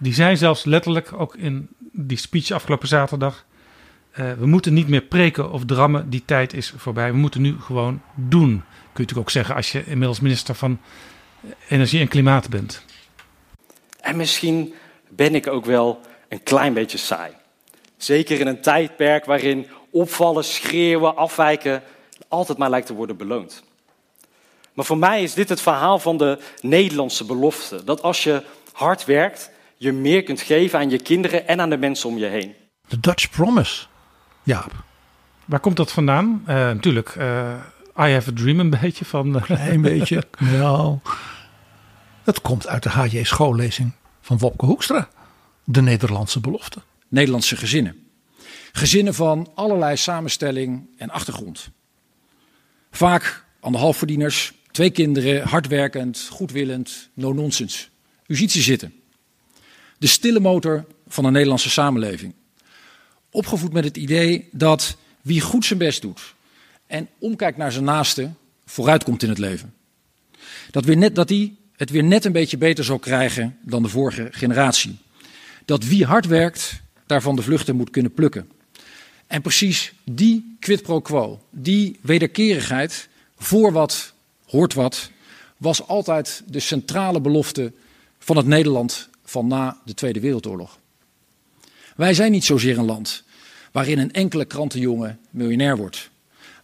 Die 0.00 0.14
zei 0.14 0.36
zelfs 0.36 0.64
letterlijk, 0.64 1.12
ook 1.12 1.36
in 1.36 1.68
die 1.92 2.18
speech 2.18 2.50
afgelopen 2.50 2.88
zaterdag... 2.88 3.44
Uh, 4.18 4.32
we 4.32 4.46
moeten 4.46 4.74
niet 4.74 4.88
meer 4.88 5.02
preken 5.02 5.50
of 5.50 5.64
drammen, 5.64 6.10
die 6.10 6.22
tijd 6.24 6.52
is 6.52 6.72
voorbij. 6.76 7.10
We 7.10 7.16
moeten 7.16 7.40
nu 7.40 7.60
gewoon 7.60 8.02
doen. 8.14 8.48
Kun 8.48 8.60
je 8.92 9.00
natuurlijk 9.00 9.18
ook 9.18 9.30
zeggen 9.30 9.54
als 9.54 9.72
je 9.72 9.84
inmiddels 9.86 10.20
minister 10.20 10.54
van 10.54 10.80
Energie 11.68 12.00
en 12.00 12.08
Klimaat 12.08 12.48
bent. 12.48 12.84
En 14.00 14.16
misschien 14.16 14.74
ben 15.08 15.34
ik 15.34 15.46
ook 15.46 15.64
wel 15.64 16.00
een 16.28 16.42
klein 16.42 16.74
beetje 16.74 16.98
saai. 16.98 17.32
Zeker 17.96 18.40
in 18.40 18.46
een 18.46 18.62
tijdperk 18.62 19.24
waarin 19.24 19.66
opvallen, 19.90 20.44
schreeuwen, 20.44 21.16
afwijken 21.16 21.82
altijd 22.28 22.58
maar 22.58 22.70
lijkt 22.70 22.86
te 22.86 22.94
worden 22.94 23.16
beloond. 23.16 23.62
Maar 24.72 24.84
voor 24.84 24.98
mij 24.98 25.22
is 25.22 25.34
dit 25.34 25.48
het 25.48 25.60
verhaal 25.60 25.98
van 25.98 26.16
de 26.16 26.38
Nederlandse 26.60 27.24
belofte. 27.24 27.84
Dat 27.84 28.02
als 28.02 28.24
je 28.24 28.42
hard 28.72 29.04
werkt, 29.04 29.50
je 29.82 29.92
meer 29.92 30.22
kunt 30.22 30.40
geven 30.40 30.78
aan 30.78 30.90
je 30.90 30.98
kinderen 30.98 31.48
en 31.48 31.60
aan 31.60 31.70
de 31.70 31.76
mensen 31.76 32.08
om 32.08 32.18
je 32.18 32.26
heen. 32.26 32.54
De 32.88 33.00
Dutch 33.00 33.30
Promise, 33.30 33.86
Jaap. 34.42 34.84
Waar 35.44 35.60
komt 35.60 35.76
dat 35.76 35.92
vandaan? 35.92 36.42
Uh, 36.42 36.54
natuurlijk, 36.54 37.14
uh, 37.14 37.54
I 37.96 38.12
Have 38.12 38.30
a 38.30 38.32
Dream 38.34 38.60
een 38.60 38.70
beetje 38.80 39.04
van... 39.04 39.36
Uh... 39.36 39.68
Een 39.68 39.80
beetje, 39.80 40.24
nou... 40.38 40.98
Het 42.24 42.40
komt 42.40 42.66
uit 42.66 42.82
de 42.82 42.88
H.J. 42.88 43.22
schoollezing 43.22 43.92
van 44.20 44.38
Wopke 44.38 44.66
Hoekstra. 44.66 45.08
De 45.64 45.82
Nederlandse 45.82 46.40
belofte. 46.40 46.80
Nederlandse 47.08 47.56
gezinnen. 47.56 47.96
Gezinnen 48.72 49.14
van 49.14 49.50
allerlei 49.54 49.96
samenstelling 49.96 50.88
en 50.96 51.10
achtergrond. 51.10 51.70
Vaak 52.90 53.44
anderhalfverdieners, 53.60 54.52
twee 54.70 54.90
kinderen, 54.90 55.42
hardwerkend, 55.48 56.28
goedwillend, 56.30 57.10
no-nonsense. 57.14 57.86
U 58.26 58.36
ziet 58.36 58.52
ze 58.52 58.60
zitten. 58.60 58.99
De 60.00 60.06
stille 60.06 60.40
motor 60.40 60.84
van 61.08 61.24
de 61.24 61.30
Nederlandse 61.30 61.70
samenleving. 61.70 62.34
Opgevoed 63.30 63.72
met 63.72 63.84
het 63.84 63.96
idee 63.96 64.48
dat 64.52 64.96
wie 65.22 65.40
goed 65.40 65.64
zijn 65.64 65.78
best 65.78 66.02
doet 66.02 66.34
en 66.86 67.08
omkijkt 67.18 67.58
naar 67.58 67.72
zijn 67.72 67.84
naaste, 67.84 68.30
vooruitkomt 68.64 69.22
in 69.22 69.28
het 69.28 69.38
leven. 69.38 69.74
Dat, 70.70 70.84
weer 70.84 70.96
net, 70.96 71.14
dat 71.14 71.28
die 71.28 71.56
het 71.76 71.90
weer 71.90 72.04
net 72.04 72.24
een 72.24 72.32
beetje 72.32 72.58
beter 72.58 72.84
zal 72.84 72.98
krijgen 72.98 73.58
dan 73.62 73.82
de 73.82 73.88
vorige 73.88 74.28
generatie. 74.30 74.98
Dat 75.64 75.84
wie 75.84 76.04
hard 76.04 76.26
werkt, 76.26 76.80
daarvan 77.06 77.36
de 77.36 77.42
vluchten 77.42 77.76
moet 77.76 77.90
kunnen 77.90 78.12
plukken. 78.12 78.50
En 79.26 79.42
precies 79.42 79.92
die 80.04 80.56
quid 80.60 80.82
pro 80.82 81.00
quo, 81.00 81.40
die 81.50 81.98
wederkerigheid, 82.00 83.08
voor 83.36 83.72
wat 83.72 84.12
hoort 84.46 84.74
wat, 84.74 85.10
was 85.56 85.86
altijd 85.86 86.42
de 86.46 86.60
centrale 86.60 87.20
belofte 87.20 87.72
van 88.18 88.36
het 88.36 88.46
Nederland 88.46 89.09
van 89.30 89.46
na 89.46 89.76
de 89.84 89.94
Tweede 89.94 90.20
Wereldoorlog. 90.20 90.78
Wij 91.96 92.14
zijn 92.14 92.32
niet 92.32 92.44
zozeer 92.44 92.78
een 92.78 92.84
land 92.84 93.22
waarin 93.72 93.98
een 93.98 94.12
enkele 94.12 94.44
krantenjongen 94.44 95.18
miljonair 95.30 95.76
wordt. 95.76 96.10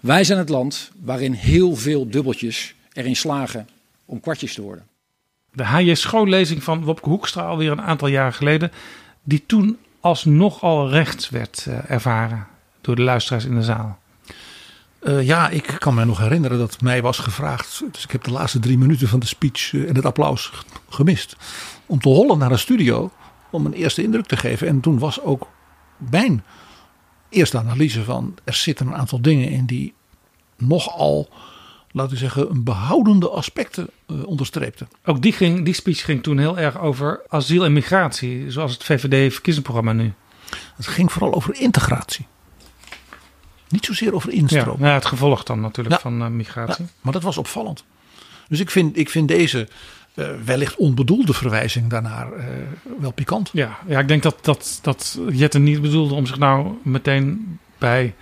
Wij 0.00 0.24
zijn 0.24 0.38
het 0.38 0.48
land 0.48 0.90
waarin 1.02 1.32
heel 1.32 1.76
veel 1.76 2.10
dubbeltjes 2.10 2.74
erin 2.92 3.16
slagen 3.16 3.68
om 4.04 4.20
kwartjes 4.20 4.54
te 4.54 4.62
worden. 4.62 4.86
De 5.52 5.64
H.J. 5.64 5.94
schoollezing 5.94 6.62
van 6.62 6.84
Wopke 6.84 7.08
Hoekstra 7.08 7.42
alweer 7.42 7.70
een 7.70 7.82
aantal 7.82 8.08
jaren 8.08 8.34
geleden, 8.34 8.72
die 9.22 9.44
toen 9.46 9.78
als 10.00 10.24
nogal 10.24 10.90
rechts 10.90 11.30
werd 11.30 11.64
uh, 11.68 11.90
ervaren 11.90 12.46
door 12.80 12.96
de 12.96 13.02
luisteraars 13.02 13.44
in 13.44 13.54
de 13.54 13.62
zaal. 13.62 13.98
Uh, 15.02 15.22
ja, 15.22 15.48
ik 15.48 15.76
kan 15.78 15.94
me 15.94 16.04
nog 16.04 16.18
herinneren 16.18 16.58
dat 16.58 16.80
mij 16.80 17.02
was 17.02 17.18
gevraagd. 17.18 17.82
Dus 17.92 18.04
ik 18.04 18.10
heb 18.10 18.24
de 18.24 18.30
laatste 18.30 18.58
drie 18.58 18.78
minuten 18.78 19.08
van 19.08 19.20
de 19.20 19.26
speech 19.26 19.72
uh, 19.72 19.88
en 19.88 19.94
het 19.94 20.04
applaus 20.04 20.52
gemist. 20.88 21.36
Om 21.86 22.00
te 22.00 22.08
hollen 22.08 22.38
naar 22.38 22.48
de 22.48 22.56
studio 22.56 23.10
om 23.50 23.66
een 23.66 23.72
eerste 23.72 24.02
indruk 24.02 24.26
te 24.26 24.36
geven. 24.36 24.68
En 24.68 24.80
toen 24.80 24.98
was 24.98 25.20
ook 25.20 25.48
mijn 25.96 26.44
eerste 27.28 27.58
analyse 27.58 28.04
van 28.04 28.36
er 28.44 28.54
zitten 28.54 28.86
een 28.86 28.96
aantal 28.96 29.20
dingen 29.20 29.48
in 29.48 29.66
die 29.66 29.94
nogal, 30.56 31.28
laten 31.90 32.12
we 32.12 32.18
zeggen, 32.18 32.50
een 32.50 32.64
behoudende 32.64 33.28
aspecten 33.28 33.90
uh, 34.06 34.26
onderstreepten. 34.26 34.88
Ook 35.04 35.22
die, 35.22 35.32
ging, 35.32 35.64
die 35.64 35.74
speech 35.74 36.04
ging 36.04 36.22
toen 36.22 36.38
heel 36.38 36.58
erg 36.58 36.78
over 36.80 37.20
asiel 37.28 37.64
en 37.64 37.72
migratie, 37.72 38.50
zoals 38.50 38.72
het 38.72 38.84
VVD-verkiezingsprogramma 38.84 39.92
nu. 39.92 40.12
Het 40.76 40.86
ging 40.86 41.12
vooral 41.12 41.34
over 41.34 41.60
integratie. 41.60 42.26
Niet 43.68 43.84
zozeer 43.84 44.14
over 44.14 44.32
instroom. 44.32 44.76
Ja, 44.76 44.82
nou, 44.82 44.94
het 44.94 45.06
gevolg 45.06 45.42
dan 45.42 45.60
natuurlijk 45.60 45.94
ja, 45.94 46.00
van 46.00 46.22
uh, 46.22 46.28
migratie. 46.28 46.84
Ja, 46.84 46.90
maar 47.00 47.12
dat 47.12 47.22
was 47.22 47.36
opvallend. 47.36 47.84
Dus 48.48 48.60
ik 48.60 48.70
vind, 48.70 48.98
ik 48.98 49.10
vind 49.10 49.28
deze 49.28 49.68
wellicht 50.44 50.76
onbedoelde 50.76 51.34
verwijzing 51.34 51.90
daarnaar 51.90 52.36
uh, 52.36 52.44
wel 53.00 53.10
pikant. 53.10 53.50
Ja, 53.52 53.78
ja, 53.86 53.98
ik 53.98 54.08
denk 54.08 54.22
dat, 54.22 54.38
dat, 54.42 54.78
dat 54.82 55.18
Jette 55.30 55.58
niet 55.58 55.82
bedoelde 55.82 56.14
om 56.14 56.26
zich 56.26 56.38
nou 56.38 56.74
meteen 56.82 57.58
bij 57.78 58.14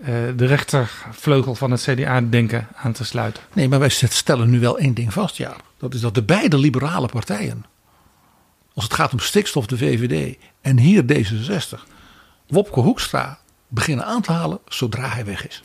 uh, 0.00 0.06
de 0.36 0.46
rechtervleugel 0.46 1.54
van 1.54 1.70
het 1.70 1.82
CDA-denken 1.82 2.68
aan 2.74 2.92
te 2.92 3.04
sluiten. 3.04 3.42
Nee, 3.52 3.68
maar 3.68 3.78
wij 3.78 3.88
stellen 3.88 4.50
nu 4.50 4.60
wel 4.60 4.78
één 4.78 4.94
ding 4.94 5.12
vast, 5.12 5.36
ja. 5.36 5.56
Dat 5.78 5.94
is 5.94 6.00
dat 6.00 6.14
de 6.14 6.22
beide 6.22 6.58
liberale 6.58 7.08
partijen, 7.08 7.64
als 8.74 8.84
het 8.84 8.94
gaat 8.94 9.12
om 9.12 9.18
stikstof, 9.18 9.66
de 9.66 9.76
VVD 9.76 10.38
en 10.60 10.78
hier 10.78 11.04
D66, 11.12 11.78
Wopke 12.46 12.80
Hoekstra 12.80 13.38
beginnen 13.68 14.04
aan 14.04 14.22
te 14.22 14.32
halen 14.32 14.58
zodra 14.68 15.08
hij 15.08 15.24
weg 15.24 15.48
is. 15.48 15.62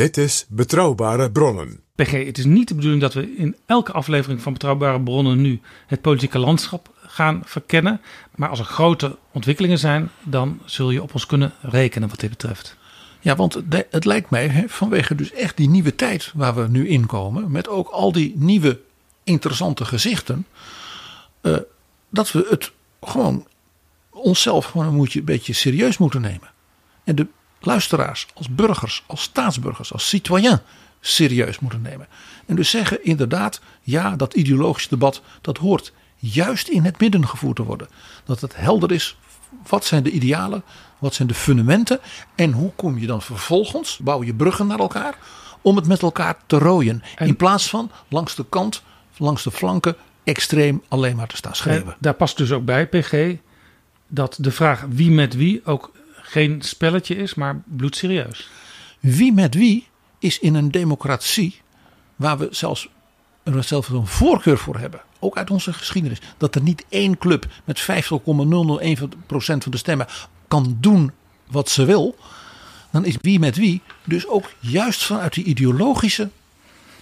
Dit 0.00 0.16
is 0.16 0.46
Betrouwbare 0.48 1.30
Bronnen. 1.30 1.80
PG, 1.94 2.10
het 2.10 2.38
is 2.38 2.44
niet 2.44 2.68
de 2.68 2.74
bedoeling 2.74 3.02
dat 3.02 3.14
we 3.14 3.36
in 3.36 3.56
elke 3.66 3.92
aflevering 3.92 4.42
van 4.42 4.52
Betrouwbare 4.52 5.00
Bronnen 5.00 5.40
nu 5.40 5.60
het 5.86 6.00
politieke 6.00 6.38
landschap 6.38 6.94
gaan 6.96 7.42
verkennen. 7.44 8.00
Maar 8.34 8.48
als 8.48 8.58
er 8.58 8.64
grote 8.64 9.16
ontwikkelingen 9.32 9.78
zijn, 9.78 10.10
dan 10.22 10.60
zul 10.64 10.90
je 10.90 11.02
op 11.02 11.14
ons 11.14 11.26
kunnen 11.26 11.52
rekenen 11.62 12.08
wat 12.08 12.20
dit 12.20 12.30
betreft. 12.30 12.76
Ja, 13.20 13.36
want 13.36 13.62
het, 13.90 14.04
lijkt 14.04 14.30
mij 14.30 14.48
hè, 14.48 14.68
vanwege 14.68 15.14
dus 15.14 15.32
echt 15.32 15.56
die 15.56 15.68
nieuwe 15.68 15.94
tijd 15.94 16.32
waar 16.34 16.54
we 16.54 16.68
nu 16.68 16.88
in 16.88 17.06
komen, 17.06 17.50
met 17.50 17.68
ook 17.68 17.88
al 17.88 18.12
die 18.12 18.32
nieuwe 18.36 18.80
interessante 19.24 19.84
gezichten, 19.84 20.46
uh, 21.42 21.56
dat 22.08 22.32
we 22.32 22.46
het 22.48 22.72
gewoon 23.00 23.46
onszelf 24.10 24.64
gewoon 24.64 25.08
een 25.12 25.24
beetje 25.24 25.52
serieus 25.52 25.98
moeten 25.98 26.20
nemen. 26.20 26.50
En 27.04 27.14
de 27.14 27.26
luisteraars 27.60 28.26
als 28.34 28.48
burgers, 28.48 29.04
als 29.06 29.22
staatsburgers, 29.22 29.92
als 29.92 30.08
citoyen 30.08 30.62
serieus 31.00 31.58
moeten 31.58 31.82
nemen. 31.82 32.06
En 32.46 32.56
dus 32.56 32.70
zeggen 32.70 33.04
inderdaad, 33.04 33.60
ja, 33.82 34.16
dat 34.16 34.34
ideologisch 34.34 34.88
debat, 34.88 35.22
dat 35.40 35.58
hoort 35.58 35.92
juist 36.16 36.68
in 36.68 36.84
het 36.84 37.00
midden 37.00 37.28
gevoerd 37.28 37.56
te 37.56 37.62
worden. 37.62 37.88
Dat 38.24 38.40
het 38.40 38.56
helder 38.56 38.92
is, 38.92 39.16
wat 39.68 39.84
zijn 39.84 40.02
de 40.02 40.10
idealen, 40.10 40.62
wat 40.98 41.14
zijn 41.14 41.28
de 41.28 41.34
fundamenten 41.34 42.00
en 42.34 42.52
hoe 42.52 42.72
kom 42.76 42.98
je 42.98 43.06
dan 43.06 43.22
vervolgens, 43.22 43.98
bouw 43.98 44.22
je 44.22 44.34
bruggen 44.34 44.66
naar 44.66 44.78
elkaar, 44.78 45.14
om 45.60 45.76
het 45.76 45.86
met 45.86 46.02
elkaar 46.02 46.36
te 46.46 46.58
rooien. 46.58 47.02
En 47.16 47.26
in 47.26 47.36
plaats 47.36 47.68
van 47.68 47.90
langs 48.08 48.34
de 48.34 48.44
kant, 48.48 48.82
langs 49.16 49.42
de 49.42 49.50
flanken, 49.50 49.96
extreem 50.24 50.82
alleen 50.88 51.16
maar 51.16 51.26
te 51.26 51.36
staan 51.36 51.54
schreeuwen. 51.54 51.96
Daar 51.98 52.14
past 52.14 52.36
dus 52.36 52.52
ook 52.52 52.64
bij, 52.64 52.86
PG, 52.86 53.36
dat 54.08 54.36
de 54.40 54.50
vraag 54.50 54.86
wie 54.88 55.10
met 55.10 55.34
wie 55.34 55.60
ook 55.64 55.92
geen 56.30 56.62
spelletje 56.62 57.16
is, 57.16 57.34
maar 57.34 57.62
bloedserieus. 57.64 58.48
Wie 59.00 59.32
met 59.32 59.54
wie 59.54 59.86
is 60.18 60.38
in 60.38 60.54
een 60.54 60.70
democratie 60.70 61.60
waar 62.16 62.38
we 62.38 62.48
zelfs 62.50 62.88
er 63.42 63.64
zelfs 63.64 63.88
een 63.88 64.06
voorkeur 64.06 64.58
voor 64.58 64.78
hebben, 64.78 65.00
ook 65.18 65.36
uit 65.36 65.50
onze 65.50 65.72
geschiedenis, 65.72 66.20
dat 66.36 66.54
er 66.54 66.62
niet 66.62 66.84
één 66.88 67.18
club 67.18 67.46
met 67.64 67.80
50,001% 67.80 67.84
van 69.26 69.70
de 69.70 69.76
stemmen 69.76 70.06
kan 70.48 70.76
doen 70.80 71.12
wat 71.46 71.68
ze 71.68 71.84
wil, 71.84 72.16
dan 72.90 73.04
is 73.04 73.16
wie 73.20 73.38
met 73.38 73.56
wie 73.56 73.82
dus 74.04 74.26
ook 74.26 74.52
juist 74.58 75.02
vanuit 75.02 75.34
die 75.34 75.44
ideologische 75.44 76.30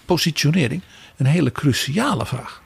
positionering 0.04 0.82
een 1.16 1.26
hele 1.26 1.52
cruciale 1.52 2.26
vraag. 2.26 2.62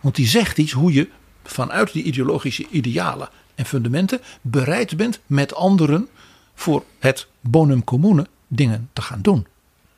Want 0.00 0.14
die 0.14 0.26
zegt 0.26 0.58
iets 0.58 0.72
hoe 0.72 0.92
je 0.92 1.08
vanuit 1.44 1.92
die 1.92 2.02
ideologische 2.02 2.66
idealen 2.70 3.28
en 3.54 3.64
fundamenten 3.64 4.20
bereid 4.40 4.96
bent 4.96 5.20
met 5.26 5.54
anderen 5.54 6.08
voor 6.54 6.84
het 6.98 7.26
bonum 7.40 7.84
commune 7.84 8.26
dingen 8.48 8.88
te 8.92 9.02
gaan 9.02 9.22
doen. 9.22 9.46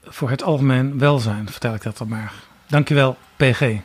Voor 0.02 0.30
het 0.30 0.42
algemeen 0.42 0.98
welzijn, 0.98 1.48
vertel 1.50 1.74
ik 1.74 1.82
dat 1.82 1.98
dan 1.98 2.08
maar. 2.08 2.34
Dankjewel, 2.66 3.16
PG. 3.36 3.80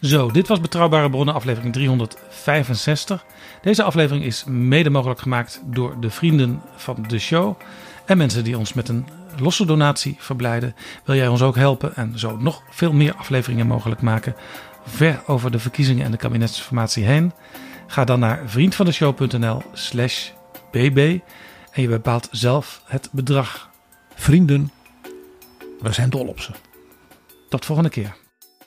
Zo, 0.00 0.30
dit 0.30 0.48
was 0.48 0.60
Betrouwbare 0.60 1.10
Bronnen, 1.10 1.34
aflevering 1.34 1.72
365. 1.72 3.24
Deze 3.64 3.82
aflevering 3.82 4.24
is 4.24 4.44
mede 4.44 4.90
mogelijk 4.90 5.20
gemaakt 5.20 5.60
door 5.64 6.00
de 6.00 6.10
vrienden 6.10 6.62
van 6.76 7.04
de 7.08 7.18
show 7.18 7.60
en 8.06 8.16
mensen 8.16 8.44
die 8.44 8.58
ons 8.58 8.72
met 8.72 8.88
een 8.88 9.06
losse 9.38 9.66
donatie 9.66 10.16
verblijden. 10.18 10.74
Wil 11.04 11.14
jij 11.14 11.28
ons 11.28 11.42
ook 11.42 11.56
helpen 11.56 11.96
en 11.96 12.18
zo 12.18 12.36
nog 12.36 12.62
veel 12.70 12.92
meer 12.92 13.14
afleveringen 13.14 13.66
mogelijk 13.66 14.00
maken, 14.00 14.34
ver 14.86 15.22
over 15.26 15.50
de 15.50 15.58
verkiezingen 15.58 16.04
en 16.04 16.10
de 16.10 16.16
kabinetsformatie 16.16 17.04
heen? 17.04 17.32
Ga 17.86 18.04
dan 18.04 18.18
naar 18.20 18.42
vriendvandeshow.nl/slash 18.46 20.30
bb 20.70 21.18
en 21.70 21.82
je 21.82 21.88
bepaalt 21.88 22.28
zelf 22.30 22.82
het 22.86 23.08
bedrag. 23.12 23.70
Vrienden, 24.14 24.70
we 25.80 25.92
zijn 25.92 26.10
dol 26.10 26.26
op 26.26 26.40
ze. 26.40 26.50
Tot 27.48 27.64
volgende 27.64 27.90
keer. 27.90 28.23